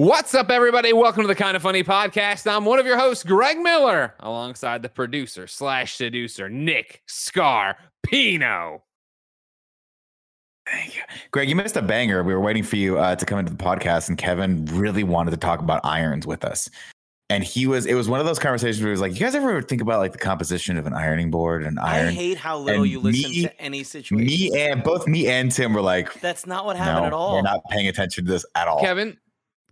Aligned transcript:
What's 0.00 0.34
up, 0.34 0.50
everybody? 0.50 0.94
Welcome 0.94 1.24
to 1.24 1.28
the 1.28 1.34
Kind 1.34 1.58
of 1.58 1.62
Funny 1.62 1.84
podcast. 1.84 2.50
I'm 2.50 2.64
one 2.64 2.78
of 2.78 2.86
your 2.86 2.96
hosts, 2.98 3.22
Greg 3.22 3.58
Miller, 3.58 4.14
alongside 4.20 4.80
the 4.80 4.88
producer 4.88 5.46
slash 5.46 5.94
seducer, 5.94 6.48
Nick 6.48 7.02
Scarpino. 7.06 8.80
Thank 10.66 10.96
you. 10.96 11.02
Greg, 11.32 11.50
you 11.50 11.54
missed 11.54 11.76
a 11.76 11.82
banger. 11.82 12.22
We 12.22 12.32
were 12.32 12.40
waiting 12.40 12.62
for 12.62 12.76
you 12.76 12.98
uh, 12.98 13.14
to 13.14 13.26
come 13.26 13.40
into 13.40 13.52
the 13.52 13.62
podcast, 13.62 14.08
and 14.08 14.16
Kevin 14.16 14.64
really 14.72 15.04
wanted 15.04 15.32
to 15.32 15.36
talk 15.36 15.60
about 15.60 15.82
irons 15.84 16.26
with 16.26 16.46
us. 16.46 16.70
And 17.28 17.44
he 17.44 17.66
was, 17.66 17.84
it 17.84 17.92
was 17.92 18.08
one 18.08 18.20
of 18.20 18.26
those 18.26 18.38
conversations 18.38 18.80
where 18.80 18.88
he 18.88 18.92
was 18.92 19.02
like, 19.02 19.12
You 19.12 19.20
guys 19.20 19.34
ever 19.34 19.60
think 19.60 19.82
about 19.82 19.98
like 19.98 20.12
the 20.12 20.18
composition 20.18 20.78
of 20.78 20.86
an 20.86 20.94
ironing 20.94 21.30
board 21.30 21.62
and 21.62 21.78
iron? 21.78 22.08
I 22.08 22.12
hate 22.12 22.38
how 22.38 22.56
little 22.58 22.84
And 22.84 22.90
you 22.90 23.00
listen 23.00 23.30
me- 23.32 23.42
to 23.42 23.60
any 23.60 23.82
situation. 23.84 24.26
Me 24.26 24.50
and 24.58 24.82
both 24.82 25.06
me 25.06 25.26
and 25.28 25.52
Tim 25.52 25.74
were 25.74 25.82
like, 25.82 26.18
That's 26.22 26.46
not 26.46 26.64
what 26.64 26.76
happened 26.76 27.02
No, 27.02 27.06
at 27.08 27.12
all. 27.12 27.34
we're 27.34 27.42
not 27.42 27.60
paying 27.70 27.86
attention 27.86 28.24
to 28.24 28.30
this 28.32 28.46
at 28.54 28.66
all. 28.66 28.80
Kevin, 28.80 29.18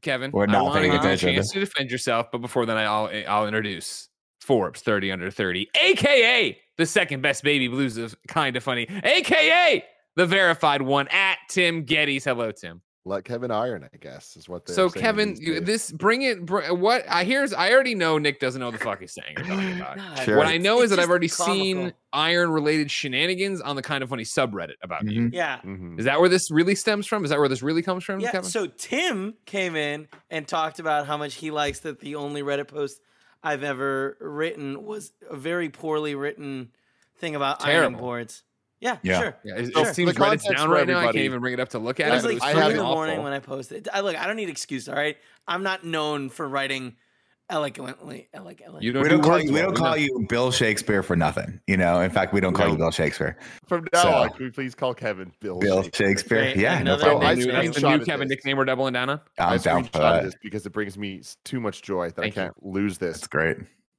Kevin, 0.02 0.30
We're 0.30 0.44
I 0.44 0.52
not 0.52 0.64
want 0.64 0.74
to 0.74 0.80
paying 0.80 0.92
give 0.92 1.04
you 1.04 1.10
a 1.10 1.16
chance 1.16 1.50
to 1.52 1.60
defend 1.60 1.90
yourself, 1.90 2.28
but 2.30 2.38
before 2.38 2.66
then, 2.66 2.76
I'll 2.76 3.08
eh, 3.08 3.24
I'll 3.28 3.46
introduce 3.46 4.08
Forbes 4.40 4.80
30 4.80 5.12
under 5.12 5.30
30, 5.30 5.68
aka 5.82 6.58
the 6.76 6.86
second 6.86 7.22
best 7.22 7.42
baby 7.42 7.68
blues 7.68 7.96
of 7.96 8.16
Kind 8.28 8.56
of 8.56 8.62
Funny, 8.62 8.86
aka 9.04 9.84
the 10.16 10.26
verified 10.26 10.82
one 10.82 11.08
at 11.08 11.38
Tim 11.48 11.84
Gettys. 11.84 12.24
Hello, 12.24 12.50
Tim. 12.52 12.82
Let 13.04 13.24
Kevin 13.24 13.50
iron, 13.50 13.88
I 13.90 13.96
guess, 13.96 14.36
is 14.36 14.48
what 14.50 14.66
they're 14.66 14.74
So 14.74 14.90
Kevin, 14.90 15.34
you- 15.40 15.60
this 15.60 15.90
bring 15.90 16.22
it. 16.22 16.44
Br- 16.44 16.72
what 16.74 17.04
I 17.08 17.24
here's 17.24 17.54
I 17.54 17.72
already 17.72 17.94
know 17.94 18.18
Nick 18.18 18.38
doesn't 18.38 18.60
know 18.60 18.66
what 18.66 18.78
the 18.78 18.84
fuck 18.84 19.00
he's 19.00 19.14
saying. 19.14 19.36
Talking 19.36 19.76
about. 19.80 19.96
God, 19.96 20.24
Sure. 20.24 20.36
What 20.36 20.46
I 20.46 20.50
it's- 20.54 20.64
know 20.64 20.82
is 20.82 20.90
that 20.90 20.98
I've 20.98 21.08
already 21.08 21.28
comical. 21.28 21.54
seen 21.54 21.92
iron 22.12 22.50
related 22.50 22.90
shenanigans 22.90 23.60
on 23.62 23.76
the 23.76 23.82
kind 23.82 24.02
of 24.02 24.10
funny 24.10 24.24
subreddit 24.24 24.74
about 24.82 25.04
you. 25.06 25.22
Mhm. 25.22 25.32
Yeah. 25.32 25.58
Mhm. 25.64 25.98
Is 25.98 26.04
that 26.04 26.20
where 26.20 26.28
this 26.28 26.50
really 26.50 26.74
stems 26.74 27.06
from? 27.06 27.24
Is 27.24 27.30
that 27.30 27.38
where 27.38 27.48
this 27.48 27.62
really 27.62 27.82
comes 27.82 28.05
from, 28.05 28.20
Yeah. 28.20 28.32
Kevin? 28.32 28.50
So 28.50 28.66
Tim 28.66 29.34
came 29.46 29.74
in 29.74 30.08
and 30.28 30.46
talked 30.46 30.78
about 30.78 31.06
how 31.06 31.16
much 31.16 31.36
he 31.36 31.50
likes 31.50 31.80
that 31.80 32.00
the 32.00 32.16
only 32.16 32.42
Reddit 32.42 32.68
post 32.68 33.00
I've 33.42 33.62
ever 33.62 34.18
written 34.20 34.84
was 34.84 35.12
a 35.30 35.36
very 35.36 35.70
poorly 35.70 36.14
written 36.14 36.72
thing 37.16 37.34
about 37.36 37.64
iron 37.64 37.94
boards. 37.94 38.42
Yeah, 38.80 38.98
Yeah. 39.02 39.20
sure. 39.20 39.36
yeah, 39.44 39.54
it, 39.56 39.72
So 39.74 39.80
it 39.82 39.94
seems 39.94 40.14
the 40.14 40.20
Reddit's 40.20 40.42
context 40.44 40.50
down 40.56 40.70
right 40.70 40.86
now. 40.86 40.98
I 41.00 41.04
can't 41.06 41.16
even 41.16 41.40
bring 41.40 41.54
it 41.54 41.60
up 41.60 41.70
to 41.70 41.78
look 41.78 41.98
at 42.00 42.06
It 42.06 42.10
it. 42.10 42.14
was 42.14 42.22
but 42.22 42.28
like 42.34 42.36
it 42.36 42.42
I 42.46 42.52
three 42.52 42.60
have 42.62 42.70
in 42.72 42.76
the 42.76 42.82
morning 42.84 43.14
awful. 43.16 43.24
when 43.24 43.32
I 43.32 43.38
posted 43.40 43.86
it. 43.86 43.88
I, 43.92 44.00
look, 44.00 44.16
I 44.16 44.26
don't 44.26 44.36
need 44.36 44.48
excuse, 44.48 44.88
all 44.88 44.94
right? 44.94 45.16
I'm 45.48 45.62
not 45.62 45.84
known 45.84 46.28
for 46.28 46.48
writing 46.48 46.94
eloquently. 47.50 48.28
eloquently. 48.34 48.84
You 48.84 48.92
don't 48.92 49.02
We 49.02 49.08
do 49.08 49.14
don't 49.16 49.24
call 49.24 49.40
you. 49.40 49.52
We 49.52 49.60
don't 49.60 49.74
call 49.76 49.96
you 49.96 50.26
Bill 50.28 50.50
Shakespeare 50.52 51.02
for 51.02 51.16
nothing. 51.16 51.60
You 51.66 51.76
know, 51.76 52.00
in 52.02 52.10
fact, 52.10 52.32
we 52.32 52.40
don't 52.40 52.52
call 52.52 52.66
No. 52.66 52.72
you 52.72 52.78
Bill 52.78 52.90
Shakespeare. 52.90 53.36
From 53.66 53.86
now 53.92 54.02
So- 54.02 54.08
on, 54.10 54.28
can 54.30 54.44
we 54.44 54.50
please 54.50 54.74
call 54.74 54.94
Kevin 54.94 55.32
Bill? 55.40 55.58
Bill 55.58 55.82
Shakespeare? 55.82 56.08
Shakespeare. 56.10 56.38
Great. 56.42 56.56
Yeah, 56.58 56.74
no 56.74 56.80
Another 56.94 57.02
problem. 57.04 57.24
I 57.26 57.34
That's 57.34 57.40
the 57.40 57.46
new- 57.46 57.52
that's 57.62 57.80
the 57.80 57.98
new 57.98 58.04
Kevin 58.04 58.28
this. 58.28 58.36
nickname 58.36 58.56
we're 58.58 58.64
doubling 58.66 58.92
down 58.92 59.10
on. 59.10 59.20
I 59.38 59.54
I'm 59.54 59.58
down 59.60 59.84
for 59.84 59.98
that. 59.98 60.24
this 60.24 60.34
because 60.42 60.66
it 60.66 60.70
brings 60.70 60.96
me 60.98 61.22
too 61.44 61.58
much 61.60 61.82
joy 61.82 62.08
that 62.10 62.16
Thank. 62.20 62.36
I 62.38 62.42
can't 62.42 62.64
lose 62.66 62.98
this. 62.98 63.16
That's 63.16 63.26
great. 63.28 63.56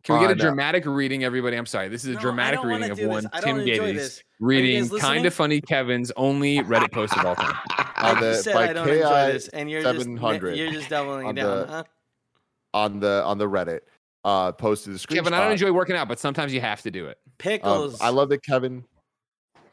Can 0.09 0.19
we 0.19 0.27
get 0.27 0.31
a 0.31 0.33
on, 0.33 0.39
uh, 0.41 0.43
dramatic 0.43 0.85
reading, 0.85 1.23
everybody? 1.23 1.55
I'm 1.55 1.65
sorry. 1.65 1.87
This 1.87 2.03
is 2.03 2.11
a 2.11 2.13
No, 2.13 2.19
dramatic 2.19 2.63
reading 2.63 2.89
of 2.89 2.99
one 2.99 3.29
Tim 3.41 3.57
don't 3.57 3.59
enjoy 3.67 3.93
Gettys 3.93 3.95
this. 3.95 4.23
reading 4.39 4.89
kind 4.99 5.25
of 5.25 5.33
funny 5.33 5.61
Kevin's 5.61 6.11
only 6.17 6.59
Reddit 6.59 6.91
post 6.91 7.15
of 7.17 7.25
all 7.25 7.35
time. 7.35 7.55
I 7.95 8.13
the 8.15 8.19
just 8.31 8.43
said 8.45 8.53
by 8.53 8.69
I 8.69 8.73
don't 8.73 8.87
enjoy 8.89 9.31
this, 9.31 9.47
and 9.49 9.69
you're 9.69 9.81
just 9.81 10.07
you're 10.07 10.71
just 10.71 10.89
doubling 10.89 11.27
on 11.27 11.35
down. 11.35 11.57
the 11.59 11.67
huh? 11.67 11.83
on 12.73 12.99
the 12.99 13.23
on 13.23 13.37
the 13.37 13.47
Reddit. 13.47 13.81
Uh, 14.25 14.51
posted 14.51 14.93
a 14.93 14.97
screenshot. 14.97 15.15
Kevin, 15.15 15.33
I 15.33 15.39
don't 15.41 15.51
enjoy 15.51 15.71
working 15.71 15.95
out, 15.95 16.07
but 16.07 16.19
sometimes 16.19 16.53
you 16.53 16.59
have 16.61 16.81
to 16.81 16.91
do 16.91 17.05
it. 17.07 17.17
Um, 17.25 17.33
Pickles. 17.37 18.01
I 18.01 18.09
love 18.09 18.29
that 18.29 18.43
Kevin 18.43 18.83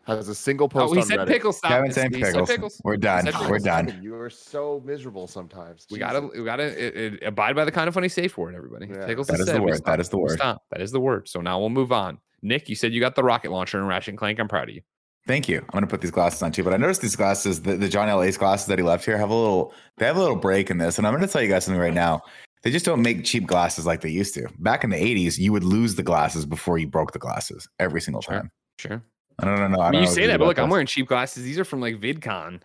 has 0.06 0.28
a 0.28 0.34
single 0.34 0.66
oh, 0.66 0.68
post 0.68 0.90
Oh, 0.90 0.94
he 0.94 1.00
on 1.00 1.06
said 1.06 1.18
Reddit. 1.20 1.28
pickles. 1.28 1.58
Stop. 1.58 1.70
Kevin 1.70 1.92
saying 1.92 2.12
said 2.12 2.22
pickles. 2.22 2.48
pickles. 2.48 2.80
We're 2.84 2.96
done. 2.96 3.24
said 3.24 3.50
We're 3.50 3.58
done. 3.58 3.98
You 4.02 4.14
are 4.16 4.30
so 4.30 4.82
miserable 4.84 5.26
sometimes. 5.26 5.86
We 5.90 5.98
gotta, 5.98 6.20
we 6.20 6.44
gotta 6.44 6.64
it, 6.64 6.96
it, 7.14 7.22
abide 7.26 7.56
by 7.56 7.64
the 7.64 7.72
kind 7.72 7.88
of 7.88 7.94
funny 7.94 8.08
safe 8.08 8.36
word, 8.39 8.55
everybody. 8.55 8.86
Yeah. 8.86 9.06
Pickles 9.06 9.27
That 9.27 9.40
is 9.40 9.46
said, 9.46 9.56
the 9.56 9.62
word. 9.62 9.84
That 9.84 10.00
is 10.00 10.08
the 10.08 10.18
word. 10.18 10.39
Stop. 10.39 10.62
That 10.70 10.80
is 10.80 10.92
the 10.92 11.00
word. 11.00 11.28
So 11.28 11.40
now 11.40 11.58
we'll 11.58 11.70
move 11.70 11.92
on. 11.92 12.18
Nick, 12.42 12.68
you 12.68 12.77
said 12.77 12.92
you 12.92 13.00
got 13.00 13.14
the 13.14 13.24
rocket 13.24 13.50
launcher 13.50 13.78
and 13.78 13.89
Ratchet 13.89 14.11
and 14.11 14.18
Clank. 14.18 14.39
I'm 14.39 14.48
proud 14.48 14.68
of 14.68 14.74
you. 14.74 14.83
Thank 15.27 15.48
you. 15.48 15.58
I'm 15.58 15.66
gonna 15.72 15.89
put 15.89 16.00
these 16.00 16.12
glasses 16.12 16.40
on 16.42 16.52
too. 16.52 16.62
But 16.62 16.72
I 16.72 16.77
noticed 16.77 17.00
these 17.00 17.16
glasses, 17.16 17.62
the, 17.62 17.77
the 17.77 17.89
John 17.89 18.08
L. 18.08 18.22
Ace 18.22 18.36
glasses 18.36 18.66
that 18.68 18.78
he 18.78 18.84
left 18.84 19.05
here, 19.05 19.18
have 19.18 19.30
a 19.30 19.34
little. 19.34 19.74
They 19.98 20.06
have 20.06 20.16
a 20.16 20.20
little 20.20 20.36
break 20.36 20.70
in 20.70 20.78
this, 20.78 20.98
and 20.98 21.06
I'm 21.06 21.12
gonna 21.14 21.27
tell 21.27 21.42
you 21.42 21.48
guys 21.48 21.64
something 21.64 21.80
right 21.80 21.92
now. 21.95 22.20
They 22.62 22.70
just 22.70 22.84
don't 22.84 23.02
make 23.02 23.24
cheap 23.24 23.46
glasses 23.46 23.86
like 23.86 24.00
they 24.00 24.08
used 24.11 24.34
to. 24.34 24.48
Back 24.58 24.83
in 24.83 24.90
the 24.90 24.96
80s, 24.96 25.39
you 25.39 25.52
would 25.52 25.62
lose 25.64 25.95
the 25.95 26.02
glasses 26.02 26.45
before 26.46 26.78
you 26.78 26.86
broke 26.89 27.12
the 27.12 27.18
glasses 27.18 27.68
every 27.78 28.00
single 28.00 28.22
Sure. 28.22 28.34
time. 28.34 28.50
Sure. 28.78 29.02
I 29.39 29.45
don't 29.45 29.70
know. 29.73 29.80
I 29.80 29.89
I 29.89 29.91
mean, 29.91 30.02
you 30.02 30.07
say 30.07 30.27
that, 30.27 30.39
but 30.39 30.47
look, 30.47 30.58
I'm 30.58 30.70
wearing 30.70 30.86
cheap 30.86 31.07
glasses. 31.08 31.42
These 31.45 31.58
are 31.58 31.64
from 31.64 31.80
like 31.80 32.01
VidCon. 32.01 32.63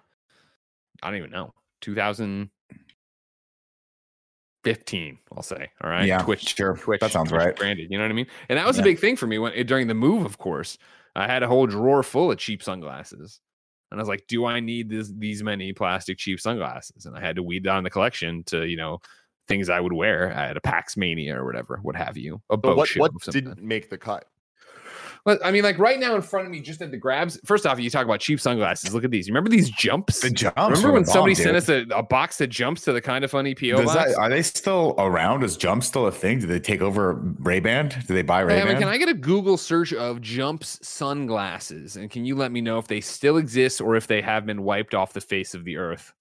I 1.04 1.08
don't 1.10 1.18
even 1.18 1.32
know. 1.32 1.54
2015, 1.82 2.52
I'll 5.36 5.44
say. 5.44 5.70
All 5.84 5.90
right. 5.90 6.06
Yeah, 6.06 6.22
Twitch. 6.22 6.56
sure. 6.56 6.78
Twitch. 6.78 7.02
That 7.02 7.12
sounds 7.12 7.30
Twitch 7.30 7.40
right. 7.40 7.56
Branded. 7.56 7.90
You 7.92 7.98
know 7.98 8.04
what 8.04 8.12
I 8.12 8.14
mean? 8.14 8.28
And 8.50 8.58
that 8.58 8.66
was 8.68 8.78
a 8.80 8.84
big 8.84 9.00
thing 9.00 9.16
for 9.16 9.28
me 9.28 9.38
when 9.40 9.54
eh, 9.54 9.64
during 9.64 9.88
the 9.88 9.94
move, 9.96 10.26
of 10.26 10.38
course. 10.38 10.78
I 11.16 11.28
had 11.28 11.44
a 11.44 11.48
whole 11.48 11.68
drawer 11.68 12.04
full 12.04 12.32
of 12.32 12.38
cheap 12.38 12.64
sunglasses. 12.64 13.42
And 13.92 14.00
I 14.00 14.02
was 14.02 14.08
like, 14.08 14.26
do 14.28 14.46
I 14.46 14.62
need 14.62 14.90
this, 14.90 15.12
these 15.18 15.44
many 15.44 15.74
plastic 15.74 16.18
cheap 16.18 16.40
sunglasses? 16.40 17.06
And 17.06 17.18
I 17.18 17.20
had 17.20 17.36
to 17.36 17.44
weed 17.44 17.64
down 17.64 17.84
the 17.84 17.90
collection 17.90 18.44
to, 18.46 18.66
you 18.66 18.78
know, 18.78 19.00
things 19.50 19.68
I 19.68 19.82
would 19.82 19.92
wear 19.92 20.32
at 20.32 20.56
a 20.56 20.62
PAX 20.62 20.96
Mania 20.96 21.36
or 21.38 21.44
whatever, 21.46 21.80
what 21.82 21.98
have 21.98 22.16
you. 22.16 22.42
A 22.50 22.56
But 22.56 22.62
boat 22.62 22.78
what 22.78 22.90
what 22.96 23.12
of 23.16 23.24
some 23.24 23.34
kind. 23.34 23.46
didn't 23.46 23.62
make 23.68 23.90
the 23.90 23.98
cut? 23.98 24.26
I 25.44 25.52
mean, 25.52 25.64
like 25.64 25.78
right 25.78 26.00
now 26.00 26.16
in 26.16 26.22
front 26.22 26.48
of 26.48 26.52
me, 26.52 26.62
just 26.62 26.82
at 26.82 26.90
the 26.90 26.98
grabs. 26.98 27.40
First 27.46 27.66
off, 27.68 27.80
you 27.80 27.90
talk 27.90 28.06
about 28.06 28.20
cheap 28.20 28.40
sunglasses. 28.42 28.94
Look 28.94 29.04
at 29.04 29.12
these. 29.12 29.28
You 29.28 29.34
remember 29.34 29.50
these 29.52 29.70
jumps? 29.70 30.22
The 30.22 30.32
jumps. 30.32 30.58
remember 30.58 30.94
when 30.94 31.04
the 31.04 31.12
somebody 31.12 31.36
bomb, 31.36 31.44
sent 31.44 31.58
us 31.58 31.70
a, 31.70 31.86
a 31.96 32.02
box 32.02 32.42
of 32.42 32.50
jumps 32.50 32.82
to 32.86 32.94
the 32.94 33.02
kind 33.02 33.24
of 33.24 33.30
funny 33.30 33.54
PO 33.54 33.78
Does 33.78 33.86
box? 33.86 34.14
that, 34.14 34.18
are 34.18 34.30
they 34.30 34.42
still 34.42 34.96
around? 34.98 35.44
Is 35.44 35.58
jumps 35.58 35.88
still 35.88 36.08
a 36.08 36.12
thing? 36.12 36.40
Do 36.40 36.48
they 36.48 36.60
take 36.60 36.82
over 36.82 37.14
Ray 37.40 37.60
Ban? 37.60 37.90
Do 38.08 38.14
they 38.14 38.24
buy 38.24 38.40
Ray 38.42 38.56
Hey, 38.56 38.62
I 38.62 38.64
Ban? 38.64 38.74
mean, 38.74 38.82
can 38.82 38.90
I 38.90 38.98
get 38.98 39.10
a 39.10 39.14
Google 39.14 39.58
search 39.58 39.94
of 39.94 40.22
jumps 40.22 40.80
sunglasses? 40.82 41.96
And 41.98 42.10
can 42.10 42.26
you 42.26 42.36
let 42.36 42.52
me 42.52 42.62
know 42.62 42.78
if 42.80 42.88
they 42.88 43.02
still 43.02 43.38
exist 43.38 43.80
or 43.82 43.96
if 43.96 44.08
they 44.08 44.22
have 44.22 44.46
been 44.46 44.64
wiped 44.64 44.96
off 44.96 45.14
the 45.14 45.22
face 45.22 45.54
of 45.54 45.66
the 45.66 45.78
earth, 45.78 46.14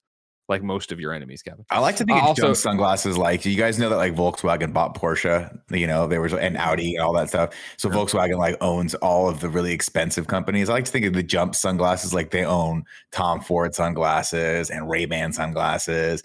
like 0.51 0.61
most 0.61 0.91
of 0.91 0.99
your 0.99 1.11
enemies, 1.13 1.41
Kevin? 1.41 1.65
I 1.71 1.79
like 1.79 1.95
to 1.95 2.05
think 2.05 2.19
Uh, 2.19 2.21
of 2.21 2.27
also- 2.27 2.41
jump 2.43 2.55
sunglasses. 2.57 3.17
Like 3.17 3.43
you 3.45 3.55
guys 3.57 3.79
know 3.79 3.89
that 3.89 3.95
like 3.95 4.13
Volkswagen 4.15 4.71
bought 4.71 4.93
Porsche, 4.95 5.49
you 5.71 5.87
know, 5.87 6.05
there 6.05 6.21
was 6.21 6.33
and 6.33 6.55
Audi 6.57 6.95
and 6.95 7.03
all 7.03 7.13
that 7.13 7.29
stuff. 7.29 7.53
So 7.77 7.89
Sure. 7.91 8.05
Volkswagen 8.05 8.37
like 8.37 8.57
owns 8.61 8.93
all 8.95 9.27
of 9.27 9.39
the 9.39 9.49
really 9.49 9.71
expensive 9.73 10.27
companies. 10.27 10.69
I 10.69 10.73
like 10.73 10.85
to 10.85 10.91
think 10.91 11.05
of 11.05 11.13
the 11.13 11.23
jump 11.23 11.55
sunglasses 11.55 12.13
like 12.13 12.29
they 12.29 12.45
own 12.45 12.83
Tom 13.11 13.41
Ford 13.41 13.73
sunglasses 13.73 14.69
and 14.69 14.87
Ray 14.89 15.05
Ban 15.05 15.33
sunglasses 15.33 16.21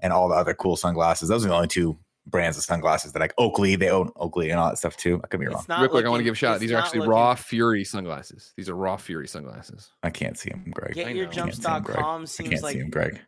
and 0.00 0.12
all 0.12 0.28
the 0.28 0.34
other 0.36 0.54
cool 0.54 0.76
sunglasses. 0.76 1.28
Those 1.28 1.44
are 1.44 1.48
the 1.48 1.54
only 1.54 1.68
two 1.68 1.98
brands 2.26 2.56
of 2.56 2.62
sunglasses 2.62 3.12
that 3.12 3.18
like 3.18 3.34
Oakley. 3.38 3.74
They 3.76 3.88
own 3.90 4.10
Oakley 4.16 4.50
and 4.50 4.60
all 4.60 4.68
that 4.68 4.76
stuff 4.78 4.96
too. 4.96 5.20
I 5.24 5.26
could 5.26 5.40
be 5.40 5.46
wrong. 5.46 5.64
Real 5.68 5.88
quick, 5.88 6.04
I 6.06 6.08
want 6.08 6.20
to 6.20 6.24
give 6.24 6.34
a 6.34 6.36
shout 6.36 6.54
out. 6.54 6.60
These 6.60 6.70
are 6.70 6.76
actually 6.76 7.00
looking- 7.00 7.10
Raw 7.12 7.34
Fury 7.34 7.82
sunglasses. 7.84 8.52
These 8.56 8.68
are 8.68 8.74
Raw 8.76 8.96
Fury 8.98 9.26
sunglasses. 9.26 9.90
I 10.02 10.10
can't 10.10 10.38
see 10.38 10.50
him, 10.50 10.70
Greg. 10.72 10.94
Get 10.94 11.08
I 11.08 11.10
your 11.10 11.26
know. 11.26 11.32
Can't 11.32 11.54
see 11.54 11.62
him, 11.68 11.82
Greg. 11.82 11.96
jumps.com 11.96 12.22
I 12.22 12.24
seems 12.26 12.48
can't 12.50 12.62
like 12.62 12.72
see 12.74 12.78
him, 12.80 12.90
Greg. 12.90 13.20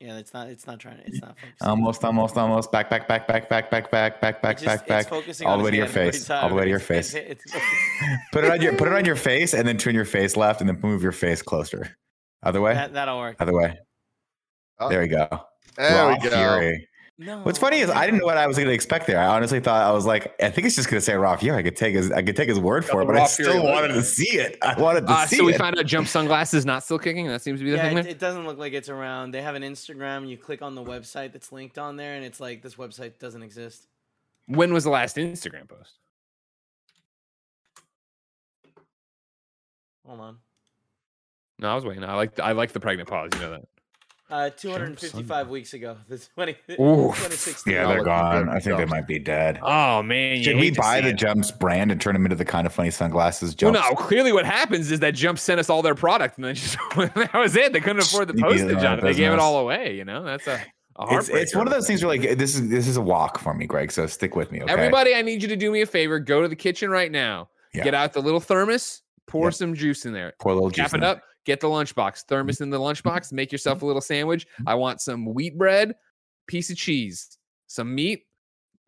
Yeah, 0.00 0.18
it's 0.18 0.34
not 0.34 0.48
it's 0.48 0.66
not 0.66 0.78
trying 0.78 0.98
it's 1.06 1.20
not 1.20 1.36
focusing. 1.38 1.66
Almost, 1.66 2.04
almost, 2.04 2.36
almost. 2.36 2.70
Back, 2.72 2.90
back, 2.90 3.08
back, 3.08 3.26
back, 3.26 3.48
back, 3.48 3.70
back, 3.70 3.90
back, 3.90 4.20
back, 4.20 4.42
back, 4.42 4.62
back, 4.62 4.86
back. 4.86 5.12
all 5.44 5.58
the 5.58 5.64
way 5.64 5.70
to 5.70 5.76
your 5.76 5.86
face, 5.86 6.28
all 6.30 6.48
the 6.48 6.54
way 6.54 6.64
to 6.64 6.70
your 6.70 6.78
face. 6.78 7.14
it's- 7.14 7.40
it's- 7.46 7.62
Put 8.32 8.44
it 8.44 8.50
on 8.50 8.60
your 8.60 8.74
put 8.76 8.88
it 8.88 8.94
on 8.94 9.04
your 9.04 9.16
face 9.16 9.54
and 9.54 9.66
then 9.66 9.78
turn 9.78 9.94
your 9.94 10.04
face 10.04 10.36
left 10.36 10.60
and 10.60 10.68
then 10.68 10.78
move 10.82 11.02
your 11.02 11.12
face 11.12 11.40
closer. 11.42 11.96
Other 12.42 12.60
way. 12.60 12.74
that, 12.74 12.92
that'll 12.92 13.18
work. 13.18 13.36
Other 13.40 13.54
way. 13.54 13.78
Oh, 14.78 14.88
There 14.90 15.00
we 15.00 15.08
go. 15.08 15.26
There 15.76 16.04
Raw 16.06 16.10
we 16.14 16.18
go. 16.28 16.30
Fury. 16.58 16.88
No. 17.18 17.42
What's 17.44 17.58
funny 17.58 17.78
is 17.78 17.88
I 17.88 18.04
didn't 18.04 18.20
know 18.20 18.26
what 18.26 18.36
I 18.36 18.46
was 18.46 18.58
going 18.58 18.68
to 18.68 18.74
expect 18.74 19.06
there. 19.06 19.18
I 19.18 19.26
honestly 19.26 19.58
thought 19.58 19.82
I 19.82 19.90
was 19.90 20.04
like, 20.04 20.34
I 20.42 20.50
think 20.50 20.66
it's 20.66 20.76
just 20.76 20.90
going 20.90 20.98
to 20.98 21.04
say 21.04 21.14
Raw 21.14 21.34
Fury. 21.36 21.56
I 21.58 21.62
could 21.62 21.74
take 21.74 21.94
his 21.94 22.12
I 22.12 22.20
could 22.22 22.36
take 22.36 22.48
his 22.48 22.60
word 22.60 22.84
for 22.84 23.00
it, 23.00 23.06
the 23.06 23.12
but 23.12 23.16
I 23.16 23.20
Raw 23.20 23.26
Fury 23.26 23.52
still 23.52 23.64
wanted 23.64 23.88
to 23.94 24.02
see 24.02 24.36
it. 24.36 24.58
I 24.60 24.78
wanted 24.78 25.06
to 25.06 25.12
Uh, 25.14 25.26
see 25.26 25.36
so 25.36 25.44
we 25.44 25.54
it. 25.54 25.58
found 25.58 25.78
out 25.78 25.86
jump 25.86 26.08
sunglasses 26.08 26.66
not 26.66 26.84
still 26.84 26.98
kicking. 26.98 27.26
That 27.28 27.40
seems 27.40 27.60
to 27.60 27.64
be 27.64 27.70
the 27.70 27.78
Yeah, 27.78 27.88
thing 27.88 27.98
it, 27.98 28.06
it 28.06 28.18
doesn't 28.18 28.44
look 28.46 28.58
like 28.58 28.74
it's 28.74 28.90
around. 28.90 29.30
They 29.30 29.40
have 29.40 29.54
an 29.54 29.62
Instagram. 29.62 30.28
You 30.28 30.36
click 30.36 30.60
on 30.60 30.74
the 30.74 30.84
website 30.84 31.32
that's 31.32 31.52
linked 31.52 31.78
on 31.78 31.96
there, 31.96 32.16
and 32.16 32.24
it's 32.24 32.38
like 32.38 32.60
this 32.60 32.74
website 32.74 33.18
doesn't 33.18 33.42
exist. 33.42 33.86
When 34.46 34.74
was 34.74 34.84
the 34.84 34.90
last 34.90 35.16
Instagram 35.16 35.68
post? 35.68 35.94
Hold 40.06 40.20
on. 40.20 40.36
No, 41.58 41.70
I 41.70 41.74
was 41.74 41.84
waiting. 41.86 42.04
I 42.04 42.14
like 42.14 42.38
I 42.38 42.52
like 42.52 42.72
the 42.72 42.80
pregnant 42.80 43.08
pause. 43.08 43.30
You 43.34 43.40
know 43.40 43.50
that. 43.52 43.64
Uh, 44.28 44.50
255 44.50 45.48
weeks 45.48 45.72
ago. 45.72 45.96
This 46.08 46.28
20, 46.34 46.52
Oof. 46.52 47.14
2016. 47.14 47.72
yeah, 47.72 47.86
they're 47.86 48.02
gone. 48.02 48.48
I 48.48 48.58
think 48.58 48.76
they 48.76 48.84
might 48.84 49.06
be 49.06 49.20
dead. 49.20 49.60
Oh 49.62 50.02
man, 50.02 50.42
Should 50.42 50.56
we 50.56 50.72
buy 50.72 51.00
the 51.00 51.10
it. 51.10 51.16
Jumps 51.16 51.52
brand 51.52 51.92
and 51.92 52.00
turn 52.00 52.14
them 52.14 52.26
into 52.26 52.34
the 52.34 52.44
kind 52.44 52.66
of 52.66 52.72
funny 52.72 52.90
sunglasses? 52.90 53.54
Well, 53.62 53.72
no. 53.72 53.82
Clearly, 53.94 54.32
what 54.32 54.44
happens 54.44 54.90
is 54.90 54.98
that 55.00 55.14
Jump 55.14 55.38
sent 55.38 55.60
us 55.60 55.70
all 55.70 55.80
their 55.80 55.94
product, 55.94 56.38
and 56.38 56.44
then 56.44 56.54
just 56.56 56.76
that 56.96 57.34
was 57.34 57.54
it. 57.54 57.72
They 57.72 57.80
couldn't 57.80 58.02
afford 58.02 58.28
the 58.28 58.34
postage 58.34 58.82
on 58.82 58.98
it. 58.98 59.02
They 59.02 59.14
gave 59.14 59.32
it 59.32 59.38
all 59.38 59.58
away. 59.58 59.94
You 59.94 60.04
know, 60.04 60.24
that's 60.24 60.46
a. 60.48 60.60
a 60.96 61.16
It's, 61.16 61.28
it's 61.28 61.54
one 61.54 61.68
of 61.68 61.72
those 61.72 61.86
things 61.86 62.04
where 62.04 62.16
like 62.16 62.36
this 62.36 62.56
is 62.56 62.68
this 62.68 62.88
is 62.88 62.96
a 62.96 63.02
walk 63.02 63.38
for 63.38 63.54
me, 63.54 63.66
Greg. 63.66 63.92
So 63.92 64.06
stick 64.06 64.34
with 64.34 64.50
me, 64.50 64.62
okay? 64.62 64.72
Everybody, 64.72 65.14
I 65.14 65.22
need 65.22 65.40
you 65.40 65.48
to 65.48 65.56
do 65.56 65.70
me 65.70 65.82
a 65.82 65.86
favor. 65.86 66.18
Go 66.18 66.42
to 66.42 66.48
the 66.48 66.56
kitchen 66.56 66.90
right 66.90 67.12
now. 67.12 67.48
Yeah. 67.72 67.84
Get 67.84 67.94
out 67.94 68.12
the 68.12 68.22
little 68.22 68.40
thermos. 68.40 69.02
Pour 69.26 69.50
some 69.50 69.74
juice 69.74 70.06
in 70.06 70.12
there. 70.12 70.34
Pour 70.40 70.52
a 70.52 70.54
little 70.54 70.70
juice 70.70 70.90
Cap 70.90 70.94
it 70.94 71.04
up. 71.04 71.22
Get 71.44 71.60
the 71.60 71.68
lunchbox. 71.68 71.94
Mm-hmm. 71.94 72.28
Thermos 72.28 72.60
in 72.60 72.70
the 72.70 72.78
lunchbox. 72.78 73.32
Make 73.32 73.52
yourself 73.52 73.76
a 73.76 73.78
mm-hmm. 73.78 73.86
little 73.86 74.02
sandwich. 74.02 74.46
Mm-hmm. 74.46 74.68
I 74.68 74.74
want 74.74 75.00
some 75.00 75.26
wheat 75.26 75.56
bread, 75.56 75.94
piece 76.46 76.70
of 76.70 76.76
cheese, 76.76 77.38
some 77.66 77.94
meat, 77.94 78.22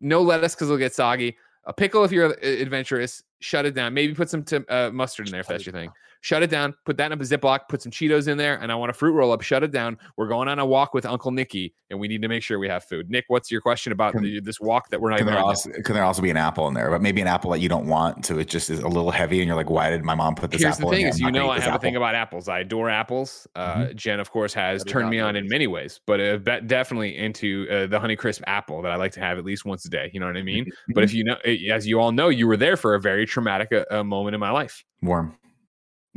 no 0.01 0.23
lettuce 0.23 0.55
because 0.55 0.69
it'll 0.69 0.79
get 0.79 0.95
soggy. 0.95 1.37
A 1.65 1.73
pickle 1.73 2.05
if 2.05 2.13
you're 2.13 2.33
adventurous. 2.43 3.23
Shut 3.41 3.67
it 3.67 3.75
down. 3.75 3.95
Maybe 3.95 4.15
put 4.15 4.31
some 4.31 4.43
tim- 4.43 4.67
uh, 4.69 4.91
mustard 4.93 5.27
in 5.27 5.33
there 5.33 5.41
if 5.41 5.47
that's 5.47 5.67
your 5.67 5.73
thing. 5.73 5.91
Shut 6.21 6.43
it 6.43 6.51
down. 6.51 6.75
Put 6.85 6.97
that 6.97 7.13
in 7.13 7.21
a 7.21 7.23
Ziploc. 7.23 7.61
Put 7.69 7.83
some 7.83 7.93
Cheetos 7.93 8.29
in 8.29 8.39
there, 8.39 8.61
and 8.61 8.73
I 8.73 8.75
want 8.75 8.91
a 8.91 8.93
fruit 8.93 9.13
roll 9.13 9.33
up. 9.33 9.43
Shut 9.43 9.63
it 9.63 9.71
down. 9.71 9.99
We're 10.17 10.29
going 10.29 10.49
on 10.49 10.59
a 10.59 10.67
walk 10.67 10.95
with 10.95 11.07
Uncle 11.07 11.31
Nicky, 11.31 11.75
and 11.91 11.99
we 11.99 12.09
need 12.09 12.23
to 12.23 12.29
make 12.29 12.43
sure 12.43 12.59
we 12.59 12.69
have 12.69 12.85
food. 12.85 13.11
Nick, 13.11 13.27
what's 13.29 13.51
your 13.51 13.61
question 13.61 13.93
about 13.93 14.13
Can- 14.13 14.23
the, 14.23 14.41
this 14.41 14.61
walk 14.61 14.91
that 14.91 15.01
we're 15.01 15.11
not 15.11 15.19
Can 15.19 15.29
even 15.29 15.35
there 15.35 15.45
also 15.45 15.71
can 15.71 15.95
there 15.95 16.05
also 16.05 16.23
be 16.23 16.31
an 16.31 16.37
apple 16.37 16.67
in 16.69 16.75
there? 16.75 16.91
But 16.91 17.03
maybe 17.03 17.21
an 17.21 17.27
apple 17.27 17.51
that 17.53 17.61
you 17.61 17.69
don't 17.69 17.87
want, 17.87 18.27
so 18.27 18.39
it 18.39 18.49
just 18.49 18.71
is 18.71 18.81
a 18.81 18.89
little 18.89 19.11
heavy, 19.11 19.39
and 19.41 19.47
you're 19.47 19.57
like, 19.57 19.71
why 19.71 19.91
did 19.91 20.05
my 20.05 20.15
mom 20.15 20.35
put 20.35 20.51
this 20.51 20.63
Here's 20.63 20.77
apple 20.77 20.91
in 20.91 20.97
thing: 20.97 21.07
is 21.07 21.21
you 21.21 21.31
know 21.31 21.51
I 21.51 21.61
have 21.61 21.77
a 21.77 21.79
thing 21.79 21.97
about 21.97 22.15
apples. 22.15 22.49
I 22.49 22.61
adore 22.61 22.91
apples. 22.91 23.47
Uh, 23.55 23.93
Jen, 23.95 24.21
of 24.21 24.31
course, 24.31 24.53
has 24.55 24.85
turned 24.85 25.11
me 25.11 25.21
on 25.21 25.37
in 25.37 25.47
many 25.49 25.67
ways, 25.67 26.01
but 26.07 26.21
uh, 26.21 26.37
definitely 26.61 27.17
into 27.17 27.67
uh, 27.71 27.87
the 27.87 27.99
Honeycrisp 27.99 28.43
apple 28.47 28.83
that 28.83 28.93
I 28.93 28.97
like 28.97 29.13
to 29.13 29.21
have 29.21 29.39
at 29.39 29.45
least 29.45 29.65
once 29.65 29.85
a 29.85 29.91
day. 29.91 30.11
You 30.13 30.21
know 30.21 30.27
what 30.27 30.37
I 30.37 30.43
mean? 30.43 30.67
But 30.95 31.05
if 31.05 31.13
you 31.13 31.23
know, 31.23 31.37
eh, 31.45 31.71
as 31.71 31.87
you 31.87 32.01
all 32.01 32.13
know, 32.13 32.29
you 32.29 32.47
were 32.47 32.57
there 32.57 32.77
for 32.77 32.95
a 32.95 33.01
very 33.01 33.27
traumatic 33.27 33.73
uh, 33.73 33.85
uh, 33.91 34.03
moment 34.03 34.35
in 34.35 34.41
my 34.41 34.51
life. 34.51 34.85
Worm. 35.03 35.37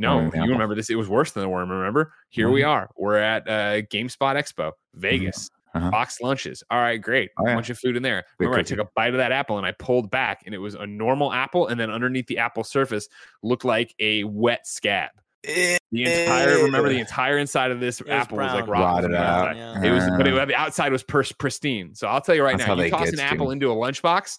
No, 0.02 0.16
Worm 0.16 0.24
in 0.26 0.30
the 0.30 0.36
you 0.36 0.42
apple. 0.42 0.52
remember 0.54 0.74
this? 0.74 0.90
It 0.90 0.96
was 0.96 1.08
worse 1.08 1.30
than 1.32 1.42
the 1.42 1.48
worm. 1.48 1.70
Remember? 1.70 2.12
Here 2.28 2.50
we 2.50 2.62
are. 2.62 2.90
We're 2.96 3.16
at 3.18 3.48
uh, 3.48 3.82
GameSpot 3.82 4.36
Expo, 4.36 4.72
Vegas. 4.94 5.48
Uh-huh. 5.74 5.90
Box 5.90 6.20
lunches. 6.20 6.62
All 6.70 6.78
right, 6.78 7.00
great. 7.00 7.30
Oh, 7.38 7.46
yeah. 7.46 7.54
Bunch 7.54 7.70
of 7.70 7.78
food 7.78 7.96
in 7.96 8.02
there. 8.02 8.24
Big 8.38 8.46
Remember, 8.48 8.58
I 8.58 8.62
took 8.62 8.78
a 8.78 8.84
bite 8.94 9.14
of 9.14 9.16
that 9.16 9.32
apple 9.32 9.56
and 9.56 9.66
I 9.66 9.72
pulled 9.72 10.10
back, 10.10 10.42
and 10.44 10.54
it 10.54 10.58
was 10.58 10.74
a 10.74 10.86
normal 10.86 11.32
apple, 11.32 11.68
and 11.68 11.80
then 11.80 11.90
underneath 11.90 12.26
the 12.26 12.36
apple 12.36 12.62
surface 12.62 13.08
looked 13.42 13.64
like 13.64 13.94
a 13.98 14.22
wet 14.24 14.66
scab. 14.66 15.08
The 15.44 15.78
entire 15.92 16.62
remember 16.62 16.88
the 16.90 16.98
entire 17.00 17.38
inside 17.38 17.70
of 17.70 17.80
this 17.80 18.00
was 18.02 18.10
apple 18.10 18.36
was 18.36 18.52
like 18.52 18.66
brown. 18.66 18.82
rotten. 18.82 19.12
Rotted 19.12 19.16
out. 19.16 19.56
Yeah. 19.56 19.82
It 19.82 19.90
was, 19.92 20.04
but 20.18 20.26
it, 20.26 20.34
Uh, 20.38 20.44
the 20.44 20.54
outside 20.54 20.92
was 20.92 21.02
pristine. 21.02 21.94
So 21.94 22.06
I'll 22.06 22.20
tell 22.20 22.34
you 22.34 22.44
right 22.44 22.58
That's 22.58 22.68
now, 22.68 22.74
you 22.80 22.90
toss 22.90 23.08
an 23.10 23.18
apple 23.20 23.46
you. 23.46 23.52
into 23.52 23.72
a 23.72 23.74
lunchbox, 23.74 24.38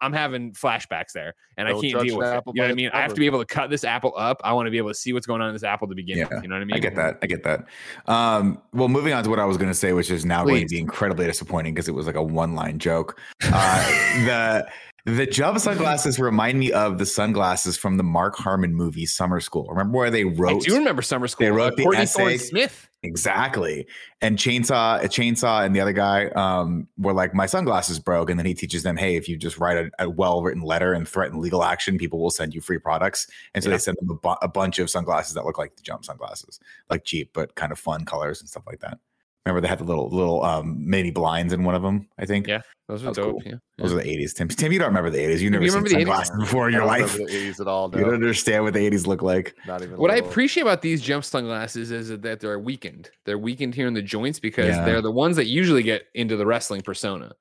I'm 0.00 0.12
having 0.12 0.52
flashbacks 0.52 1.12
there, 1.14 1.34
and 1.56 1.68
Don't 1.68 1.78
I 1.78 1.90
can't 1.90 2.04
deal 2.04 2.18
with 2.18 2.26
it. 2.26 2.34
apple 2.34 2.52
You 2.54 2.62
know 2.62 2.68
what 2.68 2.72
I 2.72 2.74
mean? 2.74 2.90
I 2.92 3.00
have 3.00 3.14
to 3.14 3.20
be 3.20 3.26
able 3.26 3.38
to 3.38 3.46
cut 3.46 3.70
this 3.70 3.84
apple 3.84 4.12
up. 4.16 4.40
I 4.44 4.52
want 4.52 4.66
to 4.66 4.70
be 4.70 4.78
able 4.78 4.90
to 4.90 4.94
see 4.94 5.12
what's 5.12 5.26
going 5.26 5.40
on 5.40 5.48
in 5.48 5.54
this 5.54 5.64
apple 5.64 5.88
to 5.88 5.94
begin 5.94 6.18
with. 6.18 6.28
Yeah, 6.30 6.42
You 6.42 6.48
know 6.48 6.56
what 6.56 6.62
I 6.62 6.64
mean? 6.64 6.76
I 6.76 6.78
get 6.78 6.96
that. 6.96 7.18
I 7.22 7.26
get 7.26 7.42
that. 7.44 7.66
Um, 8.06 8.60
well, 8.72 8.88
moving 8.88 9.12
on 9.12 9.24
to 9.24 9.30
what 9.30 9.38
I 9.38 9.44
was 9.44 9.56
going 9.56 9.70
to 9.70 9.74
say, 9.74 9.92
which 9.92 10.10
is 10.10 10.24
now 10.24 10.44
going 10.44 10.66
to 10.66 10.74
be 10.74 10.78
incredibly 10.78 11.26
disappointing 11.26 11.74
because 11.74 11.88
it 11.88 11.94
was 11.94 12.06
like 12.06 12.16
a 12.16 12.22
one-line 12.22 12.78
joke. 12.78 13.18
Uh, 13.44 13.86
the 14.26 14.68
the 15.06 15.24
jump 15.24 15.58
sunglasses 15.60 16.18
remind 16.18 16.58
me 16.58 16.72
of 16.72 16.98
the 16.98 17.06
sunglasses 17.06 17.76
from 17.76 17.96
the 17.96 18.02
Mark 18.02 18.34
Harmon 18.36 18.74
movie 18.74 19.06
Summer 19.06 19.38
School. 19.40 19.64
Remember 19.70 19.96
where 19.96 20.10
they 20.10 20.24
wrote? 20.24 20.56
I 20.56 20.66
do 20.66 20.74
remember 20.74 21.00
summer 21.00 21.28
school. 21.28 21.46
They 21.46 21.52
wrote 21.52 21.76
the 21.76 21.84
Courtney 21.84 22.06
Thorne 22.06 22.32
essay. 22.32 22.38
Smith. 22.38 22.88
Exactly? 23.06 23.86
And 24.20 24.36
Chainsaw, 24.38 25.00
Chainsaw, 25.04 25.64
and 25.64 25.74
the 25.74 25.80
other 25.80 25.92
guy 25.92 26.26
um, 26.30 26.88
were 26.98 27.12
like, 27.12 27.32
"My 27.34 27.46
sunglasses 27.46 27.98
broke," 27.98 28.28
and 28.28 28.38
then 28.38 28.46
he 28.46 28.54
teaches 28.54 28.82
them, 28.82 28.96
"Hey, 28.96 29.16
if 29.16 29.28
you 29.28 29.36
just 29.36 29.58
write 29.58 29.76
a, 29.78 29.90
a 30.04 30.10
well-written 30.10 30.62
letter 30.62 30.92
and 30.92 31.08
threaten 31.08 31.40
legal 31.40 31.64
action, 31.64 31.96
people 31.98 32.18
will 32.20 32.30
send 32.30 32.54
you 32.54 32.60
free 32.60 32.78
products." 32.78 33.26
And 33.54 33.62
so 33.64 33.70
Yeah. 33.70 33.76
they 33.76 33.80
send 33.80 33.96
them 34.00 34.10
a, 34.10 34.14
bu- 34.14 34.40
a 34.42 34.48
bunch 34.48 34.78
of 34.78 34.90
sunglasses 34.90 35.34
that 35.34 35.44
look 35.44 35.58
like 35.58 35.76
the 35.76 35.82
jump 35.82 36.04
sunglasses, 36.04 36.60
like 36.90 37.04
cheap 37.04 37.30
but 37.32 37.54
kind 37.54 37.72
of 37.72 37.78
fun 37.78 38.04
colors 38.04 38.40
and 38.40 38.48
stuff 38.48 38.64
like 38.66 38.80
that. 38.80 38.98
Remember 39.46 39.60
they 39.60 39.68
had 39.68 39.78
the 39.78 39.84
little 39.84 40.08
little 40.10 40.42
um, 40.42 40.76
mini 40.78 41.10
blinds 41.12 41.52
in 41.52 41.62
one 41.62 41.74
of 41.76 41.82
them. 41.82 42.08
I 42.18 42.26
think. 42.26 42.48
Yeah, 42.48 42.62
Those 42.88 43.04
were 43.04 43.12
dope. 43.12 43.32
cool. 43.32 43.42
Yeah. 43.46 43.54
Those 43.78 43.92
are 43.92 43.96
the 43.96 44.08
eighties. 44.10 44.34
Tim, 44.34 44.48
Tim, 44.48 44.72
you 44.72 44.78
don't 44.80 44.88
remember 44.88 45.08
the 45.08 45.20
eighties. 45.20 45.40
You 45.42 45.50
never 45.50 45.62
You 45.64 45.70
seen 45.70 45.82
remember 45.84 45.88
the 45.90 46.04
80s? 46.04 46.16
sunglasses 46.26 46.36
before 46.40 46.68
in 46.68 46.74
I 46.74 46.78
your 46.78 46.86
don't 46.88 47.00
life. 47.00 47.12
the 47.16 47.24
80s 47.26 47.60
at 47.60 47.68
all. 47.68 47.90
You 47.96 48.04
don't 48.04 48.14
understand 48.14 48.64
what 48.64 48.74
the 48.74 48.84
eighties 48.84 49.06
look 49.06 49.22
like. 49.22 49.54
Not 49.66 49.82
even. 49.82 49.96
What 49.96 50.10
I 50.10 50.16
appreciate 50.16 50.62
about 50.62 50.82
these 50.82 51.00
jump 51.00 51.24
sunglasses 51.24 51.92
is 51.92 52.08
that 52.20 52.40
they're 52.40 52.58
weakened. 52.58 53.08
They're 53.24 53.38
weakened 53.38 53.74
here 53.76 53.86
in 53.86 53.94
the 53.94 54.02
joints 54.02 54.40
because 54.40 54.66
Yeah. 54.74 54.84
they're 54.84 55.00
the 55.02 55.12
ones 55.12 55.36
that 55.36 55.46
usually 55.46 55.84
get 55.84 56.06
into 56.14 56.36
the 56.36 56.44
wrestling 56.44 56.82
persona. 56.82 57.32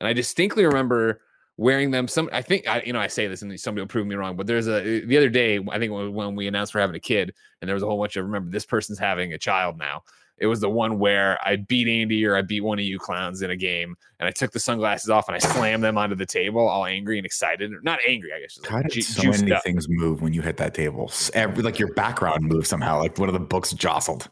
And 0.00 0.08
I 0.08 0.14
distinctly 0.14 0.64
remember 0.64 1.20
wearing 1.58 1.90
them. 1.90 2.08
Some, 2.08 2.30
I 2.32 2.40
think, 2.40 2.66
I, 2.66 2.80
you 2.86 2.94
know, 2.94 3.00
I 3.00 3.06
say 3.08 3.26
this 3.26 3.42
and 3.42 3.60
somebody 3.60 3.82
will 3.82 3.88
prove 3.88 4.06
me 4.06 4.14
wrong, 4.14 4.34
but 4.34 4.46
there's 4.46 4.66
a 4.66 5.00
the 5.04 5.16
other 5.18 5.28
day. 5.28 5.60
I 5.70 5.78
think 5.78 5.92
when 5.92 6.14
when 6.14 6.34
we 6.34 6.46
announced 6.46 6.74
we're 6.74 6.80
having 6.80 6.96
a 6.96 7.00
kid, 7.00 7.34
and 7.60 7.68
there 7.68 7.74
was 7.74 7.82
a 7.82 7.86
whole 7.86 7.98
bunch 7.98 8.16
of 8.16 8.24
remember 8.24 8.50
this 8.50 8.64
person's 8.64 8.98
having 8.98 9.34
a 9.34 9.38
child 9.38 9.76
now. 9.76 10.02
It 10.40 10.46
was 10.46 10.60
the 10.60 10.70
one 10.70 10.98
where 10.98 11.38
I 11.46 11.56
beat 11.56 11.86
Andy 11.86 12.24
or 12.24 12.34
I 12.34 12.40
beat 12.42 12.62
one 12.62 12.78
of 12.78 12.84
you 12.84 12.98
clowns 12.98 13.42
in 13.42 13.50
a 13.50 13.56
game, 13.56 13.94
and 14.18 14.26
I 14.26 14.30
took 14.32 14.52
the 14.52 14.58
sunglasses 14.60 15.10
off 15.10 15.28
and 15.28 15.36
I 15.36 15.38
slammed 15.38 15.84
them 15.84 15.98
onto 15.98 16.14
the 16.16 16.24
table, 16.26 16.66
all 16.66 16.86
angry 16.86 17.18
and 17.18 17.26
excited. 17.26 17.72
Or 17.72 17.80
not 17.82 17.98
angry, 18.08 18.32
I 18.32 18.40
guess. 18.40 18.54
just 18.54 18.66
How 18.66 18.76
like 18.78 18.86
did 18.86 18.92
ju- 18.94 19.02
so 19.02 19.30
many 19.30 19.52
up. 19.52 19.62
things 19.62 19.86
move 19.88 20.22
when 20.22 20.32
you 20.32 20.40
hit 20.40 20.56
that 20.56 20.72
table? 20.74 21.12
Every, 21.34 21.62
like 21.62 21.78
your 21.78 21.92
background 21.94 22.42
moved 22.44 22.66
somehow. 22.66 22.98
Like 22.98 23.18
one 23.18 23.28
of 23.28 23.34
the 23.34 23.38
books 23.40 23.72
jostled. 23.72 24.28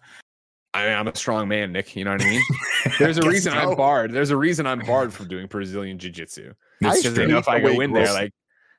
I 0.75 0.85
mean, 0.87 0.95
I'm 0.95 1.09
a 1.09 1.15
strong 1.17 1.49
man, 1.49 1.73
Nick. 1.73 1.97
You 1.97 2.05
know 2.05 2.13
what 2.13 2.23
I 2.23 2.25
mean? 2.27 2.43
There's 2.99 3.19
a 3.19 3.23
reason 3.29 3.53
so. 3.53 3.59
I'm 3.59 3.77
barred. 3.77 4.13
There's 4.13 4.31
a 4.31 4.37
reason 4.37 4.67
I'm 4.67 4.81
barred 4.81 5.13
from 5.13 5.27
doing 5.29 5.47
Brazilian 5.47 5.99
jiu 5.99 6.11
jitsu. 6.11 6.53
That's 6.81 6.99
Because 6.99 7.15
they 7.15 7.25
true. 7.25 7.33
know 7.33 7.39
if 7.39 7.49
I 7.49 7.59
go 7.61 7.81
in 7.81 7.93
there, 7.93 8.13
like 8.13 8.33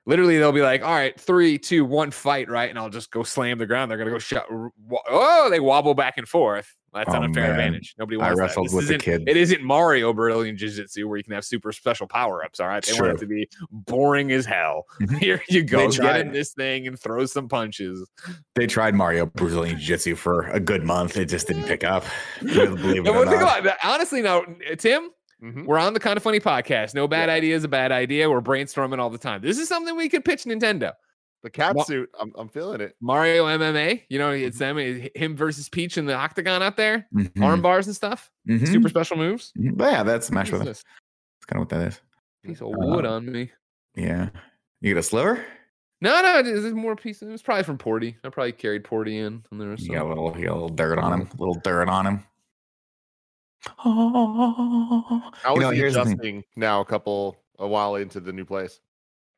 literally, 0.09 0.37
they'll 0.39 0.51
be 0.51 0.61
like, 0.61 0.83
"All 0.83 0.93
right, 0.93 1.17
three, 1.19 1.57
two, 1.57 1.85
one, 1.85 2.11
fight!" 2.11 2.49
Right, 2.49 2.69
and 2.69 2.77
I'll 2.77 2.89
just 2.89 3.11
go 3.11 3.23
slam 3.23 3.57
the 3.59 3.65
ground. 3.65 3.89
They're 3.89 3.97
gonna 3.97 4.09
go 4.11 4.19
shut. 4.19 4.45
Oh, 5.09 5.47
they 5.49 5.59
wobble 5.59 5.93
back 5.93 6.17
and 6.17 6.27
forth. 6.27 6.75
That's 6.91 7.13
Oh, 7.13 7.21
unfair 7.21 7.43
man. 7.43 7.51
advantage. 7.51 7.93
Nobody 7.99 8.17
I 8.17 8.21
wants 8.33 8.35
that. 8.37 8.41
wrestled 8.41 8.65
This 8.65 8.73
with 8.73 8.87
the 8.87 8.97
kid. 8.97 9.23
It 9.29 9.37
isn't 9.37 9.61
Mario 9.61 10.11
Brazilian 10.11 10.57
Jiu 10.57 10.69
Jitsu 10.71 11.07
where 11.07 11.17
you 11.19 11.23
can 11.23 11.33
have 11.33 11.45
super 11.45 11.71
special 11.71 12.07
power 12.07 12.43
ups. 12.43 12.59
All 12.59 12.67
right, 12.67 12.83
they 12.83 12.99
want 12.99 13.13
it 13.13 13.19
to 13.19 13.27
be 13.27 13.47
boring 13.71 14.31
as 14.31 14.43
hell. 14.47 14.85
Mhm. 14.99 15.19
Here 15.19 15.41
you 15.49 15.61
go, 15.63 15.87
get 15.91 16.21
in 16.21 16.31
this 16.31 16.51
thing 16.53 16.87
and 16.87 16.99
throw 16.99 17.27
some 17.27 17.47
punches. 17.47 18.09
They 18.55 18.65
tried 18.65 18.95
Mario 18.95 19.27
Brazilian 19.27 19.77
Jiu 19.77 19.85
Jitsu 19.85 20.15
for 20.15 20.47
a 20.47 20.59
good 20.59 20.83
month. 20.83 21.15
It 21.15 21.25
just 21.25 21.45
didn't 21.47 21.65
pick 21.65 21.83
up. 21.83 22.03
Believe 22.41 23.05
it 23.05 23.09
or 23.09 23.23
not. 23.25 23.33
about 23.35 23.63
that? 23.65 23.77
Honestly, 23.83 24.23
now, 24.23 24.43
Tim, 24.79 25.11
Mhm. 25.43 25.65
We're 25.65 25.77
on 25.79 25.93
the 25.93 25.99
kind 25.99 26.17
of 26.17 26.23
funny 26.23 26.39
podcast. 26.39 26.93
No 26.93 27.07
bad 27.07 27.29
idea 27.29 27.55
is 27.55 27.63
a 27.63 27.67
bad 27.69 27.91
idea. 27.91 28.29
We're 28.29 28.41
brainstorming 28.41 28.99
all 28.99 29.09
the 29.09 29.17
time. 29.17 29.41
This 29.41 29.57
is 29.57 29.67
something 29.69 29.95
we 29.95 30.09
could 30.09 30.25
pitch 30.25 30.43
Nintendo. 30.43 30.93
The 31.43 31.49
cat 31.49 31.73
Wha- 31.75 31.83
suit. 31.85 32.09
I'm, 32.19 32.33
I'm 32.37 32.49
feeling 32.49 32.81
it. 32.81 32.95
Mario 32.99 33.45
MMA. 33.45 34.03
You 34.09 34.19
know, 34.19 34.31
it's 34.31 34.57
them, 34.57 34.77
him 34.77 35.37
versus 35.37 35.69
Peach 35.69 35.97
in 35.97 36.05
the 36.05 36.13
octagon 36.13 36.61
out 36.61 36.75
there, 36.75 37.07
Mhm. 37.15 37.41
arm 37.41 37.61
bars 37.61 37.87
and 37.87 37.95
stuff, 37.95 38.29
Mhm. 38.49 38.67
super 38.67 38.89
special 38.89 39.15
moves. 39.15 39.53
Mhm. 39.57 39.77
But 39.77 39.91
yeah, 39.93 40.03
that's 40.03 40.27
Smash 40.27 40.47
What 40.51 40.55
is 40.55 40.59
Brothers. 40.59 40.77
this? 40.79 40.83
That's 41.39 41.45
kind 41.45 41.61
of 41.61 41.61
what 41.61 41.69
that 41.79 41.87
is. 41.87 42.01
Piece 42.43 42.59
of 42.61 42.67
Uh, 42.67 42.71
wood 42.71 43.05
on 43.05 43.31
me. 43.31 43.51
Yeah. 43.95 44.29
You 44.81 44.93
get 44.93 44.99
a 44.99 45.03
sliver? 45.03 45.43
No, 46.01 46.21
no, 46.21 46.41
this 46.43 46.63
is 46.65 46.73
more 46.73 46.95
piece. 46.97 47.21
It 47.21 47.27
was 47.27 47.41
probably 47.41 47.63
from 47.63 47.77
Porty. 47.77 48.15
I 48.23 48.29
probably 48.29 48.51
carried 48.53 48.83
Porty 48.83 49.13
in. 49.25 49.43
And 49.51 49.61
there 49.61 49.69
was 49.69 49.85
You 49.85 49.93
got 49.95 50.05
a 50.05 50.07
little, 50.09 50.33
you 50.37 50.45
got 50.47 50.51
a 50.53 50.59
little 50.59 50.69
dirt 50.69 50.97
on 50.99 51.13
him. 51.21 51.27
A 51.27 51.37
little 51.37 51.59
dirt 51.63 51.87
on 51.89 52.05
him. 52.05 52.23
Oh, 53.85 55.31
How 55.43 55.55
you 55.55 55.57
is 55.57 55.61
know, 55.63 55.69
he 55.71 55.77
here's 55.77 55.93
the 55.93 56.03
thing. 56.03 56.11
adjusting 56.13 56.43
now? 56.55 56.81
A 56.81 56.85
couple, 56.85 57.37
a 57.59 57.67
while 57.67 57.95
into 57.95 58.19
the 58.19 58.31
new 58.33 58.45
place. 58.45 58.79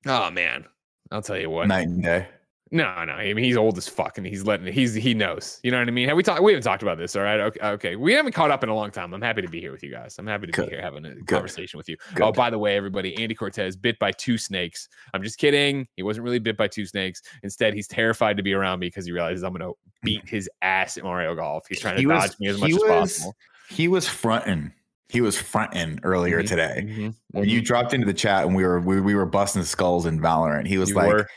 Oh 0.08 0.30
man, 0.32 0.66
I'll 1.12 1.22
tell 1.22 1.38
you 1.38 1.50
what. 1.50 1.68
night 1.68 1.88
and 1.88 2.04
day. 2.04 2.28
No, 2.74 3.04
no. 3.04 3.12
I 3.12 3.34
mean, 3.34 3.44
he's 3.44 3.58
old 3.58 3.78
as 3.78 3.90
fuck, 3.90 4.18
and 4.18 4.26
he's 4.26 4.46
letting. 4.46 4.72
He's 4.72 4.94
he 4.94 5.14
knows. 5.14 5.60
You 5.62 5.72
know 5.72 5.80
what 5.80 5.90
I 5.90 5.92
mean? 5.92 6.08
Have 6.08 6.16
we 6.16 6.24
talked? 6.24 6.42
We 6.42 6.54
haven't 6.54 6.64
talked 6.64 6.82
about 6.84 6.98
this. 6.98 7.18
All 7.18 7.22
right. 7.24 7.40
Okay. 7.42 7.60
Okay. 7.62 7.96
We 7.98 8.14
haven't 8.14 8.32
caught 8.32 8.50
up 8.50 8.64
in 8.64 8.70
a 8.70 8.74
long 8.76 8.92
time. 8.92 9.14
I'm 9.14 9.22
happy 9.22 9.42
to 9.42 9.50
be 9.50 9.60
here 9.60 9.74
with 9.74 9.84
you 9.84 9.92
guys. 9.92 10.16
I'm 10.18 10.26
happy 10.26 10.46
to 10.48 10.54
Good. 10.54 10.70
be 10.70 10.76
here 10.76 10.82
having 10.82 11.04
a 11.06 11.16
Good. 11.16 11.28
conversation 11.28 11.78
with 11.78 11.90
you. 11.90 11.98
Oh, 12.22 12.32
by 12.32 12.50
the 12.50 12.58
way, 12.58 12.78
everybody, 12.78 13.22
Andy 13.22 13.36
Cortez 13.36 13.76
bit 13.76 14.00
by 14.00 14.14
two 14.14 14.38
snakes. 14.38 14.88
I'm 15.14 15.22
just 15.22 15.38
kidding. 15.38 15.86
He 15.98 16.04
wasn't 16.04 16.24
really 16.24 16.40
bit 16.40 16.56
by 16.56 16.70
two 16.70 16.86
snakes. 16.86 17.22
Instead, 17.44 17.74
he's 17.74 17.88
terrified 17.90 18.38
to 18.38 18.44
be 18.44 18.54
around 18.54 18.80
me 18.80 18.88
because 18.88 19.06
he 19.06 19.12
realizes 19.12 19.44
I'm 19.44 19.52
going 19.54 19.70
to 19.70 19.74
beat 20.02 20.28
his 20.30 20.50
ass 20.62 20.98
at 20.98 21.04
Mario 21.04 21.36
Golf. 21.36 21.66
He's 21.68 21.82
trying 21.82 21.96
to 21.96 22.00
He 22.00 22.08
was- 22.08 22.30
dodge 22.30 22.40
me 22.40 22.48
as 22.48 22.58
much 22.62 22.70
he 22.70 22.76
as 22.78 22.84
possible. 22.84 23.36
He 23.72 23.88
was 23.88 24.08
fronting. 24.08 24.74
He 25.10 25.22
was 25.22 25.38
fronting 25.38 26.00
earlier 26.04 26.42
Mhm, 26.42 26.48
today. 26.48 26.86
mhm, 26.88 27.16
When 27.32 27.50
you 27.50 27.62
mhm. 27.62 27.66
dropped 27.66 27.94
into 27.94 28.06
the 28.06 28.14
chat 28.14 28.46
and 28.46 28.56
we 28.56 28.64
were 28.64 28.80
we, 28.80 29.02
we 29.02 29.16
were 29.16 29.26
busting 29.26 29.64
skulls 29.64 30.06
in 30.06 30.20
Valorant, 30.20 30.68
he 30.68 30.78
was 30.78 30.90
You 30.90 30.96
like, 30.96 31.08
were. 31.14 31.28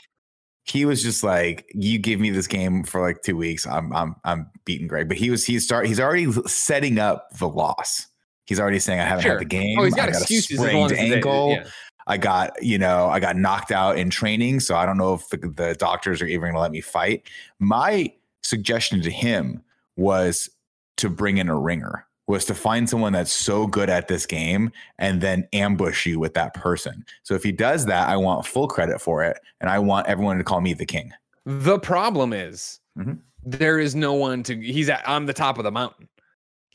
he 0.63 0.85
was 0.85 1.03
just 1.03 1.23
like, 1.23 1.65
"You 1.73 1.99
give 1.99 2.19
me 2.19 2.29
this 2.31 2.47
game 2.47 2.83
for 2.83 3.01
like 3.01 3.21
two 3.21 3.35
weeks, 3.37 3.67
I'm 3.67 3.91
I'm 3.93 4.15
I'm 4.23 4.49
beating 4.65 4.87
Greg." 4.87 5.07
But 5.09 5.17
he 5.17 5.29
was 5.29 5.45
he's 5.45 5.63
start 5.65 5.87
he's 5.87 5.99
already 5.99 6.31
setting 6.47 6.99
up 6.99 7.29
the 7.39 7.47
loss. 7.49 8.07
He's 8.45 8.59
already 8.59 8.79
saying, 8.79 8.99
"I 8.99 9.03
haven't 9.05 9.23
Sure. 9.23 9.31
had 9.33 9.41
the 9.41 9.45
game. 9.45 9.77
Oh, 9.79 9.83
he's 9.83 9.93
I 9.93 9.97
got 9.97 10.05
got 10.13 10.15
a 10.15 10.21
excuses 10.21 10.51
as 10.51 10.59
long 10.73 10.89
sprained 10.89 10.91
as 10.91 10.97
they- 11.09 11.15
ankle. 11.15 11.51
yeah. 11.51 11.67
I 12.07 12.17
got 12.17 12.61
you 12.63 12.77
know 12.77 13.07
I 13.07 13.19
got 13.19 13.35
knocked 13.35 13.71
out 13.71 13.97
in 13.97 14.09
training, 14.09 14.59
so 14.59 14.75
I 14.75 14.85
don't 14.85 14.97
know 14.97 15.15
if 15.15 15.27
the, 15.29 15.37
the 15.37 15.75
doctors 15.79 16.21
are 16.21 16.27
even 16.27 16.41
going 16.41 16.53
to 16.53 16.59
let 16.59 16.71
me 16.71 16.81
fight." 16.81 17.23
My 17.59 18.13
suggestion 18.43 19.01
to 19.01 19.09
him 19.11 19.63
was 19.97 20.49
to 20.97 21.09
bring 21.09 21.37
in 21.39 21.49
a 21.49 21.57
ringer 21.57 22.05
was 22.27 22.45
to 22.45 22.55
find 22.55 22.89
someone 22.89 23.13
that's 23.13 23.31
so 23.31 23.67
good 23.67 23.89
at 23.89 24.07
this 24.07 24.25
game 24.25 24.71
and 24.97 25.21
then 25.21 25.47
ambush 25.53 26.05
you 26.05 26.19
with 26.19 26.33
that 26.33 26.53
person. 26.53 27.05
So 27.23 27.35
if 27.35 27.43
he 27.43 27.51
does 27.51 27.85
that, 27.85 28.09
I 28.09 28.17
want 28.17 28.45
full 28.47 28.67
credit 28.67 28.99
for 28.99 29.23
it 29.23 29.37
and 29.61 29.69
I 29.69 29.79
want 29.79 30.07
everyone 30.07 30.37
to 30.39 30.43
call 30.43 30.61
me 30.61 30.73
the 30.73 30.85
king. 30.85 31.11
The 31.45 31.77
problem 31.79 32.33
is 32.33 32.79
Mhm. 32.97 33.19
there 33.43 33.79
is 33.79 33.93
no 33.95 34.13
one 34.13 34.41
to. 34.43 34.55
He's 34.59 34.89
at 34.89 35.05
on 35.07 35.27
the 35.27 35.33
top 35.33 35.57
of 35.59 35.63
the 35.63 35.71
mountain. 35.71 36.07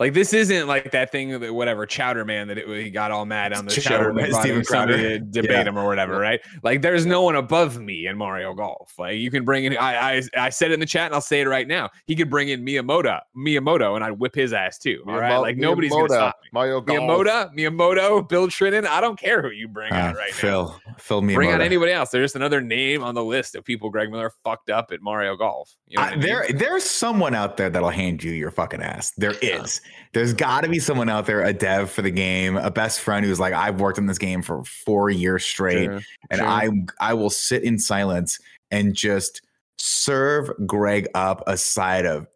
Like 0.00 0.14
this 0.14 0.32
isn't 0.32 0.66
like 0.66 0.90
that 0.92 1.12
thing 1.12 1.38
that 1.38 1.52
whatever 1.54 1.84
Chowder 1.84 2.24
Man 2.24 2.48
that 2.48 2.56
it, 2.56 2.66
he 2.82 2.90
got 2.90 3.10
all 3.10 3.26
mad 3.26 3.52
on 3.52 3.66
the 3.66 3.70
Chowder 3.70 4.04
show. 4.06 4.12
Man, 4.14 4.24
and 4.24 4.34
Steven 4.34 4.64
somebody 4.64 4.94
Crowder. 4.94 5.08
to 5.10 5.18
debate 5.18 5.50
Yeah. 5.50 5.62
him 5.64 5.78
or 5.78 5.86
whatever, 5.86 6.18
right? 6.18 6.40
Like 6.62 6.80
there's 6.80 7.04
no 7.04 7.20
one 7.20 7.36
above 7.36 7.78
me 7.78 8.06
in 8.06 8.16
Mario 8.16 8.54
Golf. 8.54 8.94
Like 8.98 9.18
you 9.18 9.30
can 9.30 9.44
bring 9.44 9.64
in. 9.66 9.76
I 9.76 10.16
I, 10.16 10.22
I 10.36 10.48
said 10.48 10.70
it 10.70 10.74
in 10.74 10.80
the 10.80 10.86
chat 10.86 11.04
and 11.06 11.14
I'll 11.14 11.20
say 11.20 11.42
it 11.42 11.46
right 11.46 11.68
now. 11.68 11.90
He 12.06 12.16
could 12.16 12.30
bring 12.30 12.48
in 12.48 12.64
Miyamoto, 12.64 13.20
Miyamoto, 13.36 13.94
and 13.94 14.02
I'd 14.02 14.12
whip 14.18 14.34
his 14.34 14.54
ass 14.54 14.78
too. 14.78 15.04
All 15.06 15.18
right, 15.18 15.32
Miyamo- 15.32 15.42
like 15.42 15.56
nobody's 15.58 15.90
gonna 15.90 16.04
Miyamoto, 16.04 16.08
stop 16.14 16.36
me. 16.42 16.48
Mario 16.54 16.80
Golf. 16.80 16.98
Miyamoto, 16.98 17.54
Miyamoto, 17.54 18.26
Bill 18.28 18.48
Trinen. 18.48 18.86
I 18.86 19.02
don't 19.02 19.18
care 19.18 19.42
who 19.42 19.50
you 19.50 19.68
bring 19.68 19.92
Uh, 19.92 19.96
out 19.96 20.16
right 20.16 20.30
now. 20.30 20.34
Phil, 20.36 20.80
Phil 20.98 21.20
Miyamoto. 21.20 21.34
Bring 21.34 21.52
out 21.52 21.60
anybody 21.60 21.92
else. 21.92 22.08
There's 22.08 22.24
just 22.24 22.36
another 22.36 22.62
name 22.62 23.02
on 23.04 23.14
the 23.14 23.22
list 23.24 23.54
of 23.54 23.64
people 23.66 23.90
Greg 23.90 24.10
Miller 24.10 24.32
fucked 24.44 24.70
up 24.70 24.92
at 24.92 25.02
Mario 25.02 25.36
Golf. 25.36 25.76
You 25.88 25.98
know 25.98 26.04
I- 26.04 26.06
I 26.06 26.10
mean? 26.12 26.20
there, 26.20 26.46
there's 26.54 26.84
someone 26.84 27.34
out 27.34 27.58
there 27.58 27.68
that'll 27.68 27.90
hand 27.90 28.24
you 28.24 28.32
your 28.32 28.50
fucking 28.50 28.80
ass. 28.80 29.12
There 29.18 29.34
is. 29.42 29.82
There's 30.12 30.32
got 30.32 30.62
to 30.62 30.68
be 30.68 30.78
someone 30.78 31.08
out 31.08 31.26
there, 31.26 31.42
a 31.42 31.52
dev 31.52 31.90
for 31.90 32.02
the 32.02 32.10
game, 32.10 32.56
a 32.56 32.70
best 32.70 33.00
friend 33.00 33.24
who's 33.24 33.40
like, 33.40 33.54
I've 33.54 33.80
worked 33.80 33.98
in 33.98 34.06
this 34.06 34.18
game 34.18 34.42
for 34.42 34.64
four 34.64 35.10
years 35.10 35.44
straight, 35.44 35.84
Sure, 35.84 36.00
and 36.30 36.38
sure. 36.38 36.46
I, 36.46 36.70
I 37.00 37.14
will 37.14 37.30
sit 37.30 37.62
in 37.62 37.78
silence 37.78 38.38
and 38.70 38.94
just 38.94 39.42
serve 39.78 40.50
Greg 40.66 41.08
up 41.14 41.42
a 41.46 41.56
side 41.56 42.06
of 42.06 42.26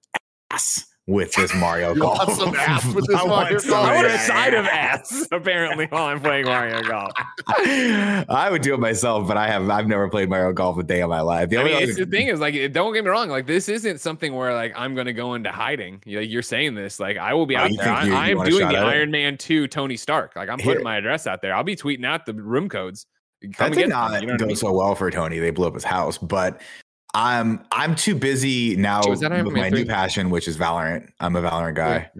ass 0.50 0.86
with 1.06 1.32
this 1.34 1.54
Mario 1.54 1.94
Golf. 2.00 2.18
want 2.26 2.30
some 2.38 2.54
ass 2.56 2.84
with 2.94 3.06
this 3.08 3.16
I 3.20 3.26
Mario 3.26 3.50
want 3.52 3.60
some 3.62 3.70
Golf? 3.70 3.86
I 3.88 3.94
want 3.96 4.06
a 4.06 4.10
ass. 4.12 4.26
side 4.26 4.54
of 4.54 4.64
ass 4.66 5.28
apparently 5.32 5.86
while 5.86 6.04
I'm 6.06 6.20
playing 6.20 6.46
Mario 6.46 6.82
Golf. 6.82 7.12
I 7.48 8.48
would 8.50 8.62
do 8.62 8.74
it 8.74 8.80
myself, 8.80 9.26
but 9.28 9.36
I 9.36 9.48
have 9.48 9.68
I've 9.70 9.86
never 9.86 10.08
played 10.08 10.28
Mario 10.28 10.52
Golf 10.52 10.78
a 10.78 10.82
day 10.82 11.02
of 11.02 11.10
my 11.10 11.20
life. 11.20 11.50
The 11.50 11.56
I 11.56 11.60
only 11.60 11.72
mean, 11.72 11.82
other- 11.82 11.90
it's 11.90 11.98
the 11.98 12.06
thing 12.06 12.28
is 12.28 12.40
like, 12.40 12.54
don't 12.72 12.92
get 12.94 13.04
me 13.04 13.10
wrong. 13.10 13.28
Like, 13.28 13.46
this 13.46 13.68
isn't 13.68 14.00
something 14.00 14.34
where 14.34 14.54
like 14.54 14.72
I'm 14.76 14.94
gonna 14.94 15.12
go 15.12 15.34
into 15.34 15.50
hiding. 15.50 16.02
You 16.06 16.16
know, 16.16 16.22
you're 16.22 16.42
saying 16.42 16.74
this. 16.74 16.98
Like, 16.98 17.16
I 17.18 17.34
will 17.34 17.46
be 17.46 17.56
Oh, 17.56 17.60
out 17.60 17.70
you 17.70 17.76
there. 17.78 17.88
I, 17.92 18.04
you- 18.04 18.10
you 18.10 18.16
I 18.16 18.28
am 18.30 18.36
want 18.38 18.50
doing 18.50 18.66
the 18.68 18.74
shot 18.74 18.82
at 18.86 18.88
it? 18.94 18.96
Iron 18.96 19.10
Man 19.10 19.36
Two 19.36 19.66
Tony 19.68 19.96
Stark. 19.96 20.34
Like, 20.36 20.48
I'm 20.48 20.58
Here- 20.58 20.72
putting 20.72 20.84
my 20.84 20.96
address 20.96 21.26
out 21.26 21.42
there. 21.42 21.54
I'll 21.54 21.64
be 21.64 21.76
tweeting 21.76 22.04
out 22.06 22.26
the 22.26 22.34
room 22.34 22.68
codes. 22.68 23.06
Come 23.42 23.50
that 23.58 23.64
and 23.66 23.74
did 23.74 23.80
get 23.80 23.88
them, 23.90 23.90
not 23.90 24.20
you 24.22 24.26
know 24.28 24.32
what 24.34 24.42
I 24.42 24.46
mean? 24.46 24.56
so 24.56 24.72
well 24.72 24.94
for 24.94 25.10
Tony. 25.10 25.38
They 25.38 25.50
blew 25.50 25.66
up 25.66 25.74
his 25.74 25.84
house, 25.84 26.16
but 26.16 26.62
I'm 27.14 27.64
I'm 27.70 27.94
too 27.94 28.14
busy 28.14 28.76
now 28.76 29.02
with 29.08 29.22
my 29.22 29.68
new 29.70 29.86
passion, 29.86 30.30
which 30.30 30.48
is 30.48 30.56
Valorant. 30.56 31.10
I'm 31.20 31.36
a 31.36 31.42
Valorant 31.42 31.74
guy. 31.76 32.10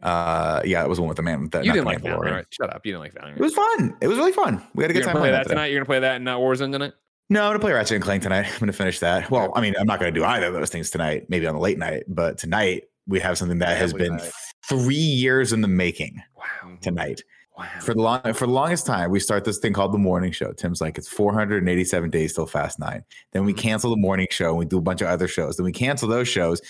Uh, 0.00 0.62
yeah, 0.64 0.84
it 0.84 0.88
was 0.88 1.00
one 1.00 1.08
with 1.08 1.16
the 1.16 1.22
man 1.22 1.42
with 1.42 1.50
the 1.50 1.62
You 1.62 1.72
didn't 1.72 1.86
like 1.86 2.04
man 2.04 2.12
with 2.12 2.22
the 2.22 2.28
Valorant. 2.28 2.34
Valorant. 2.34 2.46
Shut 2.50 2.72
up. 2.74 2.86
You 2.86 2.92
didn't 2.92 3.02
like 3.02 3.14
Valorant. 3.14 3.36
It 3.36 3.40
was 3.40 3.54
fun. 3.54 3.96
It 4.00 4.08
was 4.08 4.18
really 4.18 4.32
fun. 4.32 4.62
We 4.74 4.84
had 4.84 4.90
a 4.90 4.94
good 4.94 5.04
time 5.04 5.12
play 5.12 5.22
playing 5.22 5.32
that 5.32 5.38
that 5.38 5.42
today. 5.44 5.54
tonight. 5.54 5.66
You're 5.66 5.80
gonna 5.80 5.86
play 5.86 6.00
that 6.00 6.16
and 6.16 6.24
not 6.24 6.40
Warzone 6.40 6.70
tonight. 6.70 6.92
No, 7.30 7.42
I'm 7.42 7.48
gonna 7.50 7.58
play 7.58 7.72
Ratchet 7.72 7.96
and 7.96 8.04
Clank 8.04 8.22
tonight. 8.22 8.46
I'm 8.46 8.58
gonna 8.60 8.72
finish 8.72 9.00
that. 9.00 9.30
Well, 9.30 9.52
I 9.56 9.60
mean, 9.60 9.74
I'm 9.78 9.86
not 9.86 9.98
gonna 9.98 10.12
do 10.12 10.24
either 10.24 10.46
of 10.46 10.52
those 10.52 10.70
things 10.70 10.90
tonight. 10.90 11.26
Maybe 11.28 11.46
on 11.46 11.54
the 11.54 11.60
late 11.60 11.78
night, 11.78 12.04
but 12.08 12.38
tonight 12.38 12.84
we 13.06 13.20
have 13.20 13.38
something 13.38 13.58
that 13.58 13.76
has 13.78 13.92
been 13.92 14.16
night. 14.16 14.30
three 14.68 14.94
years 14.94 15.52
in 15.52 15.62
the 15.62 15.68
making. 15.68 16.22
Wow. 16.36 16.76
Tonight, 16.80 17.22
Wow. 17.58 17.66
for 17.80 17.92
the 17.94 18.00
long 18.00 18.20
for 18.34 18.46
the 18.46 18.52
longest 18.52 18.86
time, 18.86 19.10
we 19.10 19.18
start 19.20 19.44
this 19.44 19.58
thing 19.58 19.72
called 19.72 19.92
the 19.92 19.98
morning 19.98 20.30
show. 20.32 20.52
Tim's 20.52 20.80
like, 20.80 20.96
it's 20.96 21.08
487 21.08 22.08
days 22.10 22.32
till 22.34 22.46
Fast 22.46 22.78
Nine. 22.78 23.04
Then 23.32 23.44
we 23.44 23.52
Mhm. 23.52 23.58
cancel 23.58 23.90
the 23.90 23.96
morning 23.96 24.28
show. 24.30 24.50
and 24.50 24.58
We 24.58 24.64
do 24.64 24.78
a 24.78 24.82
bunch 24.82 25.00
of 25.02 25.08
other 25.08 25.26
shows. 25.28 25.56
Then 25.56 25.64
we 25.64 25.72
cancel 25.72 26.08
those 26.08 26.28
shows. 26.28 26.60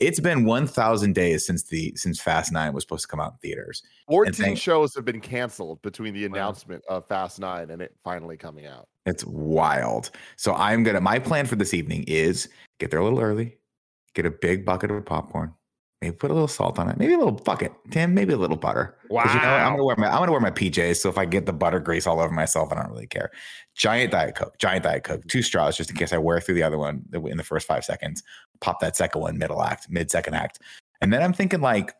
It's 0.00 0.18
been 0.18 0.44
1,000 0.44 1.14
days 1.14 1.46
since 1.46 1.62
the 1.64 1.92
since 1.96 2.20
Fast 2.20 2.50
Nine 2.50 2.72
was 2.72 2.82
supposed 2.82 3.02
to 3.02 3.08
come 3.08 3.20
out 3.20 3.34
in 3.34 3.38
theaters. 3.38 3.82
14 4.08 4.32
thank- 4.32 4.58
shows 4.58 4.94
have 4.96 5.04
been 5.04 5.20
canceled 5.20 5.80
between 5.82 6.12
the 6.14 6.26
Wow. 6.26 6.34
announcement 6.34 6.82
of 6.88 7.06
Fast 7.06 7.38
Nine 7.38 7.70
and 7.70 7.80
it 7.82 7.94
finally 8.02 8.36
coming 8.36 8.66
out. 8.66 8.88
It's 9.06 9.24
wild. 9.24 10.10
So 10.36 10.54
I'm 10.54 10.82
gonna. 10.82 11.00
My 11.00 11.18
plan 11.18 11.46
for 11.46 11.56
this 11.56 11.72
evening 11.74 12.04
is 12.08 12.48
get 12.80 12.90
there 12.90 12.98
a 13.00 13.04
little 13.04 13.20
early, 13.20 13.58
get 14.14 14.26
a 14.26 14.30
big 14.30 14.64
bucket 14.64 14.90
of 14.90 15.04
popcorn, 15.04 15.54
maybe 16.02 16.14
put 16.14 16.30
a 16.30 16.34
little 16.34 16.48
salt 16.48 16.78
on 16.78 16.88
it, 16.90 16.98
maybe 16.98 17.14
a 17.14 17.16
little 17.18 17.32
bucket, 17.32 17.72
Tim, 17.90 18.12
maybe 18.12 18.32
a 18.32 18.36
little 18.36 18.56
butter. 18.56 18.96
Wow. 19.08 19.22
You 19.26 19.40
know. 19.40 19.46
I'm 19.48 19.72
gonna 19.72 19.84
wear 19.84 19.96
my 19.96 20.08
I'm 20.08 20.18
gonna 20.18 20.32
wear 20.32 20.40
my 20.40 20.50
PJs. 20.50 20.96
So 20.96 21.08
if 21.08 21.16
I 21.16 21.24
get 21.24 21.46
the 21.46 21.52
butter 21.52 21.80
grease 21.80 22.06
all 22.06 22.20
over 22.20 22.32
myself, 22.32 22.72
I 22.72 22.76
don't 22.76 22.90
really 22.90 23.06
care. 23.06 23.30
Giant 23.74 24.10
diet 24.12 24.34
coke, 24.34 24.58
giant 24.58 24.84
diet 24.84 25.04
coke, 25.04 25.26
two 25.28 25.40
straws 25.42 25.76
just 25.76 25.88
in 25.90 25.96
case 25.96 26.12
I 26.12 26.18
wear 26.18 26.40
through 26.40 26.56
the 26.56 26.62
other 26.62 26.76
one 26.78 27.04
in 27.14 27.36
the 27.38 27.44
first 27.44 27.66
five 27.66 27.84
seconds. 27.84 28.22
Pop 28.60 28.80
that 28.80 28.96
second 28.96 29.20
one 29.22 29.38
middle 29.38 29.62
act, 29.62 29.88
mid 29.88 30.10
second 30.10 30.34
act, 30.34 30.58
and 31.00 31.12
then 31.12 31.22
I'm 31.22 31.32
thinking 31.32 31.60
like 31.60 31.94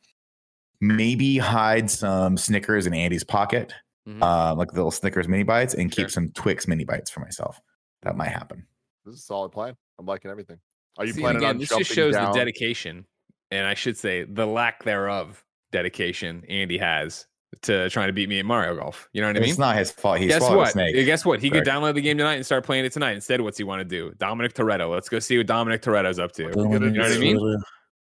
maybe 0.80 1.38
hide 1.38 1.90
some 1.90 2.36
Snickers 2.36 2.86
in 2.86 2.94
Andy's 2.94 3.24
pocket, 3.24 3.72
Mhm. 4.08 4.20
uh, 4.22 4.54
like 4.56 4.68
the 4.70 4.74
little 4.74 4.90
Snickers 4.90 5.28
mini 5.28 5.44
bites, 5.44 5.74
and 5.74 5.90
keep 5.92 6.10
some 6.10 6.30
Twix 6.32 6.66
mini 6.66 6.84
bites 6.84 7.08
for 7.10 7.20
myself. 7.20 7.60
That 8.02 8.16
might 8.16 8.30
happen. 8.30 8.66
This 9.04 9.14
is 9.14 9.20
a 9.20 9.24
solid 9.24 9.50
plan. 9.52 9.76
I'm 9.98 10.06
liking 10.06 10.30
everything. 10.30 10.58
Are 10.98 11.06
you 11.06 11.12
See, 11.12 11.20
planning 11.20 11.38
again, 11.38 11.50
on 11.50 11.58
this 11.58 11.68
jumping 11.68 11.84
just 11.84 11.94
shows 11.94 12.14
down? 12.14 12.32
the 12.32 12.38
dedication, 12.38 13.06
and 13.52 13.66
I 13.66 13.74
should 13.74 13.96
say 13.96 14.24
the 14.24 14.46
lack 14.46 14.82
thereof 14.84 15.44
dedication 15.70 16.44
Andy 16.48 16.78
has 16.78 17.26
to 17.62 17.88
trying 17.90 18.06
to 18.08 18.12
beat 18.12 18.28
me 18.28 18.38
at 18.38 18.46
Mario 18.46 18.74
Golf. 18.74 19.08
You 19.12 19.20
know 19.20 19.28
what 19.28 19.36
I 19.36 19.40
mean? 19.40 19.50
it's 19.50 19.58
not 19.58 19.76
his 19.76 19.90
fault. 19.90 20.18
He 20.18 20.26
Guess 20.26 20.40
what? 20.40 20.68
a 20.68 20.70
snake. 20.70 20.94
Guess 21.04 21.24
what? 21.24 21.38
He 21.40 21.50
could 21.50 21.64
download 21.64 21.94
the 21.94 22.00
game 22.00 22.16
tonight 22.16 22.34
and 22.36 22.46
start 22.46 22.64
playing 22.64 22.84
it 22.86 22.92
tonight. 22.92 23.12
Instead, 23.12 23.40
what's 23.42 23.58
he 23.58 23.64
want 23.64 23.80
to 23.80 23.84
do? 23.84 24.12
Dominic 24.18 24.54
Toretto. 24.54 24.90
Let's 24.90 25.08
go 25.08 25.18
see 25.18 25.36
what 25.36 25.46
Dominic 25.46 25.82
Toretto's 25.82 26.18
up 26.18 26.32
to. 26.32 26.46
What 26.46 26.56
are 26.56 26.66
we 26.68 26.78
gonna 26.78 26.86
You 26.86 26.92
know 26.92 27.02
what 27.02 27.12
I 27.12 27.18
mean? 27.18 27.62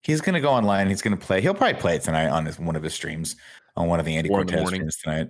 He's 0.03 0.21
gonna 0.21 0.41
go 0.41 0.51
online. 0.51 0.87
He's 0.89 1.01
gonna 1.01 1.17
play. 1.17 1.41
He'll 1.41 1.53
probably 1.55 1.79
play 1.79 1.95
it 1.95 2.03
tonight 2.03 2.27
on 2.27 2.45
his, 2.45 2.59
one 2.59 2.75
of 2.75 2.83
his 2.83 2.93
streams 2.93 3.35
on 3.75 3.87
one 3.87 3.99
of 3.99 4.05
the 4.05 4.15
Andy 4.15 4.29
Four 4.29 4.39
Cortez 4.45 4.67
streams 4.67 4.97
tonight. 4.97 5.29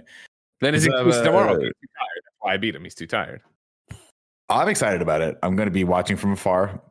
Then 0.59 0.73
his 0.73 0.83
So, 0.83 0.91
excuse 0.95 1.21
tomorrow. 1.23 1.53
uh, 1.55 1.59
He's 1.59 1.69
too 1.69 1.87
tired. 1.97 2.21
That's 2.23 2.35
why 2.39 2.53
I 2.53 2.57
beat 2.57 2.75
him. 2.75 2.83
He's 2.83 2.95
too 2.95 3.07
tired. 3.07 3.41
I'm 4.49 4.67
excited 4.67 5.01
about 5.01 5.21
it. 5.21 5.37
I'm 5.43 5.55
gonna 5.55 5.71
be 5.71 5.83
watching 5.85 6.17
from 6.17 6.33
afar. 6.33 6.81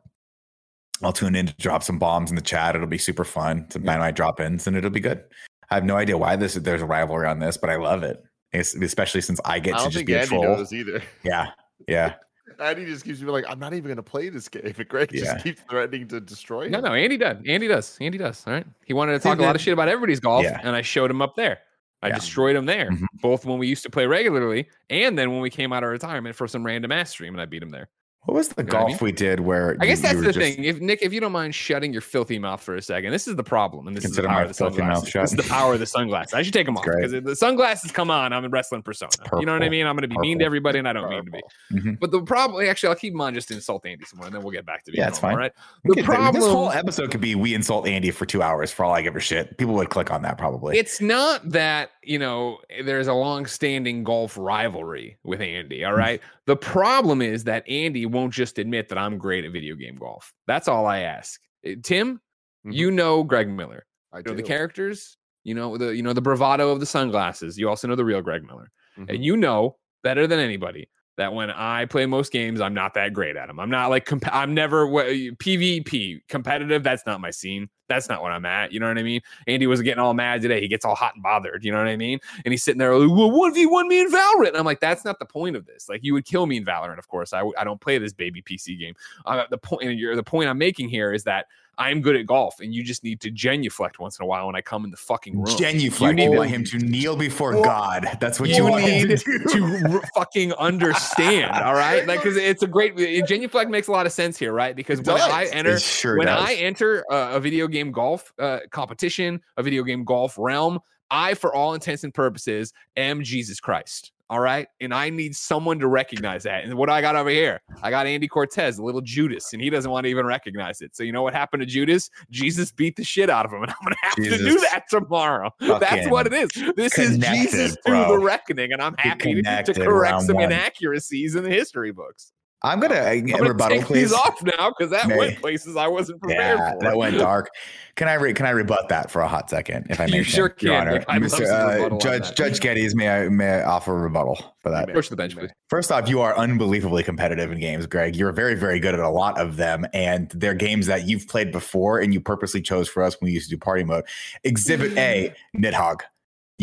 I'll 1.05 1.13
tune 1.13 1.35
in 1.35 1.47
to 1.47 1.53
drop 1.57 1.83
some 1.83 1.99
bombs 1.99 2.29
in 2.29 2.35
the 2.35 2.41
chat. 2.41 2.75
It'll 2.75 2.87
be 2.87 2.97
super 2.97 3.23
fun 3.25 3.67
to 3.69 3.79
buy 3.79 3.97
my 3.97 4.11
drop 4.11 4.39
ins, 4.39 4.67
and 4.67 4.75
it'll 4.75 4.89
be 4.89 4.99
good. 4.99 5.23
I 5.69 5.75
have 5.75 5.85
no 5.85 5.95
idea 5.97 6.17
why 6.17 6.35
this 6.35 6.53
there's 6.55 6.81
a 6.81 6.85
rivalry 6.85 7.27
on 7.27 7.39
this, 7.39 7.57
but 7.57 7.69
I 7.69 7.75
love 7.77 8.03
it. 8.03 8.23
It's, 8.51 8.75
especially 8.75 9.21
since 9.21 9.39
I 9.45 9.59
get 9.59 9.73
I 9.73 9.77
to 9.77 9.83
don't 9.83 9.91
just 9.91 9.97
think 9.97 10.07
be 10.07 10.13
a 10.13 10.17
Andy 10.19 10.29
troll. 10.29 10.43
knows 10.43 10.71
either. 10.73 11.01
Yeah, 11.23 11.47
yeah. 11.87 12.13
Andy 12.59 12.85
just 12.85 13.03
keeps 13.03 13.19
me 13.19 13.31
like, 13.31 13.45
I'm 13.49 13.57
not 13.57 13.73
even 13.73 13.85
going 13.85 13.95
to 13.95 14.03
play 14.03 14.29
this 14.29 14.47
game. 14.47 14.71
But 14.77 14.87
Greg 14.87 15.09
Yeah. 15.11 15.23
just 15.33 15.43
keeps 15.43 15.61
threatening 15.69 16.07
to 16.09 16.19
destroy 16.21 16.67
No, 16.69 16.77
him. 16.77 16.83
no, 16.83 16.89
no, 16.89 16.95
Andy 16.95 17.17
does. 17.17 17.37
Andy 17.47 17.67
does. 17.67 17.97
Andy 17.99 18.17
does. 18.19 18.43
All 18.45 18.53
right. 18.53 18.65
He 18.85 18.93
wanted 18.93 19.13
to 19.13 19.21
See, 19.21 19.29
talk 19.29 19.39
a 19.39 19.41
lot 19.41 19.55
of 19.55 19.61
shit 19.61 19.73
about 19.73 19.87
everybody's 19.87 20.19
golf, 20.19 20.43
Yeah. 20.43 20.59
and 20.63 20.75
I 20.75 20.83
showed 20.83 21.09
him 21.09 21.21
up 21.21 21.35
there. 21.35 21.59
I 22.03 22.09
Yeah. 22.09 22.15
destroyed 22.15 22.55
him 22.55 22.65
there, 22.65 22.91
Mhm. 22.91 23.05
both 23.21 23.45
when 23.45 23.57
we 23.57 23.65
used 23.67 23.81
to 23.83 23.89
play 23.89 24.05
regularly 24.05 24.67
and 24.91 25.17
then 25.17 25.31
when 25.31 25.41
we 25.41 25.49
came 25.49 25.73
out 25.73 25.83
of 25.83 25.89
retirement 25.89 26.35
for 26.35 26.47
some 26.47 26.63
random 26.63 26.91
ass 26.91 27.09
stream 27.09 27.33
and 27.33 27.41
I 27.41 27.45
beat 27.45 27.63
him 27.63 27.69
there. 27.69 27.89
What 28.25 28.35
was 28.35 28.47
the 28.47 28.61
You 28.61 28.67
know 28.67 28.73
what 28.73 28.75
I 28.75 28.79
golf 28.79 28.89
mean? 28.89 28.97
we 29.01 29.11
did 29.11 29.39
where 29.41 29.75
I 29.81 29.85
guess 29.85 30.01
you- 30.01 30.07
you 30.07 30.13
that's 30.13 30.25
the 30.27 30.33
just- 30.39 30.55
thing. 30.55 30.63
If 30.63 30.79
Nick, 30.79 30.99
if 31.01 31.11
you 31.11 31.19
don't 31.19 31.33
mind 31.33 31.53
shutting 31.53 31.91
your 31.91 32.01
filthy 32.01 32.39
mouth 32.39 32.61
for 32.61 32.75
a 32.75 32.81
second, 32.81 33.11
this 33.11 33.27
is 33.27 33.35
the 33.35 33.43
problem, 33.43 33.85
and 33.87 33.95
this 33.97 34.03
Consider 34.05 34.21
is 34.21 34.29
the 34.29 34.33
power 34.33 34.41
of 34.43 34.47
the 34.47 34.53
filthy 34.53 34.81
mouth 34.81 34.95
sunglasses. 34.99 35.09
shut. 35.09 35.21
This 35.23 35.31
is 35.31 35.37
the 35.37 35.43
power 35.53 35.73
of 35.73 35.79
the 35.81 35.85
sunglasses. 35.85 36.33
I 36.33 36.41
should 36.41 36.53
take 36.53 36.65
them 36.65 36.77
off 36.77 36.85
because 36.85 37.11
if 37.11 37.23
the 37.25 37.35
sunglasses 37.35 37.91
come 37.91 38.09
on. 38.09 38.31
I'm 38.31 38.45
a 38.45 38.49
wrestling 38.49 38.81
persona. 38.81 39.11
You 39.39 39.45
know 39.45 39.51
what 39.53 39.63
I 39.63 39.69
mean? 39.69 39.85
I'm 39.85 39.95
going 39.95 40.03
to 40.03 40.07
be 40.07 40.17
mean 40.19 40.39
to 40.39 40.45
everybody, 40.45 40.79
and 40.79 40.87
I 40.87 40.93
don't 40.93 41.09
mean 41.09 41.25
to 41.25 41.31
be. 41.31 41.41
Mhm. 41.73 41.99
But 41.99 42.11
the 42.11 42.21
problem, 42.21 42.65
actually, 42.65 42.89
I'll 42.89 42.95
keep 42.95 43.13
them 43.13 43.19
on 43.21 43.33
just 43.33 43.49
to 43.49 43.55
insult 43.55 43.85
Andy 43.85 44.05
some 44.05 44.17
more, 44.19 44.27
and 44.27 44.35
then 44.35 44.41
we'll 44.41 44.51
get 44.53 44.65
back 44.65 44.85
to 44.85 44.91
being 44.91 45.01
Yeah, 45.01 45.09
it's 45.09 45.19
fine. 45.19 45.35
Right? 45.35 45.51
The 45.83 45.95
could- 45.95 46.33
This 46.33 46.45
whole 46.47 46.71
episode 46.71 47.11
could 47.11 47.19
be 47.21 47.35
we 47.35 47.53
insult 47.53 47.87
Andy 47.87 48.09
for 48.11 48.25
two 48.25 48.41
hours 48.41 48.71
for 48.71 48.85
all 48.85 48.93
I 48.93 49.01
give 49.01 49.15
a 49.15 49.19
shit. 49.19 49.57
People 49.57 49.73
would 49.75 49.89
click 49.89 50.11
on 50.11 50.21
that 50.21 50.37
probably. 50.37 50.77
It's 50.77 51.01
not 51.01 51.49
that, 51.51 51.91
you 52.03 52.19
know, 52.19 52.59
there's 52.85 53.07
a 53.07 53.13
long-standing 53.13 54.03
golf 54.05 54.37
rivalry 54.37 55.17
with 55.23 55.41
Andy, 55.41 55.83
all 55.83 55.93
right? 55.93 56.21
The 56.45 56.55
problem 56.55 57.21
is 57.21 57.43
that 57.45 57.67
Andy 57.69 58.05
won't 58.05 58.33
just 58.33 58.57
admit 58.59 58.89
that 58.89 58.97
I'm 58.97 59.17
great 59.17 59.45
at 59.45 59.51
video 59.51 59.75
game 59.75 59.95
golf. 59.95 60.33
That's 60.47 60.67
all 60.67 60.85
I 60.85 60.99
ask. 60.99 61.39
Uh, 61.65 61.71
Tim, 61.81 62.19
Mhm. 62.65 62.73
you 62.73 62.91
know 62.91 63.23
Greg 63.23 63.49
Miller. 63.49 63.85
I 64.11 64.17
You 64.19 64.23
know 64.27 64.33
the 64.35 64.43
characters, 64.43 65.17
you 65.43 65.53
know 65.55 65.77
the 65.77 65.95
you 65.95 66.03
know 66.03 66.13
the 66.13 66.21
bravado 66.21 66.69
of 66.69 66.79
the 66.79 66.85
sunglasses. 66.85 67.57
You 67.57 67.69
also 67.69 67.87
know 67.87 67.95
the 67.95 68.05
real 68.05 68.21
Greg 68.21 68.43
Miller. 68.43 68.71
Mhm. 68.97 69.09
And 69.09 69.25
you 69.25 69.35
know 69.37 69.77
better 70.03 70.27
than 70.27 70.39
anybody 70.39 70.89
that 71.17 71.33
when 71.33 71.51
I 71.51 71.85
play 71.85 72.05
most 72.05 72.31
games, 72.31 72.59
I'm 72.59 72.73
not 72.73 72.95
that 72.95 73.13
great 73.13 73.35
at 73.35 73.47
them. 73.47 73.59
I'm 73.59 73.69
not 73.69 73.89
like 73.89 74.05
comp- 74.05 74.33
I'm 74.33 74.53
never 74.53 74.87
wha- 74.87 75.03
PvP 75.03 76.21
competitive. 76.27 76.83
That's 76.83 77.05
not 77.05 77.21
my 77.21 77.29
scene. 77.31 77.69
That's 77.89 78.09
not 78.09 78.23
what 78.23 78.31
I'm 78.31 78.45
at. 78.45 78.71
You 78.71 78.79
know 78.79 78.87
what 78.87 78.97
I 78.97 79.03
mean? 79.03 79.21
Andy 79.45 79.67
was 79.67 79.81
getting 79.81 79.99
all 79.99 80.13
mad 80.13 80.41
today. 80.41 80.61
He 80.61 80.67
gets 80.67 80.85
all 80.85 80.95
hot 80.95 81.13
and 81.13 81.21
bothered. 81.21 81.63
You 81.63 81.71
know 81.71 81.77
what 81.77 81.87
I 81.87 81.97
mean? 81.97 82.19
And 82.43 82.51
he's 82.51 82.63
sitting 82.63 82.79
there, 82.79 82.97
like, 82.97 83.09
well, 83.09 83.45
if 83.45 83.57
you 83.57 83.69
one 83.69 83.87
me 83.87 83.99
in 83.99 84.09
Valorant. 84.09 84.47
And 84.47 84.57
I'm 84.57 84.65
like, 84.65 84.79
that's 84.79 85.05
not 85.05 85.19
the 85.19 85.25
point 85.25 85.55
of 85.55 85.65
this. 85.65 85.87
Like, 85.89 85.99
you 86.03 86.13
would 86.13 86.25
kill 86.25 86.45
me 86.45 86.57
in 86.57 86.65
Valorant. 86.65 86.97
Of 86.97 87.07
course, 87.07 87.33
I 87.33 87.39
w- 87.39 87.53
I 87.57 87.63
don't 87.63 87.79
play 87.79 87.97
this 87.97 88.13
baby 88.13 88.41
PC 88.41 88.79
game. 88.79 88.95
Uh, 89.25 89.43
the 89.51 89.57
point, 89.57 89.83
the 89.83 90.23
point 90.23 90.49
I'm 90.49 90.57
making 90.57 90.89
here 90.89 91.13
is 91.13 91.23
that 91.25 91.45
I'm 91.77 92.01
good 92.01 92.15
at 92.15 92.25
golf, 92.27 92.59
and 92.59 92.73
you 92.73 92.83
just 92.83 93.03
need 93.03 93.19
to 93.21 93.31
genuflect 93.31 93.99
once 93.99 94.19
in 94.19 94.23
a 94.23 94.27
while 94.27 94.45
when 94.45 94.55
I 94.55 94.61
come 94.61 94.85
in 94.85 94.91
the 94.91 94.97
fucking 94.97 95.35
room. 95.35 95.57
genuflect. 95.57 96.19
You 96.19 96.31
want 96.31 96.49
him 96.49 96.63
to 96.65 96.77
kneel 96.77 97.15
before 97.15 97.53
Well, 97.53 97.63
God. 97.63 98.17
That's 98.19 98.39
what 98.39 98.49
you, 98.49 98.67
you 98.67 98.85
need 98.85 99.17
to, 99.17 99.17
to 99.17 100.01
fucking 100.13 100.53
understand, 100.53 101.51
all 101.51 101.73
right? 101.73 102.05
Like, 102.05 102.21
because 102.21 102.37
it's 102.37 102.61
a 102.63 102.67
great 102.67 102.95
genuflect 103.27 103.69
makes 103.71 103.87
a 103.87 103.91
lot 103.91 104.05
of 104.05 104.11
sense 104.11 104.37
here, 104.37 104.53
right? 104.53 104.75
Because 104.75 104.99
It 104.99 105.07
when 105.07 105.17
does. 105.17 105.29
I 105.29 105.45
enter, 105.45 105.79
sure 105.79 106.17
when 106.17 106.27
does. 106.27 106.47
I 106.47 106.53
enter 106.53 107.03
a, 107.09 107.35
a 107.35 107.39
video 107.39 107.67
game 107.67 107.91
golf 107.91 108.31
uh, 108.37 108.59
competition, 108.69 109.41
a 109.57 109.63
video 109.63 109.83
game 109.83 110.03
golf 110.03 110.35
realm, 110.37 110.79
I, 111.09 111.33
for 111.33 111.53
all 111.53 111.73
intents 111.73 112.03
and 112.03 112.13
purposes, 112.13 112.73
am 112.97 113.23
Jesus 113.23 113.59
Christ. 113.59 114.11
All 114.33 114.39
right. 114.39 114.67
And 114.81 114.95
I 114.95 115.11
need 115.11 115.35
someone 115.35 115.77
to 115.77 115.87
recognize 115.87 116.41
that. 116.41 116.63
And 116.63 116.73
what 116.73 116.87
do 116.87 116.93
I 116.93 117.01
got 117.01 117.15
over 117.15 117.29
here? 117.29 117.61
I 117.83 117.91
got 117.91 118.07
Andy 118.07 118.27
Cortez, 118.27 118.79
a 118.79 118.83
little 118.83 118.99
Judas, 118.99 119.53
and 119.53 119.61
he 119.61 119.69
doesn't 119.69 119.91
want 119.91 120.05
to 120.05 120.09
even 120.09 120.25
recognize 120.25 120.81
it. 120.81 120.95
So 120.95 121.03
you 121.03 121.11
know 121.11 121.21
what 121.21 121.35
happened 121.35 121.61
to 121.61 121.67
Judas? 121.67 122.09
Jesus 122.31 122.71
beat 122.71 122.95
the 122.95 123.03
shit 123.03 123.29
out 123.29 123.45
of 123.45 123.51
him. 123.51 123.61
And 123.61 123.69
I'm 123.79 123.83
gonna 123.83 123.95
have 124.01 124.15
to 124.15 124.37
do 124.39 124.59
that 124.61 124.85
tomorrow. 124.89 125.51
That's 125.59 126.09
what 126.09 126.25
it 126.25 126.33
is. 126.33 126.49
This 126.75 126.97
is 126.97 127.19
Jesus 127.19 127.77
bro. 127.85 128.07
to 128.07 128.13
the 128.13 128.17
reckoning, 128.17 128.73
and 128.73 128.81
I'm 128.81 128.95
happy 128.97 129.39
to 129.43 129.73
correct 129.75 130.23
some 130.23 130.37
one. 130.37 130.45
inaccuracies 130.45 131.35
in 131.35 131.43
the 131.43 131.51
history 131.51 131.91
books. 131.91 132.31
I'm 132.65 132.79
gonna, 132.79 132.95
uh, 132.95 133.09
I'm 133.09 133.25
gonna 133.25 133.49
rebuttal, 133.49 133.77
take 133.79 133.87
please. 133.87 134.09
these 134.11 134.13
off 134.13 134.41
now 134.41 134.69
because 134.69 134.89
that 134.91 135.07
May- 135.07 135.17
went 135.17 135.41
places 135.41 135.75
I 135.75 135.87
wasn't 135.87 136.21
prepared 136.21 136.57
Yeah, 136.59 136.71
for. 136.73 136.79
that 136.79 136.95
went 136.97 137.17
dark. 137.19 137.49
Can 137.95 138.07
I 138.07 138.13
re- 138.13 138.33
can 138.33 138.45
I 138.45 138.51
rebut 138.51 138.89
that 138.89 139.11
for 139.11 139.21
a 139.21 139.27
hot 139.27 139.49
second, 139.49 139.87
if 139.89 139.99
I 139.99 140.05
may? 140.07 140.17
You 140.17 140.23
sure 140.23 140.49
Tim, 140.49 140.71
Your 140.71 140.79
Honor? 140.81 140.91
Nick. 140.93 141.07
Mr. 141.09 141.45
uh, 141.93 141.97
Judge. 141.99 142.33
Judge 142.35 142.59
Gettys, 142.59 142.95
may 142.95 143.07
I 143.09 143.29
may 143.29 143.49
I 143.61 143.63
offer 143.65 143.95
a 143.95 144.01
rebuttal 144.01 144.55
for 144.61 144.71
that? 144.71 144.91
Push 144.93 145.09
the 145.09 145.15
bench, 145.15 145.35
please. 145.37 145.51
First 145.69 145.91
off, 145.91 146.07
you 146.09 146.21
are 146.21 146.35
unbelievably 146.37 147.03
competitive 147.03 147.51
in 147.51 147.59
games, 147.59 147.85
Greg. 147.85 148.15
You're 148.15 148.31
very, 148.31 148.55
very 148.55 148.79
good 148.79 148.93
at 148.93 148.99
a 149.01 149.09
lot 149.09 149.37
of 149.39 149.57
them, 149.57 149.85
and 149.93 150.29
they're 150.31 150.53
games 150.55 150.87
that 150.87 151.07
you've 151.07 151.27
played 151.27 151.51
before, 151.51 151.99
and 151.99 152.13
you 152.13 152.21
purposely 152.21 152.61
chose 152.61 152.87
for 152.87 153.03
us 153.03 153.19
when 153.19 153.27
we 153.27 153.33
used 153.33 153.49
to 153.49 153.55
do 153.55 153.59
party 153.59 153.83
mode. 153.83 154.05
Exhibit 154.43 154.97
A, 154.97 155.33
Nidhogg. 155.55 155.99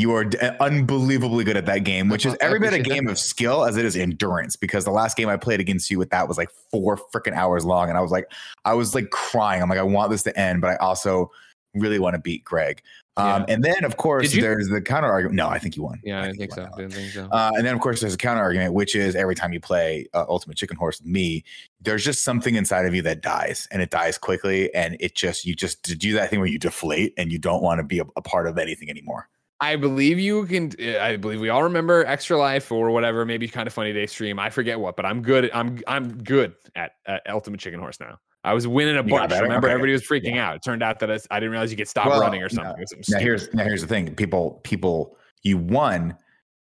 You 0.00 0.12
are 0.14 0.24
d- 0.24 0.38
unbelievably 0.60 1.44
good 1.44 1.56
at 1.56 1.66
that 1.66 1.84
game, 1.84 2.08
which 2.08 2.24
is 2.24 2.36
every 2.40 2.58
bit 2.58 2.72
a 2.72 2.78
that. 2.78 2.84
game 2.84 3.06
of 3.08 3.18
skill 3.18 3.64
as 3.64 3.76
it 3.76 3.84
is 3.84 3.96
endurance. 3.96 4.56
Because 4.56 4.84
the 4.84 4.90
last 4.90 5.16
game 5.16 5.28
I 5.28 5.36
played 5.36 5.60
against 5.60 5.90
you 5.90 5.98
with 5.98 6.10
that 6.10 6.26
was 6.26 6.38
like 6.38 6.50
four 6.70 6.96
freaking 7.14 7.34
hours 7.34 7.64
long, 7.64 7.88
and 7.88 7.98
I 7.98 8.00
was 8.00 8.10
like, 8.10 8.30
I 8.64 8.74
was 8.74 8.94
like 8.94 9.10
crying. 9.10 9.62
I'm 9.62 9.68
like, 9.68 9.78
I 9.78 9.82
want 9.82 10.10
this 10.10 10.22
to 10.24 10.38
end, 10.38 10.60
but 10.60 10.70
I 10.70 10.76
also 10.76 11.30
really 11.74 11.98
want 11.98 12.14
to 12.14 12.20
beat 12.20 12.42
Greg. 12.44 12.82
Um, 13.16 13.44
And 13.48 13.62
then, 13.62 13.84
of 13.84 13.96
course, 13.96 14.32
you? 14.34 14.40
there's 14.40 14.68
the 14.68 14.80
counter 14.80 15.08
argument. 15.10 15.36
No, 15.36 15.48
I 15.48 15.58
think 15.58 15.76
you 15.76 15.82
won. 15.82 16.00
Yeah, 16.02 16.22
I, 16.22 16.32
think 16.32 16.52
so. 16.52 16.62
won. 16.62 16.72
Didn't 16.78 16.92
think 16.94 17.12
so. 17.12 17.28
Uh, 17.30 17.50
and 17.54 17.66
then, 17.66 17.74
of 17.74 17.80
course, 17.80 18.00
there's 18.00 18.14
a 18.14 18.18
counter 18.18 18.40
argument, 18.42 18.72
which 18.72 18.96
is 18.96 19.14
every 19.14 19.34
time 19.34 19.52
you 19.52 19.60
play 19.60 20.06
uh, 20.14 20.24
Ultimate 20.28 20.56
Chicken 20.56 20.76
Horse 20.76 21.00
with 21.00 21.08
me, 21.08 21.44
there's 21.80 22.04
just 22.04 22.24
something 22.24 22.54
inside 22.54 22.86
of 22.86 22.94
you 22.94 23.02
that 23.02 23.20
dies, 23.20 23.68
and 23.70 23.82
it 23.82 23.90
dies 23.90 24.16
quickly, 24.16 24.72
and 24.74 24.96
it 25.00 25.14
just 25.14 25.44
you 25.44 25.54
just 25.54 25.82
do 25.98 26.12
that 26.14 26.30
thing 26.30 26.38
where 26.38 26.48
you 26.48 26.58
deflate 26.58 27.12
and 27.18 27.30
you 27.30 27.38
don't 27.38 27.62
want 27.62 27.78
to 27.78 27.84
be 27.84 27.98
a, 27.98 28.04
a 28.16 28.22
part 28.22 28.46
of 28.46 28.56
anything 28.56 28.88
anymore. 28.88 29.28
I 29.62 29.76
believe 29.76 30.18
you 30.18 30.46
can. 30.46 30.72
Eh, 30.78 30.98
I 30.98 31.16
believe 31.16 31.40
we 31.40 31.50
all 31.50 31.62
remember 31.62 32.04
Extra 32.06 32.38
Life 32.38 32.72
or 32.72 32.90
whatever, 32.90 33.26
maybe 33.26 33.46
kind 33.46 33.66
of 33.66 33.72
funny 33.74 33.92
day 33.92 34.06
stream. 34.06 34.38
I 34.38 34.48
forget 34.50 34.80
what, 34.80 34.96
but 34.96 35.04
I'm 35.04 35.20
good. 35.22 35.50
I'm 35.52 35.78
I'm 35.86 36.16
good 36.22 36.54
at, 36.76 36.92
at 37.06 37.28
Ultimate 37.28 37.60
Chicken 37.60 37.78
Horse 37.80 38.00
now. 38.00 38.18
I 38.42 38.54
was 38.54 38.66
winning 38.66 38.96
a 38.96 39.02
bunch. 39.02 39.32
Remember, 39.32 39.66
Okay. 39.66 39.72
everybody 39.74 39.92
was 39.92 40.02
freaking 40.02 40.38
out. 40.38 40.56
It 40.56 40.62
turned 40.64 40.82
out 40.82 40.98
that 41.00 41.10
it's, 41.10 41.26
I 41.30 41.38
didn't 41.40 41.50
realize 41.52 41.70
you 41.70 41.76
could 41.76 41.88
stop 41.88 42.06
Well, 42.06 42.20
running 42.20 42.42
or 42.42 42.48
something. 42.48 42.86
Some 42.86 43.00
Now 43.10 43.18
here's 43.18 43.52
now 43.52 43.64
here's 43.64 43.82
the 43.82 43.86
thing. 43.86 44.14
People 44.14 44.60
people 44.64 45.18
you 45.42 45.58
won. 45.58 46.16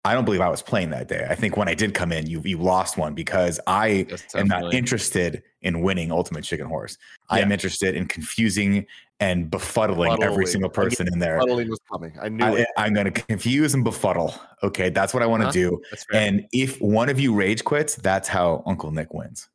I 0.05 0.13
don't 0.13 0.25
believe 0.25 0.41
I 0.41 0.49
was 0.49 0.61
playing 0.61 0.89
that 0.89 1.07
day. 1.07 1.25
I 1.29 1.35
think 1.35 1.55
when 1.55 1.69
I 1.69 1.73
did 1.73 1.93
come 1.93 2.11
in, 2.11 2.27
you 2.27 2.41
you 2.43 2.57
lost 2.57 2.97
one 2.97 3.13
because 3.13 3.59
I 3.67 3.87
am 4.35 4.47
not 4.47 4.55
definitely- 4.57 4.77
interested 4.77 5.43
in 5.61 5.81
winning 5.81 6.11
Ultimate 6.11 6.43
Chicken 6.43 6.65
Horse. 6.67 6.97
I 7.29 7.39
am 7.39 7.51
interested 7.53 7.95
in 7.95 8.07
confusing 8.07 8.85
and 9.21 9.49
befuddling 9.49 10.21
every 10.21 10.45
single 10.45 10.69
person 10.69 11.07
in 11.13 11.19
there. 11.19 11.39
Befuddling 11.39 11.69
was 11.69 11.79
coming. 11.89 12.17
I 12.21 12.27
knew 12.27 12.43
I, 12.43 12.51
it. 12.59 12.67
I'm 12.77 12.93
going 12.93 13.05
to 13.05 13.11
confuse 13.11 13.73
and 13.73 13.81
befuddle. 13.83 14.35
Okay, 14.61 14.89
that's 14.89 15.13
what 15.13 15.23
I 15.23 15.25
want 15.25 15.41
to 15.43 15.45
Huh? 15.47 15.51
do. 15.51 15.81
And 16.11 16.45
if 16.51 16.81
one 16.81 17.07
of 17.07 17.17
you 17.21 17.33
rage 17.33 17.63
quits, 17.63 17.95
that's 17.95 18.27
how 18.27 18.61
Uncle 18.65 18.91
Nick 18.91 19.13
wins. 19.13 19.47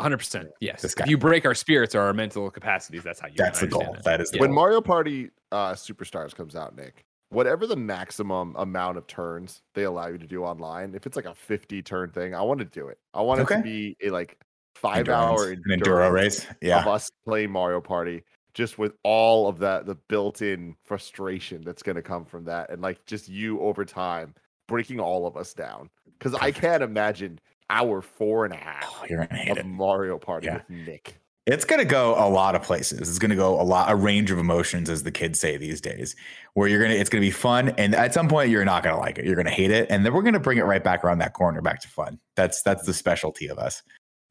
100%. 0.00 0.46
Yes. 0.60 0.82
This 0.82 0.94
If 0.98 1.08
you 1.08 1.16
break 1.18 1.44
our 1.46 1.54
spirits 1.54 1.94
or 1.96 2.02
our 2.02 2.12
mental 2.12 2.48
capacities, 2.50 3.02
that's 3.02 3.18
how 3.18 3.28
you. 3.28 3.34
That's 3.36 3.60
win. 3.62 3.70
the 3.70 3.74
goal. 3.74 3.82
understand 3.82 4.04
That 4.04 4.20
is 4.20 4.30
the 4.30 4.36
Yeah. 4.36 4.40
When. 4.42 4.52
Mario 4.52 4.80
Party 4.82 5.30
uh, 5.50 5.72
Superstars 5.72 6.34
comes 6.34 6.54
out, 6.54 6.76
Nick, 6.76 7.05
whatever 7.30 7.66
the 7.66 7.76
maximum 7.76 8.54
amount 8.56 8.98
of 8.98 9.06
turns 9.06 9.62
they 9.74 9.84
allow 9.84 10.08
you 10.08 10.18
to 10.18 10.26
do 10.26 10.44
online, 10.44 10.94
if 10.94 11.06
it's 11.06 11.16
like 11.16 11.24
a 11.24 11.34
50 11.34 11.82
turn 11.82 12.10
thing, 12.10 12.34
I 12.34 12.42
want 12.42 12.60
to 12.60 12.64
do 12.64 12.88
it. 12.88 12.98
I 13.14 13.22
want 13.22 13.40
it 13.40 13.48
to 13.48 13.62
be 13.62 13.96
a 14.02 14.10
like 14.10 14.38
five 14.74 15.08
hour 15.08 15.50
Endurance. 15.50 15.62
An 15.66 15.80
enduro 15.80 16.12
race. 16.12 16.46
of 16.80 16.86
us 16.86 17.10
playing 17.24 17.50
Mario 17.50 17.80
Party, 17.80 18.22
just 18.54 18.78
with 18.78 18.94
all 19.02 19.48
of 19.48 19.58
that, 19.58 19.86
the 19.86 19.94
built 19.94 20.42
in 20.42 20.76
frustration 20.84 21.62
that's 21.62 21.82
going 21.82 21.96
to 21.96 22.02
come 22.02 22.24
from 22.24 22.44
that. 22.44 22.70
And 22.70 22.82
like 22.82 23.04
just 23.06 23.28
you 23.28 23.60
over 23.60 23.84
time 23.84 24.34
breaking 24.68 25.00
all 25.00 25.26
of 25.26 25.36
us 25.36 25.54
down. 25.54 25.90
Because 26.18 26.34
I 26.34 26.50
can't 26.50 26.82
imagine 26.82 27.38
hour 27.68 28.00
four 28.00 28.44
and 28.44 28.54
a 28.54 28.56
oh, 28.56 28.60
half 28.60 29.00
Oh, 29.02 29.06
gonna 29.08 29.34
hate 29.34 29.50
of 29.50 29.58
it. 29.58 29.66
Mario 29.66 30.18
Party 30.18 30.46
Yeah. 30.46 30.54
with 30.54 30.70
Nick. 30.70 31.18
It's 31.46 31.64
gonna 31.64 31.84
go 31.84 32.14
a 32.16 32.28
lot 32.28 32.56
of 32.56 32.62
places. 32.62 33.08
It's 33.08 33.18
gonna 33.20 33.36
go 33.36 33.60
a 33.60 33.62
lot, 33.62 33.88
a 33.90 33.94
range 33.94 34.32
of 34.32 34.38
emotions, 34.38 34.90
as 34.90 35.04
the 35.04 35.12
kids 35.12 35.38
say 35.38 35.56
these 35.56 35.80
days. 35.80 36.16
Where 36.54 36.68
you're 36.68 36.82
gonna, 36.82 36.94
it's 36.94 37.08
gonna 37.08 37.20
be 37.20 37.30
fun, 37.30 37.68
and 37.78 37.94
at 37.94 38.12
some 38.12 38.28
point 38.28 38.50
you're 38.50 38.64
not 38.64 38.82
gonna 38.82 38.98
like 38.98 39.18
it. 39.18 39.24
You're 39.26 39.36
gonna 39.36 39.50
hate 39.50 39.70
it, 39.70 39.86
and 39.88 40.04
then 40.04 40.12
we're 40.12 40.22
gonna 40.22 40.40
bring 40.40 40.58
it 40.58 40.64
right 40.64 40.82
back 40.82 41.04
around 41.04 41.18
that 41.18 41.34
corner, 41.34 41.62
back 41.62 41.80
to 41.82 41.88
fun. 41.88 42.18
That's 42.34 42.62
that's 42.62 42.84
the 42.84 42.92
specialty 42.92 43.46
of 43.46 43.58
us. 43.58 43.82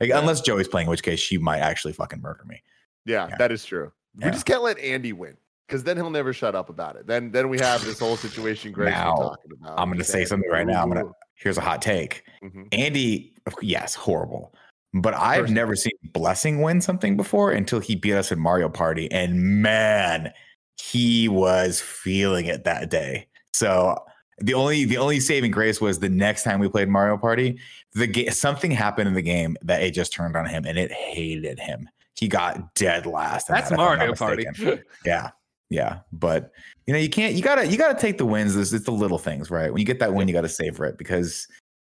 Like, 0.02 0.10
unless 0.14 0.42
Joey's 0.42 0.68
playing, 0.68 0.88
in 0.88 0.92
which 0.92 1.04
case 1.04 1.22
she 1.22 1.38
might 1.38 1.60
actually 1.60 1.94
fucking 1.94 2.20
murder 2.22 2.44
me. 2.46 2.62
Yeah, 3.06 3.30
Yeah. 3.30 3.38
that 3.38 3.52
is 3.52 3.64
true. 3.64 3.94
Yeah. 4.20 4.26
We 4.26 4.32
just 4.32 4.46
can't 4.46 4.62
let 4.62 4.78
Andy 4.80 5.14
win 5.14 5.38
because 5.68 5.84
then 5.86 5.96
he'll 5.96 6.10
never 6.10 6.34
shut 6.34 6.54
up 6.54 6.68
about 6.68 6.98
it. 6.98 7.08
Then 7.08 7.32
then 7.32 7.48
we 7.48 7.60
have 7.60 7.84
this 7.86 8.00
whole 8.00 8.18
situation 8.18 8.72
Greg's 8.74 8.92
Now, 8.92 9.16
talking 9.16 9.52
about. 9.62 9.80
I'm 9.80 9.90
gonna 9.90 10.04
say 10.04 10.26
something 10.26 10.50
right 10.52 10.68
now. 10.68 10.82
I'm 10.84 10.90
gonna 10.90 11.12
here's 11.36 11.58
a 11.58 11.62
hot 11.62 11.82
take. 11.82 12.24
Mhm. 12.44 12.68
Andy, 12.74 13.34
yes, 13.62 13.96
horrible. 13.96 14.54
But 14.96 15.14
I've 15.14 15.42
Person. 15.42 15.56
never 15.56 15.76
seen 15.76 15.92
Blessing 16.14 16.62
win 16.62 16.80
something 16.82 17.18
before 17.18 17.52
until 17.52 17.80
he 17.80 17.96
beat 17.96 18.14
us 18.14 18.32
in 18.32 18.40
Mario 18.40 18.70
Party. 18.70 19.12
And 19.12 19.62
man, 19.62 20.32
he 20.78 21.28
was 21.28 21.82
feeling 21.82 22.46
it 22.46 22.64
that 22.64 22.90
day. 22.90 23.28
So 23.54 23.98
the 24.40 24.54
only 24.54 24.86
the 24.86 24.98
only 24.98 25.20
saving 25.20 25.52
grace 25.52 25.82
was 25.82 26.00
the 26.00 26.10
next 26.10 26.44
time 26.44 26.60
we 26.60 26.70
played 26.70 26.88
Mario 26.88 27.18
Party, 27.18 27.60
the 27.94 28.08
ga- 28.08 28.30
something 28.30 28.72
happened 28.72 29.10
in 29.10 29.14
the 29.14 29.22
game 29.22 29.58
that 29.64 29.82
it 29.82 29.92
just 29.92 30.14
turned 30.14 30.36
on 30.38 30.46
him 30.46 30.66
and 30.66 30.78
it 30.78 30.92
hated 30.92 31.60
him. 31.60 31.90
He 32.16 32.30
got 32.30 32.74
dead 32.76 33.06
last. 33.06 33.50
That's 33.50 33.70
that, 33.70 33.76
if 33.76 33.80
I'm 33.80 33.98
not 33.98 33.98
Mario 33.98 34.16
Party. 34.16 34.46
Yeah. 35.06 35.32
Yeah. 35.70 36.00
But 36.14 36.52
you 36.88 36.94
know, 36.94 37.00
you 37.00 37.10
can't 37.10 37.34
you 37.36 37.42
gotta 37.42 37.68
you 37.68 37.78
gotta 37.78 38.00
take 38.00 38.18
the 38.18 38.26
wins. 38.26 38.56
It's, 38.56 38.72
it's 38.72 38.86
the 38.86 38.92
little 38.92 39.18
things, 39.18 39.52
right? 39.52 39.72
When 39.72 39.80
you 39.80 39.86
get 39.86 40.00
that 40.00 40.14
win, 40.14 40.28
you 40.30 40.34
gotta 40.34 40.48
savor 40.48 40.86
it 40.86 40.98
because 40.98 41.48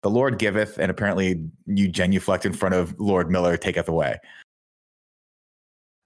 the 0.03 0.11
Lord 0.11 0.39
giveth, 0.39 0.79
and 0.79 0.91
apparently 0.91 1.45
you 1.67 1.89
genuflect 1.89 2.47
in 2.47 2.53
front 2.53 2.75
of 2.75 2.95
Lord 3.01 3.31
Miller 3.31 3.57
taketh 3.57 3.89
away. 3.89 4.17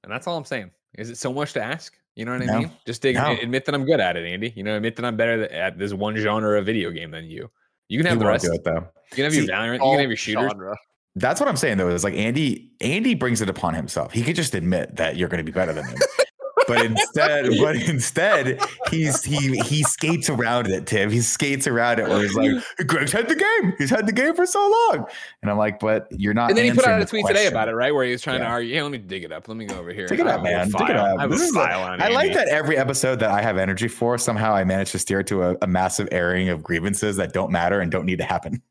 And 0.04 0.12
that's 0.12 0.26
all 0.26 0.36
I'm 0.36 0.44
saying. 0.44 0.70
Is 0.98 1.10
it 1.10 1.16
so 1.18 1.32
much 1.32 1.52
to 1.54 1.62
ask? 1.62 1.94
You 2.16 2.24
know 2.24 2.32
what 2.32 2.42
I 2.42 2.46
No. 2.46 2.58
mean? 2.60 2.70
Just 2.86 3.00
dig- 3.02 3.16
No. 3.16 3.36
admit 3.40 3.64
that 3.66 3.74
I'm 3.74 3.84
good 3.84 4.00
at 4.00 4.16
it, 4.16 4.26
Andy. 4.26 4.52
You 4.56 4.62
know, 4.62 4.76
admit 4.76 4.96
that 4.96 5.04
I'm 5.04 5.16
better 5.16 5.44
at 5.44 5.78
this 5.78 5.92
one 5.94 6.16
genre 6.16 6.58
of 6.58 6.66
video 6.66 6.90
game 6.90 7.10
than 7.10 7.24
you. 7.26 7.50
You 7.88 7.98
can 7.98 8.06
He 8.06 8.10
have 8.10 8.18
the 8.18 8.26
rest. 8.26 8.44
do 8.44 8.48
You 8.48 8.54
it 8.54 8.64
though. 8.64 8.88
can 9.12 9.24
have 9.24 9.32
See, 9.32 9.38
your 9.44 9.48
Valorant. 9.48 9.74
You 9.74 9.78
can 9.80 9.98
have 10.00 10.08
your 10.10 10.16
shooters. 10.16 10.50
genre. 10.50 10.76
That's 11.14 11.40
what 11.40 11.48
I'm 11.48 11.56
saying 11.56 11.78
though. 11.78 11.88
Is 11.90 12.04
like 12.04 12.14
Andy. 12.14 12.70
Andy 12.80 13.14
brings 13.14 13.40
it 13.42 13.48
upon 13.50 13.74
himself. 13.74 14.12
He 14.12 14.22
could 14.22 14.36
just 14.36 14.54
admit 14.54 14.96
that 14.96 15.16
you're 15.16 15.28
going 15.28 15.38
to 15.38 15.44
be 15.44 15.52
better 15.52 15.72
than 15.72 15.84
him. 15.86 15.98
but 16.66 16.84
instead, 16.84 17.46
but 17.60 17.76
instead, 17.76 18.60
he's 18.90 19.24
he 19.24 19.58
he 19.60 19.82
skates 19.82 20.28
around 20.30 20.66
it, 20.68 20.86
Tim. 20.86 21.10
He 21.10 21.20
skates 21.20 21.66
around 21.66 21.98
it 21.98 22.08
where 22.08 22.22
he's 22.22 22.34
like, 22.34 22.50
Greg's 22.86 23.12
had 23.12 23.28
the 23.28 23.34
game. 23.34 23.74
He's 23.78 23.90
had 23.90 24.06
the 24.06 24.12
game 24.12 24.34
for 24.34 24.46
so 24.46 24.60
long. 24.60 25.06
And 25.42 25.50
I'm 25.50 25.58
like, 25.58 25.80
but 25.80 26.08
you're 26.10 26.34
not. 26.34 26.50
And 26.50 26.58
then 26.58 26.64
he 26.64 26.72
put 26.72 26.86
out 26.86 27.00
a 27.00 27.04
tweet 27.04 27.26
today 27.26 27.46
about 27.46 27.68
it, 27.68 27.74
right? 27.74 27.94
Where 27.94 28.04
he 28.04 28.12
was 28.12 28.22
trying 28.22 28.40
to 28.40 28.46
argue. 28.46 28.74
Hey, 28.74 28.82
let 28.82 28.90
me 28.92 28.98
dig 28.98 29.24
it 29.24 29.32
up. 29.32 29.48
Let 29.48 29.56
me 29.56 29.64
go 29.64 29.78
over 29.78 29.92
here. 29.92 30.06
Dig 30.06 30.20
it 30.20 30.26
up, 30.26 30.42
man. 30.42 30.70
Dig 30.70 30.90
it 30.90 30.96
up. 30.96 31.18
I 31.18 31.26
This 31.26 31.40
is 31.42 31.50
a- 31.50 31.54
file 31.54 31.82
on 31.82 32.02
I 32.02 32.08
like 32.08 32.34
that 32.34 32.48
every 32.48 32.76
episode 32.76 33.18
that 33.20 33.30
I 33.30 33.42
have 33.42 33.56
energy 33.56 33.88
for, 33.88 34.18
somehow 34.18 34.54
I 34.54 34.64
manage 34.64 34.92
to 34.92 34.98
steer 34.98 35.22
to 35.24 35.42
a, 35.42 35.56
a 35.62 35.66
massive 35.66 36.08
airing 36.12 36.48
of 36.48 36.62
grievances 36.62 37.16
that 37.16 37.32
don't 37.32 37.50
matter 37.50 37.80
and 37.80 37.90
don't 37.90 38.06
need 38.06 38.18
to 38.18 38.24
happen. 38.24 38.62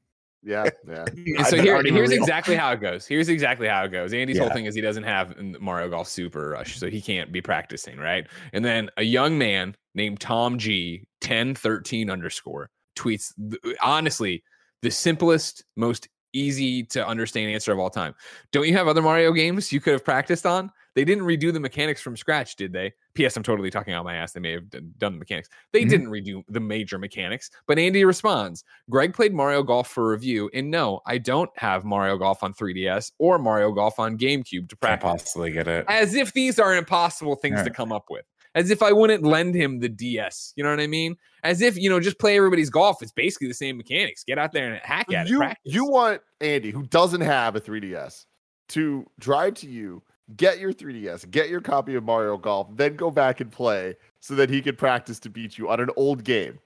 Yeah, 0.43 0.69
yeah. 0.87 1.05
So 1.45 1.61
here, 1.61 1.81
here's 1.83 2.09
real. 2.09 2.19
exactly 2.19 2.55
how 2.55 2.71
it 2.71 2.81
goes. 2.81 3.05
Here's 3.05 3.29
exactly 3.29 3.67
how 3.67 3.83
it 3.83 3.89
goes. 3.89 4.13
Andy's 4.13 4.39
whole 4.39 4.49
thing 4.49 4.65
is 4.65 4.73
he 4.73 4.81
doesn't 4.81 5.03
have 5.03 5.35
Mario 5.59 5.89
Golf 5.89 6.07
Super 6.07 6.49
Rush, 6.49 6.79
so 6.79 6.89
he 6.89 7.01
can't 7.01 7.31
be 7.31 7.41
practicing, 7.41 7.97
right? 7.97 8.27
And 8.53 8.65
then 8.65 8.89
a 8.97 9.03
young 9.03 9.37
man 9.37 9.75
named 9.93 10.19
Tom 10.19 10.57
G, 10.57 11.05
1013 11.21 12.09
underscore, 12.09 12.69
tweets 12.95 13.33
honestly 13.81 14.43
the 14.81 14.91
simplest, 14.91 15.63
most 15.75 16.07
easy 16.33 16.83
to 16.83 17.05
understand 17.05 17.51
answer 17.51 17.71
of 17.71 17.79
all 17.79 17.89
time. 17.89 18.15
Don't 18.51 18.67
you 18.67 18.73
have 18.73 18.87
other 18.87 19.01
Mario 19.01 19.31
games 19.33 19.71
you 19.71 19.79
could 19.79 19.93
have 19.93 20.05
practiced 20.05 20.45
on? 20.45 20.71
They 20.93 21.05
didn't 21.05 21.23
redo 21.23 21.53
the 21.53 21.59
mechanics 21.59 22.01
from 22.01 22.17
scratch, 22.17 22.57
did 22.57 22.73
they? 22.73 22.91
P.S. 23.13 23.37
I'm 23.37 23.43
totally 23.43 23.69
talking 23.69 23.93
out 23.93 24.03
my 24.03 24.15
ass. 24.15 24.33
They 24.33 24.39
may 24.41 24.51
have 24.51 24.69
done 24.69 25.13
the 25.13 25.19
mechanics. 25.19 25.47
They 25.71 25.83
Mhm. 25.85 25.89
didn't 25.89 26.07
redo 26.07 26.43
the 26.49 26.59
major 26.59 26.97
mechanics. 26.97 27.49
But 27.65 27.79
Andy 27.79 28.03
responds 28.03 28.63
Greg 28.89 29.13
played 29.13 29.33
Mario 29.33 29.63
Golf 29.63 29.87
for 29.89 30.09
review. 30.09 30.49
And 30.53 30.69
no, 30.69 30.99
I 31.05 31.17
don't 31.17 31.49
have 31.57 31.85
Mario 31.85 32.17
Golf 32.17 32.43
on 32.43 32.53
3DS 32.53 33.11
or 33.19 33.39
Mario 33.39 33.71
Golf 33.71 33.99
on 33.99 34.17
GameCube 34.17 34.67
to 34.69 34.75
Can't 34.75 34.99
practice. 35.01 35.23
possibly 35.23 35.51
get 35.51 35.67
it. 35.67 35.85
As 35.87 36.13
if 36.15 36.33
these 36.33 36.59
are 36.59 36.75
impossible 36.75 37.35
things 37.35 37.63
to 37.63 37.69
come 37.69 37.91
up 37.93 38.05
with. 38.09 38.25
As 38.53 38.69
if 38.69 38.81
I 38.83 38.91
wouldn't 38.91 39.23
lend 39.23 39.55
him 39.55 39.79
the 39.79 39.87
DS. 39.87 40.51
You 40.57 40.63
know 40.65 40.71
what 40.71 40.81
I 40.81 40.87
mean? 40.87 41.15
As 41.41 41.61
if, 41.61 41.77
you 41.77 41.89
know, 41.89 42.01
just 42.01 42.19
play 42.19 42.35
everybody's 42.35 42.69
golf. 42.69 43.01
It's 43.01 43.13
basically 43.13 43.47
the 43.47 43.53
same 43.53 43.77
mechanics. 43.77 44.25
Get 44.25 44.37
out 44.37 44.51
there 44.51 44.73
and 44.73 44.81
hack 44.83 45.11
at 45.13 45.27
it. 45.27 45.29
you 45.29 45.37
practice. 45.37 45.73
you 45.73 45.85
want 45.85 46.21
Andy, 46.41 46.69
who 46.71 46.83
doesn't 46.83 47.21
have 47.21 47.55
a 47.55 47.61
3DS, 47.61 48.25
to 48.69 49.05
drive 49.19 49.53
to 49.55 49.67
you, 49.69 50.03
get 50.37 50.59
your 50.59 50.73
3DS, 50.73 51.29
get 51.31 51.49
your 51.49 51.61
copy 51.61 51.95
of 51.95 52.03
Mario 52.03 52.37
Golf, 52.37 52.67
then 52.75 52.95
go 52.95 53.11
back 53.11 53.41
and 53.41 53.51
play 53.51 53.95
so 54.19 54.35
that 54.35 54.49
he 54.49 54.61
can 54.61 54.75
practice 54.75 55.19
to 55.19 55.29
beat 55.29 55.57
you 55.57 55.69
on 55.69 55.79
an 55.79 55.89
old 55.95 56.23
game. 56.23 56.59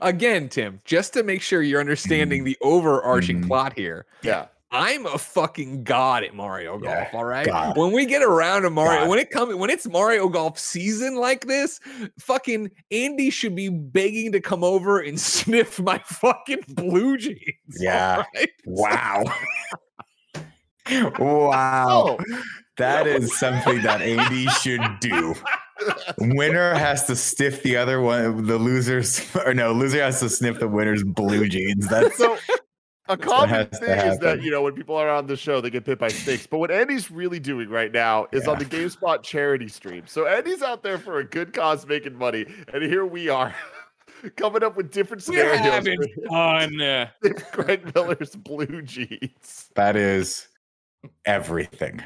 Again, 0.00 0.48
Tim, 0.48 0.80
just 0.84 1.12
to 1.14 1.22
make 1.22 1.42
sure 1.42 1.62
you're 1.62 1.80
understanding 1.80 2.44
the 2.44 2.56
overarching 2.62 3.42
Mhm. 3.42 3.46
plot 3.46 3.72
here. 3.74 4.06
Yeah. 4.22 4.46
I'm 4.72 5.06
a 5.06 5.16
fucking 5.16 5.84
god 5.84 6.24
at 6.24 6.34
Mario 6.34 6.72
Golf, 6.78 7.08
Yeah, 7.12 7.16
all 7.16 7.24
right? 7.24 7.46
god. 7.46 7.76
When 7.78 7.92
we 7.92 8.04
get 8.04 8.22
around 8.22 8.62
to 8.62 8.70
Mario, 8.70 9.02
God. 9.02 9.08
when 9.10 9.18
it 9.20 9.30
comes 9.30 9.54
when 9.54 9.70
it's 9.70 9.86
Mario 9.86 10.28
Golf 10.28 10.58
season 10.58 11.16
like 11.16 11.46
this, 11.46 11.78
fucking 12.18 12.70
Andy 12.90 13.30
should 13.30 13.54
be 13.54 13.68
begging 13.68 14.32
to 14.32 14.40
come 14.40 14.64
over 14.64 14.98
and 14.98 15.20
sniff 15.20 15.78
my 15.78 15.98
fucking 16.06 16.64
blue 16.68 17.16
jeans. 17.16 17.78
Yeah. 17.78 18.24
right? 18.34 18.50
Wow. 18.64 19.24
wow. 21.18 22.18
That 22.76 23.06
is 23.06 23.36
something 23.38 23.82
that 23.82 24.02
Andy 24.02 24.46
should 24.46 24.82
do. 25.00 25.34
Winner 26.18 26.74
has 26.74 27.06
to 27.06 27.16
sniff 27.16 27.62
the 27.62 27.76
other 27.76 28.00
one, 28.00 28.46
the 28.46 28.58
losers, 28.58 29.24
or 29.46 29.54
no, 29.54 29.72
loser 29.72 30.02
has 30.02 30.20
to 30.20 30.28
sniff 30.28 30.58
the 30.58 30.68
winner's 30.68 31.02
blue 31.04 31.48
jeans. 31.48 31.88
That's 31.90 32.16
So 32.16 32.38
a 33.08 33.16
common 33.16 33.48
has 33.50 33.78
thing 33.78 33.98
is 33.98 34.18
that 34.18 34.42
you 34.42 34.50
know 34.50 34.62
when 34.62 34.74
people 34.74 34.96
are 34.96 35.08
on 35.08 35.26
the 35.26 35.36
show 35.36 35.60
they 35.60 35.70
get 35.70 35.84
bit 35.84 35.98
by 35.98 36.08
snakes. 36.08 36.46
But 36.46 36.58
what 36.58 36.70
Andy's 36.70 37.10
really 37.10 37.38
doing 37.38 37.68
right 37.68 37.92
now 37.92 38.26
is 38.32 38.48
on 38.48 38.58
the 38.58 38.64
GameSpot 38.64 39.22
charity 39.22 39.68
stream. 39.68 40.04
So 40.06 40.26
Andy's 40.26 40.62
out 40.62 40.82
there 40.82 40.98
for 40.98 41.18
a 41.18 41.24
good 41.24 41.52
cause 41.52 41.86
making 41.86 42.16
money, 42.16 42.46
and 42.72 42.82
here 42.82 43.06
we 43.06 43.28
are 43.28 43.54
coming 44.36 44.62
up 44.62 44.76
with 44.76 44.90
different 44.90 45.26
We're 45.28 45.34
scenarios 45.34 45.60
having 45.60 46.02
for 46.02 46.28
fun. 46.28 46.80
uh, 46.80 47.08
Greg 47.52 47.94
Miller's 47.94 48.34
blue 48.34 48.82
jeans. 48.82 49.70
that 49.74 49.96
is 49.96 50.48
everything. 51.24 52.02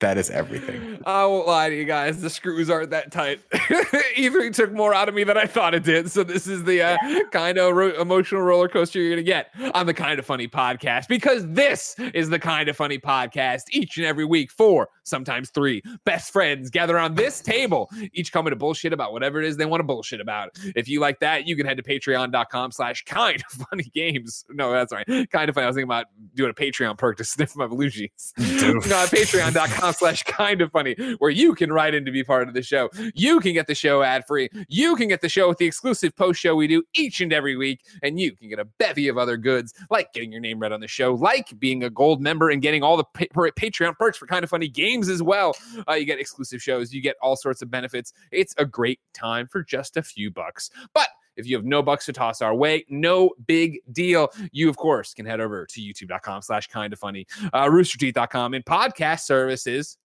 That 0.00 0.16
is 0.16 0.30
everything. 0.30 0.98
I 1.04 1.26
won't 1.26 1.46
lie 1.46 1.68
to 1.68 1.76
you 1.76 1.84
guys. 1.84 2.22
The 2.22 2.30
screws 2.30 2.70
aren't 2.70 2.88
that 2.88 3.12
tight. 3.12 3.40
E3 3.52 4.54
took 4.54 4.72
more 4.72 4.94
out 4.94 5.10
of 5.10 5.14
me 5.14 5.24
than 5.24 5.36
I 5.36 5.44
thought 5.44 5.74
it 5.74 5.82
did. 5.82 6.10
So 6.10 6.24
this 6.24 6.46
is 6.46 6.64
the 6.64 6.82
uh, 6.82 6.96
kind 7.32 7.58
of 7.58 7.74
ro- 7.74 8.00
emotional 8.00 8.40
roller 8.40 8.66
coaster 8.66 8.98
you're 8.98 9.10
gonna 9.10 9.22
get 9.22 9.50
on 9.74 9.84
the 9.84 9.92
Kind 9.92 10.18
of 10.18 10.24
Funny 10.24 10.48
podcast 10.48 11.06
because 11.06 11.46
this 11.48 11.96
is 12.14 12.30
the 12.30 12.38
Kind 12.38 12.70
of 12.70 12.76
Funny 12.78 12.98
podcast 12.98 13.64
each 13.72 13.98
and 13.98 14.06
every 14.06 14.24
week. 14.24 14.50
Four, 14.50 14.88
sometimes 15.02 15.50
three, 15.50 15.82
best 16.06 16.32
friends 16.32 16.70
gather 16.70 16.96
around 16.96 17.16
this 17.16 17.42
table, 17.42 17.90
each 18.14 18.32
coming 18.32 18.52
to 18.52 18.56
bullshit 18.56 18.94
about 18.94 19.12
whatever 19.12 19.38
it 19.38 19.46
is 19.46 19.58
they 19.58 19.66
want 19.66 19.80
to 19.80 19.84
bullshit 19.84 20.22
about. 20.22 20.58
If 20.76 20.88
you 20.88 21.00
like 21.00 21.20
that, 21.20 21.46
you 21.46 21.56
can 21.56 21.66
head 21.66 21.76
to 21.76 21.82
Patreon.com/slash 21.82 23.04
Kind 23.04 23.42
of 23.52 23.66
Funny 23.66 23.90
Games. 23.94 24.46
No, 24.48 24.72
that's 24.72 24.94
right. 24.94 25.06
Kind 25.30 25.50
of 25.50 25.54
funny. 25.54 25.64
I 25.64 25.68
was 25.68 25.76
thinking 25.76 25.88
about 25.88 26.06
doing 26.34 26.50
a 26.50 26.54
Patreon 26.54 26.96
perk 26.96 27.18
to 27.18 27.24
sniff 27.24 27.54
my 27.54 27.66
blue 27.66 27.90
jeans. 27.90 28.32
no, 28.38 28.44
patreon.com 28.80 29.89
slash 29.98 30.22
kind 30.24 30.60
of 30.60 30.70
funny, 30.72 30.94
where 31.18 31.30
you 31.30 31.54
can 31.54 31.72
write 31.72 31.94
in 31.94 32.04
to 32.04 32.10
be 32.10 32.24
part 32.24 32.48
of 32.48 32.54
the 32.54 32.62
show. 32.62 32.90
You 33.14 33.40
can 33.40 33.52
get 33.52 33.66
the 33.66 33.74
show 33.74 34.02
ad 34.02 34.26
free. 34.26 34.48
You 34.68 34.96
can 34.96 35.08
get 35.08 35.20
the 35.20 35.28
show 35.28 35.48
with 35.48 35.58
the 35.58 35.66
exclusive 35.66 36.14
post 36.16 36.40
show 36.40 36.54
we 36.54 36.66
do 36.66 36.82
each 36.94 37.20
and 37.20 37.32
every 37.32 37.56
week. 37.56 37.80
And 38.02 38.18
you 38.18 38.32
can 38.32 38.48
get 38.48 38.58
a 38.58 38.64
bevy 38.64 39.08
of 39.08 39.18
other 39.18 39.36
goods, 39.36 39.74
like 39.90 40.12
getting 40.12 40.32
your 40.32 40.40
name 40.40 40.58
read 40.58 40.72
on 40.72 40.80
the 40.80 40.88
show, 40.88 41.14
like 41.14 41.58
being 41.58 41.84
a 41.84 41.90
gold 41.90 42.20
member 42.20 42.50
and 42.50 42.62
getting 42.62 42.82
all 42.82 42.96
the 42.96 43.04
pa- 43.04 43.50
Patreon 43.50 43.96
perks 43.98 44.18
for 44.18 44.26
kind 44.26 44.44
of 44.44 44.50
funny 44.50 44.68
games 44.68 45.08
as 45.08 45.22
well. 45.22 45.56
Uh, 45.88 45.94
you 45.94 46.04
get 46.04 46.18
exclusive 46.18 46.62
shows, 46.62 46.92
you 46.92 47.00
get 47.00 47.16
all 47.22 47.36
sorts 47.36 47.62
of 47.62 47.70
benefits. 47.70 48.12
It's 48.32 48.54
a 48.58 48.64
great 48.64 49.00
time 49.14 49.46
for 49.46 49.62
just 49.62 49.96
a 49.96 50.02
few 50.02 50.30
bucks. 50.30 50.70
But 50.94 51.08
if 51.40 51.46
you 51.46 51.56
have 51.56 51.64
no 51.64 51.82
bucks 51.82 52.06
to 52.06 52.12
toss 52.12 52.42
our 52.42 52.54
way, 52.54 52.84
no 52.88 53.30
big 53.46 53.80
deal. 53.92 54.28
You, 54.52 54.68
of 54.68 54.76
course, 54.76 55.14
can 55.14 55.26
head 55.26 55.40
over 55.40 55.66
to 55.66 55.80
youtube.com 55.80 56.42
slash 56.42 56.68
kind 56.68 56.92
of 56.92 56.98
funny, 56.98 57.26
uh, 57.52 57.66
roosterteeth.com, 57.66 58.54
and 58.54 58.64
podcast 58.64 59.20
services 59.20 59.98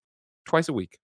twice 0.45 0.69
a 0.69 0.73
week. 0.73 0.99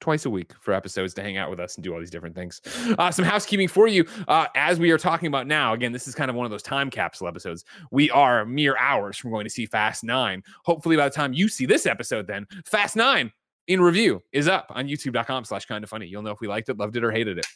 Twice 0.00 0.24
a 0.24 0.30
week 0.30 0.52
for 0.58 0.72
episodes 0.72 1.12
to 1.12 1.22
hang 1.22 1.36
out 1.36 1.50
with 1.50 1.60
us 1.60 1.76
and 1.76 1.84
do 1.84 1.92
all 1.92 2.00
these 2.00 2.10
different 2.10 2.34
things. 2.34 2.62
Uh, 2.98 3.10
some 3.10 3.24
housekeeping 3.24 3.68
for 3.68 3.86
you. 3.86 4.06
Uh, 4.28 4.46
as 4.54 4.80
we 4.80 4.90
are 4.90 4.96
talking 4.96 5.26
about 5.26 5.46
now, 5.46 5.74
again, 5.74 5.92
this 5.92 6.08
is 6.08 6.14
kind 6.14 6.30
of 6.30 6.36
one 6.36 6.46
of 6.46 6.50
those 6.50 6.62
time 6.62 6.88
capsule 6.88 7.28
episodes. 7.28 7.66
We 7.90 8.10
are 8.10 8.46
mere 8.46 8.78
hours 8.78 9.18
from 9.18 9.30
going 9.30 9.44
to 9.44 9.50
see 9.50 9.66
Fast 9.66 10.02
Nine. 10.02 10.42
Hopefully, 10.64 10.96
by 10.96 11.06
the 11.06 11.14
time 11.14 11.34
you 11.34 11.48
see 11.48 11.66
this 11.66 11.84
episode, 11.84 12.26
then 12.26 12.46
Fast 12.64 12.96
Nine 12.96 13.30
in 13.66 13.80
review 13.82 14.22
is 14.32 14.48
up 14.48 14.66
on 14.70 14.88
youtube.com 14.88 15.44
slash 15.44 15.66
kind 15.66 15.84
of 15.84 15.90
funny. 15.90 16.06
You'll 16.06 16.22
know 16.22 16.30
if 16.30 16.40
we 16.40 16.48
liked 16.48 16.70
it, 16.70 16.78
loved 16.78 16.96
it, 16.96 17.04
or 17.04 17.12
hated 17.12 17.36
it. 17.36 17.46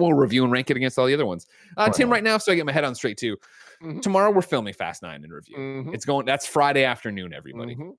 We'll 0.00 0.14
review 0.14 0.42
and 0.44 0.52
rank 0.52 0.70
it 0.70 0.76
against 0.76 0.98
all 0.98 1.06
the 1.06 1.14
other 1.14 1.26
ones. 1.26 1.46
Uh, 1.76 1.90
Tim, 1.90 2.08
Right. 2.08 2.16
right 2.16 2.24
now, 2.24 2.38
so 2.38 2.52
I 2.52 2.54
get 2.54 2.66
my 2.66 2.72
head 2.72 2.84
on 2.84 2.94
straight 2.94 3.18
too. 3.18 3.36
Mhm. 3.82 4.02
Tomorrow 4.02 4.30
we're 4.30 4.42
filming 4.42 4.74
Fast 4.74 5.02
Nine 5.02 5.22
in 5.24 5.30
review. 5.30 5.56
Mhm, 5.56 5.94
It's 5.94 6.04
going. 6.04 6.26
That's 6.26 6.46
Friday 6.46 6.84
afternoon, 6.84 7.32
everybody. 7.34 7.74
mhm. 7.76 7.92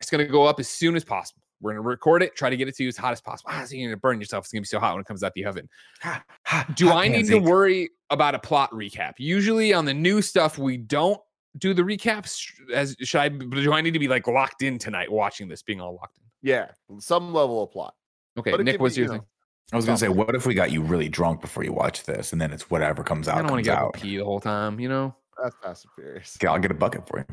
It's 0.00 0.10
going 0.10 0.24
to 0.26 0.30
go 0.30 0.44
up 0.44 0.58
as 0.60 0.68
soon 0.68 0.96
as 0.96 1.04
possible. 1.04 1.42
We're 1.60 1.72
going 1.72 1.82
to 1.82 1.88
record 1.88 2.22
it, 2.22 2.36
try 2.36 2.50
to 2.50 2.56
get 2.56 2.68
it 2.68 2.74
to 2.76 2.82
you 2.82 2.88
as 2.88 2.96
hot 2.96 3.12
as 3.12 3.20
possible. 3.20 3.50
Ah, 3.54 3.64
so 3.64 3.74
you're 3.74 3.88
going 3.88 3.96
to 3.96 4.00
burn 4.00 4.20
yourself. 4.20 4.44
It's 4.44 4.52
going 4.52 4.62
to 4.62 4.66
be 4.66 4.68
so 4.68 4.78
hot 4.80 4.94
when 4.94 5.00
it 5.00 5.06
comes 5.06 5.22
out 5.22 5.32
the 5.34 5.44
oven. 5.46 5.68
Do 6.74 6.90
I 6.90 7.08
need 7.08 7.26
to 7.26 7.38
worry 7.38 7.90
about 8.10 8.34
a 8.34 8.38
plot 8.38 8.70
recap? 8.72 9.14
Usually 9.18 9.72
on 9.72 9.84
the 9.84 9.94
new 9.94 10.20
stuff, 10.20 10.58
we 10.58 10.76
don't 10.76 11.20
do 11.58 11.72
the 11.72 11.82
recaps. 11.82 12.44
As 12.74 12.96
should 13.00 13.20
I? 13.20 13.28
Do 13.28 13.72
I 13.72 13.80
need 13.80 13.92
to 13.92 13.98
be 14.00 14.08
like 14.08 14.26
locked 14.26 14.62
in 14.62 14.78
tonight 14.78 15.10
watching 15.10 15.48
this, 15.48 15.62
being 15.62 15.80
all 15.80 15.94
locked 15.94 16.18
in? 16.18 16.24
Yeah, 16.42 16.70
some 16.98 17.32
level 17.32 17.62
of 17.62 17.70
plot. 17.70 17.94
Okay, 18.36 18.50
Nick, 18.58 18.80
what's 18.80 18.96
your 18.96 19.08
thing? 19.08 19.22
I 19.72 19.76
was 19.76 19.84
gonna 19.84 19.94
oh. 19.94 19.98
say, 19.98 20.08
what 20.08 20.34
if 20.34 20.46
we 20.46 20.54
got 20.54 20.70
you 20.72 20.82
really 20.82 21.08
drunk 21.08 21.40
before 21.40 21.64
you 21.64 21.72
watch 21.72 22.04
this, 22.04 22.32
and 22.32 22.40
then 22.40 22.52
it's 22.52 22.70
whatever 22.70 23.02
comes 23.02 23.28
out. 23.28 23.36
I 23.36 23.38
out 23.38 23.42
don't 23.42 23.52
want 23.52 23.64
to 23.64 23.70
get 23.70 23.78
out. 23.78 23.94
pee 23.94 24.18
the 24.18 24.24
whole 24.24 24.40
time. 24.40 24.78
You 24.78 24.88
know, 24.88 25.14
That's 25.42 25.56
Fast 25.62 25.84
and 25.84 25.92
Furious. 25.94 26.36
Okay, 26.38 26.46
I'll 26.46 26.58
get 26.58 26.70
a 26.70 26.74
bucket 26.74 27.08
for 27.08 27.18
you. 27.18 27.24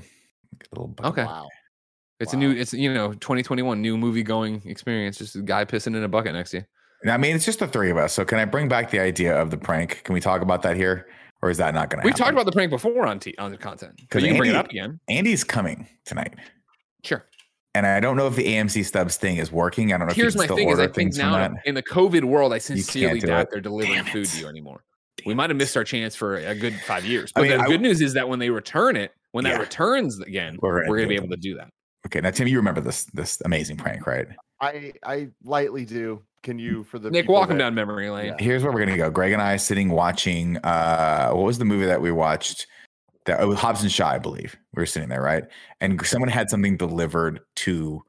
Get 0.59 0.67
a 0.71 0.75
little 0.75 0.87
bucket. 0.87 1.11
Okay. 1.11 1.25
Wow. 1.25 1.47
it's 2.19 2.33
a 2.33 2.37
new. 2.37 2.51
It's 2.51 2.73
you 2.73 2.93
know, 2.93 3.13
2021 3.13 3.81
new 3.81 3.97
movie 3.97 4.23
going 4.23 4.61
experience. 4.65 5.17
Just 5.17 5.35
a 5.35 5.41
guy 5.41 5.65
pissing 5.65 5.95
in 5.95 6.03
a 6.03 6.07
bucket 6.07 6.33
next 6.33 6.51
to 6.51 6.57
you. 6.57 6.63
I 7.11 7.17
mean, 7.17 7.35
it's 7.35 7.45
just 7.45 7.59
the 7.59 7.67
three 7.67 7.89
of 7.89 7.97
us. 7.97 8.13
So 8.13 8.23
can 8.23 8.37
I 8.37 8.45
bring 8.45 8.67
back 8.67 8.91
the 8.91 8.99
idea 8.99 9.35
of 9.39 9.49
the 9.49 9.57
prank? 9.57 10.03
Can 10.03 10.13
we 10.13 10.21
talk 10.21 10.41
about 10.41 10.61
that 10.61 10.75
here, 10.77 11.07
or 11.41 11.49
is 11.49 11.57
that 11.57 11.73
not 11.73 11.89
going 11.89 12.01
to? 12.01 12.05
We 12.05 12.13
talked 12.13 12.31
about 12.31 12.45
the 12.45 12.51
prank 12.51 12.69
before 12.69 13.07
on 13.07 13.19
t- 13.19 13.35
on 13.37 13.51
the 13.51 13.57
content. 13.57 13.97
Because 13.97 14.23
you 14.23 14.29
can 14.29 14.37
bring 14.37 14.51
it 14.51 14.55
up 14.55 14.69
again. 14.69 14.99
Andy's 15.09 15.43
coming 15.43 15.87
tonight, 16.05 16.35
Sure. 17.03 17.25
And 17.73 17.85
I 17.85 17.99
don't 17.99 18.17
know 18.17 18.27
if 18.27 18.35
the 18.35 18.45
AMC 18.45 18.85
Stubs 18.85 19.17
thing 19.17 19.37
is 19.37 19.51
working. 19.51 19.93
I 19.93 19.97
don't 19.97 20.07
know. 20.07 20.13
Here's 20.13 20.35
if 20.35 20.39
my 20.39 20.43
you 20.43 20.47
can 20.49 20.57
thing: 20.57 20.67
still 20.69 20.73
is 20.73 20.79
I 20.79 20.83
think 20.83 20.95
things 20.95 21.17
now 21.17 21.53
in 21.65 21.75
the 21.75 21.83
COVID 21.83 22.23
world, 22.23 22.53
I 22.53 22.57
sincerely 22.57 23.19
do 23.19 23.27
doubt 23.27 23.43
it. 23.43 23.47
they're 23.51 23.61
delivering 23.61 24.03
food 24.05 24.25
to 24.27 24.39
you 24.39 24.47
anymore. 24.47 24.83
We 25.25 25.33
might 25.33 25.49
have 25.49 25.57
missed 25.57 25.77
our 25.77 25.83
chance 25.83 26.15
for 26.15 26.37
a 26.37 26.55
good 26.55 26.73
five 26.81 27.05
years. 27.05 27.31
I 27.35 27.41
But 27.41 27.47
mean, 27.49 27.57
the 27.57 27.63
I 27.63 27.67
good 27.67 27.81
news 27.81 28.01
is 28.01 28.13
that 28.15 28.27
when 28.27 28.39
they 28.39 28.49
return 28.49 28.95
it, 28.95 29.11
when 29.31 29.43
that 29.43 29.59
returns 29.59 30.19
again, 30.19 30.57
We're 30.61 30.87
we're 30.87 30.97
gonna 30.97 30.97
gonna, 30.97 31.07
be 31.07 31.15
able 31.15 31.29
to 31.29 31.37
do 31.37 31.55
that. 31.57 31.69
Okay, 32.07 32.21
now 32.21 32.31
Tim, 32.31 32.47
you 32.47 32.57
remember 32.57 32.81
this 32.81 33.05
this 33.13 33.39
amazing 33.45 33.77
prank, 33.77 34.07
right? 34.07 34.27
I 34.59 34.93
I 35.05 35.29
lightly 35.43 35.85
do. 35.85 36.23
Can 36.43 36.57
you 36.57 36.83
for 36.85 36.97
the 36.97 37.11
Nick, 37.11 37.23
people 37.23 37.35
walk 37.35 37.51
him 37.51 37.57
down 37.59 37.75
memory 37.75 38.09
lane. 38.09 38.25
Yeah. 38.27 38.43
Here's 38.43 38.63
where 38.63 38.71
we're 38.71 38.79
gonna 38.83 38.97
go. 38.97 39.11
Greg 39.11 39.31
and 39.31 39.41
I 39.41 39.57
sitting 39.57 39.89
watching. 39.89 40.57
uh 40.57 41.29
What 41.31 41.43
was 41.43 41.59
the 41.59 41.65
movie 41.65 41.85
that 41.85 42.01
we 42.01 42.11
watched? 42.11 42.65
That 43.25 43.47
was 43.47 43.59
Hobbs 43.59 43.83
and 43.83 43.91
Shaw, 43.91 44.09
I 44.09 44.19
believe. 44.19 44.57
We 44.75 44.81
were 44.81 44.85
sitting 44.85 45.09
there, 45.09 45.21
right? 45.21 45.43
And 45.79 46.03
someone 46.05 46.29
had 46.29 46.49
something 46.49 46.77
delivered 46.77 47.39
to 47.57 48.03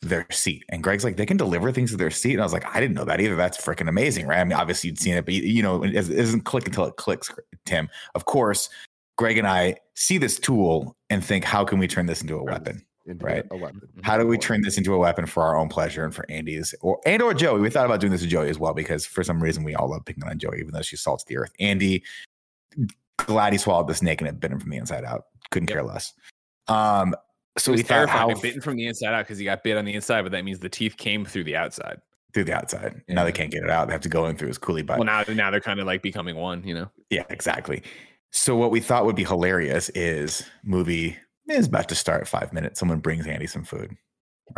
their 0.00 0.26
seat, 0.30 0.64
and 0.68 0.82
Greg's 0.82 1.02
like, 1.02 1.16
"They 1.16 1.26
can 1.26 1.36
deliver 1.36 1.72
things 1.72 1.90
to 1.90 1.96
their 1.96 2.10
seat," 2.10 2.34
and 2.34 2.42
I 2.42 2.44
was 2.44 2.52
like, 2.52 2.64
"I 2.74 2.78
didn't 2.78 2.94
know 2.94 3.04
that 3.04 3.20
either. 3.20 3.36
That's 3.36 3.58
freaking 3.58 3.88
amazing, 3.88 4.26
right?" 4.26 4.38
I 4.38 4.44
mean, 4.44 4.52
obviously 4.52 4.90
you'd 4.90 4.98
seen 4.98 5.14
it, 5.14 5.24
but 5.24 5.34
you, 5.34 5.62
know, 5.62 5.82
it, 5.82 5.92
doesn't 5.92 6.42
click 6.42 6.66
until 6.66 6.84
it 6.84 6.96
clicks. 6.96 7.30
Tim, 7.64 7.88
of 8.14 8.26
course. 8.26 8.68
Greg 9.16 9.38
and 9.38 9.46
I 9.46 9.76
see 9.94 10.18
this 10.18 10.38
tool 10.40 10.96
and 11.08 11.24
think, 11.24 11.44
"How 11.44 11.64
can 11.64 11.78
we 11.78 11.86
turn 11.86 12.06
this 12.06 12.20
into 12.20 12.36
a 12.36 12.42
weapon?" 12.42 12.84
into 13.06 13.24
Right. 13.24 13.44
a 13.50 13.56
weapon. 13.56 13.80
Mm-hmm. 13.80 14.00
How 14.02 14.18
do 14.18 14.26
we 14.26 14.38
turn 14.38 14.62
this 14.62 14.78
into 14.78 14.94
a 14.94 14.98
weapon 14.98 15.26
for 15.26 15.42
our 15.42 15.56
own 15.56 15.68
pleasure 15.68 16.04
and 16.04 16.14
for 16.14 16.24
Andy's 16.30 16.74
or 16.80 17.00
and 17.06 17.22
or 17.22 17.34
Joey? 17.34 17.60
We 17.60 17.70
thought 17.70 17.86
about 17.86 18.00
doing 18.00 18.12
this 18.12 18.22
to 18.22 18.26
Joey 18.26 18.48
as 18.48 18.58
well 18.58 18.74
because 18.74 19.06
for 19.06 19.22
some 19.22 19.42
reason 19.42 19.64
we 19.64 19.74
all 19.74 19.90
love 19.90 20.04
picking 20.04 20.24
on 20.24 20.38
Joey, 20.38 20.58
even 20.60 20.72
though 20.72 20.82
she 20.82 20.96
salts 20.96 21.24
the 21.24 21.36
earth. 21.36 21.52
Andy, 21.60 22.02
glad 23.18 23.52
he 23.52 23.58
swallowed 23.58 23.88
the 23.88 23.94
snake 23.94 24.20
and 24.20 24.28
it 24.28 24.40
bit 24.40 24.50
him 24.50 24.60
from 24.60 24.70
the 24.70 24.76
inside 24.76 25.04
out. 25.04 25.24
Couldn't 25.50 25.68
Yep. 25.70 25.76
care 25.76 25.84
less. 25.84 26.12
Um, 26.68 27.14
so 27.56 27.72
was 27.72 27.82
thought 27.82 28.08
how 28.08 28.30
It 28.30 28.42
bitten 28.42 28.60
from 28.60 28.76
the 28.76 28.86
inside 28.86 29.14
out 29.14 29.24
because 29.24 29.38
he 29.38 29.44
got 29.44 29.62
bit 29.62 29.76
on 29.76 29.84
the 29.84 29.94
inside, 29.94 30.22
but 30.22 30.32
that 30.32 30.44
means 30.44 30.58
the 30.58 30.68
teeth 30.68 30.96
came 30.96 31.24
through 31.24 31.44
the 31.44 31.56
outside. 31.56 32.00
through 32.32 32.42
the 32.44 32.52
outside. 32.52 33.00
Now 33.06 33.22
they 33.22 33.30
can't 33.30 33.52
get 33.52 33.62
it 33.62 33.70
out. 33.70 33.86
They 33.86 33.92
have 33.92 34.00
to 34.00 34.08
go 34.08 34.26
in 34.26 34.36
through 34.36 34.48
his 34.48 34.58
coolie 34.58 34.84
butt. 34.84 34.98
Well, 34.98 35.06
now 35.06 35.22
now 35.32 35.52
they're 35.52 35.60
kind 35.60 35.78
of 35.78 35.86
like 35.86 36.02
becoming 36.02 36.34
one. 36.34 36.64
You 36.66 36.74
know, 36.74 36.90
Yeah, 37.08 37.22
exactly. 37.30 37.80
So 38.32 38.56
what 38.56 38.72
we 38.72 38.80
thought 38.80 39.04
would 39.04 39.14
be 39.14 39.22
hilarious 39.22 39.88
is 39.90 40.42
movie 40.64 41.16
is 41.48 41.68
about 41.68 41.88
to 41.90 41.94
start 41.94 42.26
five 42.26 42.52
minutes. 42.52 42.80
Someone 42.80 42.98
brings 42.98 43.24
Andy 43.28 43.46
some 43.46 43.62
food, 43.62 43.96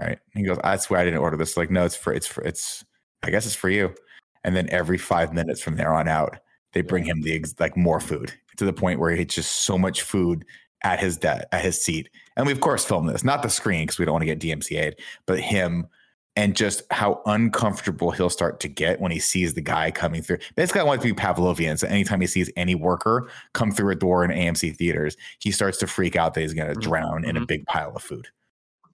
right? 0.00 0.18
He 0.34 0.42
goes, 0.44 0.58
"I 0.64 0.76
swear 0.78 1.00
I 1.00 1.04
didn't 1.04 1.18
order 1.18 1.36
this." 1.36 1.58
Like, 1.58 1.70
no, 1.70 1.84
it's 1.84 1.94
for 1.96 2.14
it's 2.14 2.26
for 2.26 2.42
it's. 2.44 2.82
I 3.22 3.28
guess 3.30 3.44
it's 3.44 3.54
for 3.54 3.68
you. 3.68 3.94
And 4.42 4.56
then 4.56 4.70
every 4.70 4.96
five 4.96 5.34
minutes 5.34 5.60
from 5.60 5.76
there 5.76 5.92
on 5.92 6.08
out, 6.08 6.38
they 6.76 6.82
bring 6.82 7.04
him 7.04 7.22
the 7.22 7.34
ex- 7.34 7.54
like 7.58 7.76
more 7.76 8.00
food 8.00 8.34
to 8.58 8.66
the 8.66 8.72
point 8.74 9.00
where 9.00 9.10
it's 9.10 9.34
just 9.34 9.64
so 9.66 9.78
much 9.78 10.02
food 10.02 10.44
at 10.84 11.00
his 11.00 11.16
de- 11.16 11.54
at 11.54 11.62
his 11.64 11.82
seat. 11.82 12.10
And 12.36 12.46
we 12.46 12.52
of 12.52 12.60
course 12.60 12.84
film 12.84 13.06
this, 13.06 13.24
not 13.24 13.42
the 13.42 13.50
screen 13.50 13.84
because 13.86 13.98
we 13.98 14.04
don't 14.04 14.12
want 14.14 14.26
to 14.26 14.34
get 14.34 14.40
DMCA'd, 14.40 15.00
but 15.26 15.40
him 15.40 15.88
and 16.36 16.54
just 16.54 16.82
how 16.90 17.22
uncomfortable 17.26 18.10
he'll 18.12 18.28
start 18.30 18.60
to 18.60 18.68
get 18.68 19.00
when 19.00 19.10
he 19.10 19.18
sees 19.18 19.54
the 19.54 19.62
guy 19.62 19.90
coming 19.90 20.22
through. 20.22 20.38
Basically, 20.54 20.82
I 20.82 20.84
want 20.84 21.00
it 21.02 21.08
to 21.08 21.14
be 21.14 21.20
Pavlovian. 21.20 21.78
So 21.78 21.88
anytime 21.88 22.20
he 22.20 22.26
sees 22.26 22.50
any 22.56 22.74
worker 22.74 23.30
come 23.54 23.72
through 23.72 23.92
a 23.92 23.96
door 23.96 24.24
in 24.24 24.30
AMC 24.30 24.76
theaters, 24.76 25.16
he 25.40 25.50
starts 25.50 25.78
to 25.78 25.86
freak 25.86 26.16
out 26.16 26.34
that 26.34 26.42
he's 26.42 26.54
going 26.54 26.68
to 26.68 26.76
Mhm, 26.76 26.82
drown 26.82 27.24
in 27.24 27.36
a 27.38 27.42
mhm. 27.42 27.46
big 27.46 27.66
pile 27.66 27.96
of 27.96 28.02
food. 28.02 28.28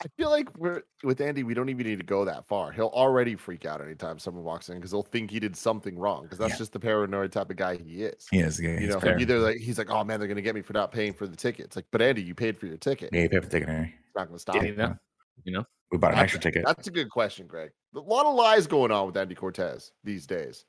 I 0.04 0.08
feel 0.16 0.30
like 0.30 0.48
we're 0.58 0.82
with 1.04 1.20
Andy. 1.20 1.42
We 1.44 1.54
don't 1.54 1.68
even 1.68 1.86
need 1.86 1.98
to 2.00 2.04
go 2.04 2.24
that 2.24 2.44
far. 2.46 2.72
He'll 2.72 2.86
already 2.88 3.36
freak 3.36 3.64
out 3.64 3.80
anytime 3.80 4.18
someone 4.18 4.42
walks 4.44 4.68
in 4.68 4.76
because 4.76 4.90
he'll 4.90 5.02
think 5.02 5.30
he 5.30 5.38
did 5.40 5.56
something 5.56 5.96
wrong. 5.98 6.22
Because 6.24 6.38
that's 6.38 6.52
Yeah. 6.54 6.58
just 6.58 6.72
the 6.72 6.80
paranoid 6.80 7.30
type 7.32 7.50
of 7.50 7.56
guy 7.56 7.76
he 7.76 8.02
is. 8.02 8.26
He 8.30 8.40
is. 8.40 8.60
Yeah, 8.60 8.70
you 8.70 8.78
he's 8.78 8.88
know, 8.90 9.00
fair. 9.00 9.18
either 9.18 9.38
like 9.38 9.58
he's 9.58 9.78
like, 9.78 9.90
"Oh 9.90 10.02
man, 10.04 10.18
they're 10.18 10.28
gonna 10.28 10.42
get 10.42 10.54
me 10.54 10.62
for 10.62 10.72
not 10.72 10.90
paying 10.92 11.12
for 11.12 11.26
the 11.26 11.36
ticket." 11.36 11.66
It's 11.66 11.76
like, 11.76 11.86
but 11.92 12.02
Andy, 12.02 12.22
you 12.22 12.34
paid 12.34 12.58
for 12.58 12.66
your 12.66 12.76
ticket. 12.78 13.10
Yeah, 13.12 13.22
you 13.22 13.28
paid 13.28 13.42
for 13.44 13.48
the 13.48 13.60
ticket. 13.60 13.68
it. 13.68 13.82
It's 14.06 14.16
not 14.16 14.26
gonna 14.26 14.38
stop. 14.38 14.56
You. 14.56 14.96
you 15.44 15.52
know, 15.52 15.64
We 15.90 15.98
bought 15.98 16.08
an 16.12 16.16
That's- 16.16 16.34
extra 16.34 16.40
ticket. 16.40 16.64
That's 16.66 16.88
a 16.88 16.90
good 16.90 17.10
question, 17.10 17.46
Greg. 17.46 17.70
A 17.94 18.00
lot 18.00 18.26
of 18.26 18.34
lies 18.34 18.66
going 18.66 18.90
on 18.90 19.06
with 19.06 19.16
Andy 19.16 19.34
Cortez 19.34 19.92
these 20.04 20.26
days. 20.26 20.64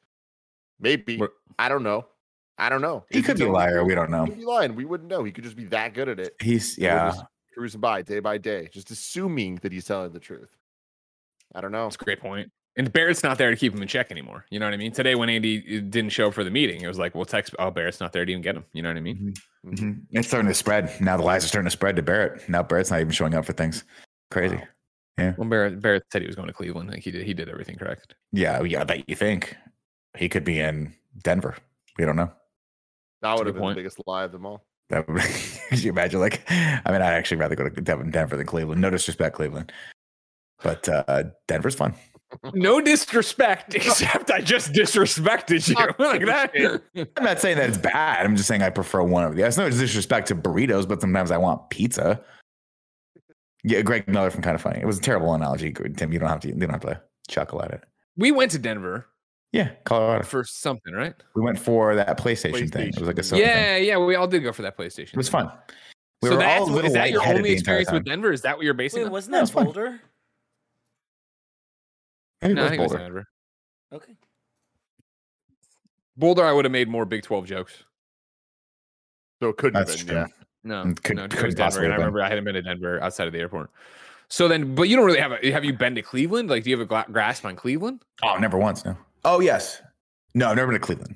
Maybe 0.80 1.18
We're- 1.18 1.32
I 1.58 1.70
don't 1.70 1.84
know. 1.84 2.08
I 2.58 2.70
don't 2.70 2.82
know. 2.82 3.06
He 3.10 3.20
Is 3.20 3.26
could 3.26 3.38
be 3.38 3.46
a 3.46 3.52
liar. 3.52 3.84
We 3.84 3.96
don't 3.96 4.12
know. 4.12 4.26
He 4.26 4.32
could 4.32 4.40
be 4.40 4.46
lying. 4.46 4.76
We 4.76 4.86
wouldn't 4.86 5.10
know. 5.10 5.24
He 5.24 5.32
could 5.32 5.44
just 5.44 5.56
be 5.56 5.66
that 5.66 5.94
good 5.94 6.08
at 6.10 6.20
it. 6.20 6.36
He's 6.42 6.78
yeah. 6.78 7.14
Just 7.54 7.58
cruising 7.58 7.82
by 7.82 8.02
day 8.02 8.20
by 8.20 8.38
day, 8.38 8.70
just 8.72 8.92
assuming 8.92 9.56
that 9.62 9.72
he's 9.72 9.86
telling 9.86 10.12
the 10.12 10.20
truth. 10.20 10.56
I 11.56 11.62
don't 11.62 11.72
know. 11.72 11.84
that's 11.84 11.96
a 11.96 12.04
great 12.04 12.20
point. 12.20 12.52
And 12.76 12.92
Barrett's 12.92 13.22
not 13.22 13.38
there 13.38 13.52
to 13.52 13.56
keep 13.56 13.72
him 13.74 13.84
in 13.84 13.88
check 13.88 14.10
anymore. 14.10 14.46
You 14.50 14.60
know 14.60 14.66
what 14.66 14.74
I 14.74 14.78
mean? 14.78 14.92
Today, 14.92 15.14
when 15.14 15.30
Andy 15.30 15.60
uh, 15.60 15.82
didn't 15.90 16.10
show 16.10 16.30
up 16.30 16.34
for 16.34 16.44
the 16.44 16.50
meeting, 16.50 16.82
it 16.82 16.88
was 16.88 16.98
like, 16.98 17.14
well, 17.14 17.24
text, 17.26 17.54
oh, 17.60 17.70
Barrett's 17.70 18.00
not 18.00 18.14
there 18.14 18.26
to 18.26 18.32
even 18.32 18.42
get 18.42 18.56
him. 18.56 18.66
You 18.74 18.82
know 18.82 18.90
what 18.90 18.98
I 18.98 19.02
mean? 19.02 19.34
Mhm. 19.64 20.02
It's 20.10 20.28
starting 20.28 20.48
to 20.48 20.56
spread. 20.56 20.92
Now 21.00 21.16
the 21.16 21.24
lies 21.24 21.46
are 21.46 21.48
starting 21.48 21.68
to 21.68 21.72
spread 21.72 21.96
to 21.98 22.02
Barrett. 22.02 22.50
Now 22.50 22.64
Barrett's 22.64 22.90
not 22.90 23.00
even 23.02 23.12
showing 23.12 23.36
up 23.36 23.46
for 23.46 23.54
things. 23.54 23.84
Crazy. 24.32 24.60
Wow. 25.20 25.36
Well, 25.38 25.48
Barrett, 25.48 25.80
Barrett 25.80 26.04
said 26.12 26.24
he 26.24 26.28
was 26.28 26.36
going 26.36 26.48
to 26.48 26.54
Cleveland. 26.54 26.90
Like 26.90 27.04
he 27.04 27.12
did, 27.12 27.24
he 27.24 27.36
did 27.36 27.48
everything 27.48 27.78
correct. 27.78 28.16
Yeah, 28.32 28.64
yeah, 28.64 28.84
that 28.84 29.08
you 29.08 29.16
think 29.16 29.56
he 30.18 30.28
could 30.28 30.44
be 30.44 30.60
in 30.60 30.96
Denver. 31.22 31.56
We 32.00 32.06
don't 32.06 32.16
know. 32.16 32.32
That 33.22 33.38
would 33.38 33.46
have 33.46 33.54
been 33.54 33.62
point. 33.62 33.76
the 33.76 33.82
biggest 33.82 34.00
lie 34.08 34.24
of 34.24 34.32
them 34.32 34.48
all. 34.48 34.66
That 34.90 35.08
would, 35.08 35.22
could 35.70 35.84
you 35.84 35.92
imagine? 35.92 36.20
Like, 36.20 36.44
I 36.50 36.82
mean, 36.88 37.02
I'd 37.02 37.14
actually 37.14 37.38
rather 37.38 37.56
go 37.56 37.68
to 37.68 37.82
Denver 37.82 38.36
than 38.36 38.46
Cleveland. 38.46 38.82
No 38.82 38.90
disrespect, 38.90 39.36
Cleveland, 39.36 39.72
but 40.62 40.88
uh, 40.90 41.24
Denver's 41.48 41.76
fun. 41.76 41.94
No 42.54 42.82
disrespect, 42.82 43.76
except 43.76 44.32
I 44.32 44.42
just 44.42 44.74
disrespected 44.74 45.68
you 45.68 45.76
like 46.06 46.26
that. 46.26 46.82
I'm 47.16 47.24
not 47.24 47.40
saying 47.40 47.58
that 47.58 47.70
it's 47.70 47.78
bad. 47.78 48.26
I'm 48.26 48.36
just 48.36 48.48
saying 48.48 48.62
I 48.62 48.70
prefer 48.70 49.04
one 49.04 49.24
of 49.24 49.36
the. 49.36 49.46
It's 49.46 49.58
no 49.58 49.70
disrespect 49.70 50.28
to 50.30 50.36
burritos, 50.36 50.88
but 50.88 51.02
sometimes 51.02 51.32
I 51.32 51.38
want 51.38 51.70
pizza. 51.70 52.22
Yeah, 53.64 53.82
Greg 53.82 54.08
Miller 54.08 54.30
from 54.30 54.42
Kind 54.42 54.56
of 54.56 54.62
Funny. 54.62 54.80
It 54.82 54.86
was 54.86 54.98
a 54.98 55.02
terrible 55.02 55.34
analogy, 55.34 55.72
Tim. 55.72 56.12
You 56.12 56.20
don't 56.20 56.30
have 56.30 56.42
to. 56.42 56.50
You 56.50 56.56
don't 56.56 56.72
have 56.72 56.82
to 56.82 57.02
chuckle 57.30 57.62
at 57.64 57.72
it. 57.72 57.84
we 58.18 58.32
went 58.32 58.52
to 58.52 58.60
Denver 58.60 59.06
Yeah, 59.54 59.70
Colorado. 59.86 60.24
for 60.26 60.44
something, 60.44 60.94
right? 60.94 61.14
We 61.36 61.42
went 61.44 61.60
for 61.60 61.96
that 61.96 62.18
PlayStation, 62.18 62.72
thing. 62.72 62.90
It 62.90 63.00
was 63.00 63.08
like 63.08 63.18
a 63.18 63.22
PlayStation. 63.22 63.26
soda 63.26 63.44
thing. 63.44 63.52
yeah, 63.54 63.78
yeah. 63.78 63.98
We 63.98 64.16
all 64.16 64.28
did 64.28 64.42
go 64.44 64.52
for 64.52 64.64
that 64.64 64.76
PlayStation. 64.76 65.10
It 65.14 65.18
was 65.18 65.30
fun. 65.30 65.52
We 66.24 66.30
so 66.30 66.36
were 66.36 66.42
that's 66.42 66.60
all 66.62 66.68
a 66.68 66.72
what- 66.72 66.76
little 66.76 66.88
is 66.90 66.94
that 66.96 67.12
your 67.12 67.26
only 67.28 67.52
experience 67.52 67.92
with. 67.92 68.04
Denver? 68.04 68.32
Is 68.34 68.42
that 68.42 68.58
what 68.58 68.66
you're 68.66 68.74
basing? 68.74 69.02
Wait, 69.02 69.04
it 69.04 69.08
on? 69.08 69.12
wasn't 69.12 69.34
that 69.34 69.44
it's 69.44 69.52
fine. 69.52 69.66
Boulder? 69.66 70.02
Maybe 72.42 72.52
it 72.52 72.56
No, 72.56 72.62
I 72.62 72.64
was 72.64 72.70
think 72.72 72.80
it 72.80 72.84
was 72.84 72.92
Denver. 72.94 73.28
Okay. 73.94 74.14
Boulder, 76.18 76.44
I 76.46 76.52
would 76.52 76.66
have 76.66 76.72
made 76.72 76.88
more 76.90 77.06
Big 77.06 77.24
Twelve 77.24 77.46
jokes. 77.46 77.84
So 79.42 79.50
it 79.50 79.58
couldn't 79.58 79.74
That's 79.80 79.92
have 80.00 80.08
true. 80.08 80.16
been. 80.16 80.18
Yeah. 80.18 80.28
No, 80.64 80.84
Mm, 80.86 81.04
could- 81.04 81.16
no, 81.18 81.24
it 81.26 81.30
couldn't 81.32 81.46
Denver. 81.50 81.64
possibly 81.64 81.86
And 81.86 81.94
I 81.94 81.96
have 81.96 82.00
been. 82.00 82.06
remember 82.06 82.22
I 82.24 82.30
hadn't 82.30 82.44
been 82.46 82.54
to 82.56 82.62
Denver 82.62 83.04
outside 83.04 83.28
of 83.28 83.34
the 83.34 83.40
airport. 83.40 83.70
So 84.30 84.48
then, 84.48 84.74
but 84.76 84.84
you 84.84 84.96
don't 84.96 85.06
really 85.06 85.20
have 85.20 85.34
a. 85.34 85.52
Have 85.52 85.64
you 85.66 85.74
been 85.74 85.94
to 85.96 86.02
Cleveland? 86.02 86.50
Like, 86.50 86.64
do 86.64 86.70
you 86.72 86.78
have 86.78 86.84
a 86.86 86.88
gla- 86.88 87.06
grasp 87.12 87.46
on 87.46 87.56
Cleveland? 87.56 88.02
Oh, 88.24 88.38
never 88.38 88.58
once. 88.58 88.84
No. 88.86 88.98
Oh, 89.26 89.40
yes. 89.40 89.82
No, 90.36 90.50
I've 90.50 90.56
never 90.56 90.72
been 90.72 90.80
to 90.82 90.86
Cleveland. 90.86 91.16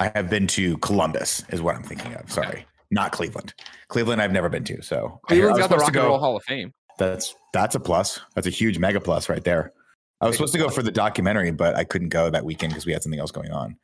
I 0.00 0.10
have 0.14 0.30
been 0.30 0.46
to 0.48 0.78
Columbus, 0.78 1.44
is 1.50 1.60
what 1.60 1.76
I'm 1.76 1.82
thinking 1.82 2.14
of. 2.14 2.30
Sorry, 2.32 2.66
not 2.90 3.12
Cleveland. 3.12 3.52
Cleveland, 3.88 4.22
I've 4.22 4.32
never 4.32 4.48
been 4.48 4.64
to. 4.64 4.82
So 4.82 5.20
I 5.28 5.34
hear- 5.34 5.50
I 5.50 5.52
Cleveland's 5.52 5.58
got 5.58 5.70
the 5.70 5.76
Rock 5.76 5.92
to 5.92 5.98
and 6.00 6.08
Roll. 6.08 6.18
Hall 6.18 6.36
of 6.36 6.44
Fame. 6.44 6.72
That's 6.98 7.34
that's 7.52 7.74
a 7.74 7.80
plus. 7.80 8.18
That's 8.34 8.46
a 8.46 8.50
huge 8.50 8.78
mega 8.78 9.00
plus 9.00 9.28
right 9.28 9.44
there. 9.44 9.72
I 10.20 10.26
was 10.26 10.36
supposed 10.36 10.52
to 10.52 10.58
go 10.58 10.68
for 10.68 10.82
the 10.82 10.90
documentary, 10.90 11.50
but 11.50 11.74
I 11.76 11.84
couldn't 11.84 12.10
go 12.10 12.28
that 12.30 12.44
weekend 12.44 12.72
because 12.72 12.84
we 12.86 12.92
had 12.92 13.02
something 13.02 13.20
else 13.20 13.30
going 13.30 13.50
on. 13.52 13.76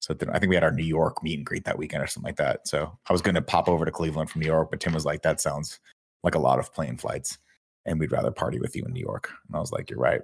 So 0.00 0.14
I 0.32 0.38
think 0.38 0.48
we 0.50 0.54
had 0.56 0.62
our 0.64 0.70
New 0.70 0.84
York 0.84 1.22
meet 1.22 1.36
and 1.36 1.44
greet 1.44 1.64
that 1.64 1.76
weekend 1.78 2.02
or 2.02 2.06
something 2.06 2.28
like 2.28 2.36
that. 2.36 2.66
So 2.68 2.96
I 3.08 3.12
was 3.12 3.20
going 3.22 3.34
to 3.34 3.42
pop 3.42 3.68
over 3.68 3.84
to 3.84 3.90
Cleveland 3.90 4.30
from 4.30 4.40
New 4.40 4.46
York, 4.46 4.70
but 4.70 4.80
Tim 4.80 4.92
was 4.94 5.04
like, 5.04 5.22
"That 5.22 5.40
sounds 5.40 5.78
like 6.22 6.34
a 6.36 6.38
lot 6.38 6.58
of 6.58 6.72
plane 6.72 6.96
flights, 6.96 7.38
and 7.86 7.98
we'd 8.00 8.12
rather 8.12 8.30
party 8.30 8.58
with 8.60 8.74
you 8.76 8.84
in 8.84 8.92
New 8.92 9.00
York." 9.00 9.30
And 9.48 9.56
I 9.56 9.60
was 9.60 9.72
like, 9.72 9.90
"You're 9.90 9.98
right," 9.98 10.22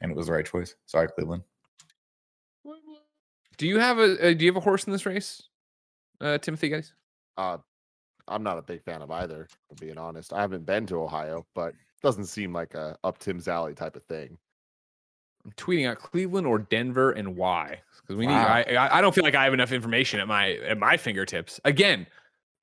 and 0.00 0.10
it 0.10 0.16
was 0.16 0.26
the 0.26 0.32
right 0.32 0.46
choice. 0.46 0.74
Sorry, 0.86 1.08
Cleveland. 1.08 1.42
Do 3.58 3.66
you 3.66 3.78
have 3.78 3.98
a, 3.98 4.28
a 4.28 4.34
Do 4.34 4.44
you 4.44 4.50
have 4.50 4.56
a 4.56 4.60
horse 4.64 4.84
in 4.84 4.92
this 4.92 5.04
race, 5.06 5.42
uh, 6.20 6.38
Timothy? 6.38 6.68
Guys, 6.68 6.94
Uh, 7.36 7.58
I'm 8.28 8.42
not 8.42 8.58
a 8.58 8.62
big 8.62 8.82
fan 8.82 9.02
of 9.02 9.10
either, 9.10 9.48
to 9.70 9.74
being 9.76 9.98
honest. 9.98 10.32
I 10.32 10.40
haven't 10.40 10.64
been 10.66 10.86
to 10.86 10.96
Ohio, 11.02 11.46
but 11.54 11.68
it 11.70 11.74
doesn't 12.02 12.26
seem 12.26 12.52
like 12.52 12.74
a 12.74 12.96
up 13.04 13.18
Tim's 13.18 13.48
alley 13.48 13.74
type 13.74 13.96
of 13.96 14.04
thing. 14.04 14.38
I'm 15.44 15.52
tweeting 15.52 15.88
out 15.88 15.98
Cleveland 15.98 16.46
or 16.46 16.58
Denver 16.58 17.12
and 17.12 17.36
why 17.36 17.80
because 18.02 18.16
we 18.16 18.26
need. 18.26 18.32
Wow. 18.34 18.46
I 18.46 18.62
I- 18.74 18.98
I 18.98 19.00
don't 19.00 19.14
feel 19.14 19.24
like 19.24 19.34
I 19.34 19.44
have 19.44 19.54
enough 19.54 19.72
information 19.72 20.20
at 20.20 20.28
my 20.28 20.52
at 20.58 20.78
my 20.78 20.96
fingertips. 20.96 21.60
Again, 21.64 22.06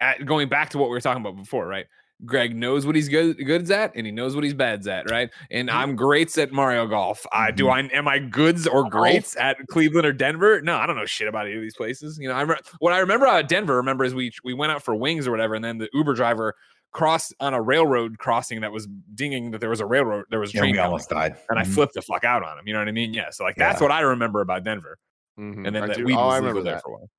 at, 0.01 0.25
going 0.25 0.49
back 0.49 0.69
to 0.71 0.77
what 0.77 0.89
we 0.89 0.93
were 0.93 1.01
talking 1.01 1.21
about 1.21 1.36
before, 1.38 1.67
right? 1.67 1.88
Greg 2.23 2.56
knows 2.56 2.86
what 2.86 2.95
he's 2.95 3.10
good 3.10 3.38
goods 3.45 3.69
at, 3.71 3.91
and 3.95 4.06
he 4.06 4.12
knows 4.12 4.36
what 4.36 4.43
he's 4.45 4.54
bads 4.54 4.88
at, 4.88 5.10
right? 5.12 5.30
And 5.51 5.69
I'm 5.69 5.95
greats 5.97 6.38
at 6.38 6.51
Mario 6.54 6.88
Golf. 6.88 7.25
I 7.34 7.51
do 7.51 7.67
I 7.67 7.80
am 7.80 8.08
I 8.08 8.19
goods 8.19 8.67
or 8.67 8.89
greats 8.89 9.36
at 9.36 9.58
Cleveland 9.69 10.06
or 10.06 10.13
Denver? 10.13 10.62
No, 10.62 10.78
I 10.78 10.86
don't 10.88 10.95
know 10.95 11.06
shit 11.06 11.28
about 11.28 11.45
any 11.47 11.56
of 11.58 11.62
these 11.62 11.75
places. 11.75 12.17
You 12.17 12.30
know, 12.30 12.36
I 12.36 12.41
remember 12.41 12.62
what 12.80 12.93
I 12.93 12.99
remember 12.99 13.25
about 13.25 13.49
Denver. 13.49 13.75
Remember 13.75 14.06
is 14.06 14.15
we 14.15 14.32
we 14.45 14.54
went 14.54 14.71
out 14.71 14.82
for 14.82 14.95
wings 14.95 15.28
or 15.28 15.32
whatever, 15.32 15.56
and 15.56 15.63
then 15.65 15.78
the 15.78 15.89
Uber 15.93 16.13
driver 16.13 16.56
crossed 16.93 17.34
on 17.41 17.54
a 17.54 17.62
railroad 17.62 18.17
crossing 18.19 18.62
that 18.62 18.71
was 18.71 18.88
dinging 19.15 19.51
that 19.51 19.60
there 19.60 19.69
was 19.69 19.82
a 19.82 19.86
railroad, 19.86 20.23
there 20.30 20.39
was 20.39 20.51
a 20.51 20.54
Yeah, 20.54 20.62
train 20.62 20.71
we 20.71 20.80
almost 20.80 21.10
died. 21.10 21.36
and 21.49 21.60
I 21.60 21.63
Mhm. 21.63 21.73
flipped 21.73 21.93
the 21.95 22.01
fuck 22.01 22.23
out 22.23 22.41
on 22.41 22.58
him. 22.58 22.65
You 22.65 22.71
know 22.73 22.80
what 22.80 22.88
I 22.88 22.93
mean? 22.93 23.13
Yeah. 23.13 23.32
So 23.32 23.43
like 23.43 23.58
that's 23.58 23.82
Yeah. 23.82 23.88
what 23.88 23.91
I 23.91 23.99
remember 23.99 24.39
about 24.39 24.63
Denver, 24.63 24.97
Mhm. 25.38 25.67
and 25.67 25.75
then 25.75 25.84
I 25.84 25.88
that 25.88 25.97
do- 25.97 26.06
we 26.06 26.13
oh, 26.15 26.19
I 26.30 26.38
remember 26.38 26.62
there 26.63 26.75
that. 26.75 26.82
for 26.84 26.91
a 26.91 26.93
while. 26.93 27.10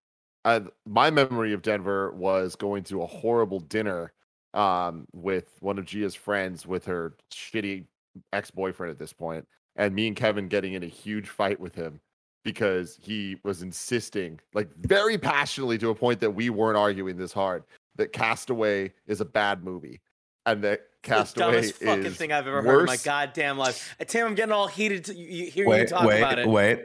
I, 0.47 0.63
my 0.87 1.11
memory 1.11 1.53
of 1.53 1.61
Denver 1.61 2.13
was 2.13 2.57
going 2.57 2.85
to 2.85 3.03
a 3.03 3.07
horrible 3.07 3.61
dinner 3.61 4.15
um, 4.57 5.07
with 5.12 5.57
one 5.61 5.79
of 5.79 5.85
Gia's 5.85 6.14
friends 6.14 6.66
with 6.66 6.85
her 6.87 7.14
shitty 7.33 7.85
ex 8.33 8.51
boyfriend 8.51 8.90
at 8.90 8.99
this 8.99 9.12
point, 9.12 9.47
and 9.77 9.95
me 9.95 10.07
and 10.09 10.16
Kevin 10.16 10.49
getting 10.49 10.73
in 10.73 10.83
a 10.83 10.87
huge 10.88 11.29
fight 11.29 11.61
with 11.61 11.75
him 11.75 12.01
because 12.45 12.99
he 13.03 13.37
was 13.45 13.62
insisting, 13.62 14.40
like 14.55 14.69
very 14.77 15.19
passionately, 15.19 15.77
to 15.79 15.90
a 15.90 15.95
point 15.95 16.21
that 16.21 16.31
we 16.31 16.49
weren't 16.51 16.79
arguing 16.79 17.16
this 17.16 17.33
hard, 17.33 17.64
that 17.97 18.12
Castaway 18.12 18.92
is 19.07 19.21
a 19.21 19.25
bad 19.25 19.62
movie, 19.64 20.01
and 20.47 20.62
that 20.64 20.81
Castaway 21.03 21.59
is 21.59 21.73
The 21.73 21.85
dumbest 21.85 22.05
fucking 22.05 22.16
thing 22.16 22.33
I've 22.33 22.47
ever 22.47 22.62
heard 22.62 22.81
in 22.81 22.87
my 22.87 22.92
worse- 22.92 23.03
goddamn 23.05 23.59
life. 23.59 23.95
Uh, 24.01 24.05
Tim, 24.05 24.27
I'm 24.29 24.35
getting 24.35 24.53
all 24.53 24.69
heated 24.69 25.05
to 25.07 25.14
you, 25.14 25.27
you- 25.45 25.51
hearing 25.51 25.71
you 25.71 25.77
Wait, 25.79 25.88
talk 25.88 26.05
about 26.05 26.37
wait, 26.37 26.38
it. 26.38 26.49
wait. 26.49 26.81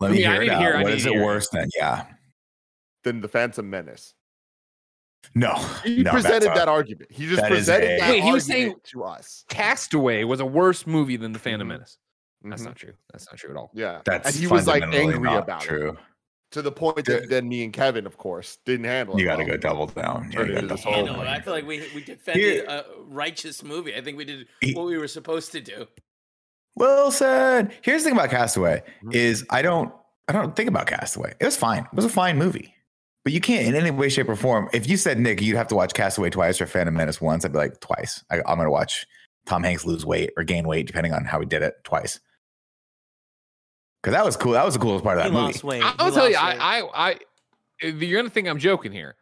Let 0.00 0.10
me 0.10 0.20
Yeah, 0.22 0.32
hear 0.32 0.40
need 0.40 0.46
it 0.46 0.52
out. 0.54 0.60
hear- 0.60 0.74
I 0.74 0.82
What 0.82 0.88
need 0.88 0.96
is 0.96 1.06
it 1.06 1.12
hear 1.12 1.22
it. 1.22 1.24
worse 1.24 1.48
than? 1.50 1.68
Yeah. 1.78 2.06
than 3.04 3.20
the 3.20 3.28
Phantom 3.28 3.68
Menace. 3.68 4.14
No. 5.34 5.54
He 5.84 5.98
no, 5.98 6.04
that's 6.12 6.14
presented 6.24 6.50
a- 6.52 6.54
that 6.54 6.68
argument. 6.68 7.10
He 7.10 7.26
just 7.26 7.40
that 7.42 7.52
is 7.52 7.58
presented 7.60 7.90
a- 7.92 7.98
that 8.00 8.10
Wait, 8.10 8.22
he 8.22 8.32
was 8.32 8.44
saying- 8.46 8.74
to 8.84 9.04
us. 9.04 9.44
Castaway 9.48 10.24
was 10.24 10.40
a 10.40 10.46
worse 10.46 10.86
movie 10.86 11.16
than 11.16 11.32
The 11.32 11.38
Phantom 11.38 11.66
Mhm. 11.68 11.72
Menace. 11.72 11.98
That's 12.44 12.62
Mhm. 12.62 12.66
not 12.66 12.76
true. 12.76 12.92
That's 13.12 13.26
not 13.26 13.36
true 13.38 13.50
at 13.50 13.56
all. 13.56 13.70
Yeah, 13.72 14.02
That's 14.04 14.26
and 14.28 14.34
he 14.36 14.46
was 14.48 14.66
like 14.66 14.82
angry 14.82 15.18
not 15.20 15.44
about 15.44 15.64
it. 15.64 15.68
true. 15.68 15.96
to 16.50 16.60
the 16.60 16.70
point 16.70 17.06
that 17.06 17.30
then 17.30 17.48
me 17.48 17.64
and 17.64 17.72
Kevin, 17.72 18.04
of 18.04 18.18
course, 18.18 18.58
didn't 18.66 18.84
handle 18.84 19.16
it. 19.16 19.20
You 19.20 19.24
got 19.24 19.36
to 19.36 19.44
go 19.46 19.56
double 19.56 19.86
down. 19.86 20.30
Yeah, 20.30 20.42
you 20.42 20.52
gotta 20.52 20.66
this 20.66 20.84
whole- 20.84 20.92
Handle 20.92 21.14
down. 21.16 21.26
I 21.26 21.40
feel 21.40 21.54
like 21.54 21.66
we 21.66 21.82
we 21.94 22.04
defended 22.04 22.42
Here- 22.44 22.64
a 22.68 22.84
righteous 23.06 23.62
movie. 23.62 23.96
I 23.96 24.02
think 24.02 24.18
we 24.18 24.26
did 24.26 24.46
what 24.74 24.84
we 24.84 24.98
were 24.98 25.08
supposed 25.08 25.50
to 25.52 25.62
do. 25.62 25.86
Wilson. 26.76 27.70
Here's 27.82 28.02
the 28.02 28.10
thing 28.10 28.18
about 28.18 28.28
Castaway 28.30 28.82
Mhm. 29.02 29.14
is 29.14 29.46
I 29.50 29.62
don't 29.62 29.94
I 30.28 30.32
don't 30.32 30.54
think 30.54 30.68
about 30.68 30.86
Castaway. 30.86 31.34
It 31.40 31.44
was 31.44 31.56
fine. 31.56 31.84
It 31.84 31.94
was 31.96 32.04
a 32.04 32.08
fine 32.10 32.36
movie. 32.38 32.74
But 33.24 33.32
you 33.32 33.40
can't 33.40 33.66
in 33.66 33.74
any 33.76 33.90
way, 33.92 34.08
shape, 34.08 34.28
or 34.28 34.34
form. 34.36 34.68
If 34.72 34.88
you 34.88 34.96
said 34.96 35.18
Nick, 35.18 35.40
you'd 35.40 35.56
have 35.56 35.68
to 35.68 35.76
watch 35.76 35.94
Castaway 35.94 36.30
twice 36.30 36.60
or 36.60 36.66
Phantom 36.66 36.94
Menace 36.94 37.20
once, 37.20 37.44
I'd 37.44 37.52
be 37.52 37.58
like 37.58 37.78
twice. 37.80 38.24
I, 38.30 38.38
I'm 38.38 38.56
gonna 38.58 38.70
watch 38.70 39.06
Tom 39.46 39.62
Hanks 39.62 39.84
lose 39.84 40.04
weight 40.04 40.30
or 40.36 40.42
gain 40.42 40.66
weight, 40.66 40.86
depending 40.86 41.12
on 41.12 41.24
how 41.24 41.38
he 41.38 41.46
did 41.46 41.62
it, 41.62 41.74
twice. 41.84 42.18
Because 44.02 44.14
that 44.14 44.24
was 44.24 44.36
cool. 44.36 44.52
That 44.52 44.64
was 44.64 44.74
the 44.74 44.80
coolest 44.80 45.04
part 45.04 45.18
of 45.18 45.24
He 45.24 45.30
that 45.30 45.34
movie. 45.34 45.46
lost 45.52 45.62
weight. 45.64 45.82
I'll 45.84 46.06
He 46.08 46.14
tell 46.14 46.28
you, 46.28 46.34
weight. 46.34 46.60
I, 46.60 46.80
I, 46.80 46.80
eh, 46.80 47.18
I, 47.82 47.86
you're 47.88 48.20
gonna 48.20 48.30
think 48.30 48.48
I'm 48.48 48.58
joking 48.58 48.90
here, 48.90 49.14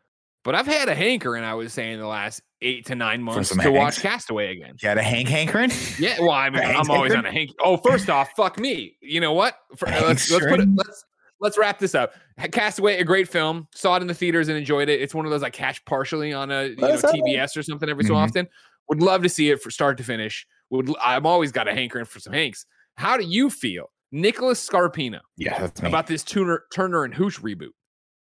but 0.44 0.54
I've 0.54 0.66
had 0.66 0.88
a 0.88 0.94
hankering. 0.94 1.44
I 1.44 1.52
was 1.52 1.74
saying 1.74 1.98
the 1.98 2.06
last 2.06 2.40
eight 2.62 2.86
to 2.86 2.94
nine 2.94 3.22
months 3.22 3.50
some 3.50 3.58
to 3.58 3.70
watch 3.70 4.00
Castaway 4.00 4.52
again. 4.56 4.76
You 4.80 4.88
had 4.88 4.96
a 4.96 5.02
Hank 5.02 5.28
hankering? 5.28 5.70
Yeah, 5.98 6.18
well, 6.20 6.30
I 6.30 6.48
mean, 6.48 6.62
I'm 6.62 6.90
always 6.90 7.12
hankering? 7.12 7.18
on 7.18 7.26
a 7.26 7.32
hank. 7.32 7.50
Oh, 7.62 7.76
first 7.76 8.08
off, 8.08 8.30
fuck 8.34 8.58
me. 8.58 8.96
You 9.02 9.20
know 9.20 9.34
what? 9.34 9.56
For, 9.76 9.86
let's 9.86 10.30
let's 10.30 10.46
put 10.46 10.60
it. 10.60 10.68
Let's 10.74 11.04
let's 11.40 11.59
wrap 11.59 11.79
this 11.79 11.94
up. 11.94 12.14
Castaway, 12.53 12.98
a 12.98 13.05
great 13.05 13.29
film. 13.29 13.66
Saw 13.74 13.96
it 13.96 14.03
in 14.03 14.07
the 14.09 14.14
theaters 14.14 14.48
and 14.48 14.57
enjoyed 14.57 14.88
it. 14.88 15.00
It's 15.00 15.14
one 15.14 15.24
of 15.24 15.31
those 15.31 15.42
I 15.42 15.50
catch 15.50 15.85
partially 15.85 16.33
on 16.33 16.50
a 16.50 16.64
you 16.68 16.76
know 16.76 16.88
That's 16.88 17.05
all 17.05 17.12
right. 17.12 17.22
TBS 17.22 17.57
or 17.57 17.62
something 17.62 17.88
every 17.88 18.05
so 18.05 18.14
Mhm. 18.14 18.16
often. 18.16 18.48
Would 18.88 19.03
love 19.03 19.22
to 19.22 19.29
see 19.29 19.50
it 19.50 19.61
for 19.62 19.70
start 19.70 19.98
to 19.98 20.05
finish. 20.05 20.46
Would 20.70 20.90
I'm 21.03 21.26
always 21.26 21.53
got 21.53 21.68
a 21.68 21.74
hankering 21.74 22.05
for 22.05 22.20
some 22.20 22.33
Hanks. 22.33 22.66
How 22.96 23.16
do 23.16 23.24
you 23.24 23.50
feel, 23.50 23.90
Nicholas 24.12 24.66
Scarpino? 24.68 25.20
Yeah, 25.37 25.59
that's 25.59 25.81
about 25.81 26.07
this 26.07 26.22
Turner 26.22 26.64
Turner 26.74 27.05
and 27.05 27.14
Hooch 27.14 27.40
reboot 27.40 27.70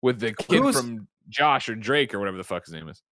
with 0.02 0.20
the 0.20 0.32
kid 0.34 0.60
Who's- 0.60 0.76
from 0.80 1.08
Josh 1.28 1.68
or 1.68 1.74
Drake 1.74 2.12
or 2.14 2.18
whatever 2.18 2.36
the 2.36 2.44
fuck 2.44 2.64
his 2.66 2.74
name 2.74 2.88
is. 2.88 3.02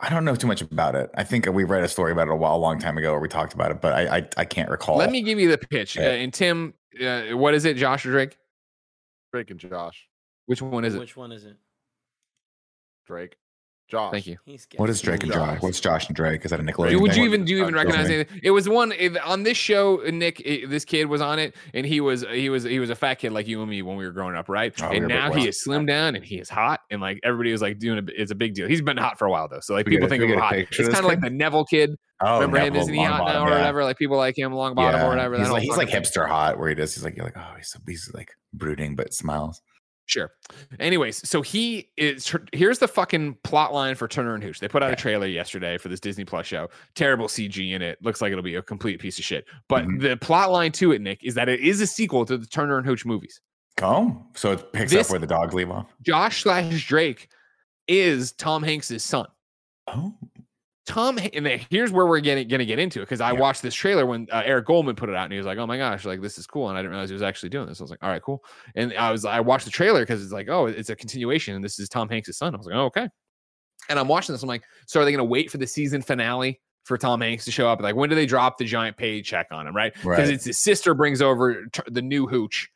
I 0.00 0.10
don't 0.10 0.24
know 0.26 0.34
too 0.34 0.46
much 0.46 0.60
about 0.60 0.94
it. 0.94 1.08
I 1.14 1.24
think 1.24 1.46
we 1.46 1.64
read 1.64 1.82
a 1.82 1.88
story 1.88 2.12
about 2.12 2.28
it 2.28 2.32
a 2.32 2.36
while, 2.36 2.54
a 2.54 2.58
long 2.58 2.78
time 2.78 2.98
ago, 2.98 3.12
where 3.12 3.20
we 3.20 3.28
talked 3.28 3.54
about 3.54 3.70
it, 3.70 3.80
but 3.80 3.92
I 3.94 4.16
I, 4.18 4.28
I 4.38 4.44
can't 4.44 4.68
recall. 4.68 4.96
Let 4.98 5.10
me 5.10 5.22
give 5.22 5.38
you 5.40 5.48
the 5.50 5.56
pitch. 5.58 5.96
Uh, 5.96 6.02
and 6.02 6.34
Tim, 6.34 6.74
uh, 7.02 7.22
what 7.36 7.54
is 7.54 7.64
it? 7.64 7.76
Josh 7.76 8.04
or 8.04 8.10
Drake? 8.10 8.36
Drake 9.32 9.50
and 9.50 9.60
Josh. 9.60 10.08
Which 10.46 10.62
one 10.62 10.84
is 10.84 10.94
it? 10.94 10.98
Which 10.98 11.16
one 11.16 11.32
is 11.32 11.44
it? 11.44 11.56
Drake. 13.06 13.36
Josh. 13.88 14.10
Thank 14.12 14.26
you. 14.26 14.36
He's 14.44 14.66
What 14.76 14.90
is. 14.90 15.00
Drake 15.00 15.22
and 15.22 15.32
Josh. 15.32 15.54
Josh? 15.54 15.62
What's 15.62 15.78
Josh 15.80 16.06
and 16.08 16.16
Drake? 16.16 16.44
Is 16.44 16.50
that 16.50 16.58
a 16.58 16.62
Nickelodeon? 16.62 17.00
Would 17.00 17.12
thing? 17.12 17.20
you 17.22 17.28
even 17.28 17.44
do 17.44 17.52
you 17.52 17.62
even 17.62 17.74
Uh, 17.74 17.78
recognize 17.78 18.10
it? 18.10 18.28
It 18.42 18.50
was 18.50 18.68
one 18.68 18.90
it- 18.92 19.16
on 19.24 19.44
this 19.44 19.56
show. 19.56 19.96
Nick, 20.10 20.40
it- 20.40 20.68
this 20.68 20.84
kid 20.84 21.04
was 21.06 21.20
on 21.20 21.38
it, 21.38 21.54
and 21.72 21.86
he 21.86 22.00
was 22.00 22.24
he 22.32 22.48
was 22.48 22.64
he 22.64 22.80
was 22.80 22.90
a 22.90 22.94
fat 22.96 23.14
kid 23.16 23.30
like 23.32 23.46
you 23.46 23.60
and 23.62 23.70
me 23.70 23.82
when 23.82 23.96
we 23.96 24.04
were 24.04 24.10
growing 24.12 24.34
up, 24.34 24.48
right? 24.48 24.74
Oh, 24.82 24.88
and 24.88 25.06
now 25.06 25.32
he 25.32 25.46
is 25.48 25.62
slimmed 25.64 25.86
down 25.86 26.16
and 26.16 26.24
he 26.24 26.38
is 26.38 26.48
hot, 26.48 26.80
and 26.90 27.00
like 27.00 27.20
everybody 27.22 27.52
was 27.52 27.62
like 27.62 27.78
doing 27.78 27.98
a, 27.98 28.02
it's 28.20 28.32
a 28.32 28.34
big 28.34 28.54
deal. 28.54 28.66
He's 28.66 28.82
been 28.82 28.96
hot 28.96 29.18
for 29.18 29.26
a 29.26 29.30
while 29.30 29.46
though, 29.48 29.60
so 29.60 29.74
like 29.74 29.86
We 29.86 29.92
people 29.92 30.06
a- 30.06 30.08
think 30.08 30.20
we 30.22 30.26
of 30.30 30.34
him 30.34 30.40
hot. 30.40 30.54
It's 30.56 30.76
kind 30.76 30.96
of 30.96 31.04
like 31.04 31.20
the 31.20 31.30
Neville 31.30 31.64
kid. 31.64 31.96
Oh, 32.20 32.36
Remember 32.40 32.56
him? 32.56 32.64
Neville 32.72 32.80
Isn't 32.82 32.94
he 32.94 33.04
hot 33.04 33.20
Longbottom, 33.20 33.32
now 33.34 33.44
or 33.44 33.48
yeah. 33.50 33.58
whatever? 33.58 33.84
Like 33.84 33.98
people 33.98 34.16
like 34.16 34.36
him, 34.38 34.52
long 34.52 34.74
bottom 34.74 35.02
or 35.02 35.08
whatever. 35.10 35.38
He's 35.38 35.50
like, 35.50 35.62
he's 35.62 35.76
like 35.76 35.88
hipster 35.90 36.26
hot, 36.26 36.58
where 36.58 36.68
he 36.70 36.74
does. 36.74 36.94
He's 36.94 37.04
like, 37.04 37.14
you're 37.14 37.26
like, 37.26 37.36
oh, 37.36 37.52
he's, 37.56 37.68
so, 37.70 37.78
he's 37.86 38.10
like 38.14 38.30
brooding, 38.54 38.96
but 38.96 39.12
smiles. 39.12 39.60
Sure. 40.06 40.30
Anyways, 40.78 41.28
so 41.28 41.42
he 41.42 41.90
is. 41.96 42.32
Here's 42.52 42.78
the 42.78 42.86
fucking 42.86 43.38
plot 43.42 43.74
line 43.74 43.96
for 43.96 44.06
Turner 44.06 44.34
and 44.34 44.42
Hooch. 44.42 44.60
They 44.60 44.68
put 44.68 44.82
out 44.82 44.92
a 44.92 44.96
trailer 44.96 45.26
yesterday 45.26 45.78
for 45.78 45.88
this 45.88 45.98
Disney 45.98 46.24
Plus 46.24 46.46
show. 46.46 46.68
Terrible 46.94 47.26
CG 47.26 47.72
in 47.72 47.82
it. 47.82 47.98
Looks 48.02 48.22
like 48.22 48.30
it'll 48.30 48.44
be 48.44 48.54
a 48.54 48.62
complete 48.62 49.00
piece 49.00 49.18
of 49.18 49.24
shit. 49.24 49.44
But 49.68 49.84
Mhm. 49.84 50.00
the 50.00 50.16
plot 50.16 50.52
line 50.52 50.70
to 50.72 50.92
it, 50.92 51.00
Nick, 51.02 51.24
is 51.24 51.34
that 51.34 51.48
it 51.48 51.58
is 51.60 51.80
a 51.80 51.86
sequel 51.88 52.24
to 52.26 52.38
the 52.38 52.46
Turner 52.46 52.78
and 52.78 52.86
Hooch 52.86 53.04
movies. 53.04 53.40
Oh, 53.82 54.24
so 54.34 54.52
it 54.52 54.72
picks 54.72 54.92
This- 54.92 55.08
up 55.08 55.10
where 55.10 55.18
the 55.20 55.26
dogs 55.26 55.52
leave 55.54 55.70
off. 55.70 55.92
Josh 56.02 56.42
slash 56.44 56.86
Drake 56.86 57.28
is 57.88 58.30
Tom 58.32 58.62
Hanks's 58.62 59.02
son. 59.02 59.26
Oh, 59.88 60.14
Tom, 60.86 61.18
and 61.34 61.46
here's 61.70 61.90
where 61.90 62.06
we're 62.06 62.20
getting 62.20 62.46
going 62.48 62.60
to 62.60 62.64
get 62.66 62.78
into 62.78 63.00
it 63.00 63.04
because 63.04 63.20
I 63.20 63.32
Yeah. 63.32 63.40
watched 63.40 63.60
this 63.62 63.74
trailer 63.74 64.06
when 64.06 64.28
uh, 64.32 64.42
Eric 64.44 64.66
Goldman 64.66 64.94
put 64.96 65.08
it 65.08 65.14
out 65.16 65.24
and 65.24 65.32
he 65.32 65.38
was 65.38 65.46
like, 65.46 65.58
"Oh 65.58 65.66
my 65.66 65.76
gosh, 65.76 66.04
like 66.04 66.20
this 66.20 66.38
is 66.38 66.46
cool," 66.46 66.68
and 66.68 66.78
I 66.78 66.80
didn't 66.82 66.92
realize 66.92 67.08
he 67.08 67.14
was 67.14 67.22
actually 67.22 67.48
doing 67.48 67.66
this. 67.66 67.80
I 67.80 67.84
was 67.84 67.90
like, 67.90 68.02
"All 68.02 68.08
right, 68.08 68.22
cool." 68.22 68.44
And 68.76 68.92
I 68.94 69.10
was 69.10 69.24
I 69.24 69.40
watched 69.40 69.64
the 69.64 69.70
trailer 69.70 70.00
because 70.00 70.22
it's 70.22 70.32
like, 70.32 70.48
"Oh, 70.48 70.66
it's 70.66 70.88
a 70.90 70.96
continuation," 70.96 71.54
and 71.56 71.64
this 71.64 71.78
is 71.78 71.88
Tom 71.88 72.08
Hanks' 72.08 72.36
son. 72.38 72.54
I 72.54 72.56
was 72.56 72.66
like, 72.66 72.76
"Oh, 72.76 72.84
okay." 72.86 73.08
And 73.88 73.98
I'm 73.98 74.08
watching 74.08 74.32
this. 74.32 74.42
I'm 74.42 74.48
like, 74.48 74.62
"So 74.86 75.00
are 75.00 75.04
they 75.04 75.10
going 75.10 75.18
to 75.18 75.24
wait 75.24 75.50
for 75.50 75.58
the 75.58 75.66
season 75.66 76.02
finale 76.02 76.60
for 76.84 76.96
Tom 76.96 77.20
Hanks 77.20 77.44
to 77.46 77.50
show 77.50 77.68
up? 77.68 77.80
Like, 77.82 77.96
when 77.96 78.08
do 78.08 78.14
they 78.14 78.26
drop 78.26 78.56
the 78.58 78.64
giant 78.64 78.96
paycheck 78.96 79.48
on 79.50 79.66
him? 79.66 79.74
Right? 79.74 79.92
Because 79.92 80.04
Right. 80.04 80.28
it's 80.30 80.44
his 80.44 80.58
sister 80.58 80.94
brings 80.94 81.20
over 81.20 81.66
the 81.88 82.02
new 82.02 82.26
hooch." 82.26 82.70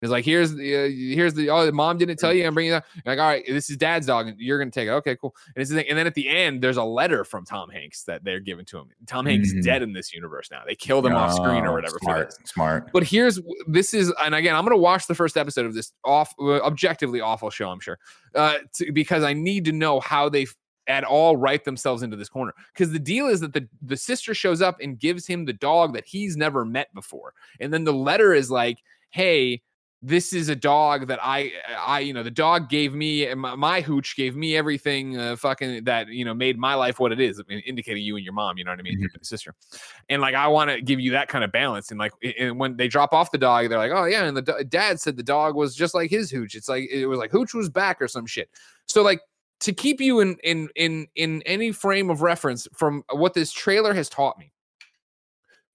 It's 0.00 0.10
like 0.12 0.24
here's 0.24 0.54
the 0.54 0.76
uh, 0.76 0.88
here's 0.88 1.34
the 1.34 1.50
oh 1.50 1.70
mom 1.72 1.98
didn't 1.98 2.18
tell 2.18 2.32
you 2.32 2.46
I'm 2.46 2.54
bringing 2.54 2.72
that 2.72 2.84
like 3.04 3.18
all 3.18 3.26
right 3.26 3.44
this 3.48 3.68
is 3.68 3.76
dad's 3.76 4.06
dog 4.06 4.28
and 4.28 4.38
you're 4.38 4.58
gonna 4.58 4.70
take 4.70 4.86
it. 4.88 4.92
Okay 4.92 5.16
cool. 5.16 5.34
And 5.56 5.60
it's 5.60 5.70
the 5.70 5.76
thing 5.78 5.86
and 5.88 5.98
then 5.98 6.06
at 6.06 6.14
the 6.14 6.28
end 6.28 6.62
there's 6.62 6.76
a 6.76 6.84
letter 6.84 7.24
from 7.24 7.44
Tom 7.44 7.68
Hanks 7.70 8.04
that 8.04 8.22
they're 8.22 8.38
giving 8.40 8.64
to 8.66 8.78
him. 8.78 8.90
Tom 9.06 9.26
Hanks 9.26 9.52
Mhm. 9.52 9.62
dead 9.64 9.82
in 9.82 9.92
this 9.92 10.14
universe 10.14 10.50
now. 10.52 10.62
They 10.66 10.76
killed 10.76 11.04
him 11.06 11.14
off 11.16 11.34
screen 11.34 11.64
or 11.64 11.70
Oh, 11.70 11.72
whatever 11.72 11.98
Smart, 12.00 12.48
smart. 12.48 12.90
but 12.92 13.02
here's 13.02 13.40
this 13.66 13.92
is 13.92 14.12
and 14.22 14.34
again 14.34 14.54
I'm 14.54 14.64
gonna 14.64 14.76
watch 14.76 15.06
the 15.08 15.14
first 15.16 15.36
episode 15.36 15.66
of 15.66 15.74
this 15.74 15.92
off 16.04 16.32
uh, 16.40 16.60
objectively 16.60 17.20
awful 17.20 17.50
show 17.50 17.68
I'm 17.70 17.80
sure 17.80 17.98
uh 18.36 18.58
to, 18.74 18.92
because 18.92 19.24
I 19.24 19.32
need 19.32 19.64
to 19.64 19.72
know 19.72 19.98
how 20.00 20.28
they 20.28 20.46
at 20.86 21.04
all 21.04 21.36
write 21.36 21.64
themselves 21.64 22.02
into 22.02 22.16
this 22.16 22.30
corner. 22.30 22.54
Because 22.72 22.92
the 22.92 22.98
deal 22.98 23.26
is 23.26 23.40
that 23.40 23.52
the 23.52 23.68
the 23.82 23.96
sister 23.96 24.32
shows 24.32 24.62
up 24.62 24.78
and 24.80 24.98
gives 24.98 25.26
him 25.26 25.44
the 25.44 25.52
dog 25.52 25.92
that 25.94 26.06
he's 26.06 26.36
never 26.36 26.64
met 26.64 26.94
before. 26.94 27.34
And 27.60 27.74
then 27.74 27.82
the 27.84 27.92
letter 27.92 28.32
is 28.32 28.48
like 28.50 28.78
hey 29.10 29.60
this 30.00 30.32
is 30.32 30.48
a 30.48 30.54
dog 30.54 31.08
that 31.08 31.18
I, 31.20 31.52
I, 31.76 32.00
you 32.00 32.12
know, 32.12 32.22
the 32.22 32.30
dog 32.30 32.68
gave 32.68 32.94
me 32.94 33.32
my, 33.34 33.56
my 33.56 33.80
hooch 33.80 34.14
gave 34.16 34.36
me 34.36 34.56
everything, 34.56 35.16
uh, 35.16 35.34
fucking 35.34 35.84
that 35.84 36.08
you 36.08 36.24
know 36.24 36.34
made 36.34 36.56
my 36.56 36.74
life 36.74 37.00
what 37.00 37.10
it 37.10 37.20
is, 37.20 37.40
I 37.40 37.42
mean, 37.48 37.60
indicating 37.66 38.04
you 38.04 38.14
and 38.14 38.24
your 38.24 38.32
mom, 38.34 38.58
you 38.58 38.64
know 38.64 38.70
what 38.70 38.78
I 38.78 38.82
mean, 38.82 39.00
your 39.00 39.10
sister, 39.22 39.54
and 40.08 40.22
like 40.22 40.36
I 40.36 40.46
want 40.46 40.70
to 40.70 40.80
give 40.80 41.00
you 41.00 41.10
that 41.12 41.28
kind 41.28 41.42
of 41.42 41.50
balance, 41.50 41.90
and 41.90 41.98
like, 41.98 42.12
and 42.38 42.58
when 42.60 42.76
they 42.76 42.86
drop 42.86 43.12
off 43.12 43.32
the 43.32 43.38
dog, 43.38 43.68
they're 43.68 43.78
like, 43.78 43.90
oh 43.92 44.04
yeah, 44.04 44.24
and 44.24 44.36
the 44.36 44.42
do- 44.42 44.64
dad 44.68 45.00
said 45.00 45.16
the 45.16 45.22
dog 45.22 45.56
was 45.56 45.74
just 45.74 45.94
like 45.94 46.10
his 46.10 46.30
hooch. 46.30 46.54
It's 46.54 46.68
like 46.68 46.88
it 46.90 47.06
was 47.06 47.18
like 47.18 47.32
hooch 47.32 47.52
was 47.52 47.68
back 47.68 48.00
or 48.00 48.06
some 48.06 48.26
shit. 48.26 48.48
So 48.86 49.02
like 49.02 49.20
to 49.60 49.72
keep 49.72 50.00
you 50.00 50.20
in 50.20 50.36
in 50.44 50.68
in 50.76 51.08
in 51.16 51.42
any 51.42 51.72
frame 51.72 52.08
of 52.08 52.22
reference 52.22 52.68
from 52.72 53.02
what 53.10 53.34
this 53.34 53.50
trailer 53.50 53.94
has 53.94 54.08
taught 54.08 54.38
me, 54.38 54.52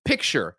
picture 0.05 0.55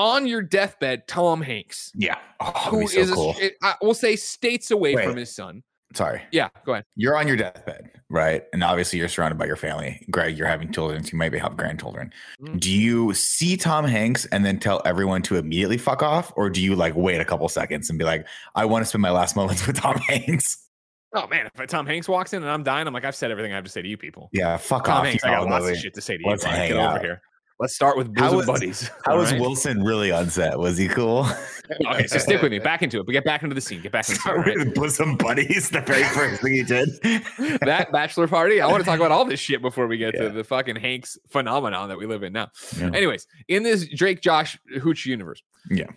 on 0.00 0.26
your 0.26 0.40
deathbed 0.42 1.06
Tom 1.06 1.42
Hanks 1.42 1.92
Yeah. 1.94 2.16
Oh, 2.40 2.50
who 2.70 2.86
so 2.88 2.98
is 2.98 3.10
a- 3.10 3.14
cool. 3.14 3.34
it- 3.38 3.56
I 3.62 3.74
will 3.82 3.92
say 3.94 4.16
states 4.16 4.70
away 4.70 4.94
from 4.96 5.16
his 5.16 5.34
son. 5.34 5.62
Sorry. 5.92 6.22
Yeah, 6.30 6.48
go 6.64 6.72
ahead. 6.74 6.84
You're 6.94 7.16
on 7.16 7.26
your 7.26 7.36
deathbed, 7.36 7.90
right? 8.08 8.44
And 8.52 8.62
obviously 8.62 9.00
you're 9.00 9.08
surrounded 9.08 9.38
by 9.38 9.46
your 9.46 9.56
family. 9.56 10.06
Greg, 10.08 10.38
you're 10.38 10.46
having 10.46 10.72
children, 10.72 11.02
so 11.02 11.10
you 11.12 11.18
maybe 11.18 11.36
have 11.38 11.56
grandchildren. 11.56 12.12
Mhm. 12.40 12.60
Do 12.60 12.70
you 12.70 13.12
see 13.12 13.56
Tom 13.56 13.84
Hanks 13.84 14.24
and 14.26 14.46
then 14.46 14.60
tell 14.60 14.80
everyone 14.84 15.22
to 15.22 15.36
immediately 15.36 15.78
fuck 15.78 16.00
off? 16.02 16.32
Or 16.36 16.48
do 16.48 16.62
you 16.62 16.76
like 16.76 16.94
wait 16.94 17.20
a 17.20 17.24
couple 17.24 17.48
seconds 17.48 17.90
and 17.90 17.98
be 17.98 18.04
like, 18.04 18.24
I 18.54 18.64
want 18.66 18.82
to 18.82 18.86
spend 18.86 19.02
my 19.02 19.10
last 19.10 19.34
moments 19.34 19.66
with 19.66 19.76
Tom 19.76 19.96
Hanks? 19.98 20.68
Oh 21.12 21.26
man, 21.26 21.50
if 21.52 21.66
Tom 21.66 21.86
Hanks 21.86 22.08
walks 22.08 22.32
in 22.34 22.42
and 22.42 22.50
I'm 22.50 22.62
dying, 22.62 22.86
I'm 22.86 22.94
like, 22.94 23.04
I've 23.04 23.16
said 23.16 23.32
everything 23.32 23.50
I 23.52 23.56
have 23.56 23.64
to 23.64 23.70
say 23.70 23.82
to 23.82 23.88
you 23.88 23.96
people. 23.96 24.28
Yeah, 24.32 24.56
fuck 24.58 24.84
Tom 24.84 24.98
off. 24.98 25.06
Hanks, 25.06 25.24
you 25.24 25.30
I 25.30 25.34
got 25.40 25.48
lots 25.50 25.68
of 25.68 25.76
shit 25.76 25.92
to 25.94 26.00
say 26.00 26.16
to 26.16 26.22
you. 26.22 26.30
Let's 26.30 26.44
hang 26.44 26.68
Get 26.68 26.76
over 26.78 27.00
here. 27.00 27.20
Let's 27.60 27.74
start 27.74 27.96
with 27.98 28.16
How 28.16 28.24
bosom 28.32 28.36
was- 28.38 28.46
buddies. 28.46 28.90
How 29.04 29.18
was 29.18 29.30
right? 29.32 29.40
Wilson 29.40 29.84
really 29.84 30.10
on 30.10 30.30
set? 30.30 30.58
Was 30.58 30.78
he 30.78 30.88
cool? 30.88 31.26
okay, 31.86 32.06
so 32.06 32.16
stick 32.18 32.40
with 32.40 32.50
me. 32.50 32.58
Back 32.58 32.82
into 32.82 32.98
it, 33.00 33.04
but 33.06 33.12
get 33.12 33.24
back 33.24 33.42
into 33.42 33.54
the 33.54 33.60
scene. 33.60 33.82
Get 33.82 33.92
back 33.92 34.08
into 34.08 34.18
it. 34.18 34.26
all 34.26 34.32
Start 34.42 34.46
right? 34.46 34.58
with 34.58 34.74
bosom 34.74 35.16
buddies, 35.18 35.68
the 35.68 35.82
very 35.82 36.02
first 36.04 36.40
thing 36.40 36.54
he 36.54 36.62
did. 36.62 36.88
that 37.60 37.88
bachelor 37.92 38.26
party. 38.26 38.62
I 38.62 38.66
want 38.66 38.80
to 38.82 38.84
talk 38.88 38.98
about 38.98 39.12
all 39.12 39.26
this 39.26 39.38
shit 39.40 39.60
before 39.60 39.86
we 39.86 39.98
get 39.98 40.14
Yeah. 40.14 40.22
to 40.22 40.28
the 40.30 40.42
fucking 40.42 40.76
Hanks 40.76 41.18
phenomenon 41.28 41.90
that 41.90 41.98
we 41.98 42.06
live 42.06 42.22
in 42.22 42.32
now. 42.32 42.48
Yeah. 42.78 42.86
Anyways, 42.94 43.26
in 43.48 43.62
this 43.62 43.86
Drake 43.94 44.22
Josh 44.22 44.58
Hooch 44.80 45.04
universe, 45.04 45.42
Yeah. 45.70 45.90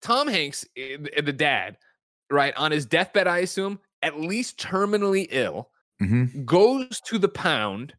Tom 0.00 0.28
Hanks, 0.28 0.64
eh, 0.76 0.98
the 1.22 1.32
dad, 1.32 1.76
right 2.30 2.54
on 2.56 2.70
his 2.70 2.86
deathbed, 2.86 3.26
I 3.26 3.38
assume, 3.38 3.80
at 4.02 4.20
least 4.20 4.58
terminally 4.60 5.26
ill, 5.30 5.70
Mhm. 6.00 6.44
goes 6.44 7.00
to 7.06 7.18
the 7.18 7.28
pound. 7.28 7.94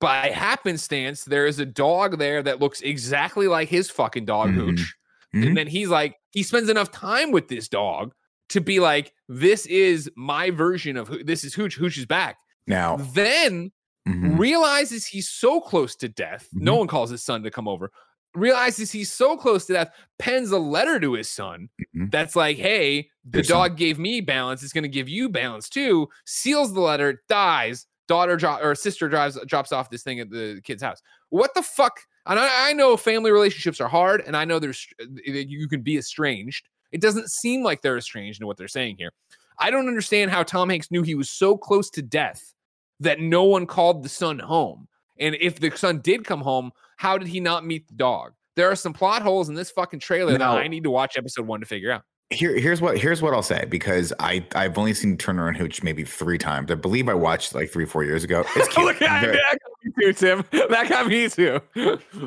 By 0.00 0.28
happenstance, 0.28 1.24
there 1.24 1.46
is 1.46 1.58
a 1.58 1.66
dog 1.66 2.18
there 2.18 2.42
that 2.42 2.60
looks 2.60 2.80
exactly 2.82 3.48
like 3.48 3.68
his 3.68 3.90
fucking 3.90 4.24
dog 4.26 4.50
Mhm. 4.50 4.54
Hooch. 4.54 4.94
Mhm. 5.34 5.46
And 5.48 5.56
then 5.56 5.66
he's 5.66 5.88
like, 5.88 6.16
he 6.32 6.42
spends 6.42 6.68
enough 6.68 6.90
time 6.92 7.32
with 7.32 7.48
this 7.48 7.68
dog 7.68 8.14
to 8.50 8.60
be 8.60 8.80
like, 8.80 9.12
this 9.28 9.66
is 9.66 10.10
my 10.16 10.50
version 10.50 10.96
of 10.96 11.08
who 11.08 11.22
this 11.24 11.44
is 11.44 11.54
Hooch. 11.54 11.74
Hooch 11.76 11.98
is 11.98 12.06
back. 12.06 12.36
Now, 12.66 12.96
Then 12.96 13.72
mhm. 14.08 14.38
realizes 14.38 15.06
he's 15.06 15.28
so 15.28 15.60
close 15.60 15.96
to 15.96 16.08
death. 16.08 16.48
No 16.52 16.74
Mhm. 16.74 16.78
one 16.78 16.86
calls 16.86 17.10
his 17.10 17.22
son 17.22 17.42
to 17.42 17.50
come 17.50 17.66
over. 17.68 17.90
Realizes 18.34 18.92
he's 18.92 19.10
so 19.12 19.36
close 19.36 19.66
to 19.66 19.72
death, 19.72 19.90
pens 20.18 20.50
a 20.52 20.58
letter 20.58 21.00
to 21.00 21.14
his 21.14 21.30
son 21.30 21.68
Mhm. 21.96 22.10
that's 22.10 22.36
like, 22.36 22.56
hey, 22.56 23.10
the 23.24 23.38
Here's 23.38 23.48
some- 23.48 23.56
dog 23.58 23.76
gave 23.76 23.98
me 23.98 24.20
balance. 24.20 24.62
It's 24.62 24.72
going 24.72 24.82
to 24.84 24.88
give 24.88 25.08
you 25.08 25.28
balance 25.28 25.68
too. 25.68 26.08
Seals 26.24 26.72
the 26.72 26.80
letter, 26.80 27.22
dies. 27.28 27.86
Daughter 28.08 28.36
dro- 28.36 28.58
or 28.62 28.74
sister 28.74 29.08
drives 29.08 29.38
drops 29.46 29.70
off 29.70 29.90
this 29.90 30.02
thing 30.02 30.18
at 30.18 30.30
the 30.30 30.60
kid's 30.64 30.82
house. 30.82 31.00
What 31.28 31.54
the 31.54 31.62
fuck? 31.62 32.00
And 32.26 32.38
I, 32.38 32.70
I 32.70 32.72
know 32.72 32.96
family 32.96 33.30
relationships 33.30 33.80
are 33.80 33.88
hard, 33.88 34.22
and 34.26 34.36
I 34.36 34.44
know 34.44 34.58
there's 34.58 34.86
you 35.24 35.68
can 35.68 35.82
be 35.82 35.96
estranged. 35.98 36.66
It 36.90 37.00
doesn't 37.00 37.30
seem 37.30 37.62
like 37.62 37.82
they're 37.82 37.98
estranged 37.98 38.40
in 38.40 38.46
what 38.46 38.56
they're 38.56 38.66
saying 38.66 38.96
here. 38.98 39.12
I 39.58 39.70
don't 39.70 39.88
understand 39.88 40.30
how 40.30 40.42
Tom 40.42 40.70
Hanks 40.70 40.90
knew 40.90 41.02
he 41.02 41.14
was 41.14 41.28
so 41.30 41.56
close 41.56 41.90
to 41.90 42.02
death 42.02 42.54
that 43.00 43.20
no 43.20 43.44
one 43.44 43.66
called 43.66 44.02
the 44.02 44.08
son 44.08 44.38
home. 44.38 44.88
And 45.18 45.36
if 45.40 45.60
the 45.60 45.70
son 45.76 46.00
did 46.00 46.24
come 46.24 46.40
home, 46.40 46.70
how 46.96 47.18
did 47.18 47.28
he 47.28 47.40
not 47.40 47.66
meet 47.66 47.86
the 47.88 47.94
dog? 47.94 48.32
There 48.56 48.70
are 48.70 48.76
some 48.76 48.92
plot 48.92 49.22
holes 49.22 49.48
in 49.48 49.54
this 49.54 49.70
fucking 49.70 50.00
trailer 50.00 50.32
No. 50.32 50.38
that 50.38 50.62
I 50.62 50.68
need 50.68 50.84
to 50.84 50.90
watch 50.90 51.16
episode 51.18 51.46
one 51.46 51.60
to 51.60 51.66
figure 51.66 51.90
out. 51.92 52.02
Here, 52.30 52.58
here's 52.58 52.82
what 52.82 52.98
here's 52.98 53.22
what 53.22 53.32
I'll 53.32 53.42
say 53.42 53.64
because 53.70 54.12
I 54.20 54.44
I've 54.54 54.76
only 54.76 54.92
seen 54.92 55.16
Turner 55.16 55.48
and 55.48 55.56
Hooch 55.56 55.82
maybe 55.82 56.04
three 56.04 56.36
times. 56.36 56.70
I 56.70 56.74
believe 56.74 57.08
I 57.08 57.14
watched 57.14 57.54
like 57.54 57.70
three 57.70 57.86
four 57.86 58.04
years 58.04 58.22
ago. 58.22 58.44
It's 58.56 58.68
cute. 58.68 58.78
Oh, 58.78 58.84
Look 58.84 59.00
at 59.00 59.22
that 59.22 59.58
got 59.62 59.70
me 59.82 59.92
too, 59.98 60.12
Tim. 60.12 60.44
That 60.68 60.88
got 60.90 61.06
me 61.06 61.28
too. 61.30 61.60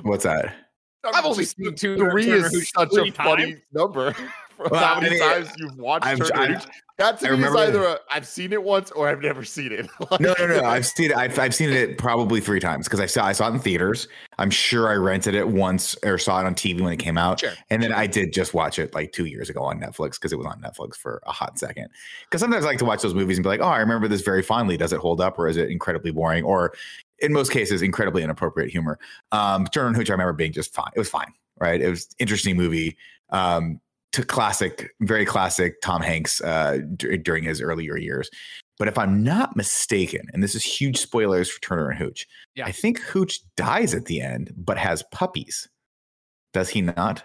What's 0.01 0.23
that? 0.23 0.55
I've 1.03 1.25
only 1.25 1.45
seen 1.45 1.75
two 1.75 1.97
Three 1.97 2.25
Turner 2.25 2.45
is 2.47 2.51
Hooch 2.53 2.71
such 2.75 2.89
three 2.93 3.09
a 3.09 3.11
funny 3.13 3.57
number. 3.73 4.13
For 4.13 4.69
Well, 4.71 4.83
how 4.83 4.93
I 4.95 5.01
many 5.01 5.19
mean, 5.19 5.29
times 5.29 5.49
you've 5.57 5.77
watched 5.77 6.05
I've- 6.05 6.21
Turner 6.21 6.41
I've- 6.41 6.53
Hooch. 6.55 6.63
That 7.01 7.19
to 7.19 7.29
I 7.29 7.35
me 7.35 7.43
is 7.43 7.55
either 7.55 7.83
a, 7.83 7.99
I've 8.11 8.27
seen 8.27 8.53
it 8.53 8.61
once 8.61 8.91
or 8.91 9.07
I've 9.07 9.21
never 9.21 9.43
seen 9.43 9.71
it. 9.71 9.89
No, 10.19 10.35
no, 10.37 10.45
no. 10.45 10.63
I've 10.63 10.85
seen 10.85 11.11
it. 11.11 11.17
I've, 11.17 11.39
I've 11.39 11.55
seen 11.55 11.69
it 11.71 11.97
probably 11.97 12.41
three 12.41 12.59
times 12.59 12.85
because 12.85 12.99
I 12.99 13.05
saw 13.05 13.25
I 13.25 13.31
saw 13.31 13.47
it 13.47 13.53
in 13.53 13.59
theaters. 13.59 14.07
I'm 14.37 14.51
sure 14.51 14.89
I 14.89 14.95
rented 14.95 15.33
it 15.33 15.47
once 15.47 15.95
or 16.03 16.17
saw 16.17 16.41
it 16.41 16.45
on 16.45 16.53
TV 16.53 16.81
when 16.81 16.93
it 16.93 16.97
came 16.97 17.17
out. 17.17 17.39
Sure. 17.39 17.53
And 17.69 17.81
then 17.81 17.91
I 17.91 18.07
did 18.07 18.33
just 18.33 18.53
watch 18.53 18.77
it 18.77 18.93
like 18.93 19.13
two 19.13 19.25
years 19.25 19.49
ago 19.49 19.63
on 19.63 19.79
Netflix 19.79 20.13
because 20.13 20.31
it 20.33 20.37
was 20.37 20.45
on 20.45 20.61
Netflix 20.61 20.95
for 20.95 21.21
a 21.25 21.31
hot 21.31 21.57
second. 21.57 21.87
Because 22.25 22.41
sometimes 22.41 22.65
I 22.65 22.69
like 22.69 22.77
to 22.79 22.85
watch 22.85 23.01
those 23.01 23.13
movies 23.15 23.37
and 23.37 23.43
be 23.43 23.49
like, 23.49 23.61
oh, 23.61 23.65
I 23.65 23.79
remember 23.79 24.07
this 24.07 24.21
very 24.21 24.43
fondly. 24.43 24.77
Does 24.77 24.93
it 24.93 24.99
hold 24.99 25.21
up 25.21 25.39
or 25.39 25.47
is 25.47 25.57
it 25.57 25.69
incredibly 25.69 26.11
boring 26.11 26.43
or 26.43 26.73
in 27.19 27.33
most 27.33 27.51
cases 27.51 27.81
incredibly 27.81 28.21
inappropriate 28.21 28.69
humor? 28.69 28.99
Um, 29.31 29.65
Turner 29.67 29.87
and 29.87 29.95
Hooch, 29.95 30.09
I 30.09 30.13
remember 30.13 30.33
being 30.33 30.51
just 30.51 30.73
fine. 30.73 30.91
It 30.95 30.99
was 30.99 31.09
fine, 31.09 31.33
right? 31.59 31.81
It 31.81 31.89
was 31.89 32.07
interesting 32.19 32.57
movie. 32.57 32.97
Um, 33.29 33.79
to 34.13 34.23
classic, 34.25 34.91
very 35.01 35.25
classic 35.25 35.79
Tom 35.81 36.01
Hanks 36.01 36.41
uh, 36.41 36.79
d- 36.95 37.17
during 37.17 37.43
his 37.43 37.61
earlier 37.61 37.97
years. 37.97 38.29
But 38.77 38.87
if 38.87 38.97
I'm 38.97 39.23
not 39.23 39.55
mistaken, 39.55 40.27
and 40.33 40.41
this 40.43 40.55
is 40.55 40.63
huge 40.63 40.97
spoilers 40.97 41.49
for 41.49 41.61
Turner 41.61 41.89
and 41.89 41.99
Hooch, 41.99 42.27
Yeah. 42.55 42.65
I 42.65 42.71
think 42.71 42.99
Hooch 42.99 43.39
dies 43.55 43.93
at 43.93 44.05
the 44.05 44.21
end, 44.21 44.51
but 44.57 44.77
has 44.77 45.03
puppies. 45.11 45.69
Does 46.53 46.69
he 46.69 46.81
not? 46.81 47.23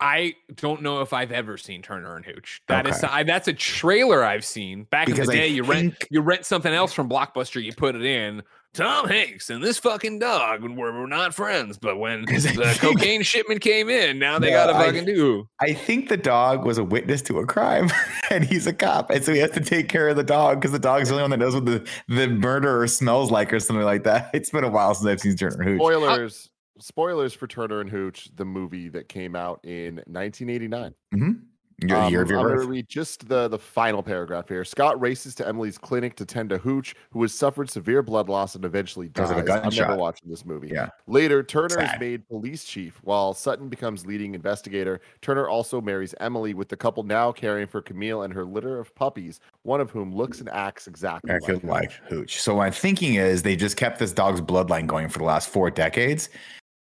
I 0.00 0.34
don't 0.54 0.82
know 0.82 1.00
if 1.00 1.12
I've 1.12 1.32
ever 1.32 1.56
seen 1.56 1.82
Turner 1.82 2.14
and 2.16 2.24
Hooch. 2.24 2.60
That 2.68 2.86
is, 2.86 3.02
Okay. 3.02 3.12
I, 3.12 3.22
that's 3.24 3.48
a 3.48 3.52
trailer 3.52 4.22
I've 4.22 4.44
seen 4.44 4.84
back 4.84 5.06
Because 5.06 5.28
in 5.28 5.34
the 5.36 5.42
I 5.42 5.46
day. 5.46 5.48
you 5.48 5.64
rent 5.64 5.94
you 6.10 6.20
rent 6.20 6.46
something 6.46 6.72
else 6.72 6.92
from 6.92 7.08
Blockbuster, 7.08 7.62
you 7.62 7.72
put 7.72 7.94
it 7.96 8.04
in. 8.04 8.42
Tom 8.74 9.08
Hanks 9.08 9.48
and 9.50 9.64
this 9.64 9.78
fucking 9.78 10.18
dog 10.20 10.62
were, 10.62 10.92
were 10.92 11.06
not 11.08 11.34
friends, 11.34 11.78
but 11.78 11.96
when 11.98 12.24
the 12.26 12.38
think- 12.38 12.78
cocaine 12.80 13.22
shipment 13.22 13.60
came 13.62 13.88
in, 13.88 14.18
now 14.20 14.38
they 14.38 14.50
No, 14.50 14.56
got 14.56 14.66
to 14.66 14.74
I- 14.78 14.86
fucking 14.86 15.04
do. 15.06 15.48
I 15.60 15.72
think 15.72 16.08
the 16.10 16.18
dog 16.18 16.64
was 16.64 16.78
a 16.78 16.84
witness 16.84 17.22
to 17.22 17.38
a 17.38 17.46
crime 17.46 17.90
and 18.30 18.44
he's 18.44 18.66
a 18.68 18.72
cop. 18.74 19.10
And 19.10 19.24
so 19.24 19.32
he 19.32 19.40
has 19.40 19.50
to 19.52 19.60
take 19.60 19.88
care 19.88 20.08
of 20.08 20.16
the 20.16 20.22
dog 20.22 20.60
because 20.60 20.70
the 20.72 20.78
dog's 20.78 21.08
the 21.08 21.14
only 21.14 21.22
one 21.24 21.30
that 21.30 21.38
knows 21.38 21.54
what 21.54 21.64
the, 21.64 21.88
the 22.08 22.28
murderer 22.28 22.86
smells 22.86 23.30
like 23.32 23.52
or 23.52 23.58
something 23.58 23.84
like 23.86 24.04
that. 24.04 24.30
It's 24.34 24.50
been 24.50 24.64
a 24.64 24.70
while 24.70 24.94
since 24.94 25.08
I've 25.08 25.20
seen 25.20 25.34
Turner 25.34 25.56
and 25.62 25.64
Hooch. 25.70 25.78
Spoilers. 25.80 26.50
Spoilers 26.80 27.34
for 27.34 27.46
Turner 27.46 27.80
and 27.80 27.90
Hooch, 27.90 28.28
the 28.36 28.44
movie 28.44 28.88
that 28.90 29.08
came 29.08 29.34
out 29.36 29.60
in 29.64 30.02
1989. 30.06 30.94
Mhm. 31.14 31.40
Your 31.80 31.96
Um, 31.96 32.10
year 32.10 32.22
of 32.22 32.28
your 32.28 32.40
I'm 32.40 32.46
going 32.48 32.60
to 32.60 32.66
read 32.66 32.88
just 32.88 33.28
the, 33.28 33.46
the 33.46 33.56
final 33.58 34.02
paragraph 34.02 34.48
here. 34.48 34.64
Scott 34.64 35.00
races 35.00 35.32
to 35.36 35.46
Emily's 35.46 35.78
clinic 35.78 36.16
to 36.16 36.24
tend 36.24 36.50
to 36.50 36.58
Hooch, 36.58 36.96
who 37.12 37.22
has 37.22 37.32
suffered 37.32 37.70
severe 37.70 38.02
blood 38.02 38.28
loss 38.28 38.56
and 38.56 38.64
eventually 38.64 39.08
dies. 39.08 39.30
of 39.30 39.36
a 39.48 39.52
I'm 39.62 39.72
never 39.72 39.96
watching 39.96 40.28
this 40.28 40.44
movie. 40.44 40.70
Yeah. 40.72 40.88
Later, 41.06 41.40
Turner 41.44 41.68
Sad. 41.68 41.94
is 41.94 42.00
made 42.00 42.28
police 42.28 42.64
chief, 42.64 42.98
while 43.04 43.32
Sutton 43.32 43.68
becomes 43.68 44.04
leading 44.04 44.34
investigator. 44.34 45.00
Turner 45.22 45.48
also 45.48 45.80
marries 45.80 46.16
Emily, 46.18 46.52
with 46.52 46.68
the 46.68 46.76
couple 46.76 47.04
now 47.04 47.30
caring 47.30 47.68
for 47.68 47.80
Camille 47.80 48.22
and 48.22 48.34
her 48.34 48.44
litter 48.44 48.80
of 48.80 48.92
puppies, 48.96 49.38
one 49.62 49.80
of 49.80 49.88
whom 49.92 50.12
looks 50.12 50.40
and 50.40 50.48
acts 50.48 50.88
exactly 50.88 51.32
like 51.32 51.62
like 51.62 51.92
Hooch. 52.08 52.40
So 52.42 52.58
I'm 52.58 52.72
thinking 52.72 53.14
is 53.14 53.44
they 53.44 53.54
just 53.54 53.76
kept 53.76 54.00
this 54.00 54.10
dog's 54.12 54.40
bloodline 54.40 54.88
going 54.88 55.08
for 55.08 55.18
the 55.20 55.24
last 55.26 55.48
four 55.48 55.70
decades. 55.70 56.28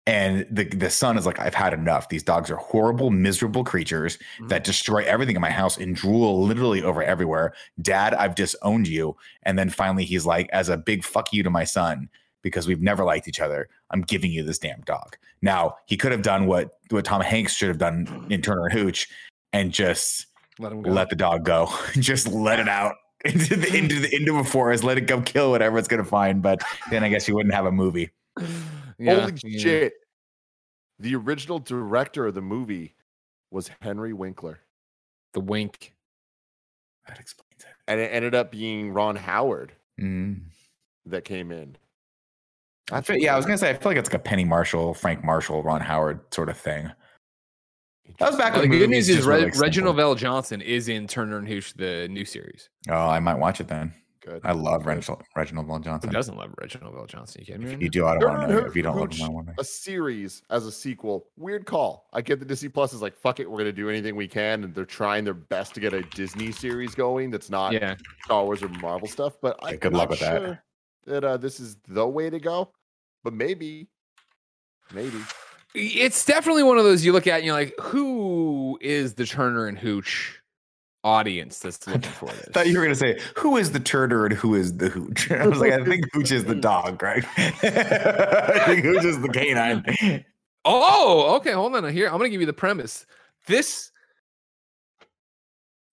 And 0.07 0.47
the, 0.51 0.65
the 0.65 0.89
son 0.91 1.19
is 1.19 1.27
like, 1.27 1.41
I've 1.41 1.55
had 1.55 1.73
enough. 1.75 2.09
These 2.09 2.23
dogs 2.23 2.49
are 2.51 2.57
horrible, 2.57 3.11
miserable 3.11 3.65
creatures 3.65 4.19
Mhm. 4.41 4.49
that 4.51 4.63
destroy 4.63 4.99
everything 5.05 5.35
in 5.35 5.41
my 5.43 5.51
house 5.51 5.77
and 5.79 5.97
drool 5.97 6.45
literally 6.45 6.83
over 6.83 7.03
everywhere. 7.03 7.55
Dad, 7.83 8.15
I've 8.15 8.37
disowned 8.37 8.87
you. 8.87 9.17
And 9.43 9.59
then 9.59 9.69
finally 9.69 10.05
he's 10.05 10.25
like, 10.25 10.49
as 10.53 10.69
a 10.69 10.77
big 10.77 11.03
fuck 11.03 11.33
you 11.33 11.43
to 11.43 11.51
my 11.51 11.65
son, 11.65 12.09
because 12.43 12.69
we've 12.69 12.81
never 12.83 13.03
liked 13.05 13.27
each 13.27 13.41
other, 13.41 13.69
I'm 13.91 14.03
giving 14.03 14.31
you 14.31 14.45
this 14.45 14.59
damn 14.59 14.81
dog. 14.83 15.17
Now 15.43 15.77
he 15.87 15.97
could 15.97 16.13
have 16.13 16.23
done 16.23 16.47
what 16.47 16.79
what 16.91 17.05
Tom 17.05 17.21
Hanks 17.21 17.55
should 17.57 17.69
have 17.69 17.79
done 17.79 18.27
in 18.31 18.41
Turner 18.43 18.67
and 18.67 18.73
Hooch 18.79 19.09
and 19.53 19.73
just 19.73 20.27
Let 20.61 20.71
him 20.71 20.83
go. 20.83 20.91
let 20.93 21.11
the 21.11 21.17
dog 21.17 21.45
go. 21.45 21.69
Just 21.95 22.29
let 22.29 22.61
it 22.61 22.69
out 22.69 22.95
into 23.25 23.57
the 23.57 23.77
into 23.77 23.99
the 24.01 24.15
into 24.15 24.39
a 24.39 24.45
forest. 24.45 24.85
Let 24.85 24.99
it 24.99 25.03
go 25.09 25.21
kill 25.21 25.51
whatever 25.51 25.79
it's 25.79 25.89
gonna 25.89 26.05
find. 26.05 26.41
But 26.43 26.63
then 26.91 27.03
I 27.03 27.09
guess 27.09 27.27
you 27.27 27.35
wouldn't 27.35 27.55
have 27.55 27.67
a 27.67 27.73
movie. 27.73 28.11
Yeah, 28.99 29.21
Holy 29.21 29.35
yeah. 29.45 29.59
shit. 29.61 29.93
The 31.01 31.15
original 31.17 31.59
director 31.59 32.27
of 32.27 32.35
the 32.35 32.41
movie 32.41 32.95
was 33.51 33.71
Henry 33.83 34.15
Winkler. 34.15 34.61
The 35.35 35.41
wink. 35.41 35.95
That 37.07 37.19
explains 37.21 37.61
it. 37.61 37.67
And 37.87 38.01
it 38.01 38.07
ended 38.13 38.35
up 38.35 38.51
being 38.51 38.93
Ron 38.93 39.17
Howard 39.17 39.73
Mm. 40.01 40.41
that 41.07 41.25
came 41.25 41.51
in. 41.53 41.77
I 42.91 43.01
feel, 43.03 43.17
yeah, 43.17 43.35
I 43.35 43.37
was 43.37 43.45
gonna 43.45 43.59
say 43.59 43.69
I 43.71 43.75
feel 43.75 43.91
like 43.91 43.99
it's 43.99 44.09
like 44.09 44.21
a 44.21 44.23
Penny 44.23 44.45
Marshall, 44.45 44.95
Frank 44.95 45.23
Marshall, 45.25 45.63
Ron 45.63 45.81
Howard 45.83 46.21
sort 46.33 46.49
of 46.49 46.57
thing. 46.57 46.91
That 48.19 48.29
was 48.29 48.37
back 48.37 48.53
Well, 48.55 48.63
when 48.63 48.71
the 48.71 48.79
good 48.79 48.91
news 48.91 49.09
is 49.11 49.27
Re- 49.27 49.45
like. 49.45 49.59
Reginald 49.59 49.97
VelJohnson 49.97 50.63
is 50.63 50.89
in 50.89 51.07
Turner 51.07 51.37
and 51.39 51.47
Hooch, 51.49 51.75
the 51.75 52.09
new 52.09 52.25
series. 52.25 52.71
Oh, 52.89 53.09
I 53.09 53.19
might 53.21 53.35
watch 53.39 53.61
it 53.61 53.69
then. 53.69 53.93
Good. 54.27 54.41
I 54.45 54.51
love 54.53 54.83
Good. 54.83 54.97
Reginald 54.97 55.23
Reginald 55.37 55.67
Vaughn 55.69 55.83
Who 55.83 56.11
doesn't 56.11 56.37
love 56.37 56.51
Reginald 56.61 56.95
Vell 56.95 57.07
Johnson? 57.07 57.43
You 57.43 57.47
kidding 57.47 57.65
me? 57.69 57.75
If 57.75 57.81
you 57.81 57.89
do, 57.89 58.07
I 58.07 58.13
don't 58.19 58.23
Turner 58.23 58.39
want 58.39 58.49
to 58.49 58.55
know. 58.55 58.67
If 58.67 58.75
you 58.75 58.83
don't 58.83 58.97
love 58.97 59.09
Hooch, 59.13 59.21
him, 59.21 59.27
I 59.27 59.29
want 59.29 59.47
to. 59.49 59.55
a 59.61 59.65
series 59.65 60.43
as 60.51 60.67
a 60.67 60.73
sequel. 60.73 61.29
Weird 61.37 61.65
call. 61.65 62.09
I 62.13 62.23
get 62.23 62.41
the 62.41 62.45
Disney 62.45 62.69
Plus 62.69 62.93
is 62.93 63.01
like, 63.01 63.17
fuck 63.17 63.39
it, 63.39 63.49
we're 63.49 63.59
gonna 63.59 63.71
do 63.73 63.89
anything 63.89 64.17
we 64.17 64.27
can, 64.27 64.65
and 64.65 64.75
they're 64.75 64.85
trying 64.85 65.23
their 65.25 65.35
best 65.35 65.75
to 65.75 65.81
get 65.81 65.95
a 65.95 66.03
Disney 66.03 66.51
series 66.51 66.95
going 66.97 67.31
that's 67.31 67.51
not 67.51 67.73
Yeah. 67.73 67.95
Star 68.25 68.45
Wars 68.45 68.63
or 68.65 68.69
Marvel 68.69 69.07
stuff. 69.07 69.35
But 69.41 69.57
I, 69.63 69.71
Yeah, 69.71 69.77
good 69.77 69.93
I'm 69.93 69.99
luck 69.99 70.11
not 70.11 70.11
with 70.11 70.21
that. 70.21 70.63
that 71.07 71.25
uh, 71.25 71.37
this 71.37 71.61
is 71.61 71.77
the 71.87 72.07
way 72.07 72.29
to 72.29 72.41
go. 72.41 72.73
But 73.23 73.33
maybe, 73.33 73.87
maybe. 74.93 75.19
It's 75.75 76.25
definitely 76.25 76.63
one 76.65 76.79
of 76.79 76.85
those 76.85 77.05
you 77.05 77.13
look 77.13 77.27
at 77.27 77.37
and 77.37 77.45
you're 77.45 77.55
like, 77.55 77.75
who 77.81 78.79
is 78.81 79.15
the 79.15 79.27
Turner 79.27 79.67
and 79.67 79.79
Hooch 79.79 80.41
audience 81.07 81.61
that's 81.61 81.87
looking 81.87 82.03
for 82.03 82.27
this? 82.27 82.49
I 82.49 82.53
thought 82.53 82.67
you 82.67 82.79
were 82.79 82.85
gonna 82.85 82.95
say 82.95 83.19
who 83.37 83.57
is 83.57 83.71
the 83.71 83.81
turner 83.81 84.27
and 84.27 84.35
who 84.35 84.55
is 84.55 84.77
the 84.77 84.89
hooch. 84.89 85.31
I 85.31 85.47
was 85.47 85.61
like, 85.61 85.73
I 85.73 85.85
think 85.85 86.05
hooch 86.13 86.33
is 86.33 86.45
the 86.45 86.55
dog, 86.73 87.03
right? 87.03 87.25
I 87.39 88.63
think 88.67 88.85
hooch 88.85 89.05
is 89.05 89.21
the 89.21 89.29
canine. 89.29 90.25
Oh, 90.65 91.37
okay. 91.37 91.53
Hold 91.53 91.77
on. 91.77 91.91
Here, 91.93 92.07
I'm 92.07 92.19
gonna 92.19 92.29
give 92.29 92.41
you 92.41 92.47
the 92.47 92.53
premise. 92.53 93.07
This 93.47 93.93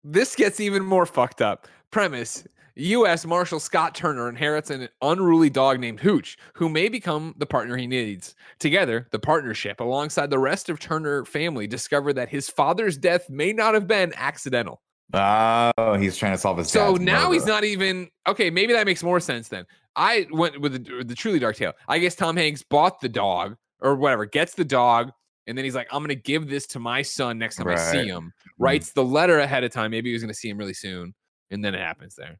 this 0.02 0.34
gets 0.34 0.58
even 0.58 0.82
more 0.84 1.06
fucked 1.06 1.42
up. 1.42 1.68
Premise: 1.90 2.48
U.S. 2.76 3.26
Marshal 3.26 3.60
Scott 3.60 3.94
Turner 3.94 4.30
inherits 4.30 4.70
an 4.70 4.88
unruly 5.02 5.50
dog 5.50 5.78
named 5.78 6.00
Hooch, 6.00 6.38
who 6.54 6.70
may 6.70 6.88
become 6.88 7.34
the 7.36 7.44
partner 7.44 7.76
he 7.76 7.86
needs. 7.86 8.34
Together, 8.58 9.08
the 9.10 9.18
partnership, 9.18 9.78
alongside 9.78 10.30
the 10.30 10.38
rest 10.38 10.70
of 10.70 10.80
Turner 10.80 11.26
family, 11.26 11.66
discover 11.66 12.14
that 12.14 12.30
his 12.30 12.48
father's 12.48 12.96
death 12.96 13.28
may 13.28 13.52
not 13.52 13.74
have 13.74 13.86
been 13.86 14.14
accidental. 14.16 14.80
Oh, 15.14 15.94
he's 15.94 16.16
trying 16.16 16.32
to 16.32 16.38
solve 16.38 16.58
his. 16.58 16.70
So 16.70 16.92
dad's 16.92 17.04
now 17.04 17.32
he's 17.32 17.46
not 17.46 17.64
even 17.64 18.08
okay. 18.26 18.50
Maybe 18.50 18.72
that 18.72 18.86
makes 18.86 19.02
more 19.02 19.20
sense 19.20 19.48
then. 19.48 19.64
I 19.94 20.26
went 20.30 20.60
with 20.60 20.84
the, 20.84 21.04
the 21.04 21.14
truly 21.14 21.38
dark 21.38 21.56
tale. 21.56 21.74
I 21.86 21.98
guess 21.98 22.14
Tom 22.14 22.36
Hanks 22.36 22.62
bought 22.62 23.00
the 23.00 23.08
dog 23.10 23.56
or 23.80 23.94
whatever, 23.96 24.24
gets 24.24 24.54
the 24.54 24.64
dog, 24.64 25.10
and 25.46 25.56
then 25.58 25.64
he's 25.66 25.74
like, 25.74 25.88
"I'm 25.92 25.98
going 26.00 26.08
to 26.08 26.14
give 26.14 26.48
this 26.48 26.66
to 26.68 26.78
my 26.78 27.02
son 27.02 27.38
next 27.38 27.56
time 27.56 27.68
I 27.68 27.76
see 27.76 27.98
Right. 27.98 28.06
him." 28.06 28.32
Hmm. 28.56 28.62
Writes 28.62 28.92
the 28.92 29.04
letter 29.04 29.38
ahead 29.40 29.64
of 29.64 29.72
time. 29.72 29.90
Maybe 29.90 30.08
he 30.08 30.14
was 30.14 30.22
going 30.22 30.32
to 30.32 30.38
see 30.38 30.48
him 30.48 30.56
really 30.56 30.74
soon, 30.74 31.14
and 31.50 31.62
then 31.64 31.74
it 31.74 31.80
happens 31.80 32.14
there. 32.14 32.38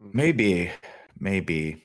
Hmm. 0.00 0.10
Maybe, 0.12 0.70
maybe. 1.18 1.84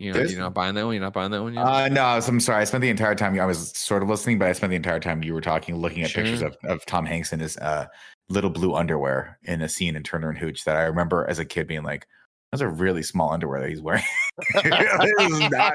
You 0.00 0.14
know, 0.14 0.20
you're 0.22 0.40
not 0.40 0.54
buying 0.54 0.74
that 0.76 0.86
one. 0.86 0.94
You're 0.94 1.04
not 1.04 1.12
buying 1.12 1.30
that 1.30 1.42
one 1.42 1.52
yet. 1.52 1.62
Uh, 1.62 1.88
no, 1.88 2.02
I'm 2.02 2.40
sorry. 2.40 2.62
I 2.62 2.64
spent 2.64 2.80
the 2.80 2.88
entire 2.88 3.14
time 3.14 3.38
I 3.38 3.44
was 3.44 3.76
sort 3.76 4.02
of 4.02 4.08
listening, 4.08 4.38
but 4.38 4.48
I 4.48 4.52
spent 4.52 4.70
the 4.70 4.76
entire 4.76 4.98
time 4.98 5.22
you 5.22 5.34
were 5.34 5.42
talking, 5.42 5.76
looking 5.76 6.02
at 6.02 6.10
pictures 6.10 6.40
of, 6.40 6.56
of 6.64 6.86
Tom 6.86 7.04
Hanks 7.04 7.34
in 7.34 7.40
his 7.40 7.58
uh, 7.58 7.84
little 8.30 8.48
blue 8.48 8.74
underwear 8.74 9.38
in 9.42 9.60
a 9.60 9.68
scene 9.68 9.96
in 9.96 10.02
Turner 10.02 10.30
and 10.30 10.38
Hooch 10.38 10.64
that 10.64 10.74
I 10.74 10.84
remember 10.84 11.26
as 11.28 11.38
a 11.38 11.44
kid 11.44 11.66
being 11.66 11.82
like, 11.82 12.06
"That's 12.50 12.62
a 12.62 12.68
really 12.68 13.02
small 13.02 13.30
underwear 13.30 13.60
that 13.60 13.68
he's 13.68 13.82
wearing." 13.82 14.02
this 14.64 15.32
is 15.32 15.50
not 15.50 15.74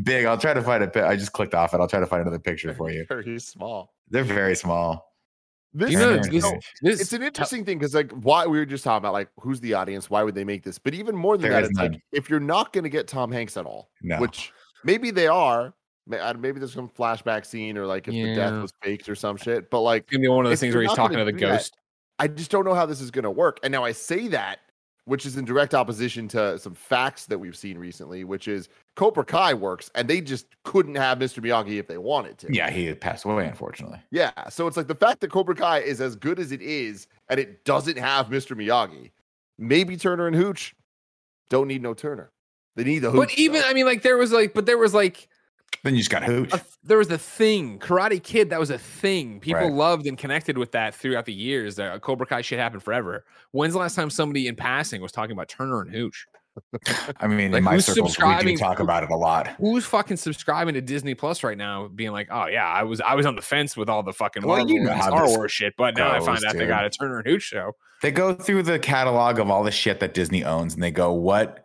big. 0.00 0.26
I'll 0.26 0.38
try 0.38 0.54
to 0.54 0.62
find 0.62 0.84
a. 0.84 1.04
I 1.04 1.16
just 1.16 1.32
clicked 1.32 1.54
off 1.54 1.74
it. 1.74 1.80
I'll 1.80 1.88
try 1.88 1.98
to 1.98 2.06
find 2.06 2.22
another 2.22 2.38
picture 2.38 2.72
for 2.72 2.92
you. 2.92 3.04
Very 3.08 3.40
small. 3.40 3.92
They're 4.10 4.22
very 4.22 4.54
small. 4.54 5.09
This, 5.72 5.92
you 5.92 5.98
know, 5.98 6.16
Turner 6.16 6.30
this, 6.30 6.52
this 6.82 7.00
it's 7.00 7.12
an 7.12 7.22
interesting 7.22 7.64
thing 7.64 7.78
because 7.78 7.94
like 7.94 8.10
why 8.10 8.44
we 8.44 8.58
were 8.58 8.66
just 8.66 8.82
talking 8.82 8.98
about 8.98 9.12
like 9.12 9.28
who's 9.38 9.60
the 9.60 9.74
audience 9.74 10.10
why 10.10 10.24
would 10.24 10.34
they 10.34 10.42
make 10.44 10.64
this? 10.64 10.78
But 10.78 10.94
even 10.94 11.14
more 11.14 11.38
than 11.38 11.50
that 11.50 11.62
is 11.62 11.70
it's 11.70 11.78
like 11.78 12.00
if 12.10 12.28
you're 12.28 12.40
not 12.40 12.72
going 12.72 12.82
to 12.84 12.90
get 12.90 13.06
tom 13.06 13.30
hanks 13.30 13.56
at 13.56 13.66
all 13.66 13.88
No. 14.02 14.18
which 14.18 14.52
maybe 14.84 15.12
they 15.12 15.28
are 15.28 15.72
maybe 16.08 16.58
there's 16.58 16.72
some 16.72 16.88
flashback 16.88 17.46
scene 17.46 17.78
or 17.78 17.86
like 17.86 18.08
if 18.08 18.14
the 18.14 18.34
death 18.34 18.60
was 18.60 18.72
faked 18.82 19.08
or 19.08 19.14
some 19.14 19.36
shit 19.36 19.70
but 19.70 19.82
like 19.82 20.02
it's 20.02 20.12
gonna 20.12 20.22
be 20.22 20.28
one 20.28 20.44
of 20.44 20.50
those 20.50 20.58
things 20.58 20.74
where 20.74 20.82
he's 20.82 20.92
talking 20.94 21.18
to 21.18 21.24
the 21.24 21.30
do 21.30 21.38
that, 21.38 21.58
ghost. 21.58 21.76
i 22.18 22.26
just 22.26 22.50
don't 22.50 22.64
know 22.64 22.74
how 22.74 22.84
this 22.86 23.00
is 23.00 23.12
going 23.12 23.22
to 23.22 23.30
work. 23.30 23.60
And 23.62 23.70
now 23.70 23.84
i 23.84 23.92
say 23.92 24.26
that 24.28 24.58
which 25.10 25.26
is 25.26 25.36
in 25.36 25.44
direct 25.44 25.74
opposition 25.74 26.28
to 26.28 26.58
some 26.58 26.74
facts 26.74 27.26
that 27.26 27.38
we've 27.38 27.56
seen 27.56 27.76
recently 27.76 28.22
which 28.24 28.46
is 28.48 28.68
cobra 28.96 29.24
kai 29.24 29.52
works 29.52 29.90
and 29.94 30.06
they 30.08 30.20
just 30.20 30.46
couldn't 30.64 30.94
have 30.94 31.18
mr 31.18 31.42
miyagi 31.44 31.78
if 31.78 31.86
they 31.86 31.98
wanted 31.98 32.38
to 32.38 32.46
Yeah, 32.50 32.70
he 32.70 32.86
had 32.86 33.00
passed 33.00 33.24
away, 33.24 33.46
unfortunately. 33.46 33.98
yeah. 34.10 34.48
So 34.48 34.66
it's 34.66 34.76
like 34.76 34.86
the 34.86 34.94
fact 34.94 35.20
that 35.20 35.30
Cobra 35.30 35.54
Kai 35.54 35.78
is 35.80 36.00
as 36.00 36.16
good 36.16 36.38
as 36.38 36.52
it 36.52 36.62
is 36.62 37.06
and 37.28 37.38
it 37.40 37.64
doesn't 37.64 37.98
have 37.98 38.26
Mr. 38.28 38.56
Miyagi. 38.56 39.10
Maybe 39.58 39.96
Turner 39.96 40.26
and 40.26 40.36
Hooch 40.36 40.74
don't 41.48 41.68
need 41.68 41.82
no 41.82 41.92
Turner. 41.94 42.30
They 42.76 42.84
need 42.84 43.00
the 43.00 43.10
Hooch. 43.10 43.28
But 43.28 43.38
even 43.38 43.60
though. 43.62 43.68
I 43.68 43.72
mean, 43.74 43.86
like 43.86 44.02
there 44.02 44.16
was 44.16 44.32
like, 44.32 44.54
but 44.54 44.66
there 44.66 44.78
was 44.78 44.94
like 44.94 45.28
Then 45.82 45.94
you 45.94 46.00
just 46.00 46.10
got 46.10 46.22
Hooch. 46.24 46.52
there 46.84 46.98
was 46.98 47.10
a 47.10 47.18
thing. 47.18 47.78
Karate 47.78 48.22
kid 48.22 48.50
that 48.50 48.60
was 48.60 48.70
a 48.70 48.78
thing. 48.78 49.40
People 49.40 49.62
Right. 49.62 49.72
loved 49.72 50.06
and 50.06 50.18
connected 50.18 50.58
with 50.58 50.72
that 50.72 50.94
throughout 50.94 51.24
the 51.24 51.32
years. 51.32 51.78
Uh, 51.78 51.98
cobra 52.00 52.26
kai 52.26 52.42
shit 52.42 52.58
happened 52.58 52.82
forever. 52.82 53.24
When's 53.52 53.72
the 53.72 53.78
last 53.78 53.94
time 53.94 54.10
somebody 54.10 54.46
in 54.46 54.56
passing 54.56 55.00
was 55.00 55.12
talking 55.12 55.32
about 55.32 55.48
turner 55.48 55.80
and 55.80 55.90
hooch? 55.90 56.26
I 57.20 57.28
mean, 57.28 57.52
like, 57.52 57.58
in 57.58 57.64
my 57.64 57.78
circles, 57.78 58.18
we 58.18 58.36
do 58.44 58.56
talk 58.56 58.80
about 58.80 59.04
it 59.04 59.10
a 59.10 59.16
lot. 59.16 59.46
who's 59.58 59.86
fucking 59.86 60.16
subscribing 60.16 60.74
to 60.74 60.80
disney 60.80 61.14
plus 61.14 61.44
right 61.44 61.56
now 61.56 61.86
being 61.88 62.10
like 62.10 62.26
oh 62.30 62.46
yeah 62.48 62.66
i 62.66 62.82
was 62.82 63.00
i 63.00 63.14
was 63.14 63.24
on 63.24 63.36
the 63.36 63.40
fence 63.40 63.76
with 63.76 63.88
all 63.88 64.02
the 64.02 64.12
fucking 64.12 64.44
Well, 64.44 64.56
Marvel 64.58 64.74
you 64.74 64.82
know 64.82 65.00
star 65.00 65.28
wars 65.28 65.52
shit 65.52 65.74
but 65.78 65.96
now 65.96 66.10
i 66.10 66.18
find 66.18 66.44
out 66.44 66.56
they 66.56 66.66
got 66.66 66.84
a 66.84 66.90
turner 66.90 67.18
and 67.18 67.26
hooch 67.26 67.42
show. 67.42 67.76
They 68.02 68.10
go 68.10 68.34
through 68.34 68.64
the 68.64 68.78
catalog 68.80 69.38
of 69.38 69.48
all 69.48 69.62
the 69.62 69.70
shit 69.70 70.00
that 70.00 70.12
Disney 70.12 70.42
owns 70.42 70.74
and 70.74 70.82
they 70.82 70.90
go, 70.90 71.12
what 71.12 71.64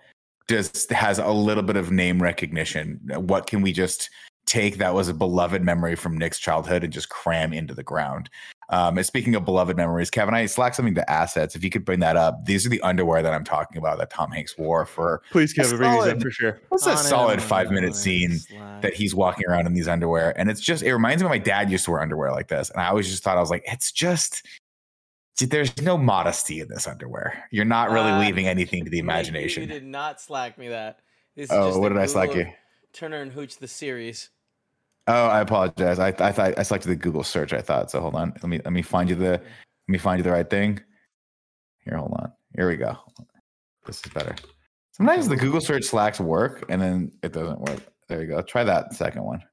just 0.50 0.92
has 0.92 1.20
a 1.20 1.30
little 1.30 1.64
bit 1.64 1.76
of 1.76 1.92
name 1.92 2.22
recognition? 2.22 3.00
What 3.16 3.48
can 3.48 3.62
we 3.62 3.74
just 3.74 4.10
take 4.46 4.78
that 4.78 4.94
was 4.94 5.08
a 5.08 5.14
beloved 5.14 5.64
memory 5.64 5.96
from 5.96 6.18
Nick's 6.18 6.40
childhood 6.40 6.84
and 6.84 6.94
just 6.94 7.10
cram 7.10 7.54
into 7.54 7.74
the 7.74 7.84
ground. 7.84 8.30
Um, 8.70 8.98
and 8.98 9.06
speaking 9.06 9.36
of 9.36 9.46
beloved 9.46 9.78
memories, 9.78 10.10
Kevin, 10.10 10.34
I 10.34 10.46
slack 10.48 10.74
something 10.74 10.96
to 10.96 11.10
assets. 11.10 11.56
If 11.56 11.64
you 11.64 11.70
could 11.70 11.86
bring 11.86 12.00
that 12.00 12.18
up, 12.18 12.46
these 12.46 12.66
are 12.66 12.70
the 12.70 12.82
underwear 12.82 13.22
that 13.22 13.32
I'm 13.32 13.44
talking 13.44 13.78
about 13.78 14.00
that 14.00 14.10
Tom 14.10 14.32
Hanks 14.32 14.58
wore 14.58 14.88
for. 14.88 15.22
Please, 15.32 15.54
Kevin, 15.54 15.78
bring 15.78 15.92
these 15.92 16.08
up 16.08 16.22
for 16.22 16.32
sure. 16.32 16.62
What's 16.70 16.88
a 16.88 16.98
solid 16.98 17.42
five 17.42 17.70
minute 17.70 17.96
scene 17.96 18.40
that 18.82 18.96
he's 18.96 19.14
walking 19.14 19.48
around 19.48 19.68
in 19.68 19.74
these 19.74 19.88
underwear, 19.88 20.38
and 20.40 20.50
it's 20.50 20.62
just 20.62 20.82
it 20.82 20.94
reminds 20.94 21.22
me 21.22 21.28
of 21.28 21.30
my 21.30 21.38
dad 21.38 21.70
used 21.70 21.86
to 21.86 21.92
wear 21.92 22.02
underwear 22.02 22.32
like 22.32 22.48
this, 22.48 22.72
and 22.72 22.82
I 22.82 22.88
always 22.88 23.08
just 23.08 23.24
thought 23.24 23.38
I 23.38 23.42
was 23.42 23.52
like, 23.52 23.64
it's 23.68 23.92
just 23.92 24.44
there's 25.38 25.82
no 25.82 25.98
modesty 25.98 26.62
in 26.62 26.68
this 26.70 26.88
underwear. 26.88 27.46
You're 27.52 27.66
not 27.66 27.92
really 27.92 28.12
uh, 28.12 28.20
leaving 28.20 28.48
anything 28.48 28.86
to 28.86 28.90
the 28.90 29.00
imagination. 29.00 29.64
You, 29.64 29.68
did 29.68 29.86
not 29.86 30.22
slack 30.22 30.58
me 30.58 30.70
that. 30.70 31.00
This 31.36 31.50
oh, 31.52 31.78
what 31.80 31.90
did 31.90 31.98
I 31.98 32.06
slack 32.06 32.34
you? 32.34 32.48
Turner 32.94 33.22
and 33.22 33.32
Hooch 33.32 33.58
the 33.58 33.68
series. 33.68 34.30
Oh, 35.08 35.28
I 35.28 35.42
apologize. 35.42 36.00
I, 36.00 36.08
I 36.08 36.32
thought 36.32 36.58
I 36.58 36.64
selected 36.64 36.88
the 36.88 36.96
Google 36.96 37.24
search. 37.24 37.54
I 37.54 37.62
thought 37.62 37.92
so. 37.92 38.00
Hold 38.00 38.16
on. 38.16 38.34
Let 38.42 38.46
me 38.46 38.62
let 38.64 38.74
me 38.74 38.82
find 38.82 39.10
you 39.10 39.16
the 39.16 39.32
let 39.32 39.42
me 39.88 39.98
find 39.98 40.20
you 40.20 40.24
the 40.24 40.32
right 40.32 40.50
thing. 40.50 40.80
Here, 41.84 41.98
hold 41.98 42.14
on. 42.14 42.32
Here 42.56 42.68
we 42.68 42.78
go. 42.78 42.98
This 43.86 44.04
is 44.04 44.12
better. 44.14 44.36
Sometimes 44.94 45.28
the 45.28 45.36
Google 45.36 45.62
search 45.62 45.84
slacks 45.84 46.20
work 46.20 46.64
and 46.70 46.82
then 46.82 47.12
it 47.22 47.34
doesn't 47.34 47.60
work. 47.60 47.82
There 48.08 48.22
you 48.22 48.28
go. 48.28 48.42
Try 48.42 48.64
that 48.64 48.94
second 48.94 49.24
one. 49.24 49.44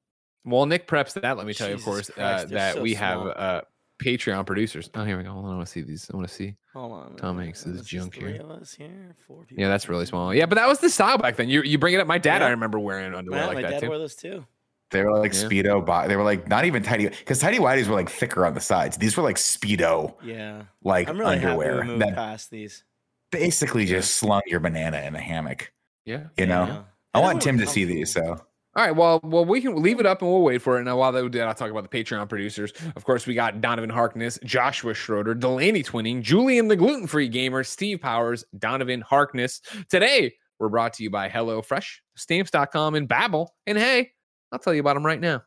Well, 0.45 0.67
Nick 0.67 0.87
preps 0.87 1.21
that. 1.21 1.37
Let 1.37 1.47
me 1.47 1.53
tell 1.53 1.69
Jesus 1.69 1.85
you, 1.87 1.93
of 1.93 1.95
course, 1.95 2.11
uh, 2.17 2.45
that 2.47 2.75
so 2.77 2.83
we 2.83 2.95
small. 2.95 3.27
have 3.27 3.27
uh, 3.37 3.63
Patreon 4.03 4.45
producers. 4.47 4.91
Oh, 4.95 5.05
here 5.05 5.17
we 5.17 5.23
go. 5.23 5.31
Hold 5.31 5.47
on. 5.47 5.53
I 5.53 5.57
want 5.57 5.67
to 5.67 5.73
see 5.73 5.83
these. 5.83 6.11
I 6.13 6.17
want 6.17 6.29
to 6.29 6.35
see. 6.35 6.57
Hold 6.73 6.93
on. 6.93 7.17
Tom 7.17 7.39
Hanks 7.39 7.67
is 7.67 7.87
junk 7.87 8.15
here. 8.15 8.29
here. 8.29 9.15
Four 9.27 9.45
people. 9.45 9.63
Yeah, 9.63 9.69
that's 9.69 9.89
really 9.89 10.07
small. 10.07 10.35
Yeah, 10.35 10.47
but 10.47 10.57
that 10.57 10.69
was 10.69 10.81
the 10.81 10.91
style 10.91 11.19
back 11.19 11.37
then. 11.37 11.49
You 11.49 11.63
you 11.63 11.79
bring 11.79 11.95
it 11.95 12.01
up. 12.01 12.07
My 12.07 12.19
dad, 12.19 12.41
yeah. 12.41 12.49
I 12.49 12.51
remember 12.51 12.79
wearing 12.79 13.15
underwear 13.15 13.41
Man, 13.41 13.49
like 13.49 13.57
my 13.57 13.63
that 13.63 13.71
dad 13.71 13.81
too. 13.81 13.89
wore 13.89 13.99
those 13.99 14.15
too. 14.15 14.45
They 14.91 15.03
were 15.03 15.19
like 15.19 15.33
yeah. 15.33 15.41
speedo. 15.41 15.85
Bo- 15.85 16.07
they 16.09 16.17
were 16.17 16.23
like 16.23 16.49
not 16.49 16.65
even 16.65 16.83
tidy 16.83 17.09
because 17.09 17.39
tidy 17.39 17.59
whities 17.59 17.89
were 17.89 17.95
like 17.95 18.11
thicker 18.11 18.45
on 18.45 18.55
the 18.55 18.61
sides. 18.61 18.97
These 18.97 19.17
were 19.17 19.23
like 19.23 19.37
speedo. 19.37 20.15
Yeah, 20.23 20.65
like 20.83 21.09
I'm 21.09 21.19
really 21.19 21.37
underwear. 21.37 21.83
Happy 21.83 21.93
we 21.95 21.99
that 22.01 22.15
past 22.15 22.51
these. 22.51 22.85
Basically, 23.31 23.85
yeah. 23.85 23.97
just 23.97 24.17
slung 24.17 24.43
your 24.47 24.61
banana 24.61 25.01
in 25.01 25.15
a 25.15 25.21
hammock. 25.21 25.73
Yeah, 26.05 26.25
you 26.37 26.47
know. 26.47 26.67
Yeah. 26.67 26.83
I, 27.15 27.19
I 27.19 27.23
want 27.23 27.43
Tim 27.43 27.59
to 27.59 27.67
see 27.67 27.85
these. 27.85 28.13
So. 28.13 28.41
All 28.75 28.83
right, 28.83 28.97
well, 28.97 29.21
well, 29.23 29.45
we 29.45 29.61
can 29.61 29.83
leave 29.83 30.01
it 30.01 30.07
up 30.07 30.23
and 30.23 30.31
we'll 30.31 30.41
wait 30.41 30.63
for 30.63 30.81
it. 30.81 30.85
Now, 30.85 30.97
while 30.97 31.13
they 31.13 31.27
do 31.29 31.41
I'll 31.41 31.55
talk 31.55 31.71
about 31.71 31.91
the 31.91 32.05
Patreon 32.05 32.27
producers. 32.27 32.73
Of 32.97 33.05
course, 33.05 33.27
we 33.27 33.35
got 33.35 33.61
Donovan 33.61 33.91
Harkness, 33.91 34.39
Joshua 34.45 34.95
Schroeder, 34.95 35.35
Delaney 35.35 35.83
Twining, 35.83 36.23
Julian 36.23 36.69
the 36.69 36.77
Gluten 36.77 37.07
Free 37.07 37.29
Gamer, 37.29 37.65
Steve 37.65 38.01
Powers, 38.01 38.45
Donovan 38.59 39.03
Harkness. 39.03 39.61
Today, 39.91 40.33
we're 40.59 40.71
brought 40.71 40.95
to 40.95 41.03
you 41.03 41.11
by 41.11 41.29
HelloFresh, 41.29 41.97
Stamps.com, 42.17 42.95
and 42.95 43.07
Babbel. 43.07 43.49
And 43.67 43.77
hey, 43.77 44.13
I'll 44.51 44.59
tell 44.59 44.73
you 44.73 44.81
about 44.81 44.95
them 44.95 45.05
right 45.05 45.21
now. 45.21 45.43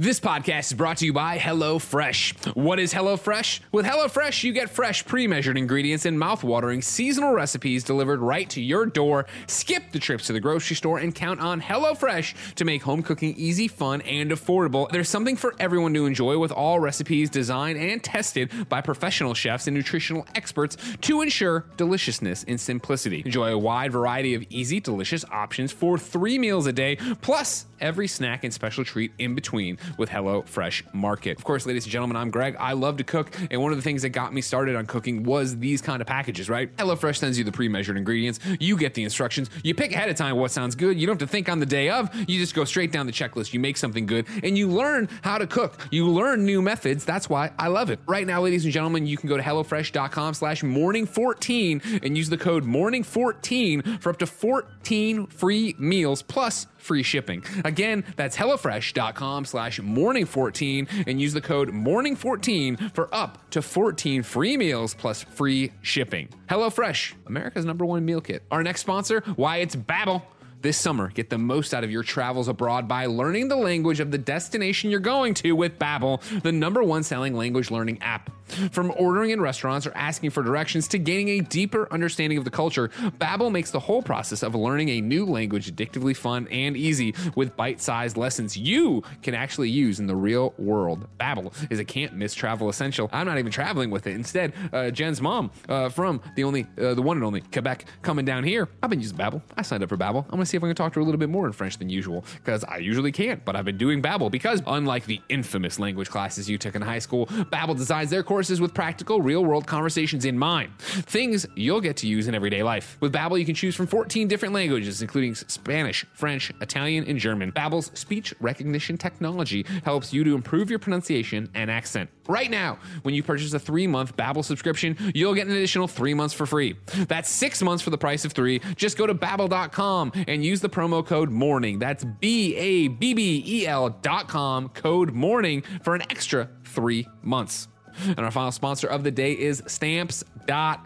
This 0.00 0.18
podcast 0.18 0.60
is 0.60 0.72
brought 0.72 0.96
to 0.96 1.04
you 1.04 1.12
by 1.12 1.36
HelloFresh. 1.36 2.56
What 2.56 2.78
is 2.78 2.94
HelloFresh? 2.94 3.60
With 3.70 3.84
HelloFresh, 3.84 4.42
you 4.44 4.54
get 4.54 4.70
fresh, 4.70 5.04
pre 5.04 5.26
measured 5.26 5.58
ingredients 5.58 6.06
and 6.06 6.18
mouth-watering 6.18 6.80
seasonal 6.80 7.34
recipes 7.34 7.84
delivered 7.84 8.20
right 8.20 8.48
to 8.48 8.62
your 8.62 8.86
door. 8.86 9.26
Skip 9.46 9.92
the 9.92 9.98
trips 9.98 10.28
to 10.28 10.32
the 10.32 10.40
grocery 10.40 10.74
store 10.74 10.96
and 11.00 11.14
count 11.14 11.38
on 11.40 11.60
HelloFresh 11.60 12.54
to 12.54 12.64
make 12.64 12.80
home 12.80 13.02
cooking 13.02 13.34
easy, 13.36 13.68
fun, 13.68 14.00
and 14.00 14.30
affordable. 14.30 14.90
There's 14.90 15.10
something 15.10 15.36
for 15.36 15.54
everyone 15.60 15.92
to 15.92 16.06
enjoy 16.06 16.38
with 16.38 16.50
all 16.50 16.80
recipes 16.80 17.28
designed 17.28 17.78
and 17.78 18.02
tested 18.02 18.70
by 18.70 18.80
professional 18.80 19.34
chefs 19.34 19.66
and 19.66 19.76
nutritional 19.76 20.26
experts 20.34 20.78
to 21.02 21.20
ensure 21.20 21.66
deliciousness 21.76 22.42
and 22.48 22.58
simplicity. 22.58 23.20
Enjoy 23.26 23.52
a 23.52 23.58
wide 23.58 23.92
variety 23.92 24.34
of 24.34 24.46
easy, 24.48 24.80
delicious 24.80 25.26
options 25.30 25.72
for 25.72 25.98
three 25.98 26.38
meals 26.38 26.66
a 26.66 26.72
day, 26.72 26.96
plus 27.20 27.66
every 27.80 28.08
snack 28.08 28.44
and 28.44 28.52
special 28.52 28.84
treat 28.84 29.12
in 29.18 29.34
between 29.34 29.78
with 29.96 30.08
Hello 30.08 30.42
Fresh 30.42 30.84
Market. 30.92 31.38
Of 31.38 31.44
course, 31.44 31.66
ladies 31.66 31.84
and 31.84 31.92
gentlemen, 31.92 32.16
I'm 32.16 32.30
Greg. 32.30 32.56
I 32.58 32.72
love 32.72 32.96
to 32.98 33.04
cook, 33.04 33.34
and 33.50 33.60
one 33.62 33.72
of 33.72 33.78
the 33.78 33.82
things 33.82 34.02
that 34.02 34.10
got 34.10 34.32
me 34.32 34.40
started 34.40 34.76
on 34.76 34.86
cooking 34.86 35.22
was 35.22 35.58
these 35.58 35.80
kind 35.80 36.00
of 36.00 36.06
packages, 36.06 36.48
right? 36.48 36.74
HelloFresh 36.76 37.16
sends 37.16 37.38
you 37.38 37.44
the 37.44 37.52
pre-measured 37.52 37.96
ingredients. 37.96 38.40
You 38.58 38.76
get 38.76 38.94
the 38.94 39.02
instructions. 39.04 39.50
You 39.62 39.74
pick 39.74 39.92
ahead 39.92 40.08
of 40.08 40.16
time 40.16 40.36
what 40.36 40.50
sounds 40.50 40.74
good. 40.74 41.00
You 41.00 41.06
don't 41.06 41.20
have 41.20 41.28
to 41.28 41.32
think 41.32 41.48
on 41.48 41.60
the 41.60 41.66
day 41.66 41.90
of. 41.90 42.14
You 42.14 42.38
just 42.38 42.54
go 42.54 42.64
straight 42.64 42.92
down 42.92 43.06
the 43.06 43.12
checklist. 43.12 43.52
You 43.52 43.60
make 43.60 43.76
something 43.76 44.06
good, 44.06 44.26
and 44.42 44.56
you 44.56 44.68
learn 44.68 45.08
how 45.22 45.38
to 45.38 45.46
cook. 45.46 45.86
You 45.90 46.08
learn 46.08 46.44
new 46.44 46.62
methods. 46.62 47.04
That's 47.04 47.28
why 47.28 47.52
I 47.58 47.68
love 47.68 47.90
it. 47.90 48.00
Right 48.06 48.26
now, 48.26 48.40
ladies 48.42 48.64
and 48.64 48.72
gentlemen, 48.72 49.06
you 49.06 49.16
can 49.16 49.28
go 49.28 49.36
to 49.36 49.42
hellofresh.com 49.42 50.34
slash 50.34 50.62
morning14 50.62 52.04
and 52.04 52.16
use 52.16 52.28
the 52.28 52.38
code 52.38 52.64
morning14 52.64 54.02
for 54.02 54.10
up 54.10 54.18
to 54.18 54.26
14 54.26 55.26
free 55.26 55.74
meals 55.78 56.22
plus 56.22 56.66
free 56.80 57.02
shipping. 57.02 57.44
Again, 57.64 58.04
that's 58.16 58.36
HelloFresh.com 58.36 59.44
slash 59.44 59.80
morning14 59.80 61.04
and 61.06 61.20
use 61.20 61.32
the 61.32 61.40
code 61.40 61.70
morning14 61.70 62.94
for 62.94 63.14
up 63.14 63.50
to 63.50 63.62
14 63.62 64.22
free 64.22 64.56
meals 64.56 64.94
plus 64.94 65.22
free 65.22 65.72
shipping. 65.82 66.28
HelloFresh, 66.48 67.14
America's 67.26 67.64
number 67.64 67.84
one 67.84 68.04
meal 68.04 68.20
kit. 68.20 68.42
Our 68.50 68.62
next 68.62 68.80
sponsor, 68.80 69.22
why 69.36 69.58
it's 69.58 69.76
Babbel. 69.76 70.22
This 70.62 70.76
summer, 70.76 71.08
get 71.08 71.30
the 71.30 71.38
most 71.38 71.72
out 71.72 71.84
of 71.84 71.90
your 71.90 72.02
travels 72.02 72.46
abroad 72.46 72.86
by 72.86 73.06
learning 73.06 73.48
the 73.48 73.56
language 73.56 73.98
of 73.98 74.10
the 74.10 74.18
destination 74.18 74.90
you're 74.90 75.00
going 75.00 75.32
to 75.34 75.52
with 75.52 75.78
Babbel, 75.78 76.20
the 76.42 76.52
number 76.52 76.82
one 76.82 77.02
selling 77.02 77.34
language 77.34 77.70
learning 77.70 78.02
app. 78.02 78.30
From 78.70 78.92
ordering 78.96 79.30
in 79.30 79.40
restaurants 79.40 79.86
or 79.86 79.92
asking 79.94 80.30
for 80.30 80.42
directions 80.42 80.88
to 80.88 80.98
gaining 80.98 81.40
a 81.40 81.40
deeper 81.40 81.88
understanding 81.90 82.38
of 82.38 82.44
the 82.44 82.50
culture, 82.50 82.88
Babbel 83.18 83.50
makes 83.50 83.70
the 83.70 83.80
whole 83.80 84.02
process 84.02 84.42
of 84.42 84.54
learning 84.54 84.88
a 84.90 85.00
new 85.00 85.24
language 85.24 85.74
addictively 85.74 86.16
fun 86.16 86.48
and 86.50 86.76
easy 86.76 87.14
with 87.34 87.56
bite-sized 87.56 88.16
lessons 88.16 88.56
you 88.56 89.02
can 89.22 89.34
actually 89.34 89.70
use 89.70 90.00
in 90.00 90.06
the 90.06 90.16
real 90.16 90.54
world. 90.58 91.06
Babbel 91.18 91.52
is 91.70 91.78
a 91.78 91.84
can't-miss 91.84 92.34
travel 92.34 92.68
essential. 92.68 93.08
I'm 93.12 93.26
not 93.26 93.38
even 93.38 93.52
traveling 93.52 93.90
with 93.90 94.06
it. 94.06 94.14
Instead, 94.14 94.52
uh, 94.72 94.90
Jen's 94.90 95.20
mom 95.20 95.50
uh, 95.68 95.88
from 95.88 96.20
the 96.36 96.44
only, 96.44 96.66
uh, 96.80 96.94
the 96.94 97.02
one 97.02 97.16
and 97.16 97.24
only 97.24 97.40
Quebec, 97.40 97.84
coming 98.02 98.24
down 98.24 98.44
here. 98.44 98.68
I've 98.82 98.90
been 98.90 99.00
using 99.00 99.16
Babbel. 99.16 99.42
I 99.56 99.62
signed 99.62 99.82
up 99.82 99.88
for 99.88 99.96
Babbel. 99.96 100.24
I'm 100.24 100.30
gonna 100.30 100.46
see 100.46 100.56
if 100.56 100.64
I 100.64 100.66
can 100.66 100.76
talk 100.76 100.92
to 100.92 101.00
her 101.00 101.02
a 101.02 101.04
little 101.04 101.18
bit 101.18 101.28
more 101.28 101.46
in 101.46 101.52
French 101.52 101.78
than 101.78 101.88
usual 101.88 102.24
because 102.36 102.64
I 102.64 102.78
usually 102.78 103.12
can't. 103.12 103.44
But 103.44 103.56
I've 103.56 103.64
been 103.64 103.78
doing 103.78 104.02
Babbel 104.02 104.30
because, 104.30 104.62
unlike 104.66 105.06
the 105.06 105.20
infamous 105.28 105.78
language 105.78 106.08
classes 106.08 106.48
you 106.48 106.58
took 106.58 106.74
in 106.74 106.82
high 106.82 106.98
school, 106.98 107.26
Babbel 107.26 107.76
designs 107.76 108.10
their 108.10 108.22
courses 108.40 108.58
with 108.58 108.72
practical, 108.72 109.20
real-world 109.20 109.66
conversations 109.66 110.24
in 110.24 110.38
mind. 110.38 110.72
Things 110.78 111.44
you'll 111.56 111.82
get 111.82 111.94
to 111.98 112.06
use 112.06 112.26
in 112.26 112.34
everyday 112.34 112.62
life. 112.62 112.96
With 113.00 113.12
Babbel, 113.12 113.38
you 113.38 113.44
can 113.44 113.54
choose 113.54 113.76
from 113.76 113.86
14 113.86 114.28
different 114.28 114.54
languages, 114.54 115.02
including 115.02 115.34
Spanish, 115.34 116.06
French, 116.14 116.50
Italian, 116.62 117.04
and 117.04 117.18
German. 117.18 117.52
Babbel's 117.52 117.90
speech 117.92 118.32
recognition 118.40 118.96
technology 118.96 119.66
helps 119.84 120.14
you 120.14 120.24
to 120.24 120.34
improve 120.34 120.70
your 120.70 120.78
pronunciation 120.78 121.50
and 121.52 121.70
accent. 121.70 122.08
Right 122.28 122.50
now, 122.50 122.78
when 123.02 123.14
you 123.14 123.22
purchase 123.22 123.52
a 123.52 123.58
three-month 123.58 124.16
Babbel 124.16 124.42
subscription, 124.42 124.96
you'll 125.14 125.34
get 125.34 125.46
an 125.46 125.52
additional 125.52 125.86
three 125.86 126.14
months 126.14 126.32
for 126.32 126.46
free. 126.46 126.76
That's 127.08 127.28
six 127.28 127.60
months 127.60 127.82
for 127.82 127.90
the 127.90 127.98
price 127.98 128.24
of 128.24 128.32
three. 128.32 128.62
Just 128.74 128.96
go 128.96 129.06
to 129.06 129.14
babbel.com 129.14 130.12
and 130.28 130.42
use 130.42 130.62
the 130.62 130.70
promo 130.70 131.06
code 131.06 131.28
MORNING. 131.28 131.78
That's 131.78 132.04
B 132.04 132.56
A 132.56 132.88
B 132.88 133.12
B 133.12 133.44
E 133.46 133.66
L 133.66 133.90
dot 133.90 134.28
com, 134.28 134.70
code 134.70 135.12
MORNING 135.12 135.62
for 135.82 135.94
an 135.94 136.00
extra 136.08 136.48
three 136.64 137.06
months. 137.22 137.68
And 138.06 138.20
our 138.20 138.30
final 138.30 138.52
sponsor 138.52 138.86
of 138.86 139.04
the 139.04 139.10
day 139.10 139.32
is 139.32 139.62
stamps.com. 139.66 140.84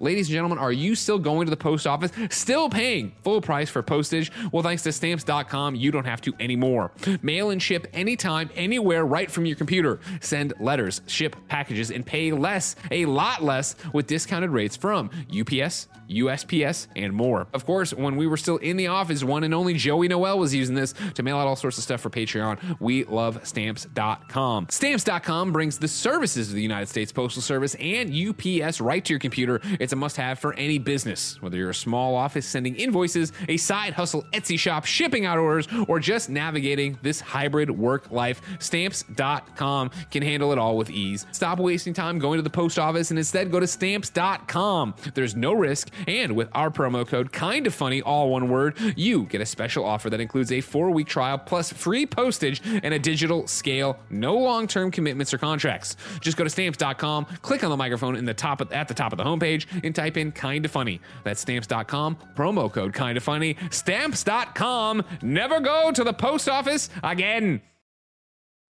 Ladies 0.00 0.28
and 0.28 0.32
gentlemen, 0.32 0.56
are 0.56 0.72
you 0.72 0.94
still 0.94 1.18
going 1.18 1.46
to 1.46 1.50
the 1.50 1.56
post 1.56 1.86
office, 1.86 2.10
still 2.30 2.70
paying 2.70 3.14
full 3.22 3.42
price 3.42 3.68
for 3.68 3.82
postage? 3.82 4.32
Well, 4.52 4.62
thanks 4.62 4.82
to 4.84 4.92
stamps.com, 4.92 5.74
you 5.74 5.90
don't 5.90 6.06
have 6.06 6.22
to 6.22 6.32
anymore. 6.40 6.92
Mail 7.20 7.50
and 7.50 7.62
ship 7.62 7.86
anytime, 7.92 8.48
anywhere, 8.54 9.04
right 9.04 9.30
from 9.30 9.44
your 9.44 9.56
computer. 9.56 10.00
Send 10.20 10.54
letters, 10.60 11.02
ship 11.06 11.36
packages, 11.48 11.90
and 11.90 12.06
pay 12.06 12.32
less, 12.32 12.74
a 12.90 13.04
lot 13.04 13.42
less, 13.42 13.76
with 13.92 14.06
discounted 14.06 14.48
rates 14.48 14.76
from 14.76 15.10
UPS, 15.28 15.88
USPS, 16.08 16.86
and 16.96 17.12
more. 17.12 17.46
Of 17.52 17.64
course, 17.66 17.92
when 17.92 18.16
we 18.16 18.26
were 18.26 18.36
still 18.36 18.56
in 18.58 18.76
the 18.76 18.88
office, 18.88 19.24
one 19.24 19.44
and 19.44 19.54
only 19.54 19.74
Joey 19.74 20.08
Noel 20.08 20.38
was 20.38 20.54
using 20.54 20.74
this 20.74 20.94
to 21.14 21.22
mail 21.22 21.38
out 21.38 21.46
all 21.46 21.56
sorts 21.56 21.78
of 21.78 21.84
stuff 21.84 22.00
for 22.00 22.10
Patreon. 22.10 22.78
We 22.80 23.04
love 23.04 23.46
stamps.com. 23.46 24.68
Stamps.com 24.70 25.52
brings 25.52 25.78
the 25.78 25.88
services 25.88 26.48
of 26.48 26.54
the 26.54 26.62
United 26.62 26.88
States 26.88 27.12
Postal 27.12 27.42
Service 27.42 27.74
and 27.76 28.12
UPS 28.12 28.80
right 28.80 29.04
to 29.04 29.12
your 29.12 29.20
computer. 29.20 29.60
It's 29.80 29.92
a 29.92 29.96
must 29.96 30.16
have 30.16 30.38
for 30.38 30.54
any 30.54 30.78
business, 30.78 31.40
whether 31.42 31.56
you're 31.56 31.70
a 31.70 31.74
small 31.74 32.14
office 32.14 32.46
sending 32.46 32.76
invoices, 32.76 33.32
a 33.48 33.56
side 33.56 33.92
hustle 33.92 34.24
Etsy 34.32 34.58
shop 34.58 34.84
shipping 34.84 35.26
out 35.26 35.38
orders, 35.38 35.68
or 35.88 35.98
just 35.98 36.28
navigating 36.30 36.98
this 37.02 37.20
hybrid 37.20 37.70
work 37.70 38.10
life. 38.10 38.40
Stamps.com 38.58 39.90
can 40.10 40.22
handle 40.22 40.52
it 40.52 40.58
all 40.58 40.76
with 40.76 40.90
ease. 40.90 41.26
Stop 41.32 41.58
wasting 41.58 41.92
time 41.94 42.18
going 42.18 42.38
to 42.38 42.42
the 42.42 42.50
post 42.50 42.78
office 42.78 43.10
and 43.10 43.18
instead 43.18 43.50
go 43.50 43.60
to 43.60 43.66
stamps.com. 43.66 44.94
There's 45.14 45.36
no 45.36 45.52
risk 45.52 45.90
And 46.06 46.36
with 46.36 46.48
our 46.52 46.70
promo 46.70 47.06
code 47.06 47.32
kind 47.32 47.66
of 47.66 47.74
funny, 47.74 48.02
all 48.02 48.30
one 48.30 48.48
word, 48.48 48.76
you 48.96 49.24
get 49.24 49.40
a 49.40 49.46
special 49.46 49.84
offer 49.84 50.10
that 50.10 50.20
includes 50.20 50.52
a 50.52 50.60
four 50.60 50.90
week 50.90 51.06
trial 51.06 51.38
plus 51.38 51.72
free 51.72 52.06
postage 52.06 52.60
and 52.64 52.94
a 52.94 52.98
digital 52.98 53.46
scale, 53.46 53.98
no 54.10 54.36
long 54.36 54.66
term 54.66 54.90
commitments 54.90 55.32
or 55.32 55.38
contracts. 55.38 55.96
Just 56.20 56.36
go 56.36 56.44
to 56.44 56.50
stamps.com, 56.50 57.26
click 57.42 57.64
on 57.64 57.70
the 57.70 57.76
microphone 57.76 58.16
in 58.16 58.24
the 58.24 58.34
top 58.34 58.60
of, 58.60 58.72
at 58.72 58.88
the 58.88 58.94
top 58.94 59.12
of 59.12 59.18
the 59.18 59.24
homepage, 59.24 59.66
and 59.84 59.94
type 59.94 60.16
in 60.16 60.32
kind 60.32 60.64
of 60.64 60.70
funny. 60.70 61.00
That's 61.24 61.40
stamps.com, 61.40 62.16
promo 62.34 62.72
code 62.72 62.92
kind 62.92 63.16
of 63.16 63.22
funny. 63.22 63.56
Stamps.com. 63.70 65.02
Never 65.22 65.60
go 65.60 65.90
to 65.92 66.04
the 66.04 66.12
post 66.12 66.48
office 66.48 66.90
again. 67.02 67.60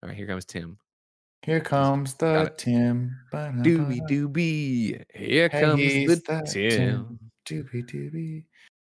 All 0.03 0.09
right, 0.09 0.17
here 0.17 0.27
comes 0.27 0.45
Tim. 0.45 0.79
Here 1.43 1.61
comes 1.61 2.15
the. 2.15 2.53
Tim. 2.57 3.17
Doobie 3.33 4.01
doobie. 4.09 5.05
Here 5.15 5.49
Hey, 5.53 5.61
comes 5.61 5.81
the 5.81 6.23
the 6.27 6.43
Tim. 6.71 7.19
Doobie 7.47 7.85
doobie. 7.87 8.45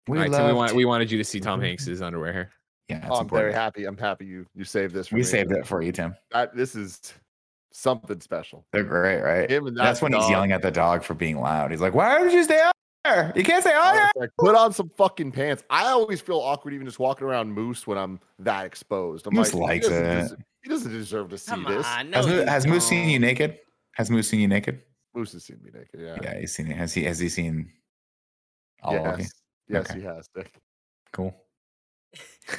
All 0.08 0.12
We 0.14 0.18
right, 0.18 0.32
so 0.32 0.46
we 0.46 0.52
want 0.52 0.72
we 0.72 0.84
wanted 0.84 1.10
you 1.10 1.18
to 1.18 1.24
see 1.24 1.40
Tom 1.40 1.58
mm-hmm. 1.58 1.66
Hanks's 1.66 2.02
underwear 2.02 2.32
here. 2.32 2.50
Yeah, 2.88 3.06
Oh, 3.08 3.16
I'm 3.20 3.28
very 3.28 3.52
happy. 3.52 3.84
I'm 3.84 3.96
happy 3.96 4.26
you 4.26 4.46
you 4.54 4.64
saved 4.64 4.94
this. 4.94 5.08
For 5.08 5.14
We 5.14 5.20
me. 5.20 5.24
saved 5.26 5.52
it 5.52 5.66
for 5.66 5.82
you, 5.82 5.92
Tim. 5.92 6.14
That, 6.32 6.54
this 6.54 6.74
is 6.74 7.00
something 7.72 8.20
special. 8.20 8.66
They're 8.72 8.82
great, 8.84 9.20
right? 9.20 9.48
Him 9.50 9.66
and 9.68 9.76
That's 9.76 10.00
that 10.00 10.10
when 10.10 10.12
he's 10.20 10.28
yelling 10.28 10.52
at 10.52 10.62
the 10.62 10.70
dog 10.70 11.02
for 11.04 11.14
being 11.14 11.40
loud. 11.40 11.70
He's 11.70 11.80
like, 11.80 11.94
"Why 11.94 12.20
did 12.22 12.32
you 12.32 12.42
stay 12.44 12.60
out 12.60 12.72
there? 13.04 13.32
You 13.36 13.44
can't 13.44 13.62
stay 13.62 13.72
out 13.72 13.84
I 13.84 13.94
there." 13.94 14.10
like, 14.16 14.30
Put 14.38 14.54
on 14.56 14.72
some 14.72 14.88
fucking 14.90 15.32
pants. 15.32 15.62
I 15.70 15.86
always 15.86 16.20
feel 16.20 16.38
awkward 16.38 16.74
even 16.74 16.86
just 16.86 16.98
walking 16.98 17.26
around 17.26 17.52
Moose 17.52 17.86
when 17.86 17.96
I'm 17.96 18.20
that 18.40 18.66
exposed. 18.66 19.26
I'm 19.26 19.34
Moose 19.34 19.54
like, 19.54 19.84
likes 19.84 19.86
he 19.86 19.92
doesn't, 19.92 20.06
it. 20.06 20.20
deserve, 20.22 20.38
he 20.64 20.68
doesn't 20.68 20.92
deserve 20.92 21.30
to 21.30 21.38
see 21.38 21.50
Come 21.52 21.64
this. 21.64 21.86
on, 21.86 22.10
no, 22.10 22.26
Has, 22.26 22.48
has 22.48 22.66
Moose 22.66 22.86
seen 22.86 23.08
you 23.08 23.18
naked? 23.20 23.58
Has 23.92 24.10
Moose 24.10 24.28
seen 24.28 24.40
you 24.40 24.48
naked? 24.48 24.82
Moose 25.14 25.32
has 25.32 25.44
seen 25.44 25.60
me 25.62 25.70
naked. 25.72 26.00
Yeah. 26.00 26.16
Yeah, 26.22 26.40
he's 26.40 26.54
seen 26.54 26.70
it. 26.70 26.76
Has 26.76 26.92
he? 26.92 27.04
Has 27.04 27.18
he 27.18 27.28
seen? 27.28 27.70
All 28.82 28.96
of 29.06 29.18
you? 29.18 29.24
yes. 29.24 29.32
Yes, 29.68 29.90
Okay. 29.90 30.00
he 30.00 30.04
has. 30.06 30.28
Nick. 30.36 30.52
Cool. 31.12 31.34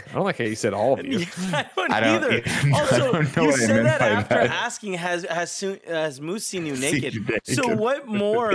I 0.10 0.14
don't 0.14 0.24
like 0.24 0.38
how 0.38 0.46
you 0.46 0.56
said 0.56 0.74
all 0.74 1.00
of 1.00 1.06
you. 1.06 1.20
I 1.54 1.66
don't 1.76 1.92
I 1.92 2.00
don't- 2.00 2.24
either. 2.24 2.42
I 2.46 2.80
Also, 2.80 3.12
don't 3.12 3.36
know 3.36 3.44
you 3.44 3.50
what 3.50 3.60
I 3.62 3.66
said 3.66 3.86
that 3.86 4.02
after 4.02 4.36
that. 4.36 4.50
asking 4.50 4.94
has 4.94 5.24
has 5.30 5.52
soon 5.52 5.80
has 5.88 6.20
Moose 6.22 6.46
seen 6.48 6.66
you 6.66 6.76
Seen 6.76 6.94
naked. 7.02 7.14
you 7.16 7.54
So 7.56 7.76
what 7.76 8.08
more 8.08 8.54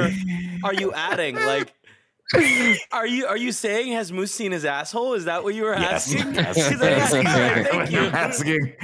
are 0.64 0.74
you 0.74 0.92
adding? 0.94 1.36
Like, 1.36 1.72
are 2.92 3.06
you 3.06 3.26
are 3.26 3.36
you 3.36 3.52
saying 3.52 3.92
has 3.92 4.10
Moose 4.12 4.34
seen 4.34 4.52
his 4.52 4.64
asshole? 4.64 5.14
Is 5.14 5.24
that 5.26 5.44
what 5.44 5.54
you 5.54 5.64
were 5.64 5.74
Yes. 5.76 6.12
asking? 6.14 6.34
yes. 6.34 6.68
'Cause 6.68 6.82
I 6.82 6.90
asked- 6.90 7.14
all 7.14 7.22
right, 7.22 7.66
thank 7.68 7.90
you. 7.92 8.00
I'm 8.00 8.14
asking. 8.14 8.76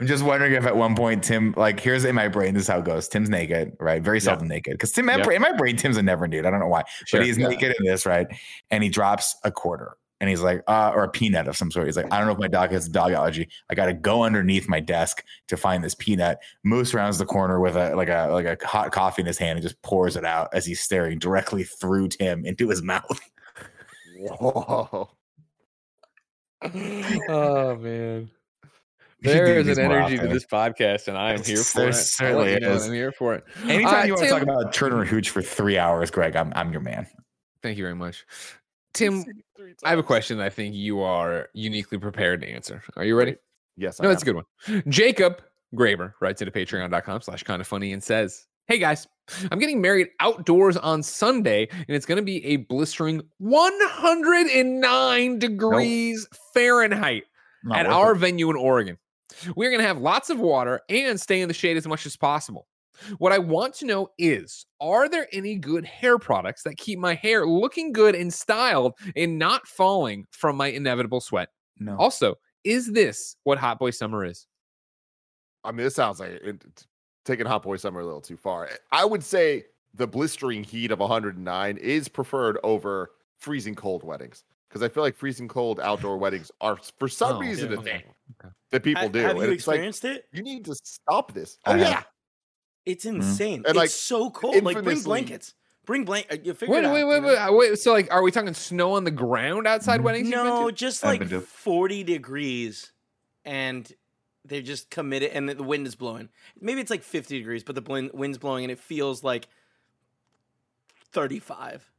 I'm 0.00 0.06
just 0.06 0.24
wondering 0.24 0.52
if 0.54 0.64
at 0.66 0.76
one 0.76 0.96
point 0.96 1.22
Tim, 1.22 1.54
like, 1.56 1.78
here's 1.78 2.04
in 2.04 2.14
my 2.14 2.26
brain, 2.28 2.54
this 2.54 2.64
is 2.64 2.68
how 2.68 2.78
it 2.80 2.84
goes. 2.84 3.06
Tim's 3.06 3.28
naked, 3.30 3.76
right? 3.78 4.02
Very 4.02 4.20
seldom 4.20 4.48
naked. 4.48 4.72
Because 4.74 4.90
Tim, 4.92 5.08
Yeah. 5.08 5.28
in 5.30 5.40
my 5.42 5.52
brain, 5.52 5.76
Tim's 5.76 5.96
a 5.96 6.02
never 6.02 6.26
dude. 6.26 6.44
I 6.44 6.50
don't 6.50 6.58
know 6.60 6.66
why, 6.66 6.82
Sure. 7.06 7.20
but 7.20 7.26
he's 7.26 7.38
Yeah. 7.38 7.48
naked 7.48 7.74
in 7.78 7.84
this, 7.86 8.04
right? 8.04 8.26
And 8.70 8.82
he 8.82 8.88
drops 8.88 9.36
a 9.44 9.52
quarter, 9.52 9.96
and 10.20 10.28
he's 10.28 10.40
like, 10.40 10.62
uh, 10.66 10.90
or 10.94 11.04
a 11.04 11.08
peanut 11.08 11.46
of 11.46 11.56
some 11.56 11.70
sort. 11.70 11.86
He's 11.86 11.96
like, 11.96 12.12
I 12.12 12.18
don't 12.18 12.26
know 12.26 12.32
if 12.32 12.38
my 12.40 12.48
dog 12.48 12.72
has 12.72 12.86
a 12.88 12.90
dog 12.90 13.12
allergy. 13.12 13.48
I 13.70 13.74
got 13.76 13.86
to 13.86 13.94
go 13.94 14.24
underneath 14.24 14.68
my 14.68 14.80
desk 14.80 15.22
to 15.48 15.56
find 15.56 15.84
this 15.84 15.94
peanut. 15.94 16.38
Moose 16.64 16.94
rounds 16.94 17.18
the 17.18 17.26
corner 17.26 17.60
with 17.60 17.76
a 17.76 17.94
like 17.94 18.08
a 18.08 18.28
like 18.32 18.46
a 18.46 18.66
hot 18.66 18.90
coffee 18.90 19.22
in 19.22 19.26
his 19.26 19.38
hand 19.38 19.58
and 19.58 19.62
just 19.62 19.80
pours 19.82 20.16
it 20.16 20.24
out 20.24 20.48
as 20.52 20.66
he's 20.66 20.80
staring 20.80 21.18
directly 21.20 21.62
through 21.62 22.08
Tim 22.08 22.44
into 22.44 22.68
his 22.68 22.82
mouth. 22.82 23.20
Whoa. 24.18 25.10
oh 27.28 27.76
man. 27.76 28.30
We 29.22 29.28
should 29.28 29.36
There 29.36 29.46
do 29.54 29.60
is 29.60 29.66
these 29.68 29.78
an 29.78 29.92
energy 29.92 30.18
to 30.18 30.26
this 30.28 30.44
podcast, 30.46 31.06
and 31.08 31.16
I 31.16 31.32
am 31.34 31.42
here 31.44 31.56
for 31.58 31.80
There 31.80 31.88
it. 31.90 31.94
certainly 31.94 32.48
I'll 32.48 32.52
let 32.54 32.62
you 32.62 32.68
know 32.68 32.74
is. 32.74 32.86
I'm 32.86 32.92
here 32.94 33.12
for 33.12 33.34
it. 33.34 33.44
Anytime 33.66 34.02
Uh, 34.02 34.04
you 34.04 34.12
want 34.14 34.24
to 34.24 34.30
talk 34.30 34.42
about 34.42 34.72
Turner 34.74 35.04
Hooch 35.04 35.30
for 35.30 35.42
three 35.42 35.78
hours, 35.78 36.10
Greg, 36.10 36.34
I'm 36.36 36.52
I'm 36.56 36.72
your 36.72 36.80
man. 36.80 37.06
Thank 37.62 37.78
you 37.78 37.84
very 37.84 37.94
much. 37.94 38.24
Tim, 38.94 39.24
I 39.84 39.90
have 39.90 39.98
a 39.98 40.02
question 40.02 40.38
that 40.38 40.44
I 40.44 40.50
think 40.50 40.74
you 40.74 41.00
are 41.00 41.48
uniquely 41.54 41.98
prepared 41.98 42.40
to 42.42 42.48
answer. 42.48 42.82
Are 42.96 43.04
you 43.04 43.16
ready? 43.16 43.36
Yes, 43.76 44.00
I 44.00 44.04
No, 44.04 44.10
that's 44.10 44.22
a 44.22 44.26
good 44.26 44.34
one. 44.34 44.44
Jacob 44.88 45.40
Graber 45.74 46.12
writes 46.20 46.42
into 46.42 46.52
patreon.com 46.52 47.22
slash 47.22 47.42
kind 47.44 47.60
of 47.62 47.66
funny 47.66 47.92
and 47.94 48.02
says, 48.02 48.46
Hey 48.66 48.78
guys, 48.78 49.06
I'm 49.50 49.58
getting 49.58 49.80
married 49.80 50.08
outdoors 50.20 50.76
on 50.76 51.02
Sunday, 51.02 51.68
and 51.70 51.86
it's 51.88 52.04
going 52.06 52.16
to 52.16 52.22
be 52.24 52.44
a 52.44 52.56
blistering 52.56 53.22
109 53.38 55.38
degrees 55.38 56.28
Fahrenheit 56.54 57.24
Not 57.64 57.78
at 57.78 57.86
our 57.86 58.12
it. 58.12 58.18
venue 58.18 58.50
in 58.50 58.56
Oregon. 58.56 58.98
We're 59.56 59.70
going 59.70 59.80
to 59.80 59.86
have 59.86 59.98
lots 59.98 60.30
of 60.30 60.38
water 60.38 60.80
and 60.88 61.20
stay 61.20 61.40
in 61.40 61.48
the 61.48 61.54
shade 61.54 61.76
as 61.76 61.86
much 61.86 62.06
as 62.06 62.16
possible. 62.16 62.66
What 63.18 63.32
I 63.32 63.38
want 63.38 63.74
to 63.76 63.86
know 63.86 64.08
is 64.18 64.66
Are 64.80 65.08
there 65.08 65.26
any 65.32 65.56
good 65.56 65.84
hair 65.84 66.18
products 66.18 66.62
that 66.64 66.76
keep 66.76 66.98
my 66.98 67.14
hair 67.14 67.46
looking 67.46 67.92
good 67.92 68.14
and 68.14 68.32
styled 68.32 68.94
and 69.16 69.38
not 69.38 69.66
falling 69.66 70.26
from 70.30 70.56
my 70.56 70.68
inevitable 70.68 71.20
sweat? 71.20 71.48
no. 71.78 71.96
Also, 71.96 72.34
is 72.64 72.92
this 72.92 73.36
what 73.44 73.58
Hot 73.58 73.78
Boy 73.78 73.90
Summer 73.90 74.24
is? 74.24 74.46
I 75.64 75.72
mean, 75.72 75.84
this 75.84 75.94
sounds 75.94 76.20
like 76.20 76.30
it, 76.30 76.62
it's 76.64 76.86
taking 77.24 77.46
Hot 77.46 77.62
Boy 77.62 77.76
Summer 77.76 78.00
a 78.00 78.04
little 78.04 78.20
too 78.20 78.36
far. 78.36 78.66
Eh, 78.66 78.76
I 78.90 79.04
would 79.04 79.22
say 79.22 79.64
the 79.94 80.06
blistering 80.06 80.64
heat 80.64 80.90
of 80.90 81.00
109 81.00 81.76
is 81.78 82.08
preferred 82.08 82.58
over 82.62 83.10
freezing 83.38 83.74
cold 83.74 84.04
weddings 84.04 84.44
because 84.72 84.82
I 84.82 84.88
feel 84.88 85.02
like 85.02 85.14
freezing 85.16 85.48
cold 85.48 85.78
outdoor 85.80 86.16
weddings 86.16 86.50
are 86.62 86.78
for 86.98 87.06
some 87.06 87.36
Oh, 87.36 87.40
reason 87.40 87.70
yeah, 87.72 87.78
a 87.78 87.82
thing 87.82 88.02
Okay. 88.40 88.54
that 88.70 88.82
people 88.82 89.02
Ha- 89.02 89.08
do. 89.08 89.18
Have 89.18 89.36
you 89.36 89.42
and 89.42 89.52
it's 89.52 89.66
like 89.66 89.80
it? 89.80 90.24
you 90.32 90.42
need 90.42 90.64
to 90.64 90.74
stop 90.82 91.34
this. 91.34 91.58
Oh 91.66 91.72
have. 91.72 91.80
yeah, 91.80 92.02
It's 92.86 93.04
mm-hmm. 93.04 93.16
insane. 93.16 93.64
And, 93.66 93.76
it's 93.76 93.92
so 93.94 94.30
cold. 94.30 94.64
Like 94.64 94.82
bring 94.82 95.02
blankets. 95.02 95.54
Bring 95.84 96.04
blanket. 96.06 96.32
Uh, 96.32 96.42
you 96.42 96.54
figure 96.54 96.74
Wait, 96.76 96.84
it 96.84 96.86
out. 96.86 96.94
wait, 96.94 97.00
you 97.00 97.06
wait, 97.08 97.20
know? 97.22 97.28
wait, 97.28 97.36
uh, 97.36 97.52
wait. 97.52 97.78
So, 97.78 97.92
like, 97.92 98.10
are 98.12 98.22
we 98.22 98.30
talking 98.30 98.54
snow 98.54 98.92
on 98.94 99.04
the 99.04 99.10
ground 99.10 99.66
outside 99.66 99.96
mm-hmm. 99.96 100.04
weddings? 100.04 100.28
you've 100.28 100.36
been 100.36 100.46
No, 100.46 100.70
to? 100.70 100.74
just 100.74 101.02
like 101.02 101.28
to- 101.28 101.40
40 101.40 102.04
degrees 102.04 102.92
and 103.44 103.92
they're 104.44 104.62
just 104.62 104.90
committed 104.90 105.32
and 105.32 105.48
the 105.48 105.62
wind 105.62 105.86
is 105.86 105.96
blowing. 105.96 106.28
Maybe 106.60 106.80
it's 106.80 106.90
like 106.90 107.02
50 107.02 107.36
degrees, 107.36 107.62
but 107.62 107.74
the 107.74 108.10
wind's 108.14 108.38
blowing 108.38 108.64
and 108.64 108.70
it 108.70 108.78
feels 108.78 109.22
like 109.22 109.48
35. 111.12 111.91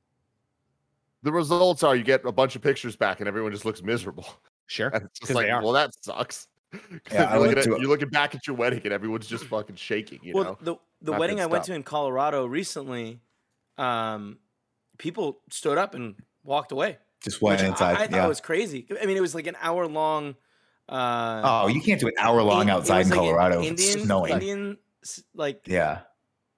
The 1.23 1.31
results 1.31 1.83
are 1.83 1.95
you 1.95 2.03
get 2.03 2.23
a 2.25 2.31
bunch 2.31 2.55
of 2.55 2.61
pictures 2.61 2.95
back 2.95 3.19
and 3.19 3.27
everyone 3.27 3.51
just 3.51 3.65
looks 3.65 3.81
miserable. 3.81 4.25
Sure. 4.67 4.87
And 4.87 5.03
it's 5.05 5.19
just 5.19 5.27
'Cause 5.29 5.35
like, 5.35 5.47
they 5.47 5.51
are. 5.51 5.61
well, 5.61 5.73
that 5.73 5.91
sucks. 6.03 6.47
Yeah, 7.11 7.25
I 7.25 7.33
you're, 7.33 7.41
looking 7.43 7.57
at, 7.57 7.63
to 7.65 7.69
you're 7.71 7.89
looking 7.89 8.09
back 8.09 8.33
at 8.33 8.47
your 8.47 8.55
wedding 8.55 8.81
and 8.85 8.93
everyone's 8.93 9.27
just 9.27 9.43
fucking 9.45 9.75
shaking. 9.75 10.19
You 10.23 10.33
well, 10.33 10.43
know, 10.43 10.57
the 10.61 10.75
the 11.01 11.11
Not 11.11 11.19
wedding 11.19 11.39
I 11.41 11.45
went 11.45 11.65
to 11.65 11.73
in 11.73 11.83
Colorado 11.83 12.45
recently, 12.45 13.19
um, 13.77 14.39
people 14.97 15.41
stood 15.51 15.77
up 15.77 15.93
and 15.95 16.15
walked 16.43 16.71
away. 16.71 16.97
Just 17.21 17.41
went 17.41 17.59
which 17.59 17.65
I- 17.65 17.69
inside. 17.71 17.95
I, 17.97 18.07
thought 18.07 18.11
yeah. 18.15 18.27
was 18.27 18.41
crazy. 18.41 18.87
I 19.01 19.05
mean, 19.05 19.17
it 19.17 19.21
was 19.21 19.35
like 19.35 19.47
an 19.47 19.57
hour 19.61 19.85
long. 19.87 20.35
Uh, 20.89 21.41
oh, 21.63 21.67
you 21.67 21.81
can't 21.81 21.99
do 21.99 22.07
an 22.07 22.13
hour 22.19 22.41
long 22.41 22.63
in- 22.63 22.69
outside 22.71 23.01
in 23.01 23.09
like 23.09 23.19
Colorado 23.19 23.59
if 23.61 23.67
Indian, 23.67 23.93
it's 23.97 24.03
snowing. 24.03 24.33
Indian, 24.33 24.77
like 25.35 25.67
Yeah. 25.67 25.99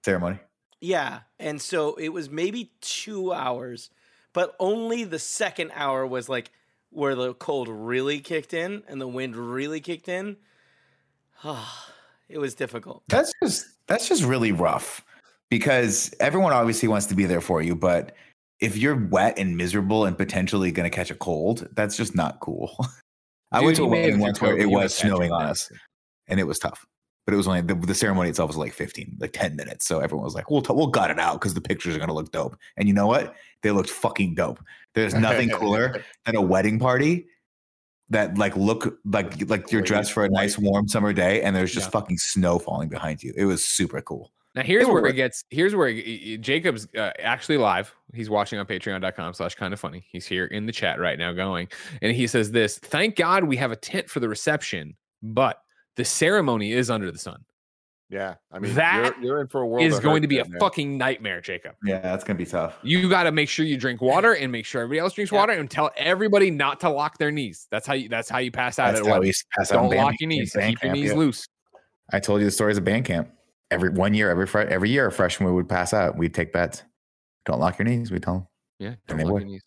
Ceremony. 0.05 0.39
Yeah. 0.79 1.21
And 1.39 1.61
so 1.61 1.95
it 1.95 2.09
was 2.09 2.29
maybe 2.29 2.71
two 2.81 3.33
hours, 3.33 3.89
but 4.35 4.53
only 4.59 5.05
the 5.05 5.17
second 5.17 5.71
hour 5.73 6.05
was 6.05 6.27
like 6.29 6.51
where 6.91 7.15
the 7.15 7.33
cold 7.33 7.69
really 7.69 8.19
kicked 8.19 8.53
in 8.53 8.83
and 8.87 8.99
the 9.01 9.07
wind 9.07 9.35
really 9.35 9.79
kicked 9.79 10.09
in. 10.09 10.35
it 12.29 12.37
was 12.37 12.53
difficult. 12.53 13.01
That's 13.07 13.31
just 13.41 13.65
that's 13.87 14.07
just 14.07 14.23
really 14.23 14.51
rough 14.51 15.03
because 15.49 16.13
everyone 16.19 16.51
obviously 16.51 16.89
wants 16.89 17.05
to 17.07 17.15
be 17.15 17.25
there 17.25 17.41
for 17.41 17.61
you, 17.61 17.75
but 17.75 18.13
if 18.59 18.77
you're 18.77 19.07
wet 19.07 19.39
and 19.39 19.55
miserable 19.55 20.05
and 20.05 20.17
potentially 20.17 20.71
going 20.71 20.89
to 20.89 20.95
catch 20.95 21.11
a 21.11 21.15
cold, 21.15 21.67
that's 21.73 21.95
just 21.95 22.13
not 22.13 22.39
cool. 22.41 22.75
I 23.51 23.59
Dude, 23.59 23.65
went 23.65 23.77
to 23.77 23.83
a 23.83 23.87
wedding 23.87 24.15
it 24.15 24.19
once 24.19 24.41
where 24.41 24.57
it 24.57 24.69
was 24.69 24.93
snowing 24.93 25.31
on 25.31 25.43
us, 25.43 25.71
and 26.27 26.39
it 26.39 26.43
was 26.43 26.59
tough. 26.59 26.85
But 27.25 27.33
it 27.33 27.37
was 27.37 27.47
only 27.47 27.61
the, 27.61 27.73
the 27.73 27.95
ceremony 27.95 28.29
itself 28.29 28.49
was 28.49 28.57
like 28.57 28.71
15, 28.73 29.17
like 29.19 29.33
10 29.33 29.55
minutes. 29.55 29.87
So 29.87 29.99
everyone 29.99 30.25
was 30.25 30.35
like, 30.35 30.51
"We'll 30.51 30.61
t- 30.61 30.73
we'll 30.73 30.87
gut 30.87 31.09
it 31.09 31.17
out 31.19 31.39
because 31.39 31.55
the 31.55 31.61
pictures 31.61 31.95
are 31.95 31.97
going 31.97 32.09
to 32.09 32.13
look 32.13 32.31
dope." 32.31 32.55
And 32.77 32.87
you 32.87 32.93
know 32.93 33.07
what? 33.07 33.35
They 33.63 33.71
looked 33.71 33.89
fucking 33.89 34.35
dope. 34.35 34.59
There's 34.93 35.13
nothing 35.15 35.49
cooler 35.49 36.03
than 36.25 36.35
a 36.35 36.41
wedding 36.41 36.77
party 36.79 37.25
that 38.09 38.37
like 38.37 38.55
look 38.55 38.99
like 39.05 39.49
like 39.49 39.71
you're 39.71 39.81
dressed 39.81 40.11
for 40.13 40.23
a 40.23 40.29
nice 40.29 40.59
warm 40.59 40.87
summer 40.87 41.11
day 41.13 41.41
and 41.41 41.55
there's 41.55 41.73
just 41.73 41.87
Yeah. 41.87 41.91
fucking 41.99 42.19
snow 42.19 42.59
falling 42.59 42.89
behind 42.89 43.23
you. 43.23 43.33
It 43.35 43.45
was 43.45 43.65
super 43.65 43.99
cool. 44.01 44.31
Now 44.53 44.61
here's 44.61 44.85
where 44.87 45.05
it 45.07 45.13
gets. 45.13 45.43
Here's 45.49 45.75
where 45.75 45.89
it- 45.89 46.39
Jacob's 46.41 46.87
uh, 46.95 47.11
actually 47.19 47.57
live. 47.57 47.93
He's 48.13 48.29
watching 48.29 48.59
on 48.59 48.67
Patreon.com/slash 48.67 49.55
kind 49.55 49.73
of 49.73 49.79
funny. 49.79 50.05
He's 50.11 50.27
here 50.27 50.45
in 50.45 50.67
the 50.67 50.71
chat 50.71 50.99
right 50.99 51.17
now, 51.17 51.33
going, 51.33 51.67
and 52.03 52.15
he 52.15 52.27
says 52.27 52.51
this: 52.51 52.77
"Thank 52.77 53.15
God 53.15 53.43
we 53.45 53.57
have 53.57 53.71
a 53.71 53.75
tent 53.75 54.09
for 54.09 54.19
the 54.21 54.29
reception, 54.29 54.95
but 55.23 55.59
the 55.95 56.05
ceremony 56.05 56.71
is 56.71 56.89
under 56.89 57.11
the 57.11 57.17
sun. 57.17 57.43
yeah. 58.09 58.35
I 58.51 58.59
mean, 58.59 58.73
That 58.75 59.15
you're, 59.17 59.25
you're 59.25 59.41
in 59.41 59.47
for 59.47 59.61
a 59.61 59.67
world. 59.67 59.83
Is 59.85 59.99
going 59.99 60.21
to 60.21 60.27
be 60.27 60.39
a 60.39 60.43
there, 60.43 60.51
man. 60.51 60.59
fucking 60.59 60.97
nightmare, 60.97 61.41
Jacob. 61.41 61.75
Yeah, 61.83 61.99
that's 61.99 62.23
gonna 62.23 62.37
be 62.37 62.45
tough. 62.45 62.77
You 62.83 63.09
got 63.09 63.23
to 63.23 63.31
make 63.31 63.49
sure 63.49 63.65
you 63.65 63.77
drink 63.77 64.01
water 64.01 64.33
and 64.35 64.51
make 64.51 64.65
sure 64.65 64.81
everybody 64.81 64.99
else 64.99 65.13
drinks 65.13 65.31
Yeah. 65.31 65.39
water, 65.39 65.53
and 65.53 65.69
tell 65.69 65.91
everybody 65.97 66.51
not 66.51 66.79
to 66.81 66.89
lock 66.89 67.17
their 67.17 67.31
knees. 67.31 67.67
That's 67.71 67.87
how 67.87 67.93
you. 67.93 68.09
That's 68.09 68.29
how 68.29 68.37
you 68.39 68.51
pass 68.51 68.77
out 68.79 68.93
That's 68.93 69.07
at 69.07 69.13
how 69.13 69.19
we 69.21 69.31
pass 69.57 69.69
Don't 69.69 69.89
band- 69.89 70.01
lock 70.03 70.15
your 70.19 70.27
knees. 70.29 70.53
band 70.53 70.75
Keep 70.75 70.83
your 70.83 70.93
knees 70.93 71.09
yeah. 71.11 71.17
loose. 71.17 71.47
I 72.13 72.19
told 72.19 72.39
you 72.41 72.45
the 72.45 72.51
stories 72.51 72.77
of 72.77 72.83
band 72.83 73.05
camp. 73.05 73.29
Every 73.71 73.89
one 73.89 74.13
year, 74.13 74.29
every 74.29 74.45
fr- 74.45 74.59
every 74.59 74.91
year, 74.91 75.07
a 75.07 75.11
freshman 75.11 75.53
would 75.55 75.67
pass 75.67 75.91
out. 75.93 76.17
We'd 76.17 76.33
take 76.35 76.53
bets. 76.53 76.83
Don't 77.45 77.59
lock 77.59 77.79
your 77.79 77.87
knees. 77.87 78.11
We 78.11 78.19
tell 78.19 78.33
them. 78.35 78.47
Yeah. 78.79 78.95
Don't 79.07 79.23
look 79.23 79.33
would. 79.33 79.41
in 79.43 79.47
these. 79.49 79.63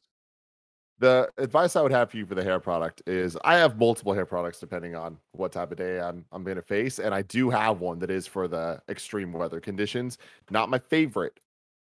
The 1.01 1.29
advice 1.39 1.77
I 1.77 1.83
would 1.83 1.93
have 1.93 2.11
for 2.11 2.17
you 2.17 2.27
for 2.27 2.35
the 2.35 2.43
hair 2.43 2.59
product 2.59 3.03
is 3.07 3.37
I 3.45 3.57
have 3.57 3.79
multiple 3.79 4.13
hair 4.13 4.27
products 4.27 4.59
depending 4.59 4.97
on 4.97 5.17
what 5.33 5.53
type 5.53 5.71
of 5.71 5.79
day 5.79 6.01
I'm 6.01 6.25
I'm 6.33 6.43
gonna 6.45 6.63
face, 6.63 6.99
and 6.99 7.15
I 7.15 7.23
do 7.23 7.51
have 7.51 7.81
one 7.81 7.99
that 8.01 8.11
is 8.11 8.27
for 8.27 8.49
the 8.49 8.81
extreme 8.89 9.33
weather 9.33 9.61
conditions. 9.61 10.19
Not 10.51 10.69
my 10.71 10.79
favorite 10.79 11.39